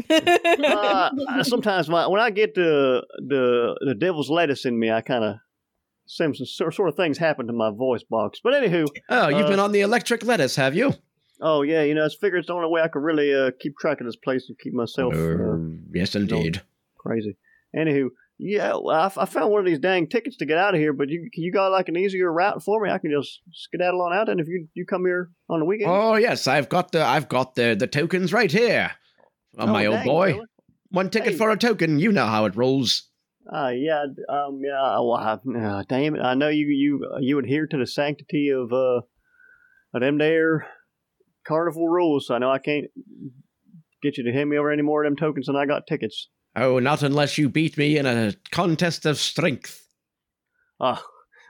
uh, 0.09 1.43
sometimes 1.43 1.89
my, 1.89 2.07
when 2.07 2.21
I 2.21 2.29
get 2.29 2.55
the 2.55 3.05
the 3.17 3.77
the 3.85 3.95
devil's 3.95 4.29
lettuce 4.29 4.65
in 4.65 4.77
me, 4.79 4.91
I 4.91 5.01
kind 5.01 5.23
of 5.23 5.35
some, 6.05 6.33
sort 6.33 6.79
of 6.89 6.95
things 6.95 7.17
happen 7.17 7.47
to 7.47 7.53
my 7.53 7.69
voice 7.71 8.03
box. 8.03 8.39
But 8.43 8.53
anywho, 8.53 8.87
Oh, 9.09 9.27
you've 9.29 9.45
Uh, 9.45 9.49
been 9.49 9.59
on 9.59 9.71
the 9.71 9.81
electric 9.81 10.23
lettuce, 10.23 10.55
have 10.55 10.75
you? 10.75 10.93
Oh 11.41 11.61
yeah, 11.61 11.83
you 11.83 11.93
know, 11.95 12.05
I 12.05 12.09
figure 12.09 12.37
it's 12.37 12.47
the 12.47 12.53
only 12.53 12.67
way 12.69 12.81
I 12.81 12.87
could 12.87 13.01
really 13.03 13.33
uh, 13.33 13.51
keep 13.59 13.77
track 13.77 14.01
of 14.01 14.05
this 14.07 14.15
place 14.15 14.45
and 14.49 14.57
keep 14.59 14.73
myself 14.73 15.13
uh, 15.15 15.17
Uh, 15.17 15.57
yes, 15.93 16.15
indeed. 16.15 16.61
crazy. 16.97 17.37
Anywho, 17.75 18.09
yeah, 18.39 18.71
well, 18.71 18.89
I, 18.89 19.05
f- 19.07 19.17
I 19.17 19.25
found 19.25 19.51
one 19.51 19.59
of 19.59 19.65
these 19.65 19.79
dang 19.79 20.07
tickets 20.07 20.37
to 20.37 20.45
get 20.45 20.57
out 20.57 20.73
of 20.73 20.79
here, 20.79 20.93
but 20.93 21.09
you 21.09 21.29
you 21.33 21.51
got 21.51 21.71
like 21.71 21.89
an 21.89 21.97
easier 21.97 22.31
route 22.31 22.63
for 22.63 22.81
me? 22.81 22.89
I 22.89 22.97
can 22.97 23.11
just 23.11 23.41
skedaddle 23.51 24.01
on 24.01 24.13
out, 24.13 24.29
and 24.29 24.39
if 24.39 24.47
you 24.47 24.67
you 24.73 24.85
come 24.85 25.05
here 25.05 25.29
on 25.49 25.59
the 25.59 25.65
weekend, 25.65 25.91
Oh 25.91 26.15
yes, 26.15 26.47
I've 26.47 26.69
got 26.69 26.91
the 26.91 27.03
I've 27.03 27.29
got 27.29 27.55
the 27.55 27.75
the 27.77 27.87
tokens 27.87 28.33
right 28.33 28.51
here. 28.51 28.91
Oh, 29.57 29.67
my 29.67 29.85
old 29.85 30.03
boy, 30.03 30.39
one 30.89 31.09
ticket 31.09 31.35
for 31.35 31.49
a 31.49 31.57
token. 31.57 31.99
You 31.99 32.11
know 32.11 32.27
how 32.27 32.45
it 32.45 32.55
rolls. 32.55 33.09
Uh, 33.51 33.71
yeah, 33.75 34.05
um, 34.29 34.61
yeah. 34.63 34.99
Well, 34.99 35.15
I, 35.15 35.33
uh, 35.33 35.83
damn 35.89 36.15
it! 36.15 36.21
I 36.21 36.33
know 36.35 36.49
you 36.49 36.67
you 36.67 37.09
uh, 37.13 37.17
you 37.19 37.39
adhere 37.39 37.67
to 37.67 37.77
the 37.77 37.87
sanctity 37.87 38.49
of 38.49 38.71
uh, 38.71 39.01
of 39.93 40.01
them 40.01 40.17
there 40.17 40.67
carnival 41.49 41.89
rules. 41.89 42.27
So 42.27 42.35
I 42.35 42.37
know 42.37 42.51
I 42.51 42.59
can't 42.59 42.85
get 44.01 44.17
you 44.17 44.23
to 44.23 44.31
hand 44.31 44.49
me 44.49 44.57
over 44.57 44.71
any 44.71 44.83
more 44.83 45.03
of 45.03 45.07
them 45.09 45.17
tokens 45.17 45.47
than 45.47 45.55
I 45.55 45.65
got 45.65 45.87
tickets. 45.87 46.29
Oh, 46.55 46.79
not 46.79 47.03
unless 47.03 47.37
you 47.37 47.49
beat 47.49 47.77
me 47.77 47.97
in 47.97 48.05
a 48.05 48.33
contest 48.51 49.05
of 49.05 49.17
strength. 49.17 49.85
Ah, 50.79 51.03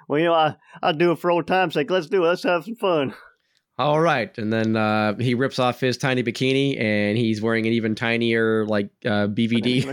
well, 0.08 0.20
you 0.20 0.26
know, 0.26 0.34
I 0.34 0.56
I 0.82 0.92
do 0.92 1.12
it 1.12 1.20
for 1.20 1.32
old 1.32 1.48
time's 1.48 1.74
sake. 1.76 1.90
Let's 1.90 2.08
do 2.08 2.24
it. 2.24 2.28
Let's 2.28 2.44
have 2.44 2.66
some 2.66 2.76
fun. 2.76 3.14
All 3.78 4.00
right, 4.02 4.38
and 4.38 4.52
then 4.52 4.76
uh, 4.76 5.16
he 5.18 5.36
rips 5.36 5.58
off 5.58 5.80
his 5.80 5.98
tiny 5.98 6.22
bikini, 6.22 6.78
and 6.80 7.18
he's 7.18 7.42
wearing 7.42 7.66
an 7.66 7.72
even 7.74 7.96
tinier 7.96 8.66
like 8.66 8.90
uh, 9.06 9.28
BVD 9.28 9.86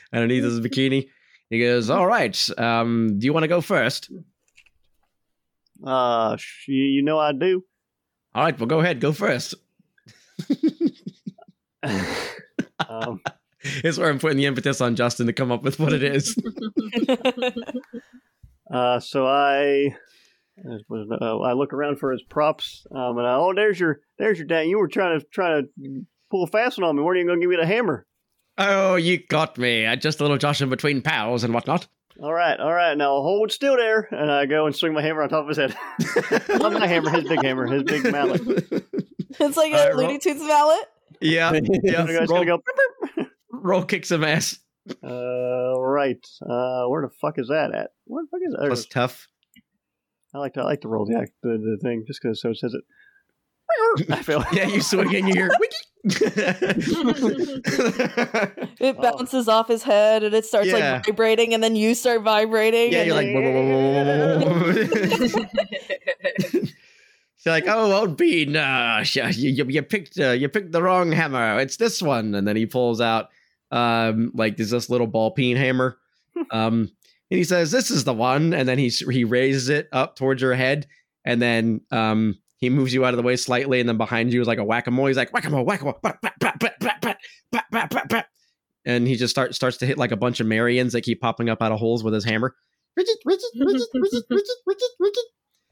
underneath 0.12 0.44
his 0.44 0.60
bikini. 0.60 1.08
He 1.48 1.60
goes, 1.60 1.88
"All 1.88 2.06
right, 2.06 2.38
um, 2.58 3.18
do 3.18 3.24
you 3.24 3.32
want 3.32 3.44
to 3.44 3.48
go 3.48 3.62
first? 3.62 4.10
Uh, 5.82 6.36
you 6.66 7.02
know 7.02 7.18
I 7.18 7.32
do. 7.32 7.64
All 8.34 8.44
right, 8.44 8.58
well, 8.58 8.66
go 8.66 8.80
ahead, 8.80 9.00
go 9.00 9.12
first. 9.12 9.54
um, 11.82 13.20
It's 13.84 13.96
where 13.98 14.08
I'm 14.10 14.18
putting 14.18 14.38
the 14.38 14.46
impetus 14.46 14.80
on 14.80 14.96
Justin 14.96 15.26
to 15.26 15.32
come 15.32 15.52
up 15.52 15.62
with 15.62 15.78
what 15.78 15.92
it 15.92 16.02
is. 16.02 16.36
Uh, 18.72 18.98
so 19.00 19.26
I, 19.26 19.94
uh, 20.64 21.38
I 21.40 21.52
look 21.52 21.74
around 21.74 21.98
for 21.98 22.10
his 22.10 22.22
props, 22.22 22.86
um, 22.90 23.18
and 23.18 23.26
I, 23.26 23.34
oh, 23.34 23.52
there's 23.54 23.78
your, 23.78 24.00
there's 24.18 24.38
your 24.38 24.46
dang. 24.46 24.70
You 24.70 24.78
were 24.78 24.88
trying 24.88 25.20
to 25.20 25.26
trying 25.26 25.64
to 25.64 26.06
pull 26.30 26.44
a 26.44 26.46
fast 26.46 26.78
one 26.78 26.88
on 26.88 26.96
me. 26.96 27.02
Weren't 27.02 27.18
you 27.18 27.26
going 27.26 27.38
to 27.38 27.42
give 27.42 27.50
me 27.50 27.56
the 27.56 27.66
hammer? 27.66 28.06
oh, 28.56 28.96
you 28.96 29.18
got 29.26 29.58
me. 29.58 29.86
I 29.86 29.96
just 29.96 30.20
a 30.20 30.24
little 30.24 30.38
joshing 30.38 30.70
between 30.70 31.02
pals 31.02 31.44
and 31.44 31.52
whatnot. 31.52 31.86
All 32.22 32.32
right, 32.32 32.58
all 32.58 32.72
right. 32.72 32.96
Now 32.96 33.20
hold 33.20 33.52
still 33.52 33.76
there, 33.76 34.08
and 34.10 34.30
I 34.30 34.46
go 34.46 34.64
and 34.66 34.74
swing 34.74 34.94
my 34.94 35.02
hammer 35.02 35.22
on 35.22 35.28
top 35.28 35.42
of 35.42 35.48
his 35.48 35.58
head. 35.58 35.76
Not 36.58 36.72
my 36.72 36.86
hammer, 36.86 37.10
his 37.10 37.24
big 37.24 37.42
hammer, 37.42 37.66
his 37.66 37.82
big 37.82 38.10
mallet. 38.10 38.40
it's 39.40 39.56
like 39.56 39.72
a 39.72 39.88
roll- 39.88 39.98
Looney 39.98 40.18
Tunes 40.18 40.40
mallet. 40.42 40.84
yeah, 41.20 41.52
yeah. 41.82 42.02
I'm 42.02 42.26
gonna 42.26 42.46
go. 42.46 42.62
Roll 43.52 43.84
kick 43.84 44.04
some 44.06 44.24
ass. 44.24 44.58
Uh, 45.04 45.78
right. 45.78 46.26
Uh, 46.42 46.86
where 46.88 47.02
the 47.02 47.10
fuck 47.20 47.38
is 47.38 47.46
that 47.48 47.72
at? 47.74 47.90
Where 48.06 48.24
the 48.24 48.28
fuck 48.30 48.40
is 48.44 48.52
that? 48.52 48.58
There 48.60 48.68
Plus 48.70 48.86
tough. 48.86 49.28
I 50.34 50.38
like 50.38 50.54
to 50.54 50.60
I 50.60 50.64
like 50.64 50.80
to 50.80 50.88
roll 50.88 51.04
the 51.06 51.16
act 51.18 51.32
the, 51.42 51.50
the 51.50 51.78
thing 51.82 52.04
just 52.06 52.20
because 52.22 52.40
so 52.40 52.50
it 52.50 52.56
says 52.56 52.74
it. 52.74 52.82
I 54.10 54.22
feel 54.22 54.42
Yeah, 54.52 54.66
you 54.66 54.80
swing 54.82 55.14
and 55.14 55.28
you 55.28 55.34
hear 55.34 55.50
wiki. 55.60 55.76
It 58.80 58.96
Oh. 58.98 59.02
bounces 59.02 59.46
off 59.48 59.68
his 59.68 59.82
head 59.84 60.24
and 60.24 60.34
it 60.34 60.44
starts 60.44 60.68
Yeah. 60.68 60.94
like 60.94 61.06
vibrating, 61.06 61.54
and 61.54 61.62
then 61.62 61.76
you 61.76 61.94
start 61.94 62.22
vibrating. 62.22 62.92
yeah, 62.92 63.02
and 63.02 63.06
you're 63.06 63.16
like. 63.16 63.28
You're 67.44 67.54
like, 67.54 67.64
oh, 67.66 67.92
old 67.92 68.16
bean, 68.16 68.54
uh, 68.56 69.04
you, 69.12 69.24
you, 69.26 69.64
you 69.68 69.82
picked 69.82 70.16
uh, 70.18 70.30
you 70.30 70.48
picked 70.48 70.70
the 70.70 70.80
wrong 70.82 71.10
hammer. 71.10 71.58
It's 71.58 71.76
this 71.76 72.00
one, 72.00 72.34
and 72.36 72.46
then 72.46 72.54
he 72.54 72.66
pulls 72.66 73.00
out 73.00 73.30
um, 73.72 74.30
like 74.34 74.56
there's 74.56 74.70
this 74.70 74.88
little 74.90 75.06
ball 75.06 75.30
peen 75.32 75.56
hammer. 75.56 75.98
Um, 76.50 76.90
and 77.30 77.38
he 77.38 77.44
says, 77.44 77.70
"This 77.70 77.90
is 77.90 78.04
the 78.04 78.14
one," 78.14 78.54
and 78.54 78.66
then 78.66 78.78
he 78.78 78.88
he 78.88 79.24
raises 79.24 79.68
it 79.68 79.86
up 79.92 80.16
towards 80.16 80.40
your 80.40 80.54
head, 80.54 80.86
and 81.26 81.42
then 81.42 81.82
um, 81.90 82.38
he 82.56 82.70
moves 82.70 82.94
you 82.94 83.04
out 83.04 83.12
of 83.12 83.16
the 83.18 83.22
way 83.22 83.36
slightly, 83.36 83.80
and 83.80 83.88
then 83.88 83.98
behind 83.98 84.32
you 84.32 84.40
is 84.40 84.48
like 84.48 84.58
a 84.58 84.64
whack 84.64 84.86
a 84.86 84.90
mole. 84.90 85.06
He's 85.06 85.16
like 85.16 85.32
whack 85.34 85.44
a 85.44 85.50
mole, 85.50 85.64
whack 85.64 85.82
a 85.82 85.84
mole, 85.84 86.00
and 88.84 89.06
he 89.06 89.16
just 89.16 89.30
start 89.30 89.54
starts 89.54 89.76
to 89.78 89.86
hit 89.86 89.98
like 89.98 90.10
a 90.10 90.16
bunch 90.16 90.40
of 90.40 90.46
Marian's 90.46 90.92
that 90.94 91.02
keep 91.02 91.20
popping 91.20 91.48
up 91.48 91.62
out 91.62 91.72
of 91.72 91.78
holes 91.78 92.02
with 92.02 92.14
his 92.14 92.24
hammer. 92.24 92.54
Richard, 92.96 93.16
Richard, 93.24 93.50
Richard, 93.60 93.88
Richard, 93.94 94.24
Richard, 94.30 94.56
Richard, 94.66 94.90
Richard. 94.98 95.24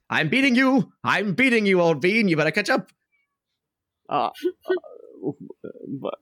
I'm 0.08 0.28
beating 0.28 0.56
you. 0.56 0.92
I'm 1.04 1.34
beating 1.34 1.66
you, 1.66 1.80
old 1.80 2.00
bean. 2.00 2.28
You 2.28 2.36
better 2.36 2.50
catch 2.50 2.70
up. 2.70 2.90
Uh, 4.08 4.30
uh, 5.24 5.30
but 6.00 6.18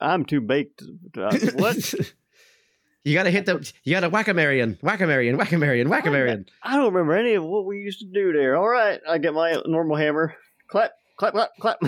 I'm 0.00 0.24
too 0.24 0.40
baked. 0.40 0.82
Uh, 1.16 1.36
what? 1.56 1.94
you 3.04 3.14
gotta 3.14 3.30
hit 3.30 3.46
the. 3.46 3.70
You 3.84 3.94
gotta 3.94 4.08
whack 4.08 4.28
a 4.28 4.34
Marian, 4.34 4.78
whack 4.82 5.00
a 5.00 5.06
Marian, 5.06 5.36
whack 5.36 5.52
a 5.52 5.58
Marian, 5.58 5.88
whack 5.88 6.06
a 6.06 6.10
Marian. 6.10 6.46
I 6.62 6.76
don't 6.76 6.92
remember 6.92 7.14
any 7.14 7.34
of 7.34 7.44
what 7.44 7.64
we 7.66 7.78
used 7.78 8.00
to 8.00 8.06
do 8.06 8.32
there. 8.32 8.56
All 8.56 8.68
right, 8.68 9.00
I 9.08 9.18
get 9.18 9.34
my 9.34 9.60
normal 9.66 9.96
hammer. 9.96 10.34
Clap, 10.70 10.92
clap, 11.18 11.32
clap, 11.34 11.50
clap. 11.60 11.78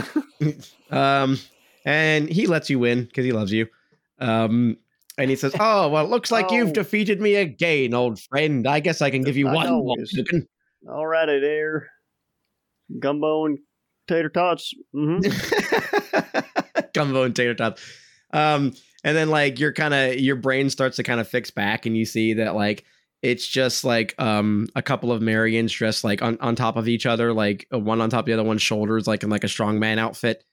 Um, 0.90 1.38
and 1.84 2.28
he 2.28 2.46
lets 2.46 2.68
you 2.68 2.78
win 2.80 3.04
because 3.04 3.24
he 3.24 3.30
loves 3.32 3.52
you. 3.52 3.68
Um, 4.18 4.76
and 5.18 5.30
he 5.30 5.36
says, 5.36 5.54
"Oh 5.60 5.88
well, 5.88 6.04
it 6.04 6.10
looks 6.10 6.32
like 6.32 6.46
Oh. 6.50 6.54
you've 6.54 6.72
defeated 6.72 7.20
me 7.20 7.36
again, 7.36 7.94
old 7.94 8.18
friend. 8.20 8.66
I 8.66 8.80
guess 8.80 9.00
I 9.02 9.10
can 9.10 9.22
give 9.22 9.36
you 9.36 9.48
I 9.48 9.54
one 9.54 9.68
more. 9.70 9.96
All 10.90 11.06
righty 11.06 11.38
there. 11.40 11.88
Gumbo 12.98 13.46
and 13.46 13.58
tater 14.08 14.30
tots. 14.30 14.74
hmm 14.92 15.20
Gumbo 17.00 17.24
and 17.24 17.34
tater 17.34 17.54
tots. 17.54 17.82
Um, 18.32 18.74
and 19.02 19.16
then 19.16 19.30
like 19.30 19.58
your 19.58 19.72
kind 19.72 19.94
of 19.94 20.20
your 20.20 20.36
brain 20.36 20.70
starts 20.70 20.96
to 20.96 21.02
kind 21.02 21.20
of 21.20 21.28
fix 21.28 21.50
back, 21.50 21.86
and 21.86 21.96
you 21.96 22.04
see 22.04 22.34
that 22.34 22.54
like 22.54 22.84
it's 23.22 23.46
just 23.46 23.84
like 23.84 24.14
um 24.18 24.66
a 24.74 24.82
couple 24.82 25.12
of 25.12 25.22
Marians 25.22 25.72
dressed 25.72 26.04
like 26.04 26.22
on, 26.22 26.38
on 26.40 26.54
top 26.56 26.76
of 26.76 26.88
each 26.88 27.06
other, 27.06 27.32
like 27.32 27.66
uh, 27.72 27.78
one 27.78 28.00
on 28.00 28.10
top 28.10 28.20
of 28.20 28.26
the 28.26 28.32
other 28.34 28.44
one's 28.44 28.62
shoulders, 28.62 29.06
like 29.06 29.22
in 29.22 29.30
like 29.30 29.44
a 29.44 29.48
strongman 29.48 29.98
outfit. 29.98 30.44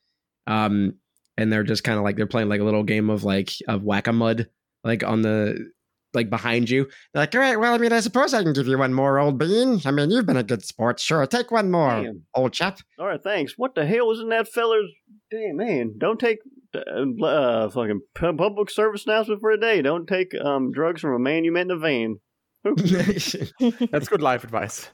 Um, 0.48 0.96
and 1.38 1.52
they're 1.52 1.64
just 1.64 1.84
kind 1.84 1.98
of 1.98 2.04
like 2.04 2.16
they're 2.16 2.26
playing 2.26 2.50
like 2.50 2.62
a 2.62 2.64
little 2.64 2.84
game 2.84 3.10
of 3.10 3.24
like 3.24 3.52
of 3.68 3.84
whack 3.84 4.08
a 4.08 4.14
mud, 4.14 4.50
like 4.84 5.04
on 5.04 5.22
the 5.22 5.72
like 6.14 6.30
behind 6.30 6.70
you. 6.70 6.86
They're 7.14 7.24
like, 7.24 7.36
all 7.36 7.42
right, 7.42 7.60
well, 7.60 7.74
I 7.74 7.78
mean, 7.78 7.92
I 7.94 8.00
suppose 8.00 8.34
I 8.34 8.44
can 8.44 8.54
give 8.54 8.68
you 8.68 8.78
one 8.78 8.94
more, 8.94 9.20
old 9.20 9.38
bean. 9.38 9.82
I 9.86 9.92
mean, 9.92 10.10
you've 10.10 10.26
been 10.26 10.38
a 10.38 10.44
good 10.44 10.64
sport. 10.64 11.00
Sure, 11.00 11.26
take 11.28 11.52
one 11.52 11.70
more, 11.72 12.04
Damn. 12.04 12.24
old 12.34 12.54
chap. 12.54 12.80
All 13.00 13.08
right, 13.08 13.22
thanks. 13.22 13.54
What 13.58 13.76
the 13.76 13.86
hell 13.86 14.08
was 14.08 14.20
in 14.20 14.30
that 14.30 14.48
feller's? 14.48 14.92
Damn 15.30 15.58
man, 15.58 15.96
don't 15.98 16.20
take 16.20 16.40
uh, 16.74 17.26
uh, 17.26 17.70
fucking 17.70 18.02
public 18.16 18.70
service 18.70 19.06
announcement 19.06 19.42
for 19.42 19.52
a 19.52 19.60
day. 19.60 19.82
Don't 19.82 20.08
take 20.08 20.34
um 20.40 20.72
drugs 20.72 21.02
from 21.02 21.14
a 21.14 21.20
man 21.20 21.44
you 21.44 21.52
met 21.52 21.64
in 21.64 21.72
a 21.72 21.78
van. 21.78 22.20
That's 23.92 24.08
good 24.08 24.22
life 24.22 24.44
advice. 24.44 24.90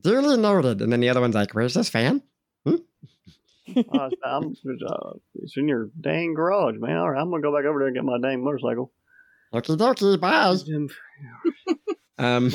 Duly 0.00 0.36
noted. 0.36 0.80
And 0.80 0.92
then 0.92 1.00
the 1.00 1.08
other 1.08 1.20
one's 1.20 1.34
like, 1.34 1.52
where's 1.52 1.74
this 1.74 1.88
fan? 1.88 2.22
Uh, 2.66 4.10
I'm, 4.24 4.54
uh, 4.86 5.10
it's 5.36 5.56
in 5.56 5.68
your 5.68 5.90
dang 6.00 6.34
garage, 6.34 6.76
man. 6.78 6.96
All 6.96 7.10
right, 7.10 7.20
I'm 7.20 7.30
gonna 7.30 7.42
go 7.42 7.56
back 7.56 7.64
over 7.64 7.78
there 7.78 7.88
and 7.88 7.96
get 7.96 8.04
my 8.04 8.18
dang 8.20 8.42
motorcycle. 8.42 8.92
Okie 9.52 9.76
dokie, 9.76 10.18
bye. 10.18 10.56
Um, 12.18 12.52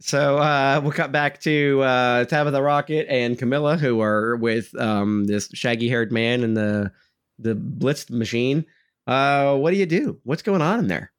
so 0.00 0.38
uh, 0.38 0.80
we'll 0.82 0.92
cut 0.92 1.12
back 1.12 1.40
to 1.40 1.80
uh, 1.82 2.24
Tabitha 2.24 2.62
Rocket 2.62 3.06
and 3.08 3.38
Camilla, 3.38 3.76
who 3.76 4.00
are 4.00 4.36
with 4.36 4.74
um, 4.78 5.24
this 5.24 5.48
shaggy-haired 5.52 6.12
man 6.12 6.42
in 6.42 6.54
the 6.54 6.92
the 7.38 7.54
Blitz 7.54 8.08
machine. 8.10 8.66
Uh, 9.06 9.56
what 9.56 9.70
do 9.70 9.76
you 9.76 9.86
do? 9.86 10.20
What's 10.24 10.42
going 10.42 10.62
on 10.62 10.78
in 10.78 10.86
there? 10.88 11.12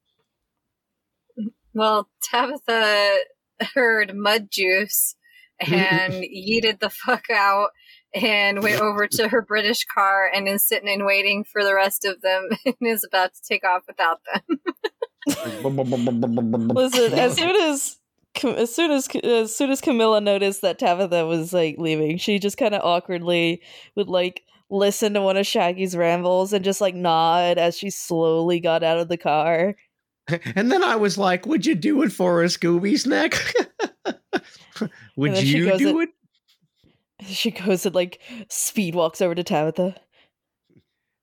Well, 1.74 2.10
Tabitha 2.24 3.18
heard 3.74 4.16
mud 4.16 4.50
juice 4.52 5.16
and 5.60 6.14
yeeted 6.14 6.80
the 6.80 6.90
fuck 6.90 7.30
out 7.30 7.70
and 8.14 8.62
went 8.62 8.82
over 8.82 9.08
to 9.08 9.28
her 9.30 9.42
British 9.42 9.86
car 9.86 10.30
and 10.34 10.48
is 10.48 10.68
sitting 10.68 10.90
and 10.90 11.06
waiting 11.06 11.44
for 11.44 11.64
the 11.64 11.74
rest 11.74 12.06
of 12.06 12.22
them 12.22 12.50
and 12.66 12.76
is 12.82 13.04
about 13.04 13.34
to 13.34 13.42
take 13.48 13.64
off 13.64 13.84
without 13.88 14.20
them. 14.34 14.60
Listen, 16.76 17.14
as 17.14 17.36
soon 17.36 17.56
as 17.56 17.98
as 18.44 18.74
soon 18.74 18.92
as 18.92 19.08
as 19.24 19.56
soon 19.56 19.70
as 19.72 19.82
Camilla 19.82 20.20
noticed 20.22 20.62
that 20.62 20.80
Tabitha 20.80 21.26
was 21.26 21.54
like 21.54 21.76
leaving, 21.78 22.18
she 22.18 22.40
just 22.40 22.58
kind 22.58 22.74
of 22.74 22.82
awkwardly 22.84 23.62
would 23.96 24.08
like 24.08 24.44
listen 24.70 25.14
to 25.14 25.22
one 25.22 25.38
of 25.38 25.46
Shaggy's 25.46 25.96
rambles 25.96 26.54
and 26.54 26.64
just 26.66 26.82
like 26.82 26.96
nod 26.96 27.58
as 27.58 27.78
she 27.78 27.90
slowly 27.90 28.60
got 28.60 28.84
out 28.84 29.00
of 29.00 29.10
the 29.10 29.18
car. 29.18 29.76
And 30.56 30.72
then 30.72 30.82
I 30.84 30.96
was 30.96 31.18
like, 31.18 31.46
"Would 31.46 31.66
you 31.66 31.76
do 31.76 32.04
it 32.04 32.12
for 32.12 32.42
a 32.44 32.46
Scooby 32.46 32.98
snack? 32.98 33.34
Would 35.18 35.30
And 35.30 35.36
then 35.36 35.44
she 35.44 35.58
you 35.58 35.78
do 35.78 36.00
and- 36.00 36.04
it?" 36.04 36.10
She 37.26 37.52
goes 37.52 37.86
and 37.86 37.96
like 37.96 38.20
speed 38.50 38.96
walks 38.96 39.22
over 39.22 39.36
to 39.36 39.44
Tabitha. 39.44 39.96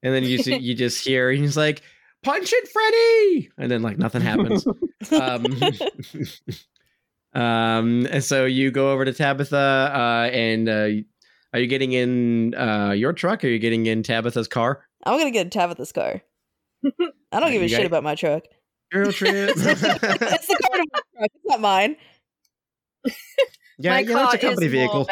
And 0.03 0.15
then 0.15 0.25
you 0.25 0.39
see, 0.39 0.57
you 0.57 0.75
just 0.75 1.05
hear 1.07 1.31
he's 1.33 1.57
like, 1.57 1.83
"Punch 2.23 2.53
it, 2.53 2.69
Freddy!" 2.69 3.51
And 3.59 3.71
then 3.71 3.83
like 3.83 3.99
nothing 3.99 4.23
happens. 4.23 4.67
um, 5.13 5.47
um, 7.43 8.07
and 8.07 8.23
so 8.23 8.45
you 8.45 8.71
go 8.71 8.93
over 8.93 9.05
to 9.05 9.13
Tabitha, 9.13 9.57
uh, 9.57 10.31
and 10.33 10.69
uh, 10.69 10.89
Are 11.53 11.61
you 11.61 11.67
getting 11.67 11.93
in 11.93 12.55
uh, 12.55 12.93
your 12.93 13.13
truck? 13.13 13.43
Or 13.43 13.49
are 13.49 13.51
you 13.51 13.59
getting 13.59 13.87
in 13.87 14.03
Tabitha's 14.03 14.49
car? 14.49 14.85
I'm 15.05 15.19
gonna 15.19 15.31
get 15.31 15.47
in 15.47 15.51
Tabitha's 15.51 15.93
car. 15.93 16.23
I 17.33 17.41
don't 17.41 17.51
give 17.51 17.63
a 17.63 17.69
shit 17.69 17.87
about 17.87 18.05
my 18.05 18.15
truck. 18.15 18.45
Girl 18.93 19.13
trip. 19.13 19.51
it's 19.57 19.63
the 19.65 20.69
Carnival 20.71 20.87
truck. 20.93 21.31
It's 21.35 21.45
not 21.45 21.61
mine. 21.61 21.97
Yeah, 23.79 23.91
My 23.93 24.01
yeah, 24.01 24.13
car 24.13 24.23
that's 24.25 24.35
a 24.35 24.39
company 24.39 24.67
is 24.67 24.73
vehicle. 24.73 24.95
more 24.95 25.05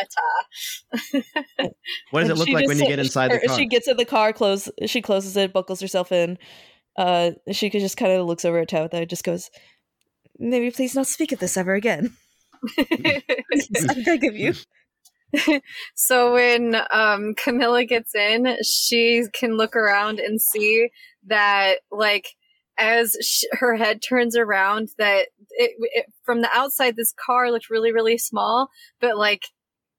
better. 1.12 1.72
What 2.10 2.20
does 2.20 2.30
it 2.30 2.36
look 2.36 2.48
like 2.48 2.66
when 2.66 2.78
you 2.78 2.86
get 2.86 2.98
inside 2.98 3.32
or 3.32 3.38
the 3.38 3.47
car? 3.47 3.59
She 3.59 3.66
gets 3.66 3.88
in 3.88 3.97
the 3.97 4.05
car, 4.05 4.32
close. 4.32 4.68
She 4.86 5.02
closes 5.02 5.36
it, 5.36 5.52
buckles 5.52 5.80
herself 5.80 6.12
in. 6.12 6.38
Uh, 6.97 7.32
she 7.52 7.70
could 7.70 7.80
just 7.80 7.97
kind 7.97 8.12
of 8.12 8.26
looks 8.26 8.44
over 8.44 8.59
at 8.59 8.68
Tabitha, 8.68 8.97
and 8.97 9.09
just 9.09 9.24
goes, 9.24 9.51
"Maybe 10.38 10.70
please 10.70 10.94
not 10.94 11.06
speak 11.06 11.32
of 11.32 11.38
this 11.38 11.56
ever 11.56 11.74
again." 11.74 12.16
I 12.78 13.22
beg 14.05 14.24
of 14.24 14.36
you. 14.36 14.55
so 15.94 16.32
when 16.32 16.76
um, 16.90 17.34
Camilla 17.34 17.84
gets 17.84 18.14
in, 18.14 18.56
she 18.64 19.24
can 19.32 19.56
look 19.56 19.76
around 19.76 20.18
and 20.20 20.40
see 20.40 20.90
that, 21.26 21.80
like, 21.90 22.28
as 22.78 23.16
sh- 23.23 23.44
her 23.53 23.77
head 23.77 24.03
turns 24.03 24.36
around, 24.36 24.90
that 24.98 25.28
it, 25.51 25.73
it, 25.81 26.07
from 26.24 26.43
the 26.43 26.51
outside, 26.53 26.97
this 26.97 27.15
car 27.24 27.51
looked 27.51 27.70
really, 27.70 27.93
really 27.93 28.19
small, 28.19 28.70
but 29.01 29.16
like 29.16 29.47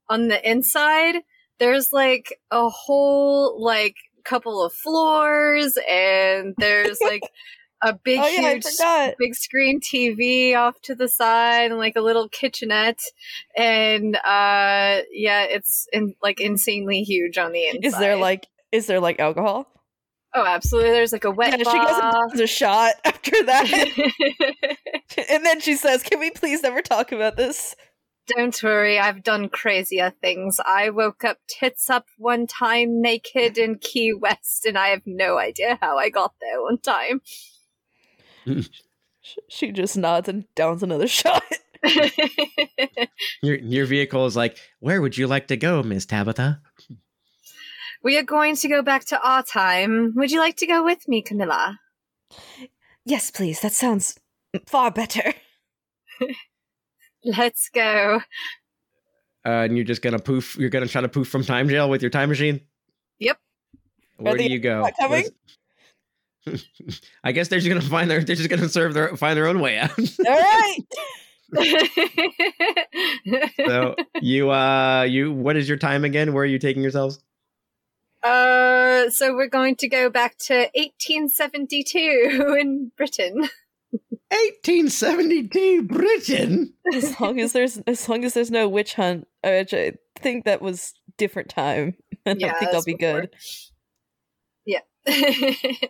on 0.09 0.27
the 0.27 0.49
inside, 0.49 1.15
there's 1.59 1.91
like 1.91 2.39
a 2.51 2.69
whole 2.69 3.61
like 3.61 3.95
couple 4.23 4.63
of 4.63 4.73
floors, 4.73 5.77
and 5.89 6.53
there's 6.57 6.99
like 7.01 7.23
a 7.81 7.93
big, 7.93 8.19
oh 8.19 8.27
yeah, 8.27 8.53
huge 8.53 8.65
big 9.19 9.35
screen 9.35 9.79
TV 9.79 10.55
off 10.55 10.79
to 10.81 10.95
the 10.95 11.07
side 11.07 11.71
and 11.71 11.79
like 11.79 11.95
a 11.95 12.01
little 12.01 12.27
kitchenette 12.29 12.99
and 13.55 14.15
uh 14.15 15.01
yeah 15.11 15.43
it's 15.43 15.87
in, 15.93 16.15
like 16.21 16.41
insanely 16.41 17.03
huge 17.03 17.37
on 17.37 17.51
the 17.51 17.67
inside. 17.67 17.85
Is 17.85 17.97
there 17.97 18.15
like 18.15 18.47
is 18.71 18.87
there 18.87 18.99
like 18.99 19.19
alcohol? 19.19 19.67
Oh 20.33 20.45
absolutely 20.45 20.91
there's 20.91 21.13
like 21.13 21.23
a 21.23 21.31
wet 21.31 21.51
yeah, 21.51 21.57
she 21.57 21.63
goes 21.63 21.91
and 21.91 22.11
bar. 22.11 22.27
takes 22.27 22.41
a 22.41 22.47
shot 22.47 22.93
after 23.05 23.43
that, 23.43 24.77
and 25.29 25.45
then 25.45 25.61
she 25.61 25.75
says, 25.75 26.03
"Can 26.03 26.19
we 26.19 26.31
please 26.31 26.61
never 26.63 26.81
talk 26.81 27.11
about 27.11 27.37
this?" 27.37 27.75
Don't 28.35 28.61
worry, 28.61 28.99
I've 28.99 29.23
done 29.23 29.47
crazier 29.47 30.13
things. 30.21 30.59
I 30.65 30.89
woke 30.89 31.23
up 31.23 31.37
tits 31.47 31.89
up 31.89 32.07
one 32.17 32.45
time 32.45 33.01
naked 33.01 33.57
in 33.57 33.77
Key 33.79 34.13
West 34.13 34.65
and 34.65 34.77
I 34.77 34.89
have 34.89 35.03
no 35.05 35.37
idea 35.37 35.79
how 35.81 35.97
I 35.97 36.09
got 36.09 36.33
there 36.41 36.61
one 36.61 36.77
time. 36.79 37.21
She 39.49 39.73
just 39.73 39.97
nods 39.97 40.29
and 40.29 40.45
downs 40.55 40.83
another 40.83 41.07
shot. 41.07 41.43
Your 43.41 43.57
your 43.57 43.85
vehicle 43.85 44.25
is 44.25 44.37
like, 44.37 44.57
where 44.79 45.01
would 45.01 45.17
you 45.17 45.27
like 45.27 45.47
to 45.47 45.57
go, 45.57 45.83
Miss 45.83 46.05
Tabitha? 46.05 46.61
We 48.07 48.17
are 48.17 48.23
going 48.23 48.55
to 48.55 48.69
go 48.69 48.81
back 48.81 49.03
to 49.03 49.21
our 49.21 49.43
time. 49.43 50.13
Would 50.15 50.31
you 50.31 50.39
like 50.39 50.55
to 50.57 50.65
go 50.65 50.81
with 50.81 51.09
me, 51.09 51.21
Camilla? 51.21 51.77
yes, 53.05 53.31
please. 53.31 53.59
That 53.59 53.73
sounds 53.73 54.17
far 54.65 54.91
better. 54.91 55.33
Let's 57.25 57.67
go. 57.67 58.21
Uh, 59.45 59.49
and 59.49 59.75
you're 59.75 59.83
just 59.83 60.01
gonna 60.01 60.19
poof. 60.19 60.55
You're 60.57 60.69
gonna 60.69 60.87
try 60.87 61.01
to 61.01 61.09
poof 61.09 61.27
from 61.27 61.43
time 61.43 61.67
jail 61.67 61.89
with 61.89 62.01
your 62.01 62.09
time 62.09 62.29
machine. 62.29 62.61
Yep. 63.19 63.39
Where 64.15 64.35
Are 64.35 64.37
do 64.37 64.43
the 64.45 64.51
you 64.51 64.59
go? 64.59 64.89
coming? 65.01 65.25
I 67.25 67.33
guess 67.33 67.49
they're 67.49 67.59
just 67.59 67.67
gonna 67.67 67.81
find 67.81 68.09
their. 68.09 68.23
They're 68.23 68.37
just 68.37 68.49
gonna 68.49 68.69
serve 68.69 68.93
their 68.93 69.17
find 69.17 69.35
their 69.35 69.47
own 69.47 69.59
way 69.59 69.79
out. 69.79 69.99
All 69.99 70.05
right. 70.25 70.77
so 73.65 73.95
you 74.21 74.49
uh 74.49 75.03
you 75.03 75.33
what 75.33 75.57
is 75.57 75.67
your 75.67 75.77
time 75.77 76.05
again? 76.05 76.31
Where 76.31 76.43
are 76.43 76.47
you 76.47 76.59
taking 76.59 76.81
yourselves? 76.81 77.21
Uh, 78.23 79.09
so 79.09 79.35
we're 79.35 79.47
going 79.47 79.75
to 79.77 79.87
go 79.87 80.09
back 80.09 80.37
to 80.39 80.53
1872 80.75 82.57
in 82.59 82.91
Britain. 82.97 83.47
1872 84.29 85.83
Britain. 85.83 86.73
as 86.93 87.19
long 87.19 87.39
as 87.39 87.53
there's 87.53 87.77
as 87.87 88.09
long 88.09 88.25
as 88.25 88.33
there's 88.33 88.51
no 88.51 88.67
witch 88.67 88.95
hunt, 88.95 89.27
uh, 89.43 89.51
which 89.51 89.73
I 89.73 89.93
think 90.19 90.45
that 90.45 90.61
was 90.61 90.93
different 91.17 91.49
time. 91.49 91.95
I 92.25 92.31
don't 92.31 92.39
Yeah, 92.41 92.59
think 92.59 92.73
I'll 92.73 92.83
be 92.83 92.95
before. 92.95 93.21
good. 93.21 93.35
Yeah. 94.65 94.79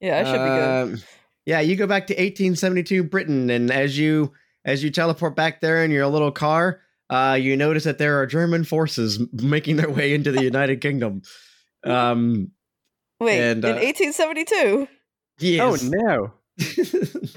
Yeah, 0.00 0.18
I 0.20 0.24
should 0.24 0.32
be 0.32 0.38
good. 0.38 0.82
Um, 0.98 1.02
Yeah, 1.46 1.60
you 1.60 1.76
go 1.76 1.86
back 1.86 2.06
to 2.08 2.12
1872 2.14 3.04
Britain, 3.04 3.48
and 3.48 3.70
as 3.70 3.98
you 3.98 4.32
as 4.66 4.84
you 4.84 4.90
teleport 4.90 5.34
back 5.34 5.60
there 5.62 5.82
in 5.82 5.90
your 5.90 6.06
little 6.08 6.30
car, 6.32 6.80
uh, 7.08 7.38
you 7.40 7.56
notice 7.56 7.84
that 7.84 7.96
there 7.98 8.20
are 8.20 8.26
German 8.26 8.64
forces 8.64 9.18
making 9.32 9.76
their 9.76 9.88
way 9.90 10.12
into 10.14 10.30
the 10.30 10.42
United 10.42 10.80
Kingdom. 10.82 11.22
Um, 11.84 12.50
Wait, 13.20 13.40
and, 13.40 13.64
uh, 13.64 13.68
in 13.68 13.74
1872. 13.76 14.88
yes. 15.38 15.84
Oh 15.84 15.88
no! 15.90 16.32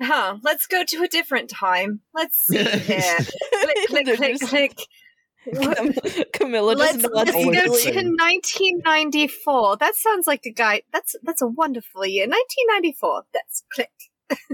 huh. 0.00 0.38
Let's 0.42 0.66
go 0.66 0.84
to 0.84 1.02
a 1.02 1.08
different 1.08 1.50
time. 1.50 2.00
Let's 2.14 2.46
see 2.46 2.58
here. 2.64 3.16
click, 3.88 4.06
click, 4.06 4.16
click, 4.16 4.40
click. 4.40 4.78
Cam- 5.54 5.92
Camilla 6.32 6.74
just 6.74 6.94
Let's, 6.94 7.02
nods 7.02 7.14
let's 7.14 7.30
go 7.32 7.38
eagerly. 7.38 7.82
to 7.82 7.94
1994. 7.94 9.76
That 9.76 9.94
sounds 9.94 10.26
like 10.26 10.44
a 10.44 10.50
guy. 10.52 10.82
That's 10.92 11.14
that's 11.22 11.42
a 11.42 11.46
wonderful 11.46 12.04
year. 12.04 12.26
1994. 12.26 13.22
That's 13.32 13.64
click. 13.72 13.90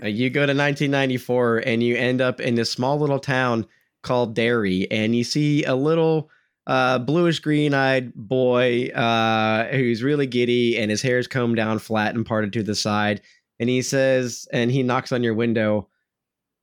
Uh, 0.03 0.07
you 0.07 0.29
go 0.29 0.41
to 0.41 0.53
1994 0.53 1.59
and 1.65 1.83
you 1.83 1.97
end 1.97 2.21
up 2.21 2.41
in 2.41 2.57
this 2.57 2.71
small 2.71 2.99
little 2.99 3.19
town 3.19 3.67
called 4.03 4.35
Derry, 4.35 4.87
and 4.91 5.17
you 5.17 5.25
see 5.25 5.65
a 5.65 5.75
little 5.75 6.29
uh, 6.67 6.99
bluish 6.99 7.41
green 7.41 7.75
eyed 7.75 8.15
boy 8.15 8.87
uh, 8.89 9.69
who's 9.69 10.03
really 10.03 10.27
giddy 10.27 10.79
and 10.79 10.91
his 10.91 11.03
hair's 11.03 11.27
combed 11.27 11.57
down 11.57 11.79
flat 11.79 12.15
and 12.15 12.27
parted 12.27 12.53
to 12.53 12.63
the 12.63 12.75
side. 12.75 13.21
And 13.59 13.69
he 13.69 13.83
says, 13.83 14.47
and 14.53 14.71
he 14.71 14.83
knocks 14.83 15.13
on 15.13 15.23
your 15.23 15.35
window 15.35 15.89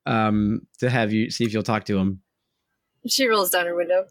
um, 0.06 0.62
to 0.80 0.90
have 0.90 1.14
you 1.14 1.30
see 1.30 1.46
if 1.46 1.54
you'll 1.54 1.64
talk 1.64 1.86
to 1.86 1.98
him. 1.98 2.22
She 3.08 3.28
rolls 3.28 3.52
down 3.52 3.66
her 3.66 3.76
window. 3.76 4.06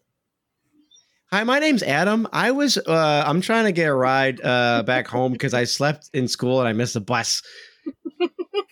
Hi, 1.30 1.44
my 1.44 1.58
name's 1.58 1.82
Adam. 1.82 2.26
I 2.32 2.52
was 2.52 2.78
uh, 2.78 3.24
I'm 3.26 3.42
trying 3.42 3.66
to 3.66 3.72
get 3.72 3.84
a 3.84 3.94
ride 3.94 4.40
uh, 4.42 4.82
back 4.84 5.06
home 5.06 5.32
because 5.32 5.52
I 5.52 5.64
slept 5.64 6.08
in 6.14 6.26
school 6.26 6.58
and 6.60 6.66
I 6.68 6.72
missed 6.72 6.94
the 6.94 7.02
bus. 7.02 7.42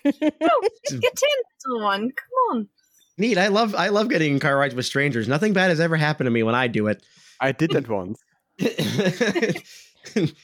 Get 0.03 0.15
in, 0.15 1.01
little 1.65 1.83
one. 1.83 2.11
Come 2.11 2.57
on. 2.57 2.67
Neat. 3.17 3.37
I 3.37 3.47
love 3.47 3.73
I 3.75 3.89
love 3.89 4.09
getting 4.09 4.33
in 4.33 4.39
car 4.39 4.57
rides 4.57 4.75
with 4.75 4.85
strangers. 4.85 5.27
Nothing 5.27 5.53
bad 5.53 5.69
has 5.69 5.79
ever 5.79 5.95
happened 5.95 6.27
to 6.27 6.31
me 6.31 6.43
when 6.43 6.55
I 6.55 6.67
do 6.67 6.87
it. 6.87 7.03
I 7.41 7.51
did 7.51 7.71
that 7.71 7.87
once. 7.89 8.19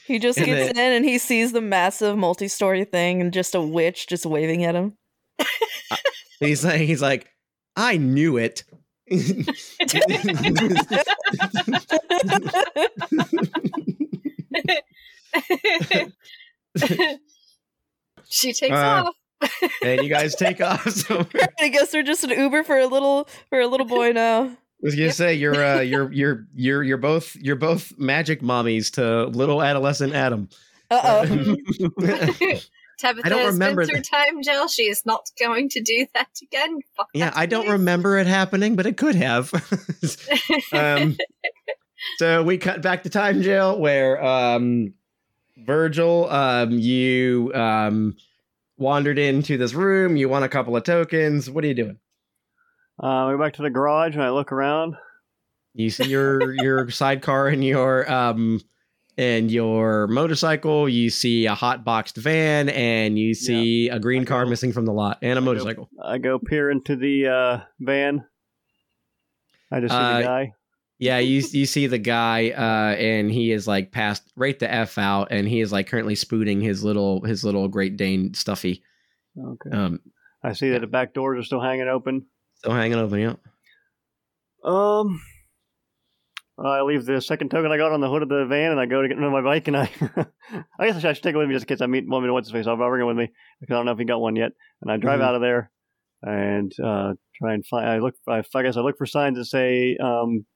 He 0.06 0.18
just 0.18 0.36
And 0.36 0.46
gets 0.46 0.74
then- 0.74 0.92
in 0.92 0.96
and 0.98 1.04
he 1.06 1.16
sees 1.16 1.52
the 1.52 1.62
massive 1.62 2.18
multi-story 2.18 2.84
thing 2.84 3.22
and 3.22 3.32
just 3.32 3.54
a 3.54 3.62
witch 3.62 4.06
just 4.06 4.26
waving 4.26 4.62
at 4.62 4.74
him. 4.74 4.98
he's 6.38 6.62
like 6.64 6.82
he's 6.82 7.00
like, 7.00 7.28
I 7.74 7.96
knew 7.96 8.36
it. 8.36 8.62
she 18.28 18.52
takes 18.52 18.72
Uh, 18.74 19.04
off. 19.06 19.14
And 19.82 20.02
you 20.02 20.08
guys 20.08 20.34
take 20.34 20.60
off. 20.60 20.84
So 20.94 21.26
I 21.34 21.48
I 21.60 21.68
guess 21.68 21.90
they're 21.90 22.02
just 22.02 22.24
an 22.24 22.30
Uber 22.30 22.64
for 22.64 22.78
a 22.78 22.86
little 22.86 23.28
for 23.48 23.60
a 23.60 23.66
little 23.66 23.86
boy 23.86 24.12
now. 24.12 24.44
I 24.44 24.56
was 24.82 24.94
gonna 24.94 25.12
say 25.12 25.34
you're 25.34 25.62
uh, 25.62 25.80
you're 25.80 26.12
you're 26.12 26.46
you're 26.54 26.82
you're 26.82 26.98
both 26.98 27.36
you're 27.36 27.56
both 27.56 27.92
magic 27.98 28.42
mommies 28.42 28.92
to 28.92 29.26
little 29.26 29.62
adolescent 29.62 30.14
Adam. 30.14 30.48
Uh 30.90 31.24
oh. 31.26 31.46
Tabitha 32.96 33.26
I 33.26 33.28
don't 33.28 33.40
has 33.40 33.52
remember 33.54 33.82
been 33.82 33.90
through 33.90 34.02
time 34.02 34.42
jail. 34.42 34.68
She 34.68 34.84
is 34.84 35.04
not 35.04 35.28
going 35.40 35.68
to 35.70 35.82
do 35.82 36.06
that 36.14 36.28
again. 36.42 36.78
Fuck 36.96 37.08
yeah, 37.12 37.30
that 37.30 37.36
I 37.36 37.46
don't 37.46 37.64
place. 37.64 37.72
remember 37.72 38.18
it 38.18 38.26
happening, 38.26 38.76
but 38.76 38.86
it 38.86 38.96
could 38.96 39.16
have. 39.16 39.52
um, 40.72 41.16
so 42.18 42.42
we 42.44 42.58
cut 42.58 42.82
back 42.82 43.02
to 43.02 43.10
time 43.10 43.42
jail 43.42 43.78
where 43.78 44.22
um, 44.24 44.94
Virgil, 45.56 46.30
um, 46.30 46.70
you 46.72 47.50
um, 47.54 48.16
wandered 48.76 49.18
into 49.18 49.56
this 49.56 49.74
room. 49.74 50.16
You 50.16 50.28
want 50.28 50.44
a 50.44 50.48
couple 50.48 50.76
of 50.76 50.82
tokens. 50.84 51.48
What 51.50 51.64
are 51.64 51.68
you 51.68 51.74
doing? 51.74 51.98
Uh, 53.02 53.06
I 53.26 53.32
go 53.32 53.38
back 53.38 53.54
to 53.54 53.62
the 53.62 53.70
garage 53.70 54.14
and 54.14 54.22
I 54.22 54.30
look 54.30 54.52
around. 54.52 54.94
You 55.74 55.90
see 55.90 56.04
your 56.08 56.52
your 56.62 56.88
sidecar 56.90 57.48
and 57.48 57.64
your 57.64 58.10
um 58.10 58.60
and 59.16 59.50
your 59.50 60.06
motorcycle. 60.08 60.88
You 60.88 61.10
see 61.10 61.46
a 61.46 61.54
hot 61.54 61.84
boxed 61.84 62.16
van, 62.16 62.68
and 62.68 63.18
you 63.18 63.34
see 63.34 63.88
a 63.88 63.98
green 63.98 64.24
car 64.24 64.46
missing 64.46 64.72
from 64.72 64.86
the 64.86 64.92
lot, 64.92 65.18
and 65.22 65.32
a 65.38 65.42
I 65.42 65.44
go- 65.44 65.44
motorcycle. 65.44 65.88
I 66.02 66.18
go 66.18 66.38
peer 66.38 66.70
into 66.70 66.96
the 66.96 67.26
uh, 67.28 67.60
van. 67.80 68.24
I 69.72 69.80
just 69.80 69.92
see 69.92 69.98
Uh, 69.98 70.18
the 70.18 70.24
guy. 70.24 70.52
Yeah, 70.98 71.18
you 71.18 71.42
you 71.50 71.66
see 71.66 71.86
the 71.88 71.98
guy, 71.98 72.50
uh, 72.50 72.94
and 72.96 73.30
he 73.30 73.50
is 73.52 73.66
like 73.66 73.90
passed 73.90 74.22
right 74.36 74.58
the 74.58 74.72
f 74.72 74.96
out, 74.96 75.28
and 75.30 75.48
he 75.48 75.60
is 75.60 75.72
like 75.72 75.88
currently 75.88 76.14
spooning 76.14 76.60
his 76.60 76.84
little 76.84 77.20
his 77.22 77.44
little 77.44 77.66
Great 77.68 77.96
Dane 77.96 78.32
Stuffy. 78.34 78.82
Okay. 79.38 79.70
Um, 79.76 80.00
I 80.42 80.52
see 80.52 80.70
that 80.70 80.80
the 80.82 80.86
back 80.86 81.12
doors 81.14 81.38
are 81.40 81.42
still 81.42 81.60
hanging 81.60 81.88
open. 81.88 82.26
still 82.56 82.72
hanging 82.72 82.98
open. 82.98 83.18
Yeah. 83.18 83.34
Um, 84.62 85.20
I 86.56 86.82
leave 86.82 87.04
the 87.04 87.20
second 87.20 87.50
token 87.50 87.72
I 87.72 87.76
got 87.76 87.92
on 87.92 88.00
the 88.00 88.08
hood 88.08 88.22
of 88.22 88.28
the 88.28 88.46
van, 88.46 88.70
and 88.70 88.80
I 88.80 88.86
go 88.86 89.02
to 89.02 89.08
get 89.08 89.16
into 89.16 89.28
my 89.30 89.42
bike, 89.42 89.66
and 89.66 89.76
I, 89.76 89.90
I 90.78 90.86
guess 90.86 91.04
I 91.04 91.12
should 91.12 91.22
take 91.24 91.34
it 91.34 91.38
with 91.38 91.48
me 91.48 91.54
just 91.54 91.64
in 91.64 91.68
case 91.76 91.82
I 91.82 91.86
meet 91.86 92.02
to 92.08 92.32
what's 92.32 92.46
his 92.48 92.52
face. 92.52 92.66
I'll 92.68 92.76
bring 92.76 93.02
it 93.02 93.06
with 93.06 93.16
me 93.16 93.32
because 93.60 93.74
I 93.74 93.76
don't 93.78 93.86
know 93.86 93.92
if 93.92 93.98
he 93.98 94.04
got 94.04 94.20
one 94.20 94.36
yet. 94.36 94.52
And 94.80 94.92
I 94.92 94.96
drive 94.96 95.18
Mhm. 95.20 95.24
out 95.24 95.34
of 95.34 95.40
there 95.40 95.70
and 96.22 96.72
uh, 96.78 97.14
try 97.36 97.54
and 97.54 97.66
find. 97.66 97.86
I 97.88 97.98
look. 97.98 98.14
I, 98.28 98.42
I 98.54 98.62
guess 98.62 98.76
I 98.76 98.80
look 98.80 98.96
for 98.96 99.06
signs 99.06 99.36
that 99.38 99.46
say, 99.46 99.96
um, 99.96 100.46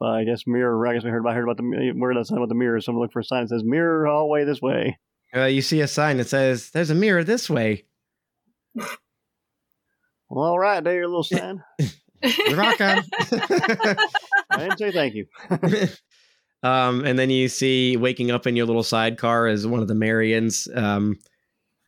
I 0.00 0.24
guess 0.24 0.44
mirror. 0.46 0.86
I 0.86 0.94
guess 0.94 1.04
we 1.04 1.10
heard. 1.10 1.26
I 1.26 1.34
heard 1.34 1.44
about 1.44 1.56
the 1.56 1.92
where 1.96 2.14
that 2.14 2.26
sign 2.26 2.38
about 2.38 2.48
the 2.48 2.54
mirror. 2.54 2.80
Someone 2.80 3.00
I'm 3.00 3.04
look 3.06 3.12
for 3.12 3.20
a 3.20 3.24
sign 3.24 3.42
that 3.42 3.48
says 3.48 3.64
mirror 3.64 4.06
hallway 4.06 4.44
this 4.44 4.62
way. 4.62 4.98
Uh, 5.34 5.44
you 5.44 5.60
see 5.60 5.80
a 5.80 5.88
sign 5.88 6.18
that 6.18 6.28
says, 6.28 6.70
"There's 6.70 6.90
a 6.90 6.94
mirror 6.94 7.24
this 7.24 7.50
way." 7.50 7.84
Well, 10.30 10.44
all 10.44 10.58
right, 10.58 10.84
there, 10.84 10.94
your 10.94 11.08
little 11.08 11.24
sign. 11.24 11.62
You're 12.48 12.56
welcome. 12.56 13.04
I 14.50 14.56
didn't 14.56 14.78
say 14.78 14.90
thank 14.90 15.14
you. 15.14 15.26
um, 16.64 17.04
and 17.04 17.16
then 17.16 17.30
you 17.30 17.48
see 17.48 17.96
waking 17.96 18.32
up 18.32 18.46
in 18.46 18.56
your 18.56 18.66
little 18.66 18.82
sidecar 18.82 19.46
as 19.46 19.66
one 19.66 19.80
of 19.80 19.88
the 19.88 19.94
Marians, 19.94 20.68
um, 20.76 21.18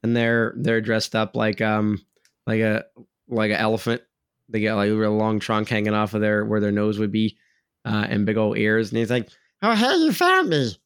and 0.05 0.17
they're 0.17 0.55
they're 0.57 0.81
dressed 0.81 1.17
up 1.17 1.35
like 1.35 1.61
um 1.61 2.05
like 2.47 2.61
a 2.61 2.85
like 3.29 3.51
an 3.51 3.57
elephant. 3.57 4.03
They 4.51 4.61
got 4.63 4.77
like 4.77 4.91
a 4.91 4.97
real 4.97 5.17
long 5.17 5.39
trunk 5.41 5.69
hanging 5.69 5.95
off 5.95 6.15
of 6.15 6.21
their 6.21 6.45
where 6.45 6.61
their 6.61 6.73
nose 6.73 6.99
would 6.99 7.13
be, 7.13 7.39
uh, 7.85 8.07
and 8.09 8.27
big 8.27 8.37
old 8.37 8.59
ears. 8.59 8.91
And 8.91 8.99
he's 8.99 9.11
like, 9.11 9.29
Oh, 9.63 9.75
hey, 9.75 9.97
you 9.97 10.13
found 10.13 10.49
me. 10.49 10.77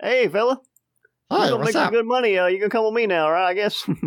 Hey, 0.00 0.28
fella. 0.28 0.60
You 1.30 1.36
Hey, 1.38 1.44
gonna 1.44 1.56
what's 1.56 1.66
make 1.68 1.72
some 1.74 1.86
up? 1.86 1.92
good 1.92 2.06
money. 2.06 2.38
Uh, 2.38 2.46
you 2.46 2.58
can 2.60 2.70
come 2.70 2.84
with 2.84 2.94
me 2.94 3.06
now, 3.06 3.30
right? 3.30 3.48
I 3.48 3.54
guess. 3.54 3.88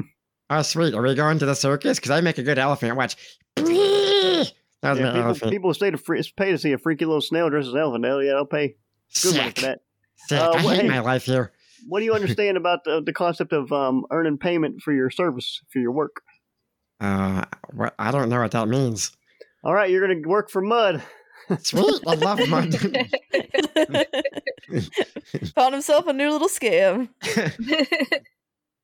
Oh, 0.50 0.62
sweet. 0.62 0.94
Are 0.94 1.02
we 1.02 1.14
going 1.14 1.40
to 1.40 1.46
the 1.46 1.54
circus? 1.56 1.98
Because 2.00 2.12
I 2.12 2.22
make 2.22 2.38
a 2.38 2.44
good 2.44 2.58
elephant. 2.58 2.96
Watch. 2.96 3.18
That 3.58 4.92
was 4.92 5.00
Yeah, 5.00 5.06
my 5.06 5.12
people, 5.12 5.22
elephant. 5.26 5.52
people 5.52 5.74
stay 5.74 5.92
to 5.92 5.98
free, 5.98 6.24
pay 6.38 6.52
to 6.52 6.58
see 6.58 6.72
a 6.72 6.78
freaky 6.78 7.04
little 7.06 7.20
snail 7.20 7.50
dressed 7.50 7.68
as 7.68 7.74
an 7.74 7.80
elephant. 7.80 8.06
Hell 8.06 8.24
yeah, 8.24 8.34
I'll 8.34 8.46
pay 8.46 8.76
good 9.24 9.36
money 9.36 9.48
Sick. 9.48 9.56
for 9.56 9.62
that. 9.64 9.80
Sick. 10.28 10.40
Uh, 10.40 10.52
I 10.52 10.56
well, 10.64 10.70
hate 10.70 10.82
hey. 10.84 10.88
my 10.88 11.00
life 11.00 11.24
here. 11.26 11.52
What 11.88 12.00
do 12.00 12.06
you 12.06 12.14
understand 12.14 12.56
about 12.58 12.84
the, 12.86 13.02
the 13.06 13.12
concept 13.12 13.54
of 13.54 13.72
um, 13.74 14.06
earning 14.12 14.38
payment 14.38 14.82
for 14.82 14.94
your 14.94 15.10
service 15.10 15.62
for 15.74 15.80
your 15.80 15.92
work? 15.92 16.22
Uh, 17.00 17.46
what, 17.74 17.94
I 18.00 18.12
don't 18.12 18.30
know 18.30 18.42
what 18.42 18.52
that 18.52 18.68
means. 18.68 19.12
All 19.64 19.74
right, 19.74 19.90
you're 19.90 20.06
going 20.06 20.24
to 20.24 20.30
work 20.30 20.50
for 20.50 20.62
Mud. 20.62 21.04
Sweet. 21.60 22.02
I 22.06 22.16
love 22.16 22.40
mud. 22.50 22.74
Found 25.56 25.74
himself 25.74 26.08
a 26.08 26.14
new 26.14 26.32
little 26.32 26.50
scam. 26.50 27.10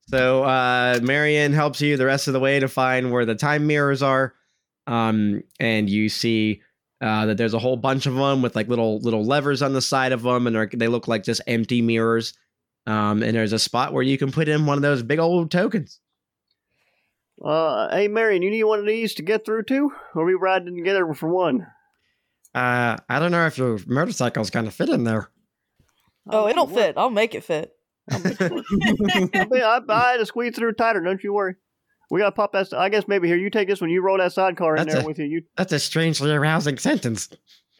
So 0.10 0.44
uh 0.44 1.00
Marian 1.02 1.54
helps 1.54 1.82
you 1.82 1.98
the 1.98 2.06
rest 2.06 2.28
of 2.28 2.34
the 2.34 2.40
way 2.40 2.60
to 2.60 2.68
find 2.68 3.12
where 3.12 3.26
the 3.26 3.36
time 3.36 3.66
mirrors 3.66 4.04
are. 4.04 4.34
Um 4.86 5.44
and 5.60 5.90
you 5.90 6.10
see 6.10 6.62
uh 7.02 7.26
that 7.26 7.38
there's 7.38 7.54
a 7.54 7.60
whole 7.60 7.78
bunch 7.78 8.06
of 8.06 8.14
them 8.14 8.42
with 8.42 8.56
like 8.56 8.68
little 8.68 9.00
little 9.00 9.24
levers 9.24 9.62
on 9.62 9.74
the 9.74 9.82
side 9.82 10.12
of 10.12 10.22
them 10.22 10.46
and 10.46 10.56
they're, 10.56 10.70
they 10.72 10.90
look 10.90 11.08
like 11.08 11.24
just 11.24 11.42
empty 11.48 11.82
mirrors. 11.82 12.34
Um 12.86 13.24
and 13.24 13.36
there's 13.36 13.54
a 13.54 13.60
spot 13.60 13.94
where 13.94 14.04
you 14.04 14.18
can 14.18 14.32
put 14.32 14.50
in 14.50 14.66
one 14.66 14.78
of 14.78 14.84
those 14.84 15.02
big 15.02 15.20
old 15.20 15.50
tokens. 15.50 16.00
Uh, 17.44 17.94
hey, 17.96 18.08
Marian, 18.08 18.42
you 18.42 18.50
need 18.50 18.64
one 18.64 18.80
of 18.80 18.86
these 18.86 19.14
to 19.16 19.22
get 19.22 19.46
through 19.46 19.64
too? 19.64 19.92
Or 20.16 20.22
are 20.22 20.26
we 20.26 20.34
riding 20.34 20.76
together 20.76 21.14
for 21.14 21.28
one? 21.30 21.68
Uh, 22.56 22.98
I 23.10 23.20
don't 23.20 23.32
know 23.32 23.46
if 23.48 23.58
your 23.58 23.80
motorcycle's 23.88 24.50
going 24.50 24.66
to 24.66 24.72
fit 24.72 24.90
in 24.90 25.04
there. 25.04 25.30
Oh, 26.30 26.46
it 26.48 26.54
don't 26.56 26.70
What? 26.72 26.80
fit. 26.80 26.94
I'll 26.98 27.10
make 27.10 27.36
it 27.36 27.44
fit. 27.44 27.72
I, 28.12 28.18
I, 29.54 29.80
I 29.90 30.12
had 30.12 30.18
to 30.18 30.26
squeeze 30.26 30.56
through 30.56 30.74
tighter. 30.74 31.02
Don't 31.02 31.24
you 31.24 31.34
worry. 31.34 31.56
We 32.12 32.20
gotta 32.20 32.32
pop 32.34 32.52
that. 32.54 32.72
I 32.74 32.90
guess 32.90 33.08
maybe 33.08 33.28
here 33.28 33.38
you 33.38 33.50
take 33.50 33.68
this 33.68 33.82
one. 33.82 33.90
You 33.90 34.02
roll 34.02 34.18
that 34.20 34.34
sidecar 34.34 34.76
in 34.76 34.84
That's 34.84 34.94
there 34.94 35.04
a- 35.04 35.08
with 35.08 35.18
you. 35.20 35.26
You 35.26 35.42
That's 35.58 35.72
a 35.74 35.80
strangely 35.80 36.32
arousing 36.32 36.78
sentence. 36.78 37.30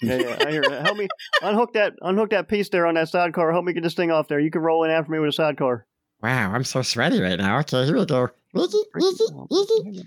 yeah, 0.02 0.16
yeah. 0.16 0.38
I 0.46 0.50
hear 0.52 0.62
that. 0.62 0.86
Help 0.86 0.98
me 0.98 1.08
unhook 1.44 1.74
that 1.74 1.94
unhook 2.02 2.32
that 2.32 2.48
piece 2.48 2.70
there 2.70 2.88
on 2.88 2.96
that 2.96 3.10
sidecar. 3.10 3.52
Help 3.52 3.66
me 3.66 3.74
get 3.74 3.84
this 3.84 3.94
thing 3.94 4.12
off 4.12 4.28
there. 4.30 4.40
You 4.40 4.50
can 4.50 4.62
roll 4.62 4.84
in 4.86 4.92
after 4.92 5.12
me 5.12 5.20
with 5.20 5.30
a 5.30 5.34
sidecar. 5.34 5.86
Wow, 6.22 6.52
I'm 6.54 6.64
so 6.64 6.82
sweaty 6.82 7.22
right 7.22 7.38
now. 7.38 7.60
Okay, 7.60 7.86
here 7.86 7.98
we 7.98 8.06
go. 8.06 8.30
Easy, 8.56 8.78
easy, 9.02 9.24
easy. 9.52 10.04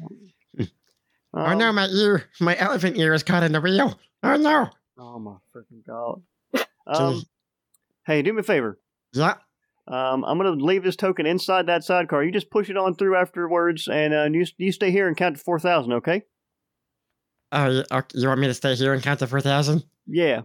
Oh 1.35 1.41
Um, 1.41 1.59
no, 1.59 1.73
my 1.73 1.87
ear, 1.87 2.25
my 2.41 2.57
elephant 2.57 2.97
ear 2.97 3.13
is 3.13 3.23
caught 3.23 3.43
in 3.43 3.53
the 3.53 3.61
wheel. 3.61 3.99
Oh 4.23 4.37
no. 4.37 4.71
Oh 4.99 5.19
my 5.19 5.37
freaking 5.55 5.85
god. 5.87 6.23
Um, 6.89 7.25
hey, 8.07 8.23
do 8.23 8.33
me 8.33 8.39
a 8.39 8.43
favor. 8.45 8.79
Yeah. 9.13 9.35
Um, 9.89 10.25
I'm 10.25 10.39
gonna 10.39 10.51
leave 10.51 10.85
this 10.85 10.95
token 10.95 11.27
inside 11.27 11.67
that 11.67 11.83
sidecar. 11.83 12.23
You 12.23 12.31
just 12.31 12.49
push 12.49 12.71
it 12.71 12.77
on 12.77 12.95
through 12.95 13.17
afterwards, 13.17 13.89
and 13.89 14.15
uh, 14.15 14.29
you 14.31 14.47
you 14.57 14.71
stay 14.71 14.93
here 14.93 15.09
and 15.09 15.17
count 15.17 15.37
to 15.37 15.43
four 15.43 15.59
thousand. 15.59 15.95
Okay? 15.95 16.23
Oh, 17.53 17.83
you, 18.15 18.29
want 18.29 18.41
me 18.41 18.47
to 18.49 18.55
stay 18.55 18.75
here 18.75 18.93
and 18.93 19.03
count 19.03 19.21
to 19.21 19.27
4,000? 19.27 19.85
Yeah. 20.07 20.43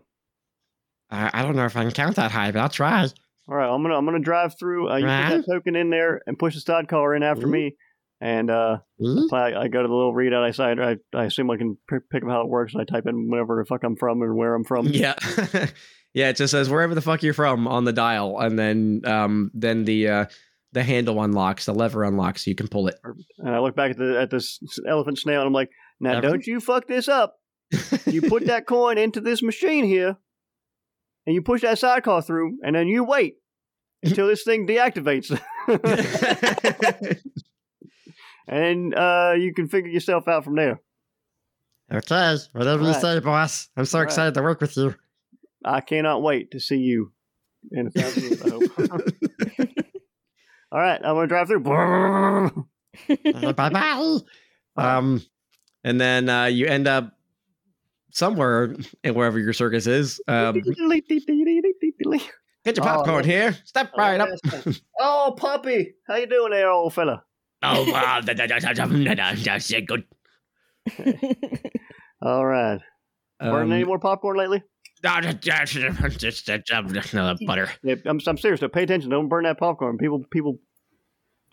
Uh, 1.10 1.30
I 1.34 1.42
don't 1.42 1.56
know 1.56 1.66
if 1.66 1.76
I 1.76 1.82
can 1.82 1.92
count 1.92 2.16
that 2.18 2.32
high, 2.32 2.52
but 2.52 2.60
I'll 2.60 2.70
try. 2.70 3.08
All 3.48 3.56
right. 3.56 3.68
I'm 3.68 3.82
gonna 3.82 3.98
I'm 3.98 4.06
gonna 4.06 4.20
drive 4.20 4.58
through. 4.58 4.90
Uh, 4.90 4.98
you 4.98 5.06
put 5.06 5.44
that 5.44 5.46
token 5.52 5.76
in 5.76 5.90
there 5.90 6.22
and 6.26 6.40
push 6.40 6.54
the 6.56 6.62
sidecar 6.62 7.16
in 7.16 7.24
after 7.24 7.48
Ooh. 7.48 7.52
me, 7.52 7.76
and 8.22 8.50
uh, 8.52 8.78
Hmm? 9.00 9.34
I, 9.34 9.62
I 9.62 9.68
go 9.68 9.82
to 9.82 9.88
the 9.88 9.94
little 9.94 10.14
readout 10.14 10.44
I 10.44 10.52
side. 10.52 10.80
I, 10.80 10.98
I 11.14 11.26
assume 11.26 11.50
I 11.50 11.58
can 11.58 11.78
p- 11.90 11.98
pick 12.12 12.24
up 12.24 12.30
how 12.30 12.42
it 12.42 12.48
works. 12.50 12.76
I 12.76 12.84
type 12.84 13.08
in 13.08 13.30
whatever 13.30 13.60
the 13.60 13.66
fuck 13.66 13.84
I'm 13.84 13.96
from 13.96 14.22
and 14.22 14.36
where 14.36 14.54
I'm 14.54 14.64
from. 14.64 14.88
Yeah. 14.88 15.16
yeah, 16.14 16.30
it 16.30 16.36
just 16.36 16.52
says 16.52 16.70
wherever 16.70 16.94
the 16.94 17.02
fuck 17.02 17.24
you're 17.24 17.34
from 17.34 17.68
on 17.68 17.84
the 17.84 17.94
dial 17.94 18.40
and 18.40 18.60
then 18.60 19.02
um 19.06 19.50
then 19.56 19.86
the 19.86 20.08
uh 20.08 20.26
the 20.74 20.84
handle 20.84 21.22
unlocks, 21.22 21.66
the 21.66 21.74
lever 21.74 22.04
unlocks, 22.04 22.46
so 22.46 22.50
you 22.50 22.56
can 22.56 22.68
pull 22.68 22.88
it. 22.88 22.96
And 23.40 23.50
I 23.50 23.60
look 23.60 23.76
back 23.76 23.92
at 23.92 23.98
the 23.98 24.20
at 24.22 24.30
this 24.30 24.60
elephant 24.88 25.18
snail, 25.18 25.42
and 25.42 25.48
I'm 25.48 25.54
like, 25.54 25.70
now 26.00 26.22
don't 26.22 26.46
you 26.48 26.60
fuck 26.62 26.88
this 26.88 27.08
up. 27.10 27.36
You 28.06 28.22
put 28.30 28.46
that 28.46 28.68
coin 28.68 28.98
into 28.98 29.20
this 29.20 29.42
machine 29.44 29.84
here, 29.84 30.16
and 31.26 31.36
you 31.36 31.42
push 31.42 31.62
that 31.64 31.80
sidecar 31.80 32.22
through, 32.22 32.60
and 32.64 32.76
then 32.76 32.88
you 32.88 33.04
wait 33.04 33.36
until 34.04 34.28
this 34.28 34.44
thing 34.44 34.66
deactivates, 34.66 35.30
and 38.48 38.96
uh, 38.96 39.34
you 39.38 39.54
can 39.54 39.68
figure 39.68 39.92
yourself 39.92 40.28
out 40.28 40.44
from 40.44 40.56
there. 40.56 40.82
Okay, 41.92 42.38
whatever 42.54 42.88
you 42.88 42.94
say, 42.94 43.20
boss. 43.20 43.70
I'm 43.76 43.86
so 43.86 44.00
Right. 44.00 44.06
excited 44.06 44.34
to 44.36 44.42
work 44.42 44.62
with 44.62 44.76
you. 44.78 44.96
I 45.64 45.82
cannot 45.82 46.24
wait 46.24 46.52
to 46.52 46.60
see 46.60 46.78
you 46.78 47.12
in 47.72 47.88
a 47.88 47.92
thousand 47.92 48.24
years. 48.24 48.42
I 48.42 48.50
hope. 48.50 48.64
All 50.72 50.80
right, 50.80 51.00
I'm 51.04 51.16
gonna 51.16 51.28
drive 51.28 51.48
through. 51.48 51.60
bye 51.62 52.50
bye. 53.54 54.18
um 54.78 55.22
and 55.84 56.00
then 56.00 56.30
uh 56.30 56.46
you 56.46 56.66
end 56.66 56.88
up 56.88 57.12
somewhere 58.12 58.74
in 59.04 59.14
wherever 59.16 59.38
your 59.38 59.52
circus 59.54 59.86
is. 59.86 60.22
Um 60.30 60.62
get 60.62 60.78
your 62.78 62.80
Oh, 62.80 62.82
popcorn 62.82 63.26
here. 63.26 63.54
Step 63.66 63.92
right 63.98 64.20
up. 64.22 64.30
Oh, 65.04 65.34
puppy, 65.36 65.96
how 66.08 66.16
you 66.18 66.28
doing 66.28 66.52
there, 66.52 66.70
old 66.70 66.94
fella? 66.94 67.24
Oh, 67.64 67.86
good. 69.88 70.04
All 72.22 72.46
right. 72.46 72.80
Burning 73.40 73.72
any 73.74 73.82
Um, 73.84 73.88
more 73.88 74.00
popcorn 74.00 74.38
lately? 74.38 74.64
just 77.34 77.46
butter. 77.48 77.72
Yeah, 77.84 77.96
I'm, 78.06 78.20
I'm 78.28 78.38
serious. 78.38 78.60
Though. 78.60 78.70
Pay 78.70 78.84
attention. 78.84 79.10
Don't 79.10 79.30
burn 79.30 79.46
that 79.46 79.58
popcorn. 79.58 79.98
People 79.98 80.24
people 80.32 80.60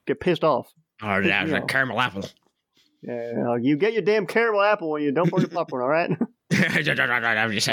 get 0.06 0.20
pissed 0.20 0.44
off. 0.44 0.70
Oh, 1.02 1.22
that's 1.22 1.50
a 1.52 1.60
caramel 1.62 2.00
apple. 2.00 2.24
Yeah, 3.02 3.56
you 3.60 3.76
get 3.76 3.92
your 3.94 4.02
damn 4.02 4.26
caramel 4.26 4.60
apple 4.60 4.90
when 4.90 5.02
you 5.02 5.12
don't 5.12 5.30
burn 5.30 5.40
the 5.42 5.48
popcorn. 5.48 5.82
All 5.82 5.88
right. 5.88 6.10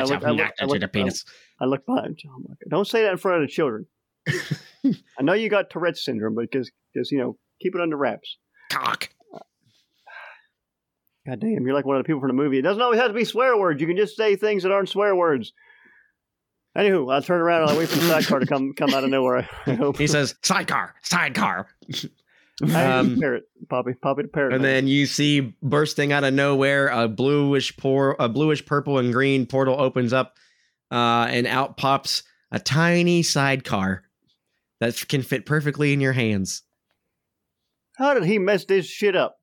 I 0.02 0.03
look- 0.12 0.22
I 1.60 1.66
look-. 1.68 1.84
Oh. 1.88 2.53
Don't 2.70 2.88
say 2.88 3.03
that 3.03 3.12
in 3.12 3.18
front 3.18 3.41
of 3.41 3.48
the 3.49 3.52
children. 3.52 3.88
I 5.20 5.24
know 5.24 5.34
you 5.34 5.49
got 5.49 5.70
Tourette's 5.70 6.03
syndrome, 6.06 6.36
but 6.36 6.49
because 6.52 6.70
you 7.12 7.18
know 7.18 7.38
keep 7.61 7.76
it 7.76 7.82
under 7.82 7.98
wraps. 7.98 8.38
Cock. 8.72 9.10
God 11.27 11.40
damn, 11.40 11.65
you're 11.65 11.73
like 11.73 11.86
one 11.86 11.98
of 11.98 12.03
the 12.03 12.07
people 12.07 12.22
from 12.22 12.30
the 12.30 12.36
movie. 12.36 12.60
It 12.60 12.61
doesn't 12.61 12.82
always 12.82 12.99
have 12.99 13.07
to 13.07 13.14
be 13.14 13.26
swear 13.26 13.57
words. 13.57 13.82
You 13.82 13.88
can 13.88 13.98
just 13.98 14.15
say 14.15 14.36
things 14.36 14.64
that 14.64 14.72
aren't 14.72 14.90
swear 14.90 15.15
words. 15.15 15.53
Anywho, 16.77 17.11
I 17.11 17.22
turn 17.22 17.41
around 17.41 17.64
and 17.64 17.72
I 17.72 17.77
wait 17.77 17.90
for 17.90 17.95
the 17.95 18.07
sidecar 18.07 18.40
to 18.40 18.45
come 18.45 18.73
come 18.73 18.94
out 18.94 19.03
of 19.03 19.10
nowhere. 19.10 19.49
I 19.65 19.73
hope. 19.76 19.98
He 19.98 20.07
says, 20.07 20.36
sidecar, 20.44 20.94
sidecar. 21.02 21.68
Um, 22.61 23.19
parrot, 23.19 23.44
Poppy, 23.69 23.94
Poppy 23.94 24.23
the 24.23 24.27
parrot. 24.27 24.53
And 24.53 24.64
then 24.64 24.88
you 24.88 25.06
see 25.07 25.56
bursting 25.61 26.11
out 26.11 26.23
of 26.23 26.34
nowhere 26.34 26.88
a 26.90 27.07
bluish 27.07 27.76
pour, 27.76 28.15
a 28.19 28.30
bluish 28.30 28.65
purple 28.65 28.98
and 28.98 29.11
green 29.11 29.45
portal 29.45 29.80
opens 29.80 30.14
up, 30.14 30.36
uh, 30.91 31.27
and 31.30 31.48
out 31.48 31.77
pops 31.77 32.23
a 32.52 32.60
tiny 32.60 33.23
sidecar 33.23 34.03
that 34.80 35.03
can 35.07 35.22
fit 35.22 35.45
perfectly 35.45 35.91
in 35.91 36.02
your 36.02 36.14
hands. 36.14 36.61
How 37.98 38.14
did 38.14 38.24
he 38.26 38.38
mess 38.40 38.66
this 38.66 38.86
shit 38.86 39.16
up? 39.16 39.40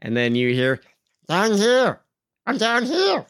And 0.00 0.16
then 0.16 0.34
you 0.34 0.52
hear, 0.54 0.80
Down 1.28 1.52
here. 1.56 2.00
I'm 2.46 2.56
down 2.58 2.84
here. 2.84 3.26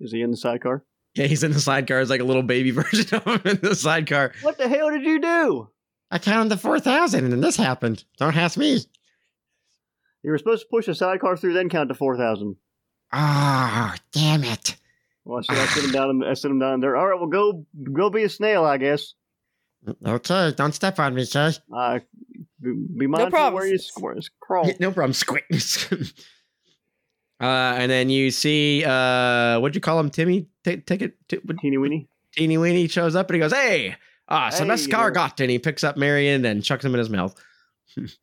Is 0.00 0.12
he 0.12 0.22
in 0.22 0.30
the 0.30 0.36
sidecar? 0.36 0.84
yeah, 1.14 1.26
he's 1.26 1.42
in 1.42 1.52
the 1.52 1.60
sidecar. 1.60 2.00
It's 2.00 2.10
like 2.10 2.20
a 2.20 2.24
little 2.24 2.42
baby 2.42 2.70
version 2.72 3.16
of 3.18 3.24
him 3.24 3.40
in 3.44 3.56
the 3.62 3.74
sidecar. 3.74 4.32
What 4.42 4.58
the 4.58 4.68
hell 4.68 4.90
did 4.90 5.02
you 5.02 5.20
do? 5.20 5.68
I 6.10 6.18
counted 6.18 6.50
to 6.50 6.56
4,000 6.58 7.24
and 7.24 7.32
then 7.32 7.40
this 7.40 7.56
happened. 7.56 8.04
Don't 8.18 8.36
ask 8.36 8.56
me. 8.56 8.80
You 10.22 10.30
were 10.30 10.38
supposed 10.38 10.62
to 10.62 10.68
push 10.70 10.86
the 10.86 10.94
sidecar 10.94 11.36
through, 11.36 11.52
then 11.54 11.68
count 11.68 11.88
to 11.88 11.94
four 11.94 12.16
thousand. 12.16 12.56
Ah, 13.12 13.94
damn 14.12 14.42
it. 14.42 14.76
Well, 15.24 15.38
I 15.38 15.42
sit, 15.42 15.56
I 15.62 15.66
sit 15.66 15.84
him 15.84 15.92
down. 15.92 16.24
I 16.24 16.34
sit 16.34 16.50
him 16.50 16.58
down 16.58 16.80
there. 16.80 16.96
All 16.96 17.06
right, 17.06 17.18
well, 17.18 17.28
go 17.28 17.64
go 17.92 18.10
be 18.10 18.24
a 18.24 18.28
snail, 18.28 18.64
I 18.64 18.76
guess. 18.76 19.14
Okay, 20.04 20.52
don't 20.56 20.72
step 20.74 20.98
on 20.98 21.14
me, 21.14 21.26
Kay. 21.26 21.52
Uh, 21.72 22.00
be, 22.74 22.98
be 23.00 23.06
mindful 23.06 23.52
where 23.52 23.66
you 23.66 23.78
promises. 23.96 24.30
squ- 24.30 24.30
crawl. 24.40 24.66
Yeah, 24.66 24.74
no 24.80 24.90
problem. 24.92 25.12
Squeak. 25.14 25.44
uh, 27.40 27.44
and 27.78 27.90
then 27.90 28.08
you 28.10 28.30
see, 28.30 28.84
uh, 28.84 29.58
what'd 29.60 29.74
you 29.74 29.80
call 29.80 29.98
him, 30.00 30.10
Timmy? 30.10 30.48
Take, 30.64 30.86
take 30.86 31.02
it. 31.02 31.14
T- 31.28 31.38
what- 31.44 31.58
Teeny 31.58 31.78
weeny. 31.78 32.08
Teeny 32.34 32.58
Weeny 32.58 32.86
shows 32.88 33.16
up 33.16 33.30
and 33.30 33.34
he 33.36 33.40
goes, 33.40 33.52
"Hey, 33.54 33.96
ah, 34.28 34.50
Hey, 34.50 34.56
Sebastian 34.58 34.90
you 34.90 35.12
know- 35.12 35.28
and 35.40 35.50
he 35.50 35.58
picks 35.58 35.82
up 35.82 35.96
Marian 35.96 36.44
and 36.44 36.62
chucks 36.62 36.84
him 36.84 36.92
in 36.94 36.98
his 36.98 37.08
mouth. 37.08 37.34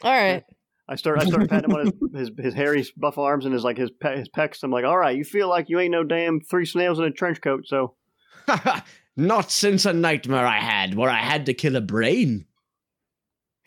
All 0.04 0.12
right. 0.12 0.44
I 0.88 0.98
start. 0.98 1.20
I 1.20 1.26
start 1.26 1.50
patting 1.50 1.72
him 1.72 1.76
on 1.78 1.86
his, 2.14 2.30
his 2.38 2.46
his 2.46 2.54
hairy 2.54 2.86
buff 2.98 3.18
arms 3.18 3.46
and 3.46 3.54
his 3.56 3.64
like 3.64 3.78
his 3.78 3.90
pe- 3.90 4.18
his 4.20 4.30
pecs. 4.30 4.62
I'm 4.64 4.70
like, 4.70 4.86
all 4.86 4.98
right, 4.98 5.18
you 5.18 5.24
feel 5.24 5.48
like 5.50 5.70
you 5.70 5.80
ain't 5.80 5.92
no 5.92 6.04
damn 6.04 6.42
three 6.42 6.66
snails 6.66 7.00
in 7.00 7.06
a 7.06 7.12
trench 7.12 7.42
coat. 7.42 7.64
So 7.66 7.96
Not 9.16 9.50
since 9.50 9.86
a 9.86 9.94
nightmare 9.94 10.46
I 10.46 10.60
had 10.60 10.94
where 10.96 11.10
I 11.10 11.20
had 11.20 11.46
to 11.48 11.54
kill 11.54 11.76
a 11.76 11.82
brain. 11.82 12.46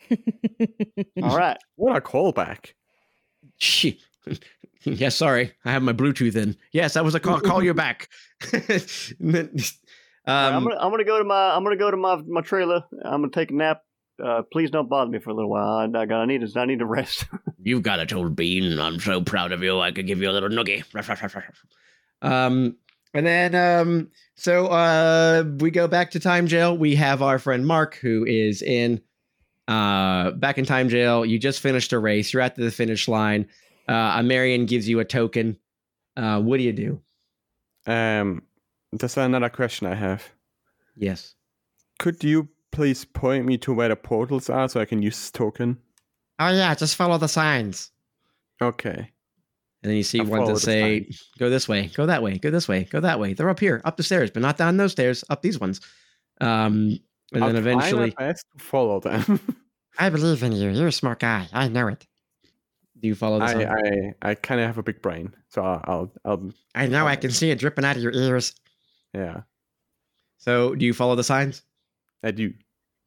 all 1.23 1.37
right. 1.37 1.57
What 1.75 1.95
a 1.95 2.01
callback. 2.01 2.73
Shit. 3.57 3.99
yeah, 4.83 5.09
sorry. 5.09 5.53
I 5.65 5.71
have 5.71 5.83
my 5.83 5.93
Bluetooth 5.93 6.35
in. 6.35 6.55
Yes, 6.71 6.93
that 6.93 7.03
was 7.03 7.15
a 7.15 7.19
call. 7.19 7.39
call 7.39 7.63
you 7.63 7.73
back. 7.73 8.09
All 10.27 10.35
right, 10.35 10.49
I'm 10.49 10.55
um, 10.57 10.63
gonna 10.65 10.75
I'm 10.77 10.91
gonna 10.91 11.05
go 11.05 11.17
to 11.19 11.23
my 11.23 11.55
I'm 11.55 11.63
gonna 11.63 11.77
go 11.77 11.89
to 11.89 11.95
my 11.95 12.17
my 12.27 12.41
trailer. 12.41 12.83
I'm 13.05 13.21
gonna 13.21 13.31
take 13.31 13.49
a 13.49 13.53
nap. 13.53 13.81
Uh, 14.21 14.41
please 14.51 14.69
don't 14.69 14.89
bother 14.89 15.09
me 15.09 15.19
for 15.19 15.29
a 15.29 15.33
little 15.33 15.49
while. 15.49 15.77
I, 15.77 15.83
I, 15.85 16.05
got- 16.05 16.21
I 16.21 16.25
need 16.25 16.45
to 16.45 16.59
I 16.59 16.65
need 16.65 16.79
to 16.79 16.85
rest. 16.85 17.25
you've 17.63 17.83
got 17.83 18.11
a 18.11 18.15
old 18.15 18.35
bean. 18.35 18.77
I'm 18.77 18.99
so 18.99 19.21
proud 19.21 19.53
of 19.53 19.63
you. 19.63 19.79
I 19.79 19.91
could 19.91 20.05
give 20.05 20.21
you 20.21 20.29
a 20.29 20.33
little 20.33 20.49
noogie. 20.49 20.83
um, 22.21 22.75
and 23.13 23.25
then 23.25 23.55
um, 23.55 24.09
so 24.35 24.67
uh, 24.67 25.43
we 25.59 25.71
go 25.71 25.87
back 25.87 26.11
to 26.11 26.19
time 26.19 26.47
jail. 26.47 26.77
We 26.77 26.95
have 26.95 27.21
our 27.21 27.39
friend 27.39 27.65
Mark, 27.65 27.95
who 27.95 28.25
is 28.25 28.61
in 28.61 29.01
uh 29.67 30.31
back 30.31 30.57
in 30.57 30.65
time 30.65 30.89
jail. 30.89 31.25
You 31.25 31.39
just 31.39 31.59
finished 31.59 31.93
a 31.93 31.99
race. 31.99 32.33
You're 32.33 32.41
at 32.41 32.55
the 32.55 32.71
finish 32.71 33.07
line. 33.07 33.47
Uh, 33.87 34.15
a 34.17 34.23
Marian 34.23 34.65
gives 34.65 34.87
you 34.87 34.99
a 34.99 35.05
token. 35.05 35.57
Uh, 36.15 36.41
what 36.41 36.57
do 36.57 36.63
you 36.63 36.73
do? 36.73 37.01
Um, 37.85 38.43
there's 38.91 39.17
another 39.17 39.49
question 39.49 39.87
I 39.87 39.95
have. 39.95 40.23
Yes. 40.95 41.35
Could 41.99 42.23
you 42.23 42.49
please 42.71 43.05
point 43.05 43.45
me 43.45 43.57
to 43.59 43.73
where 43.73 43.89
the 43.89 43.95
portals 43.95 44.49
are 44.49 44.67
so 44.67 44.79
I 44.81 44.85
can 44.85 45.01
use 45.01 45.15
this 45.15 45.31
token? 45.31 45.77
Oh 46.39 46.49
yeah, 46.49 46.75
just 46.75 46.95
follow 46.95 47.17
the 47.17 47.27
signs. 47.27 47.91
Okay. 48.61 49.11
And 49.83 49.91
then 49.91 49.95
you 49.95 50.03
see 50.03 50.19
I'll 50.19 50.25
one 50.25 50.39
follow 50.39 50.47
that 50.49 50.53
the 50.55 50.59
say, 50.59 51.03
signs. 51.03 51.29
go 51.39 51.49
this 51.49 51.67
way, 51.67 51.87
go 51.87 52.05
that 52.05 52.21
way, 52.21 52.37
go 52.37 52.51
this 52.51 52.67
way, 52.67 52.83
go 52.85 52.99
that 52.99 53.19
way. 53.19 53.33
They're 53.33 53.49
up 53.49 53.59
here, 53.59 53.81
up 53.85 53.97
the 53.97 54.03
stairs, 54.03 54.31
but 54.31 54.41
not 54.41 54.57
down 54.57 54.77
those 54.77 54.91
stairs, 54.91 55.23
up 55.29 55.41
these 55.41 55.59
ones. 55.59 55.81
Um, 56.41 56.99
and 57.33 57.43
I'll 57.43 57.53
then 57.53 57.63
try 57.63 57.73
my 57.73 57.79
eventually, 57.79 58.09
best 58.11 58.45
to 58.57 58.63
follow 58.63 58.99
them. 58.99 59.39
I 59.99 60.09
believe 60.09 60.43
in 60.43 60.51
you. 60.51 60.69
You're 60.69 60.87
a 60.87 60.91
smart 60.91 61.19
guy. 61.19 61.47
I 61.51 61.67
know 61.67 61.87
it. 61.87 62.05
do 62.99 63.07
you 63.07 63.15
follow 63.15 63.39
this? 63.39 63.51
I, 63.51 63.65
on? 63.65 63.85
I 64.23 64.29
I 64.29 64.35
kind 64.35 64.61
of 64.61 64.67
have 64.67 64.77
a 64.77 64.83
big 64.83 65.01
brain, 65.01 65.33
so 65.49 65.63
I'll 65.63 65.81
I'll, 65.85 66.11
I'll 66.25 66.51
I 66.75 66.87
know. 66.87 67.07
I 67.07 67.15
can 67.15 67.31
see 67.31 67.49
it 67.51 67.59
dripping 67.59 67.85
out 67.85 67.95
of 67.95 68.03
your 68.03 68.13
ears. 68.13 68.53
yeah 69.13 69.41
So 70.37 70.75
do 70.75 70.85
you 70.85 70.93
follow 70.93 71.15
the 71.15 71.23
signs? 71.23 71.63
I 72.23 72.31
do. 72.31 72.53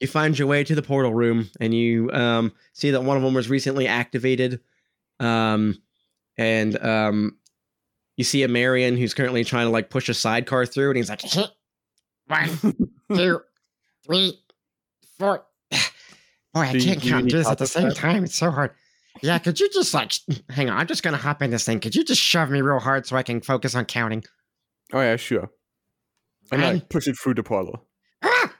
You 0.00 0.06
find 0.06 0.38
your 0.38 0.48
way 0.48 0.64
to 0.64 0.74
the 0.74 0.82
portal 0.82 1.12
room, 1.12 1.50
and 1.60 1.74
you 1.74 2.10
um, 2.12 2.52
see 2.72 2.90
that 2.90 3.02
one 3.02 3.16
of 3.16 3.22
them 3.22 3.34
was 3.34 3.50
recently 3.50 3.86
activated. 3.86 4.60
Um, 5.18 5.80
and 6.38 6.82
um, 6.82 7.36
you 8.16 8.24
see 8.24 8.42
a 8.42 8.48
Marian 8.48 8.96
who's 8.96 9.12
currently 9.12 9.44
trying 9.44 9.66
to 9.66 9.70
like 9.70 9.90
push 9.90 10.08
a 10.08 10.14
sidecar 10.14 10.64
through, 10.64 10.90
and 10.90 10.96
he's 10.96 11.10
like, 11.10 11.22
One, 12.26 12.48
two, 13.14 13.40
three, 14.10 14.42
four. 15.18 15.44
Boy, 16.52 16.60
I 16.60 16.72
Do 16.72 16.80
can't 16.80 17.04
you 17.04 17.10
count 17.10 17.30
this 17.30 17.46
at 17.46 17.58
the 17.58 17.66
same 17.66 17.88
that? 17.90 17.96
time. 17.96 18.24
It's 18.24 18.34
so 18.34 18.50
hard. 18.50 18.72
Yeah, 19.22 19.38
could 19.38 19.60
you 19.60 19.70
just 19.70 19.94
like 19.94 20.12
hang 20.50 20.68
on? 20.68 20.78
I'm 20.78 20.86
just 20.86 21.02
gonna 21.02 21.16
hop 21.16 21.42
in 21.42 21.50
this 21.50 21.64
thing. 21.64 21.80
Could 21.80 21.94
you 21.94 22.04
just 22.04 22.20
shove 22.20 22.50
me 22.50 22.60
real 22.60 22.80
hard 22.80 23.06
so 23.06 23.16
I 23.16 23.22
can 23.22 23.40
focus 23.40 23.74
on 23.74 23.84
counting? 23.84 24.24
Oh 24.92 25.00
yeah, 25.00 25.16
sure. 25.16 25.50
And 26.52 26.62
I 26.62 26.70
Fine. 26.72 26.80
push 26.90 27.06
it 27.06 27.16
through 27.16 27.34
the 27.34 27.44
portal. 27.44 27.86
Ah! 28.22 28.52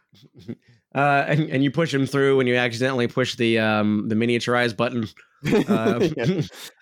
uh, 0.94 1.24
and, 1.26 1.50
and 1.50 1.64
you 1.64 1.72
push 1.72 1.92
him 1.92 2.06
through, 2.06 2.38
and 2.38 2.48
you 2.48 2.54
accidentally 2.54 3.08
push 3.08 3.34
the 3.34 3.58
um, 3.58 4.08
the 4.08 4.14
miniaturize 4.14 4.76
button. 4.76 5.08
uh, 5.68 6.08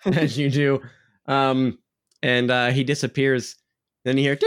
as 0.15 0.37
you 0.37 0.51
do. 0.51 0.81
Um, 1.25 1.79
and 2.21 2.51
uh, 2.51 2.69
he 2.69 2.83
disappears. 2.83 3.55
Then 4.05 4.17
you 4.17 4.23
hear, 4.23 4.37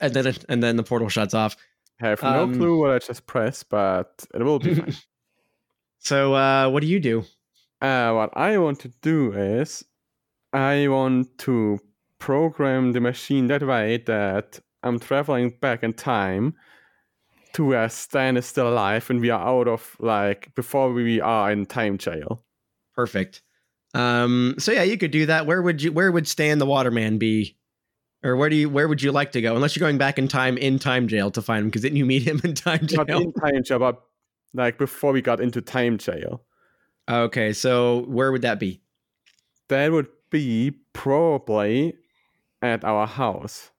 and 0.00 0.14
then 0.14 0.34
and 0.48 0.62
then 0.62 0.76
the 0.76 0.82
portal 0.82 1.08
shuts 1.08 1.34
off. 1.34 1.56
I 2.00 2.08
have 2.08 2.22
no 2.22 2.42
Um, 2.44 2.54
clue 2.54 2.78
what 2.78 2.90
I 2.90 2.98
just 2.98 3.26
pressed, 3.26 3.68
but 3.70 4.24
it 4.34 4.42
will 4.42 4.58
be 4.58 4.74
fine. 4.74 4.94
So, 5.98 6.34
uh, 6.34 6.68
what 6.70 6.82
do 6.82 6.86
you 6.86 7.00
do? 7.00 7.24
Uh, 7.80 8.12
what 8.12 8.30
I 8.36 8.58
want 8.58 8.78
to 8.80 8.88
do 9.02 9.32
is 9.32 9.84
I 10.52 10.86
want 10.86 11.36
to 11.38 11.80
program 12.20 12.92
the 12.92 13.00
machine 13.00 13.48
that 13.48 13.62
way 13.66 13.96
that 14.06 14.60
I'm 14.84 15.00
traveling 15.00 15.50
back 15.60 15.82
in 15.82 15.94
time 15.94 16.54
to 17.54 17.64
where 17.64 17.88
Stan 17.88 18.36
is 18.36 18.46
still 18.46 18.68
alive 18.68 19.10
and 19.10 19.20
we 19.20 19.30
are 19.30 19.40
out 19.44 19.66
of 19.66 19.96
like 19.98 20.54
before 20.54 20.92
we 20.92 21.20
are 21.20 21.50
in 21.50 21.66
time 21.66 21.98
jail. 21.98 22.44
Perfect. 22.94 23.42
Um, 23.94 24.54
so 24.58 24.70
yeah, 24.72 24.84
you 24.84 24.96
could 24.96 25.10
do 25.10 25.26
that. 25.26 25.46
Where 25.46 25.60
would 25.62 25.82
you? 25.82 25.90
Where 25.90 26.12
would 26.12 26.28
Stan 26.28 26.58
the 26.58 26.66
Waterman 26.66 27.18
be? 27.18 27.56
Or 28.24 28.36
where 28.36 28.48
do 28.48 28.56
you? 28.56 28.68
Where 28.68 28.88
would 28.88 29.02
you 29.02 29.12
like 29.12 29.32
to 29.32 29.40
go? 29.40 29.54
Unless 29.54 29.76
you're 29.76 29.86
going 29.86 29.98
back 29.98 30.18
in 30.18 30.26
time 30.26 30.56
in 30.58 30.78
time 30.78 31.06
jail 31.06 31.30
to 31.30 31.42
find 31.42 31.62
him, 31.62 31.68
because 31.68 31.82
didn't 31.82 31.98
you 31.98 32.06
meet 32.06 32.22
him 32.22 32.40
in 32.44 32.54
time 32.54 32.86
jail? 32.86 33.04
Not 33.06 33.22
in 33.22 33.32
time 33.32 33.62
jail, 33.62 33.78
but 33.78 34.02
like 34.54 34.78
before 34.78 35.12
we 35.12 35.22
got 35.22 35.40
into 35.40 35.60
time 35.60 35.98
jail. 35.98 36.42
okay, 37.08 37.52
so 37.52 38.04
where 38.08 38.32
would 38.32 38.42
that 38.42 38.58
be? 38.58 38.80
That 39.68 39.92
would 39.92 40.08
be 40.30 40.72
probably 40.92 41.94
at 42.62 42.84
our 42.84 43.06
house. 43.06 43.70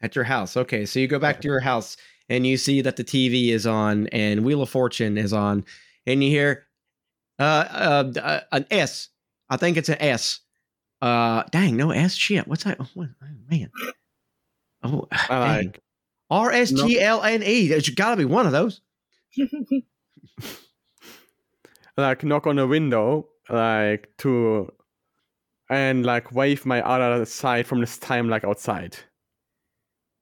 At 0.00 0.16
your 0.16 0.24
house. 0.24 0.56
Okay, 0.56 0.84
so 0.84 0.98
you 0.98 1.06
go 1.06 1.20
back 1.20 1.40
to 1.42 1.48
your 1.48 1.60
house 1.60 1.96
and 2.28 2.46
you 2.46 2.56
see 2.56 2.80
that 2.80 2.96
the 2.96 3.04
TV 3.04 3.50
is 3.50 3.66
on 3.66 4.08
and 4.08 4.44
Wheel 4.44 4.62
of 4.62 4.70
Fortune 4.70 5.16
is 5.18 5.32
on, 5.32 5.64
and 6.06 6.24
you 6.24 6.30
hear 6.30 6.64
uh, 7.38 7.42
uh, 7.42 8.12
uh 8.20 8.40
an 8.52 8.66
S. 8.70 9.08
I 9.50 9.56
think 9.56 9.76
it's 9.76 9.88
an 9.88 10.00
S. 10.00 10.40
Uh, 11.02 11.42
dang, 11.50 11.76
no 11.76 11.90
S. 11.90 12.14
Shit, 12.14 12.46
what's 12.48 12.64
that? 12.64 12.76
Oh, 12.80 12.86
what- 12.94 13.08
oh, 13.22 13.26
man. 13.50 13.70
Oh, 14.82 15.06
I 15.12 15.26
dang. 15.28 15.66
like 15.66 15.80
R 16.30 16.50
S 16.52 16.70
T 16.72 16.98
L 17.00 17.22
N 17.22 17.42
E. 17.42 17.68
There's 17.68 17.88
got 17.90 18.10
to 18.12 18.16
be 18.16 18.24
one 18.24 18.46
of 18.46 18.52
those. 18.52 18.80
like 21.96 22.22
knock 22.24 22.46
on 22.46 22.58
a 22.58 22.66
window 22.66 23.28
like 23.50 24.08
to 24.18 24.70
and 25.68 26.04
like 26.06 26.32
wave 26.32 26.64
my 26.64 26.80
other 26.82 27.24
side 27.24 27.66
from 27.66 27.80
this 27.80 27.98
time 27.98 28.28
like 28.28 28.44
outside 28.44 28.96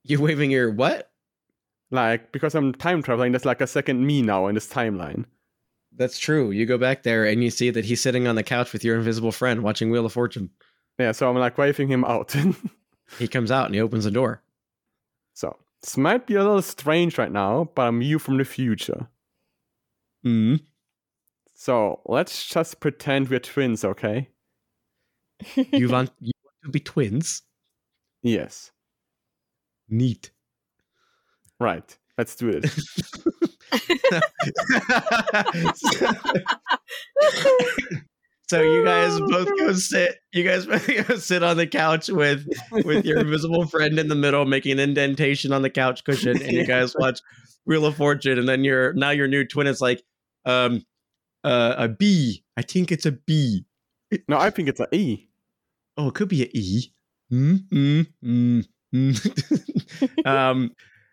You're 0.05 0.21
waving 0.21 0.51
your 0.51 0.73
what? 0.73 1.11
like 1.93 2.31
because 2.33 2.55
i'm 2.55 2.73
time 2.73 3.03
traveling 3.03 3.33
there's 3.33 3.45
like 3.45 3.61
a 3.61 3.67
second 3.67 4.05
me 4.07 4.23
now 4.23 4.47
in 4.47 4.55
this 4.55 4.69
timeline 4.69 5.25
That's 5.97 6.19
true. 6.21 6.53
You 6.53 6.67
go 6.67 6.79
back 6.79 7.03
there 7.03 7.25
and 7.27 7.43
you 7.43 7.51
see 7.51 7.71
that 7.71 7.85
he's 7.85 8.01
sitting 8.01 8.27
on 8.29 8.37
the 8.37 8.45
couch 8.45 8.73
with 8.73 8.85
your 8.85 8.97
invisible 8.97 9.33
friend 9.33 9.63
watching 9.63 9.91
Wheel 9.91 10.07
of 10.07 10.13
Fortune. 10.13 10.51
Yeah 11.01 11.13
so 11.13 11.29
i'm 11.29 11.37
like 11.37 11.59
waving 11.59 11.89
him 11.89 12.05
out 12.05 12.35
He 13.19 13.27
comes 13.27 13.51
out 13.51 13.67
and 13.67 13.75
he 13.75 13.81
opens 13.81 14.05
the 14.05 14.11
door. 14.13 14.41
so 15.35 15.57
this 15.83 15.97
might 15.97 16.27
be 16.29 16.35
a 16.37 16.45
little 16.45 16.63
strange 16.63 17.19
right 17.19 17.33
now 17.33 17.69
but 17.75 17.83
i'm 17.89 18.03
you 18.03 18.19
from 18.19 18.39
the 18.39 18.45
future 18.45 19.09
Mm. 20.25 20.61
so 21.55 22.01
let's 22.05 22.47
just 22.47 22.79
pretend 22.81 23.29
we're 23.31 23.41
twins 23.41 23.85
okay 23.85 24.29
You 25.73 25.89
want 25.89 26.11
you 26.21 26.33
want 26.45 26.57
to 26.65 26.71
be 26.71 26.81
twins? 26.81 27.43
yes 28.23 28.71
Neat. 29.89 30.31
right 31.59 31.97
let's 32.19 32.35
do 32.37 32.51
it 32.53 32.71
so 38.51 38.63
you 38.63 38.85
guys 38.85 39.21
both 39.29 39.49
go 39.59 39.73
sit. 39.75 40.17
You 40.33 40.43
guys 40.43 40.67
both 40.67 41.09
go 41.09 41.17
sit 41.17 41.45
on 41.45 41.57
the 41.57 41.69
couch 41.69 42.09
with 42.09 42.49
with 42.85 43.05
your 43.05 43.19
invisible 43.25 43.67
friend 43.67 43.97
in 43.97 44.09
the 44.09 44.17
middle, 44.17 44.45
making 44.45 44.73
an 44.73 44.81
indentation 44.81 45.53
on 45.53 45.63
the 45.63 45.71
couch 45.71 46.03
cushion, 46.03 46.43
and 46.43 46.51
you 46.51 46.67
guys 46.67 46.93
watch 46.99 47.21
Wheel 47.65 47.87
of 47.87 47.95
Fortune. 47.95 48.41
And 48.41 48.49
then 48.49 48.65
your 48.65 48.93
now 48.95 49.11
your 49.11 49.29
new 49.29 49.47
twin 49.47 49.69
is 49.69 49.81
like, 49.81 50.03
um, 50.47 50.85
uh, 51.45 51.75
a 51.79 51.89
B. 51.89 52.43
I 52.57 52.63
think 52.63 52.91
it's 52.91 53.07
a 53.07 53.13
B. 53.13 53.65
no 54.29 54.37
i 54.37 54.51
think 54.51 54.69
it's 54.69 54.81
an 54.81 54.89
e 54.93 55.29
Oh, 55.97 56.09
it 56.09 56.15
could 56.15 56.29
be 56.29 56.43
an 56.43 56.51
E. 56.53 56.93
Mm, 57.33 57.69
mm, 57.69 58.07
mm, 58.25 58.67
mm. 58.93 60.27
um, 60.27 60.73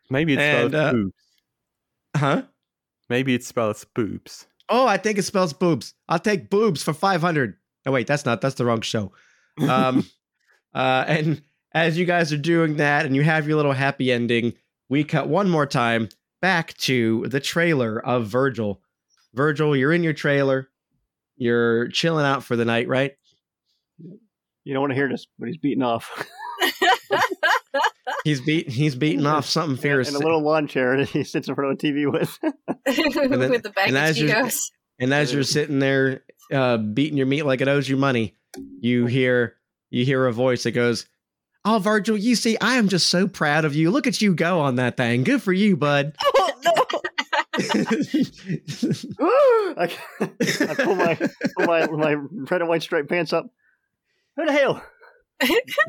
maybe 0.09 0.33
it's 0.33 0.41
And, 0.41 0.71
spells 0.71 0.73
uh, 0.73 0.91
boobs 0.91 1.13
huh? 2.15 2.41
maybe 3.09 3.35
it 3.35 3.43
spells 3.43 3.85
boobs 3.93 4.47
Oh, 4.69 4.87
I 4.87 4.97
think 4.97 5.17
it 5.17 5.23
spells 5.23 5.53
boobs. 5.53 5.93
I'll 6.09 6.19
take 6.19 6.49
boobs 6.49 6.83
for 6.83 6.93
500. 6.93 7.55
Oh, 7.85 7.91
wait, 7.91 8.07
that's 8.07 8.25
not, 8.25 8.41
that's 8.41 8.55
the 8.55 8.65
wrong 8.65 8.81
show. 8.81 9.11
Um, 9.61 10.05
uh, 10.73 11.05
and, 11.07 11.41
as 11.73 11.97
you 11.97 12.05
guys 12.05 12.33
are 12.33 12.37
doing 12.37 12.77
that 12.77 13.05
and 13.05 13.15
you 13.15 13.21
have 13.21 13.47
your 13.47 13.55
little 13.55 13.73
happy 13.73 14.11
ending, 14.11 14.53
we 14.89 15.03
cut 15.03 15.27
one 15.27 15.49
more 15.49 15.65
time 15.65 16.09
back 16.41 16.75
to 16.77 17.27
the 17.27 17.39
trailer 17.39 18.03
of 18.03 18.27
Virgil. 18.27 18.81
Virgil, 19.33 19.75
you're 19.75 19.93
in 19.93 20.03
your 20.03 20.13
trailer. 20.13 20.69
You're 21.35 21.87
chilling 21.89 22.25
out 22.25 22.43
for 22.43 22.55
the 22.55 22.65
night, 22.65 22.87
right? 22.87 23.13
You 23.99 24.73
don't 24.73 24.81
want 24.81 24.91
to 24.91 24.95
hear 24.95 25.09
this, 25.09 25.27
but 25.37 25.47
he's 25.47 25.57
beating 25.57 25.83
off 25.83 26.09
He's 28.27 28.41
beat 28.41 28.67
he's 28.67 28.93
beating 28.93 29.25
off 29.25 29.45
something 29.49 29.77
fierce. 29.77 30.09
in 30.09 30.15
a 30.15 30.19
little 30.19 30.41
lawn 30.41 30.67
chair 30.67 30.97
that 30.97 31.07
he 31.07 31.23
sits 31.23 31.47
in 31.47 31.55
front 31.55 31.71
of 31.71 31.77
a 31.77 31.81
TV 31.81 32.11
with. 32.11 32.37
then- 32.41 33.49
With 33.49 33.63
the 33.63 33.69
bag 33.69 33.87
and 33.87 33.95
of 33.95 34.03
as 34.03 34.19
you're- 34.19 34.33
Cheetos. 34.33 34.59
And 34.99 35.13
as 35.13 35.31
you're 35.33 35.43
sitting 35.43 35.79
there 35.79 36.23
uh, 36.51 36.75
beating 36.75 37.15
your 37.17 37.25
meat 37.27 37.43
like 37.43 37.61
it 37.61 37.69
owes 37.69 37.87
you 37.87 37.95
money, 37.95 38.35
you 38.81 39.05
hear 39.05 39.55
you 39.91 40.03
hear 40.03 40.25
a 40.25 40.33
voice 40.33 40.63
that 40.63 40.71
goes, 40.71 41.05
"Oh, 41.63 41.79
Virgil, 41.79 42.17
you 42.17 42.35
see, 42.35 42.57
I 42.59 42.73
am 42.73 42.89
just 42.89 43.07
so 43.07 43.29
proud 43.29 43.63
of 43.63 43.75
you. 43.75 43.91
Look 43.91 44.07
at 44.07 44.21
you 44.21 44.35
go 44.35 44.59
on 44.59 44.75
that 44.75 44.97
thing. 44.97 45.23
Good 45.23 45.41
for 45.41 45.53
you, 45.53 45.77
bud." 45.77 46.15
Oh 46.21 46.51
no! 46.65 46.73
I, 49.77 49.91
I 50.19 50.73
pull 50.75 50.95
my 50.95 51.15
pull 51.55 51.65
my 51.67 51.87
my 51.87 52.13
red 52.13 52.61
and 52.61 52.67
white 52.67 52.81
striped 52.81 53.07
pants 53.09 53.31
up. 53.33 53.49
Who 54.35 54.45
the 54.45 54.51
hell? 54.51 54.83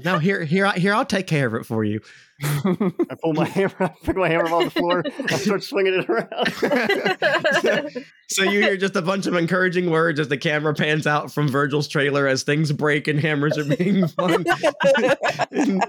now 0.04 0.18
here, 0.18 0.44
here, 0.44 0.70
here, 0.72 0.92
I'll 0.92 1.06
take 1.06 1.26
care 1.26 1.46
of 1.46 1.54
it 1.54 1.64
for 1.64 1.82
you. 1.82 2.00
I 2.42 3.16
pull 3.22 3.32
my 3.34 3.44
hammer, 3.48 3.74
I 3.80 3.88
pick 4.04 4.16
my 4.16 4.28
hammer 4.28 4.46
off 4.48 4.64
the 4.64 4.70
floor, 4.70 5.02
I 5.28 5.36
start 5.36 5.62
swinging 5.64 5.94
it 5.94 6.08
around. 6.08 8.04
So 8.30 8.42
you 8.44 8.60
hear 8.60 8.76
just 8.76 8.94
a 8.94 9.00
bunch 9.00 9.26
of 9.26 9.34
encouraging 9.34 9.90
words 9.90 10.20
as 10.20 10.28
the 10.28 10.36
camera 10.36 10.74
pans 10.74 11.06
out 11.06 11.32
from 11.32 11.48
Virgil's 11.48 11.88
trailer 11.88 12.26
as 12.26 12.42
things 12.42 12.70
break 12.72 13.08
and 13.08 13.18
hammers 13.18 13.56
are 13.56 13.64
being 13.64 14.06
flung 14.08 14.44
in, 15.50 15.80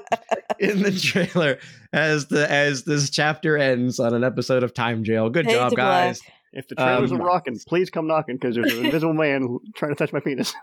in 0.58 0.82
the 0.82 0.98
trailer 1.04 1.60
as 1.92 2.28
the 2.28 2.50
as 2.50 2.86
this 2.86 3.10
chapter 3.10 3.58
ends 3.58 4.00
on 4.00 4.14
an 4.14 4.24
episode 4.24 4.64
of 4.64 4.74
Time 4.74 5.04
Jail. 5.04 5.30
Good 5.30 5.48
Fade 5.48 5.56
job, 5.56 5.70
to 5.72 5.76
black. 5.76 6.06
guys. 6.08 6.22
If 6.54 6.70
the 6.70 6.76
trailers 6.76 7.12
Um, 7.12 7.22
are 7.22 7.26
rocking, 7.26 7.60
please 7.68 7.90
come 7.90 8.08
knocking 8.08 8.38
because 8.38 8.56
there's 8.56 8.74
an 8.74 8.86
invisible 8.86 9.14
man 9.14 9.60
trying 9.76 9.94
to 9.94 9.96
touch 9.96 10.14
my 10.14 10.22
penis. 10.22 10.54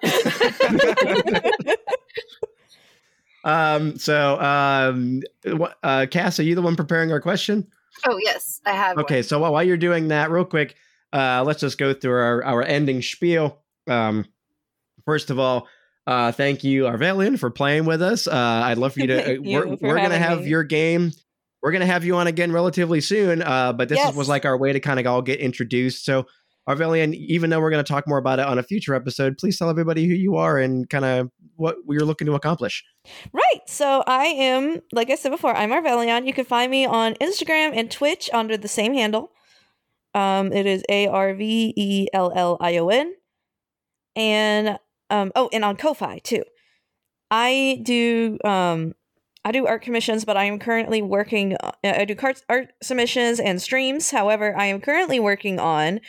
Um, 3.46 3.96
so 3.96 4.38
um, 4.40 5.22
uh, 5.82 6.06
Cass, 6.10 6.38
are 6.40 6.42
you 6.42 6.54
the 6.54 6.62
one 6.62 6.76
preparing 6.76 7.12
our 7.12 7.20
question? 7.20 7.66
oh 8.04 8.18
yes, 8.22 8.60
I 8.66 8.72
have. 8.72 8.98
Okay, 8.98 9.22
so 9.22 9.38
while, 9.38 9.52
while 9.52 9.62
you're 9.62 9.76
doing 9.78 10.08
that, 10.08 10.30
real 10.30 10.44
quick, 10.44 10.74
uh, 11.12 11.42
let's 11.46 11.60
just 11.60 11.78
go 11.78 11.94
through 11.94 12.12
our, 12.20 12.44
our 12.44 12.62
ending 12.62 13.00
spiel. 13.02 13.62
Um, 13.86 14.26
first 15.04 15.30
of 15.30 15.38
all, 15.38 15.68
uh, 16.06 16.32
thank 16.32 16.62
you, 16.64 16.84
Arvellion, 16.84 17.38
for 17.38 17.50
playing 17.50 17.84
with 17.86 18.02
us. 18.02 18.26
Uh, 18.26 18.34
I'd 18.64 18.78
love 18.78 18.92
for 18.94 19.00
you 19.00 19.06
to. 19.06 19.24
Uh, 19.26 19.30
you 19.40 19.58
we're 19.58 19.66
we're 19.80 19.96
gonna 19.96 20.18
have 20.18 20.40
me. 20.42 20.48
your 20.48 20.64
game. 20.64 21.12
We're 21.62 21.72
gonna 21.72 21.86
have 21.86 22.04
you 22.04 22.16
on 22.16 22.26
again 22.26 22.52
relatively 22.52 23.00
soon. 23.00 23.42
Uh, 23.42 23.72
but 23.72 23.88
this 23.88 23.96
Yes. 23.98 24.14
was 24.14 24.28
like 24.28 24.44
our 24.44 24.56
way 24.58 24.72
to 24.72 24.80
kind 24.80 25.00
of 25.00 25.06
all 25.06 25.22
get 25.22 25.40
introduced. 25.40 26.04
So, 26.04 26.26
Arvellion, 26.68 27.14
even 27.14 27.50
though 27.50 27.60
we're 27.60 27.70
gonna 27.70 27.82
talk 27.82 28.08
more 28.08 28.18
about 28.18 28.38
it 28.38 28.46
on 28.46 28.58
a 28.58 28.62
future 28.62 28.94
episode, 28.94 29.38
please 29.38 29.58
tell 29.58 29.70
everybody 29.70 30.06
who 30.06 30.14
you 30.14 30.36
are 30.36 30.58
and 30.58 30.88
kind 30.90 31.04
of 31.04 31.30
what 31.56 31.76
we're 31.84 32.04
looking 32.04 32.26
to 32.26 32.34
accomplish. 32.34 32.84
Right. 33.32 33.60
So 33.66 34.02
I 34.06 34.24
am, 34.26 34.82
like 34.92 35.10
I 35.10 35.14
said 35.14 35.30
before, 35.30 35.56
I'm 35.56 35.70
Arvellion. 35.70 36.26
You 36.26 36.32
can 36.32 36.44
find 36.44 36.70
me 36.70 36.84
on 36.84 37.14
Instagram 37.14 37.72
and 37.74 37.90
Twitch 37.90 38.28
under 38.32 38.56
the 38.56 38.68
same 38.68 38.94
handle. 38.94 39.32
Um, 40.14 40.52
it 40.52 40.66
is 40.66 40.82
A 40.88 41.08
R 41.08 41.34
V 41.34 41.74
E 41.76 42.08
L 42.12 42.32
L 42.34 42.56
I 42.60 42.78
O 42.78 42.88
N. 42.88 43.14
And 44.16 44.78
um, 45.10 45.30
oh, 45.36 45.48
and 45.52 45.64
on 45.64 45.76
Ko-fi 45.76 46.18
too. 46.18 46.42
I 47.30 47.80
do 47.82 48.38
um, 48.44 48.94
I 49.46 49.52
do 49.52 49.64
art 49.64 49.80
commissions, 49.82 50.24
but 50.24 50.36
I 50.36 50.42
am 50.44 50.58
currently 50.58 51.00
working. 51.02 51.54
uh, 51.54 51.70
I 51.84 52.04
do 52.04 52.16
cart- 52.16 52.42
art 52.48 52.72
submissions 52.82 53.38
and 53.38 53.62
streams. 53.62 54.10
However, 54.10 54.56
I 54.58 54.66
am 54.66 54.80
currently 54.80 55.20
working 55.20 55.60
on 55.60 56.00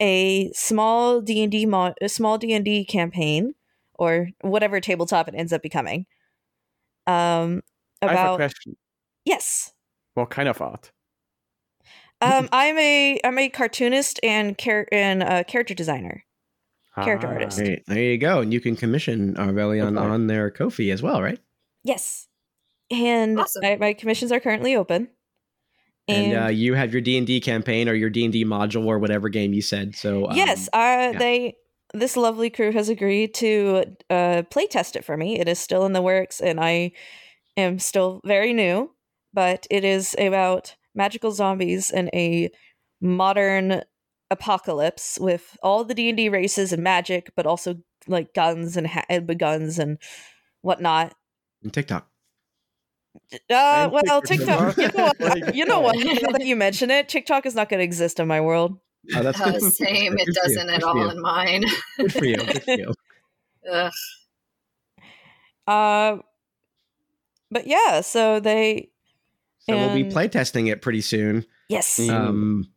a 0.00 0.50
small 0.54 1.20
D 1.20 1.40
and 1.44 1.52
D 1.52 1.66
mod, 1.66 1.94
a 2.02 2.08
small 2.08 2.36
D 2.36 2.52
and 2.52 2.64
D 2.64 2.84
campaign, 2.84 3.54
or 3.94 4.30
whatever 4.40 4.80
tabletop 4.80 5.28
it 5.28 5.34
ends 5.36 5.52
up 5.52 5.62
becoming. 5.62 6.06
Um, 7.06 7.62
I 8.02 8.08
have 8.08 8.10
a 8.10 8.20
about 8.20 8.36
question. 8.38 8.76
yes. 9.24 9.72
What 10.14 10.30
kind 10.30 10.48
of 10.48 10.60
art? 10.60 10.90
Um, 12.20 12.48
I'm 12.52 12.76
a 12.76 13.20
I'm 13.22 13.38
a 13.38 13.48
cartoonist 13.48 14.18
and 14.24 14.58
char- 14.58 14.88
and 14.90 15.22
uh, 15.22 15.44
character 15.44 15.74
designer. 15.74 16.24
Character 17.04 17.28
Ah, 17.28 17.34
artist. 17.34 17.58
Great. 17.58 17.86
There 17.86 18.02
you 18.02 18.18
go. 18.18 18.40
And 18.40 18.52
you 18.52 18.60
can 18.60 18.74
commission 18.74 19.34
Arvellion 19.36 19.96
Okay. 19.96 20.06
on 20.06 20.26
their 20.26 20.50
Ko-fi 20.50 20.90
as 20.90 21.00
well, 21.02 21.22
right? 21.22 21.38
Yes, 21.84 22.26
and 22.90 23.38
Awesome. 23.38 23.64
I, 23.64 23.76
my 23.76 23.92
commissions 23.92 24.32
are 24.32 24.40
currently 24.40 24.76
open. 24.76 25.08
And, 26.08 26.46
uh, 26.46 26.48
you 26.48 26.74
have 26.74 26.92
your 26.92 27.00
D 27.00 27.16
and 27.16 27.26
D 27.26 27.40
campaign 27.40 27.88
or 27.88 27.94
your 27.94 28.10
D 28.10 28.24
and 28.24 28.32
D 28.32 28.44
module 28.44 28.86
or 28.86 28.98
whatever 28.98 29.28
game 29.28 29.52
you 29.52 29.62
said. 29.62 29.94
So 29.94 30.28
um, 30.28 30.36
yes, 30.36 30.68
uh, 30.72 31.12
they 31.12 31.56
this 31.94 32.16
lovely 32.16 32.50
crew 32.50 32.72
has 32.72 32.88
agreed 32.88 33.34
to 33.34 33.84
uh, 34.08 34.42
play 34.50 34.66
test 34.66 34.96
it 34.96 35.04
for 35.04 35.16
me. 35.16 35.38
It 35.38 35.48
is 35.48 35.58
still 35.58 35.86
in 35.86 35.92
the 35.92 36.02
works, 36.02 36.40
and 36.40 36.60
I 36.60 36.92
am 37.56 37.78
still 37.78 38.20
very 38.24 38.52
new, 38.52 38.90
but 39.32 39.66
it 39.70 39.84
is 39.84 40.16
about 40.18 40.74
magical 40.94 41.30
zombies 41.30 41.90
in 41.90 42.10
a 42.12 42.50
modern 43.00 43.82
apocalypse 44.30 45.18
with 45.20 45.56
all 45.62 45.84
the 45.84 45.94
D 45.94 46.08
and 46.08 46.16
D 46.16 46.28
races 46.28 46.72
and 46.72 46.82
magic, 46.82 47.30
but 47.36 47.46
also 47.46 47.76
like 48.08 48.34
guns 48.34 48.76
and 48.76 48.86
ha- 48.86 49.04
and 49.08 49.38
guns 49.38 49.78
and 49.78 49.98
whatnot. 50.62 51.14
and 51.62 51.72
TikTok. 51.72 52.09
Uh, 53.50 53.88
well, 53.92 54.22
TikTok. 54.22 54.74
TikTok. 54.74 55.16
You 55.20 55.24
know 55.24 55.44
what? 55.44 55.54
You 55.54 55.64
know 55.64 55.80
what? 55.80 55.96
Now 56.22 56.30
that 56.32 56.46
you 56.46 56.56
mention 56.56 56.90
it, 56.90 57.08
TikTok 57.08 57.46
is 57.46 57.54
not 57.54 57.68
going 57.68 57.78
to 57.78 57.84
exist 57.84 58.20
in 58.20 58.28
my 58.28 58.40
world. 58.40 58.78
Oh, 59.14 59.22
that's 59.22 59.40
Uh, 59.40 59.58
same. 59.58 60.18
It 60.18 60.26
Good 60.26 60.34
doesn't 60.34 60.70
at 60.70 60.80
Good 60.80 60.86
all 60.88 61.10
in 61.10 61.20
mine. 61.20 61.64
Good 61.98 62.12
for 62.12 62.24
you. 62.24 62.36
Good 62.36 62.62
for 62.62 62.70
you. 62.72 62.94
Ugh. 63.72 63.92
Uh, 65.66 66.16
but 67.50 67.66
yeah, 67.66 68.00
so 68.00 68.40
they 68.40 68.90
So 69.60 69.76
we'll 69.76 69.94
be 69.94 70.02
And- 70.02 70.12
playtesting 70.12 70.70
it 70.70 70.82
pretty 70.82 71.00
soon. 71.00 71.44
yes. 71.68 71.98
Um, 72.08 72.68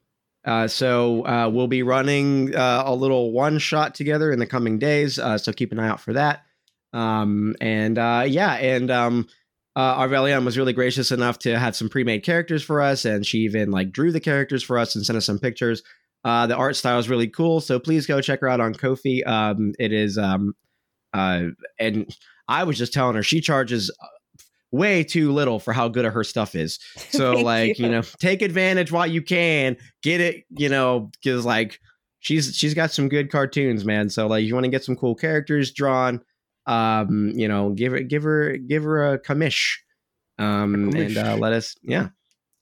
uh, 0.46 0.68
so 0.68 1.26
uh, 1.26 1.50
we'll 1.50 1.68
be 1.68 1.84
running 1.84 2.54
uh, 2.56 2.84
a 2.86 2.94
little 2.94 3.32
one 3.32 3.60
shot 3.60 3.96
together 3.96 4.32
in 4.32 4.40
the 4.40 4.46
coming 4.48 4.78
days. 4.78 5.18
Uh, 5.18 5.38
so 5.38 5.54
keep 5.54 5.72
an 5.72 5.80
eye 5.80 5.88
out 5.88 6.02
for 6.02 6.14
that. 6.14 6.44
Um, 6.92 7.56
and 7.62 7.98
uh, 7.98 8.26
yeah, 8.28 8.54
and 8.56 8.92
um, 8.92 9.28
uh, 9.76 10.00
Arvellion 10.00 10.46
was 10.46 10.58
really 10.58 10.74
gracious 10.74 11.12
enough 11.12 11.40
to 11.40 11.58
have 11.58 11.76
some 11.76 11.90
pre-made 11.90 12.24
characters 12.24 12.64
for 12.64 12.82
us, 12.82 13.06
and 13.06 13.26
she 13.26 13.40
even 13.40 13.72
like 13.72 13.92
drew 13.92 14.12
the 14.12 14.20
characters 14.20 14.64
for 14.64 14.78
us 14.78 14.96
and 14.96 15.06
sent 15.06 15.18
us 15.18 15.26
some 15.26 15.40
pictures. 15.40 15.82
Uh, 16.24 16.48
the 16.48 16.56
art 16.56 16.76
style 16.76 17.00
is 17.00 17.10
really 17.10 17.28
cool, 17.28 17.60
so 17.60 17.80
please 17.80 18.06
go 18.06 18.22
check 18.22 18.40
her 18.42 18.48
out 18.48 18.62
on 18.62 18.74
Ko-fi. 18.74 19.24
Um, 19.24 19.74
it 19.80 19.92
is, 19.92 20.18
um, 20.18 20.54
uh, 21.14 21.48
and 21.80 22.16
I 22.48 22.64
was 22.64 22.78
just 22.78 22.94
telling 22.94 23.16
her 23.16 23.24
she 23.24 23.42
charges 23.42 23.92
uh, 24.02 24.08
way 24.72 25.04
too 25.04 25.32
little 25.32 25.60
for 25.60 25.74
how 25.74 25.88
good 25.88 26.06
of 26.06 26.14
her 26.14 26.24
stuff 26.24 26.56
is. 26.56 26.80
So 27.14 27.34
like 27.34 27.78
you. 27.78 27.86
you. 27.86 27.92
know, 27.92 28.02
take 28.02 28.42
advantage 28.42 28.92
while 28.92 29.06
you 29.06 29.22
can. 29.22 29.78
Get 30.02 30.20
it, 30.20 30.46
you 30.50 30.68
know, 30.68 31.12
because 31.22 31.46
like 31.46 31.80
she's 32.20 32.56
she's 32.56 32.74
got 32.74 32.92
some 32.92 33.08
good 33.08 33.32
cartoons, 33.32 33.86
man. 33.86 34.10
So 34.10 34.28
like 34.28 34.46
you 34.46 34.54
want 34.54 34.64
to 34.64 34.72
get 34.72 34.84
some 34.84 34.96
cool 34.96 35.14
characters 35.14 35.72
drawn, 35.72 36.22
um, 36.66 37.32
you 37.36 37.48
know, 37.48 37.72
give 37.72 37.94
it 37.94 38.08
give 38.08 38.24
her 38.24 38.58
give 38.58 38.84
her 38.84 39.14
a 39.14 39.20
commish, 39.20 39.78
um, 40.38 40.90
A 40.96 41.06
and 41.06 41.18
uh, 41.18 41.38
let 41.38 41.54
us 41.54 41.76
yeah, 41.82 42.10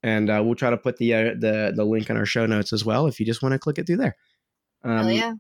and 0.04 0.30
uh, 0.30 0.42
we'll 0.44 0.56
try 0.56 0.70
to 0.70 0.78
put 0.78 0.98
the 0.98 1.14
uh, 1.14 1.24
the 1.40 1.74
the 1.76 1.86
link 1.86 2.10
in 2.10 2.18
our 2.18 2.26
show 2.26 2.46
notes 2.46 2.74
as 2.74 2.84
well 2.86 3.08
if 3.08 3.20
you 3.20 3.26
just 3.26 3.42
want 3.42 3.54
to 3.54 3.60
click 3.60 3.78
it 3.78 3.88
through 3.88 3.98
there. 3.98 4.16
Um, 4.84 4.98
Hell 4.98 5.12
yeah. 5.12 5.34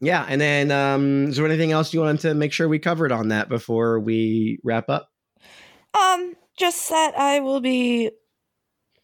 yeah, 0.00 0.26
and 0.28 0.40
then 0.40 0.70
um, 0.70 1.28
is 1.28 1.36
there 1.36 1.46
anything 1.46 1.72
else 1.72 1.94
you 1.94 2.00
wanted 2.00 2.20
to 2.20 2.34
make 2.34 2.52
sure 2.52 2.68
we 2.68 2.78
covered 2.78 3.12
on 3.12 3.28
that 3.28 3.48
before 3.48 3.98
we 3.98 4.58
wrap 4.62 4.90
up? 4.90 5.08
Um, 5.98 6.34
just 6.58 6.88
that 6.90 7.18
I 7.18 7.40
will 7.40 7.60
be 7.60 8.10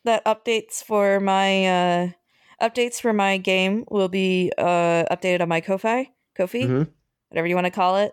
that 0.04 0.24
updates 0.24 0.82
for 0.82 1.20
my 1.20 1.66
uh 1.66 2.08
updates 2.60 3.00
for 3.00 3.12
my 3.12 3.38
game 3.38 3.84
will 3.90 4.08
be 4.08 4.52
uh 4.58 5.04
updated 5.10 5.40
on 5.40 5.48
my 5.48 5.60
Ko-fi, 5.60 6.10
Kofi, 6.38 6.64
Mhm. 6.64 6.88
whatever 7.28 7.46
you 7.46 7.54
want 7.54 7.66
to 7.66 7.70
call 7.70 7.96
it, 7.96 8.12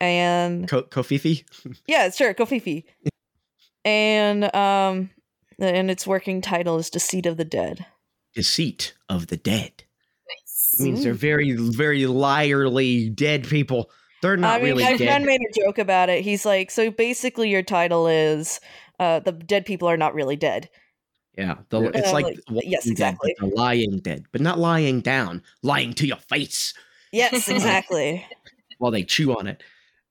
and 0.00 0.68
Ko- 0.68 0.82
Kofifi. 0.84 1.44
yeah, 1.86 2.10
sure, 2.10 2.34
Kofifi, 2.34 2.84
and 3.84 4.44
um, 4.54 5.10
and 5.58 5.90
its 5.90 6.06
working 6.06 6.40
title 6.40 6.78
is 6.78 6.90
Deceit 6.90 7.26
of 7.26 7.36
the 7.36 7.44
Dead. 7.44 7.84
Deceit 8.34 8.94
of 9.08 9.26
the 9.28 9.36
dead. 9.36 9.84
Nice. 10.28 10.74
It 10.78 10.82
means 10.84 11.02
they're 11.02 11.14
very, 11.14 11.52
very 11.52 12.02
liarly 12.02 13.12
dead 13.14 13.48
people. 13.48 13.90
They're 14.22 14.36
not 14.36 14.56
I 14.60 14.62
mean, 14.62 14.64
really 14.72 14.84
my 14.84 14.96
dead. 14.96 15.06
friend 15.08 15.24
made 15.24 15.40
a 15.40 15.60
joke 15.64 15.78
about 15.78 16.08
it. 16.10 16.22
He's 16.22 16.44
like, 16.44 16.70
so 16.70 16.90
basically, 16.90 17.50
your 17.50 17.62
title 17.62 18.06
is 18.06 18.60
uh, 19.00 19.20
the 19.20 19.32
dead 19.32 19.64
people 19.64 19.88
are 19.88 19.96
not 19.96 20.14
really 20.14 20.36
dead. 20.36 20.68
yeah, 21.36 21.56
the, 21.70 21.80
Yeah. 21.82 21.90
it's 21.94 22.08
Uh, 22.08 22.12
like 22.12 22.24
like, 22.50 22.64
yes, 22.66 22.84
Dead, 22.84 22.90
exactly. 22.92 23.34
but 23.38 23.48
the 23.48 23.54
lying 23.56 23.98
dead, 24.00 24.26
but 24.32 24.40
not 24.40 24.58
lying 24.58 25.00
down, 25.00 25.42
lying 25.62 25.92
to 25.94 26.06
your 26.06 26.16
face 26.18 26.74
Yes, 27.12 27.48
exactly. 27.48 28.26
while 28.78 28.90
they 28.92 29.02
chew 29.04 29.34
on 29.36 29.46
it. 29.46 29.62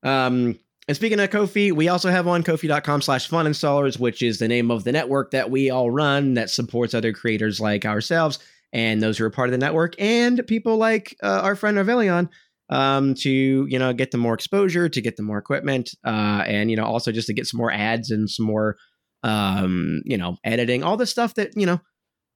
Um, 0.03 0.59
and 0.87 0.95
speaking 0.95 1.19
of 1.19 1.29
Ko-fi, 1.29 1.71
we 1.71 1.89
also 1.89 2.09
have 2.09 2.27
on 2.27 2.43
Ko-fi.com 2.43 3.01
slash 3.01 3.27
fun 3.27 3.45
installers, 3.45 3.99
which 3.99 4.21
is 4.21 4.39
the 4.39 4.47
name 4.47 4.71
of 4.71 4.85
the 4.85 4.93
network 4.93 5.31
that 5.31 5.51
we 5.51 5.69
all 5.69 5.91
run 5.91 6.35
that 6.35 6.49
supports 6.49 6.93
other 6.93 7.11
creators 7.11 7.59
like 7.59 7.85
ourselves 7.85 8.39
and 8.71 9.01
those 9.01 9.17
who 9.17 9.25
are 9.25 9.29
part 9.29 9.49
of 9.49 9.51
the 9.51 9.57
network 9.57 9.95
and 9.99 10.45
people 10.47 10.77
like 10.77 11.15
uh, 11.21 11.41
our 11.43 11.55
friend 11.55 11.77
Arvellion 11.77 12.29
um, 12.69 13.15
to, 13.15 13.65
you 13.69 13.79
know, 13.79 13.93
get 13.93 14.11
them 14.11 14.21
more 14.21 14.33
exposure, 14.33 14.87
to 14.87 15.01
get 15.01 15.17
them 15.17 15.25
more 15.25 15.37
equipment, 15.37 15.91
uh, 16.05 16.43
and, 16.45 16.69
you 16.69 16.77
know, 16.77 16.85
also 16.85 17.11
just 17.11 17.27
to 17.27 17.33
get 17.33 17.47
some 17.47 17.57
more 17.57 17.71
ads 17.71 18.11
and 18.11 18.29
some 18.29 18.45
more, 18.45 18.77
um, 19.23 20.01
you 20.05 20.17
know, 20.17 20.37
editing, 20.43 20.83
all 20.83 20.97
the 20.97 21.05
stuff 21.05 21.33
that, 21.35 21.51
you 21.55 21.65
know, 21.65 21.79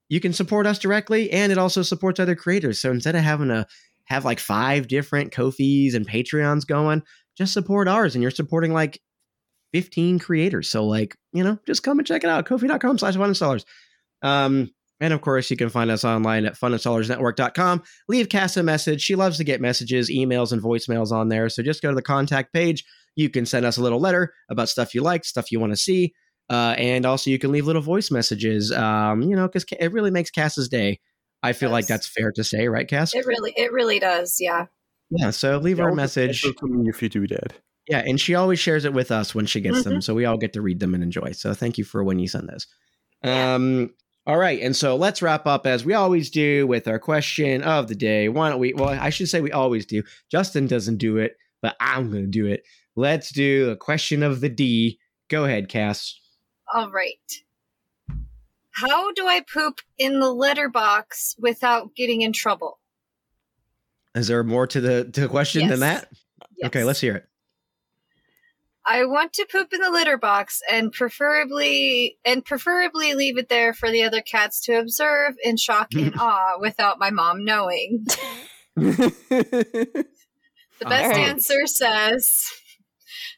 you 0.08 0.20
can 0.20 0.32
support 0.32 0.66
us 0.66 0.78
directly 0.78 1.30
and 1.30 1.52
it 1.52 1.58
also 1.58 1.80
supports 1.82 2.20
other 2.20 2.36
creators. 2.36 2.80
So 2.80 2.90
instead 2.90 3.14
of 3.14 3.22
having 3.22 3.48
to 3.48 3.66
have 4.04 4.24
like 4.24 4.40
five 4.40 4.88
different 4.88 5.32
Kofis 5.32 5.94
and 5.94 6.08
Patreons 6.08 6.66
going, 6.66 7.02
just 7.36 7.52
support 7.52 7.88
ours 7.88 8.14
and 8.14 8.22
you're 8.22 8.30
supporting 8.30 8.72
like 8.72 9.00
15 9.72 10.18
creators. 10.18 10.68
So 10.68 10.84
like, 10.84 11.16
you 11.32 11.42
know, 11.42 11.58
just 11.66 11.82
come 11.82 11.98
and 11.98 12.06
check 12.06 12.24
it 12.24 12.30
out. 12.30 12.46
Ko-fi.com 12.46 12.98
slash 12.98 13.16
one 13.16 13.30
installers. 13.30 13.64
Um, 14.22 14.70
and 15.00 15.12
of 15.12 15.20
course, 15.20 15.50
you 15.50 15.56
can 15.56 15.68
find 15.68 15.90
us 15.90 16.04
online 16.04 16.44
at 16.44 16.54
funinstallersnetwork.com. 16.54 17.82
Leave 18.08 18.28
Cass 18.28 18.56
a 18.56 18.62
message. 18.62 19.02
She 19.02 19.16
loves 19.16 19.36
to 19.38 19.44
get 19.44 19.60
messages, 19.60 20.08
emails, 20.08 20.52
and 20.52 20.62
voicemails 20.62 21.10
on 21.10 21.28
there. 21.28 21.48
So 21.48 21.62
just 21.62 21.82
go 21.82 21.88
to 21.88 21.94
the 21.94 22.02
contact 22.02 22.52
page. 22.52 22.84
You 23.16 23.28
can 23.28 23.44
send 23.44 23.66
us 23.66 23.78
a 23.78 23.82
little 23.82 23.98
letter 23.98 24.32
about 24.48 24.68
stuff 24.68 24.94
you 24.94 25.02
like, 25.02 25.24
stuff 25.24 25.50
you 25.50 25.58
want 25.58 25.72
to 25.72 25.76
see. 25.76 26.14
Uh, 26.48 26.74
and 26.78 27.04
also, 27.04 27.30
you 27.30 27.38
can 27.38 27.50
leave 27.50 27.66
little 27.66 27.82
voice 27.82 28.10
messages, 28.10 28.70
um, 28.70 29.22
you 29.22 29.34
know, 29.34 29.48
because 29.48 29.64
it 29.80 29.92
really 29.92 30.10
makes 30.10 30.30
Cass's 30.30 30.68
day. 30.68 31.00
I 31.42 31.52
feel 31.52 31.70
like 31.70 31.88
that's 31.88 32.06
fair 32.06 32.30
to 32.32 32.44
say, 32.44 32.68
right, 32.68 32.86
Cass? 32.86 33.14
It 33.14 33.26
really, 33.26 33.52
it 33.56 33.72
really 33.72 33.98
does. 33.98 34.36
Yeah. 34.38 34.66
Yeah. 35.16 35.30
So 35.30 35.58
leave 35.58 35.78
her 35.78 35.88
a 35.88 35.94
message. 35.94 36.44
Also 36.44 36.66
to 36.66 36.84
if 36.88 37.02
you 37.02 37.08
do 37.08 37.26
that. 37.28 37.52
Yeah, 37.88 38.02
and 38.06 38.20
she 38.20 38.34
always 38.34 38.60
shares 38.60 38.84
it 38.84 38.92
with 38.92 39.10
us 39.10 39.34
when 39.34 39.46
she 39.46 39.60
gets 39.60 39.82
them, 39.82 40.00
so 40.00 40.14
we 40.14 40.24
all 40.24 40.38
get 40.38 40.52
to 40.52 40.62
read 40.62 40.78
them 40.78 40.94
and 40.94 41.02
enjoy. 41.02 41.32
So 41.32 41.52
thank 41.52 41.78
you 41.78 41.84
for 41.84 42.04
when 42.04 42.20
you 42.20 42.28
send 42.28 42.48
those. 42.48 42.68
Um, 43.24 43.90
all 44.24 44.38
right, 44.38 44.60
and 44.60 44.74
so 44.76 44.94
let's 44.94 45.20
wrap 45.20 45.46
up 45.48 45.66
as 45.66 45.84
we 45.84 45.94
always 45.94 46.30
do 46.30 46.64
with 46.66 46.86
our 46.86 47.00
question 47.00 47.62
of 47.62 47.88
the 47.88 47.96
day. 47.96 48.28
Why 48.28 48.50
don't 48.50 48.60
we? 48.60 48.72
Well, 48.72 48.90
I 48.90 49.10
should 49.10 49.28
say 49.28 49.40
we 49.40 49.50
always 49.50 49.84
do. 49.84 50.04
Justin 50.30 50.68
doesn't 50.68 50.98
do 50.98 51.16
it, 51.16 51.36
but 51.60 51.74
I'm 51.80 52.10
going 52.10 52.24
to 52.24 52.30
do 52.30 52.46
it. 52.46 52.62
Let's 52.94 53.32
do 53.32 53.70
a 53.70 53.76
question 53.76 54.22
of 54.22 54.40
the 54.40 54.48
D. 54.48 55.00
Go 55.28 55.44
ahead, 55.44 55.68
Cass. 55.68 56.18
All 56.72 56.90
right. 56.90 57.42
How 58.74 59.12
do 59.12 59.26
I 59.26 59.40
poop 59.52 59.80
in 59.98 60.20
the 60.20 60.32
litter 60.32 60.68
box 60.68 61.34
without 61.38 61.94
getting 61.96 62.22
in 62.22 62.32
trouble? 62.32 62.78
Is 64.14 64.28
there 64.28 64.44
more 64.44 64.66
to 64.66 64.80
the 64.80 65.04
to 65.12 65.20
the 65.22 65.28
question 65.28 65.68
than 65.68 65.80
Yes. 65.80 66.06
that? 66.60 66.66
Okay, 66.66 66.84
let's 66.84 67.00
hear 67.00 67.16
it. 67.16 67.26
I 68.84 69.04
want 69.04 69.32
to 69.34 69.46
poop 69.50 69.72
in 69.72 69.80
the 69.80 69.90
litter 69.90 70.18
box 70.18 70.60
and 70.70 70.92
preferably 70.92 72.18
and 72.24 72.44
preferably 72.44 73.14
leave 73.14 73.38
it 73.38 73.48
there 73.48 73.72
for 73.72 73.90
the 73.90 74.02
other 74.02 74.20
cats 74.20 74.60
to 74.62 74.74
observe 74.78 75.34
in 75.44 75.56
shock 75.56 75.88
and 75.94 76.14
awe 76.18 76.58
without 76.60 76.98
my 76.98 77.10
mom 77.10 77.44
knowing. 77.44 78.04
The 80.78 80.88
best 80.88 81.04
Alright. 81.14 81.28
answer 81.28 81.66
says 81.66 82.44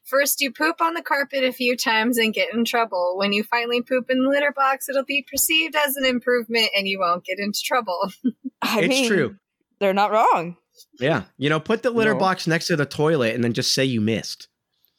First, 0.05 0.41
you 0.41 0.51
poop 0.53 0.81
on 0.81 0.95
the 0.95 1.03
carpet 1.03 1.45
a 1.45 1.53
few 1.53 1.77
times 1.77 2.17
and 2.19 2.33
get 2.33 2.55
in 2.55 2.65
trouble. 2.65 3.17
When 3.19 3.33
you 3.33 3.43
finally 3.43 3.83
poop 3.83 4.07
in 4.11 4.23
the 4.23 4.29
litter 4.31 4.53
box, 4.53 4.89
it'll 4.89 5.05
be 5.05 5.27
perceived 5.31 5.75
as 5.77 5.97
an 5.97 6.05
improvement 6.07 6.69
and 6.77 6.87
you 6.89 6.99
won't 7.01 7.25
get 7.25 7.39
into 7.39 7.61
trouble. 7.65 8.11
I 8.63 8.81
it's 8.81 8.89
mean, 8.89 9.09
true. 9.09 9.37
They're 9.81 9.93
not 9.93 10.11
wrong. 10.13 10.57
Yeah, 11.01 11.25
you 11.39 11.49
know, 11.49 11.61
put 11.61 11.83
the 11.83 11.91
litter 11.91 12.15
No. 12.15 12.19
box 12.21 12.47
next 12.47 12.67
to 12.69 12.77
the 12.77 12.87
toilet 12.87 13.35
and 13.35 13.43
then 13.45 13.53
just 13.53 13.73
say 13.75 13.85
you 13.85 14.01
missed. 14.01 14.49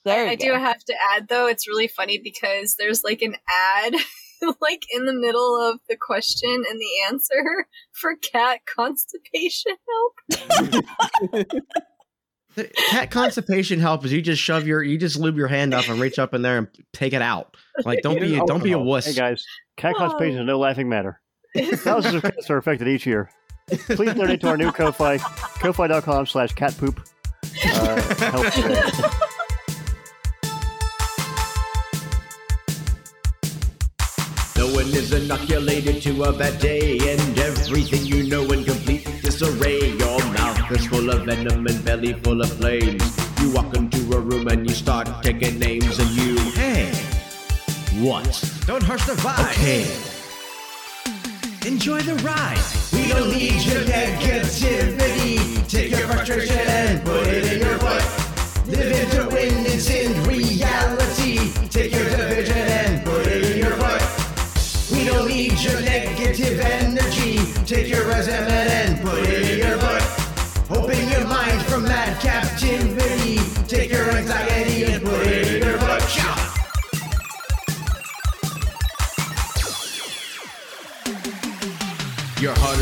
There 0.03 0.27
I 0.27 0.31
you 0.31 0.38
do 0.38 0.53
have 0.53 0.84
to 0.85 0.93
add 1.15 1.27
though, 1.30 1.47
it's 1.47 1.68
really 1.68 1.88
funny 1.88 2.19
because 2.23 2.76
there's 2.77 3.03
like 3.03 3.22
an 3.22 3.35
ad 3.49 3.93
like 4.61 4.84
in 4.91 5.06
the 5.06 5.14
middle 5.14 5.60
of 5.69 5.80
the 5.89 5.97
question 5.99 6.64
and 6.69 6.80
the 6.80 7.03
answer 7.07 7.65
for 7.93 8.15
cat 8.15 8.60
constipation 8.65 9.73
help. 10.41 11.45
Cat 12.89 13.11
constipation 13.11 13.81
help 13.81 14.06
is 14.06 14.14
you 14.14 14.22
just 14.22 14.41
shove 14.41 14.65
your 14.65 14.81
you 14.81 14.97
just 14.97 15.18
lube 15.19 15.35
your 15.35 15.49
hand 15.49 15.73
up 15.73 15.89
and 15.89 15.99
reach 15.99 16.18
up 16.18 16.34
in 16.34 16.41
there 16.41 16.57
and 16.57 16.68
take 16.93 17.11
it 17.11 17.22
out. 17.22 17.57
Like 17.84 18.02
don't 18.02 18.18
be 18.18 18.39
don't 18.47 18.64
be 18.64 18.72
a 18.72 18.80
wuss. 18.80 19.06
Hey 19.07 19.14
guys, 19.14 19.43
cat 19.76 19.93
Oh. 19.97 19.99
constipation 19.99 20.39
is 20.39 20.45
no 20.47 20.57
laughing 20.57 20.88
matter. 20.88 21.19
Thousands 21.57 22.15
of 22.15 22.22
cats 22.23 22.49
are 22.49 22.56
affected 22.57 22.88
each 22.88 23.06
year. 23.06 23.30
Please 23.68 24.14
donate 24.14 24.42
to 24.42 24.50
our 24.50 24.58
new 24.58 24.72
Ko-Fi, 24.72 25.18
ko-fi.com 25.18 26.28
slash 26.28 26.54
cat 26.54 26.78
poop. 26.78 27.02
Uh, 27.66 28.02
help. 28.16 28.44
No 34.56 34.68
one 34.74 34.86
is 34.94 35.12
inoculated 35.12 36.02
to 36.04 36.24
a 36.26 36.32
bad 36.32 36.60
day, 36.60 37.00
and 37.00 37.40
everything 37.40 38.06
you 38.06 38.30
know 38.30 38.44
in 38.52 38.64
complete 38.64 39.04
disarray. 39.24 39.80
Your 39.98 40.20
mouth 40.20 40.72
is 40.72 40.86
full 40.86 41.10
of 41.10 41.26
venom 41.26 41.66
and 41.66 41.84
belly 41.84 42.14
full 42.14 42.42
of 42.42 42.54
flames. 42.54 43.18
You 43.42 43.52
walk 43.52 43.76
into 43.76 44.16
a 44.16 44.20
room 44.20 44.48
and 44.48 44.70
you 44.70 44.76
start 44.76 45.08
taking 45.24 45.58
names, 45.58 45.98
and 45.98 46.10
you, 46.12 46.38
hey, 46.52 46.94
what? 48.00 48.26
Don't 48.68 48.84
harsh 48.84 49.06
the 49.08 49.14
vibe. 49.14 49.52
Okay. 49.54 50.15
Enjoy 51.66 52.00
the 52.00 52.14
ride. 52.18 52.62
We 52.94 53.08
don't 53.10 53.32
need 53.32 53.60
your 53.64 53.82
negativity. 53.86 55.68
Take 55.68 55.90
your 55.90 56.08
frustration 56.08 56.60
and 56.60 57.04
put 57.04 57.26
it 57.26 57.54
in 57.54 57.60
your 57.60 57.80
butt. 57.80 58.04
Live 58.68 58.92
into 58.92 59.28
win, 59.34 59.66
it's 59.66 59.90
in 59.90 60.14
reality. 60.26 61.52
Take 61.70 61.92
your 61.92 62.08
division 62.08 62.56
and 62.56 63.04
put 63.04 63.26
it 63.26 63.50
in 63.50 63.58
your 63.58 63.76
butt. 63.78 64.00
We 64.92 65.06
don't 65.06 65.28
need 65.28 65.58
your 65.58 65.82
negative 65.82 66.60
energy. 66.60 67.40
Take 67.66 67.88
your 67.88 68.06
resentment 68.10 68.70
and 68.70 69.02
put 69.02 69.28
it 69.28 69.50
in 69.50 69.68
your 69.68 69.78
butt. 69.80 70.04
Open 70.70 71.10
your 71.10 71.26
mind 71.26 71.64
from 71.64 71.82
that 71.86 72.22
captivity. 72.22 73.40
Take 73.68 73.90
your 73.90 74.05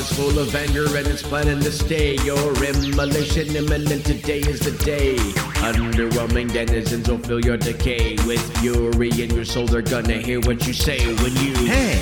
is 0.03 0.17
full 0.17 0.39
of 0.39 0.53
anger 0.55 0.85
and 0.97 1.07
it's 1.07 1.21
planning 1.21 1.59
to 1.59 1.71
stay. 1.71 2.15
Your 2.23 2.53
immolation 2.63 3.55
imminent 3.55 4.05
today 4.05 4.39
is 4.39 4.59
the 4.59 4.71
day. 4.83 5.15
Underwhelming 5.61 6.51
denizens 6.51 7.07
will 7.09 7.19
feel 7.19 7.39
your 7.43 7.57
decay. 7.57 8.15
With 8.27 8.41
fury 8.59 9.09
in 9.21 9.29
your 9.33 9.45
soul, 9.45 9.65
they're 9.65 9.81
gonna 9.81 10.17
hear 10.17 10.39
what 10.41 10.65
you 10.67 10.73
say 10.73 10.99
when 11.15 11.33
you. 11.37 11.53
Hey, 11.65 11.99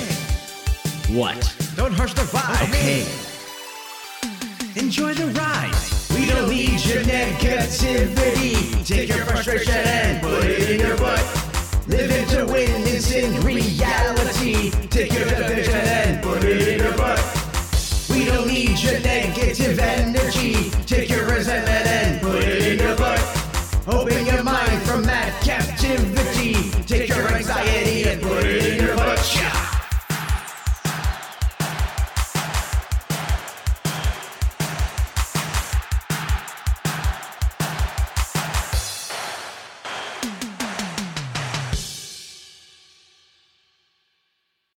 What? 1.16 1.40
don't 1.76 1.92
harsh 1.92 2.14
the 2.14 2.22
vibe. 2.22 2.68
Okay. 2.68 3.04
Enjoy 4.80 5.12
the 5.14 5.26
ride. 5.38 5.74
We 6.14 6.26
don't 6.26 6.48
need 6.48 6.84
your 6.84 7.02
negativity. 7.02 8.86
Take 8.86 9.08
your 9.10 9.24
frustration 9.26 9.74
and 9.74 10.22
put 10.22 10.44
it 10.44 10.70
in 10.70 10.80
your 10.80 10.96
butt. 10.96 11.22
Live 11.88 12.10
it 12.10 12.28
to 12.30 12.46
win, 12.46 12.70
it's 12.86 13.10
in 13.12 13.40
reality. 13.42 14.70
Take 14.88 15.12
your 15.12 15.24
division 15.24 15.74
and 15.74 16.11
Need 18.62 18.78
your 18.78 19.00
negative 19.00 19.76
energy. 19.80 20.70
Take 20.86 21.08
your 21.08 21.26
resentment 21.26 21.84
and 21.84 22.20
put 22.20 22.44
it 22.44 22.64
in 22.64 22.78
your 22.78 22.96
butt. 22.96 23.18
Open 23.88 24.24
your 24.24 24.44
mind 24.44 24.82
from 24.82 25.02
that 25.02 25.36
captivity. 25.42 26.70
Take 26.84 27.08
your 27.08 27.26
anxiety 27.26 28.04
and 28.04 28.22
put 28.22 28.44
it 28.46 28.64
in 28.64 28.86
your 28.86 28.94
butt. 28.94 29.18
Shout. 29.18 29.61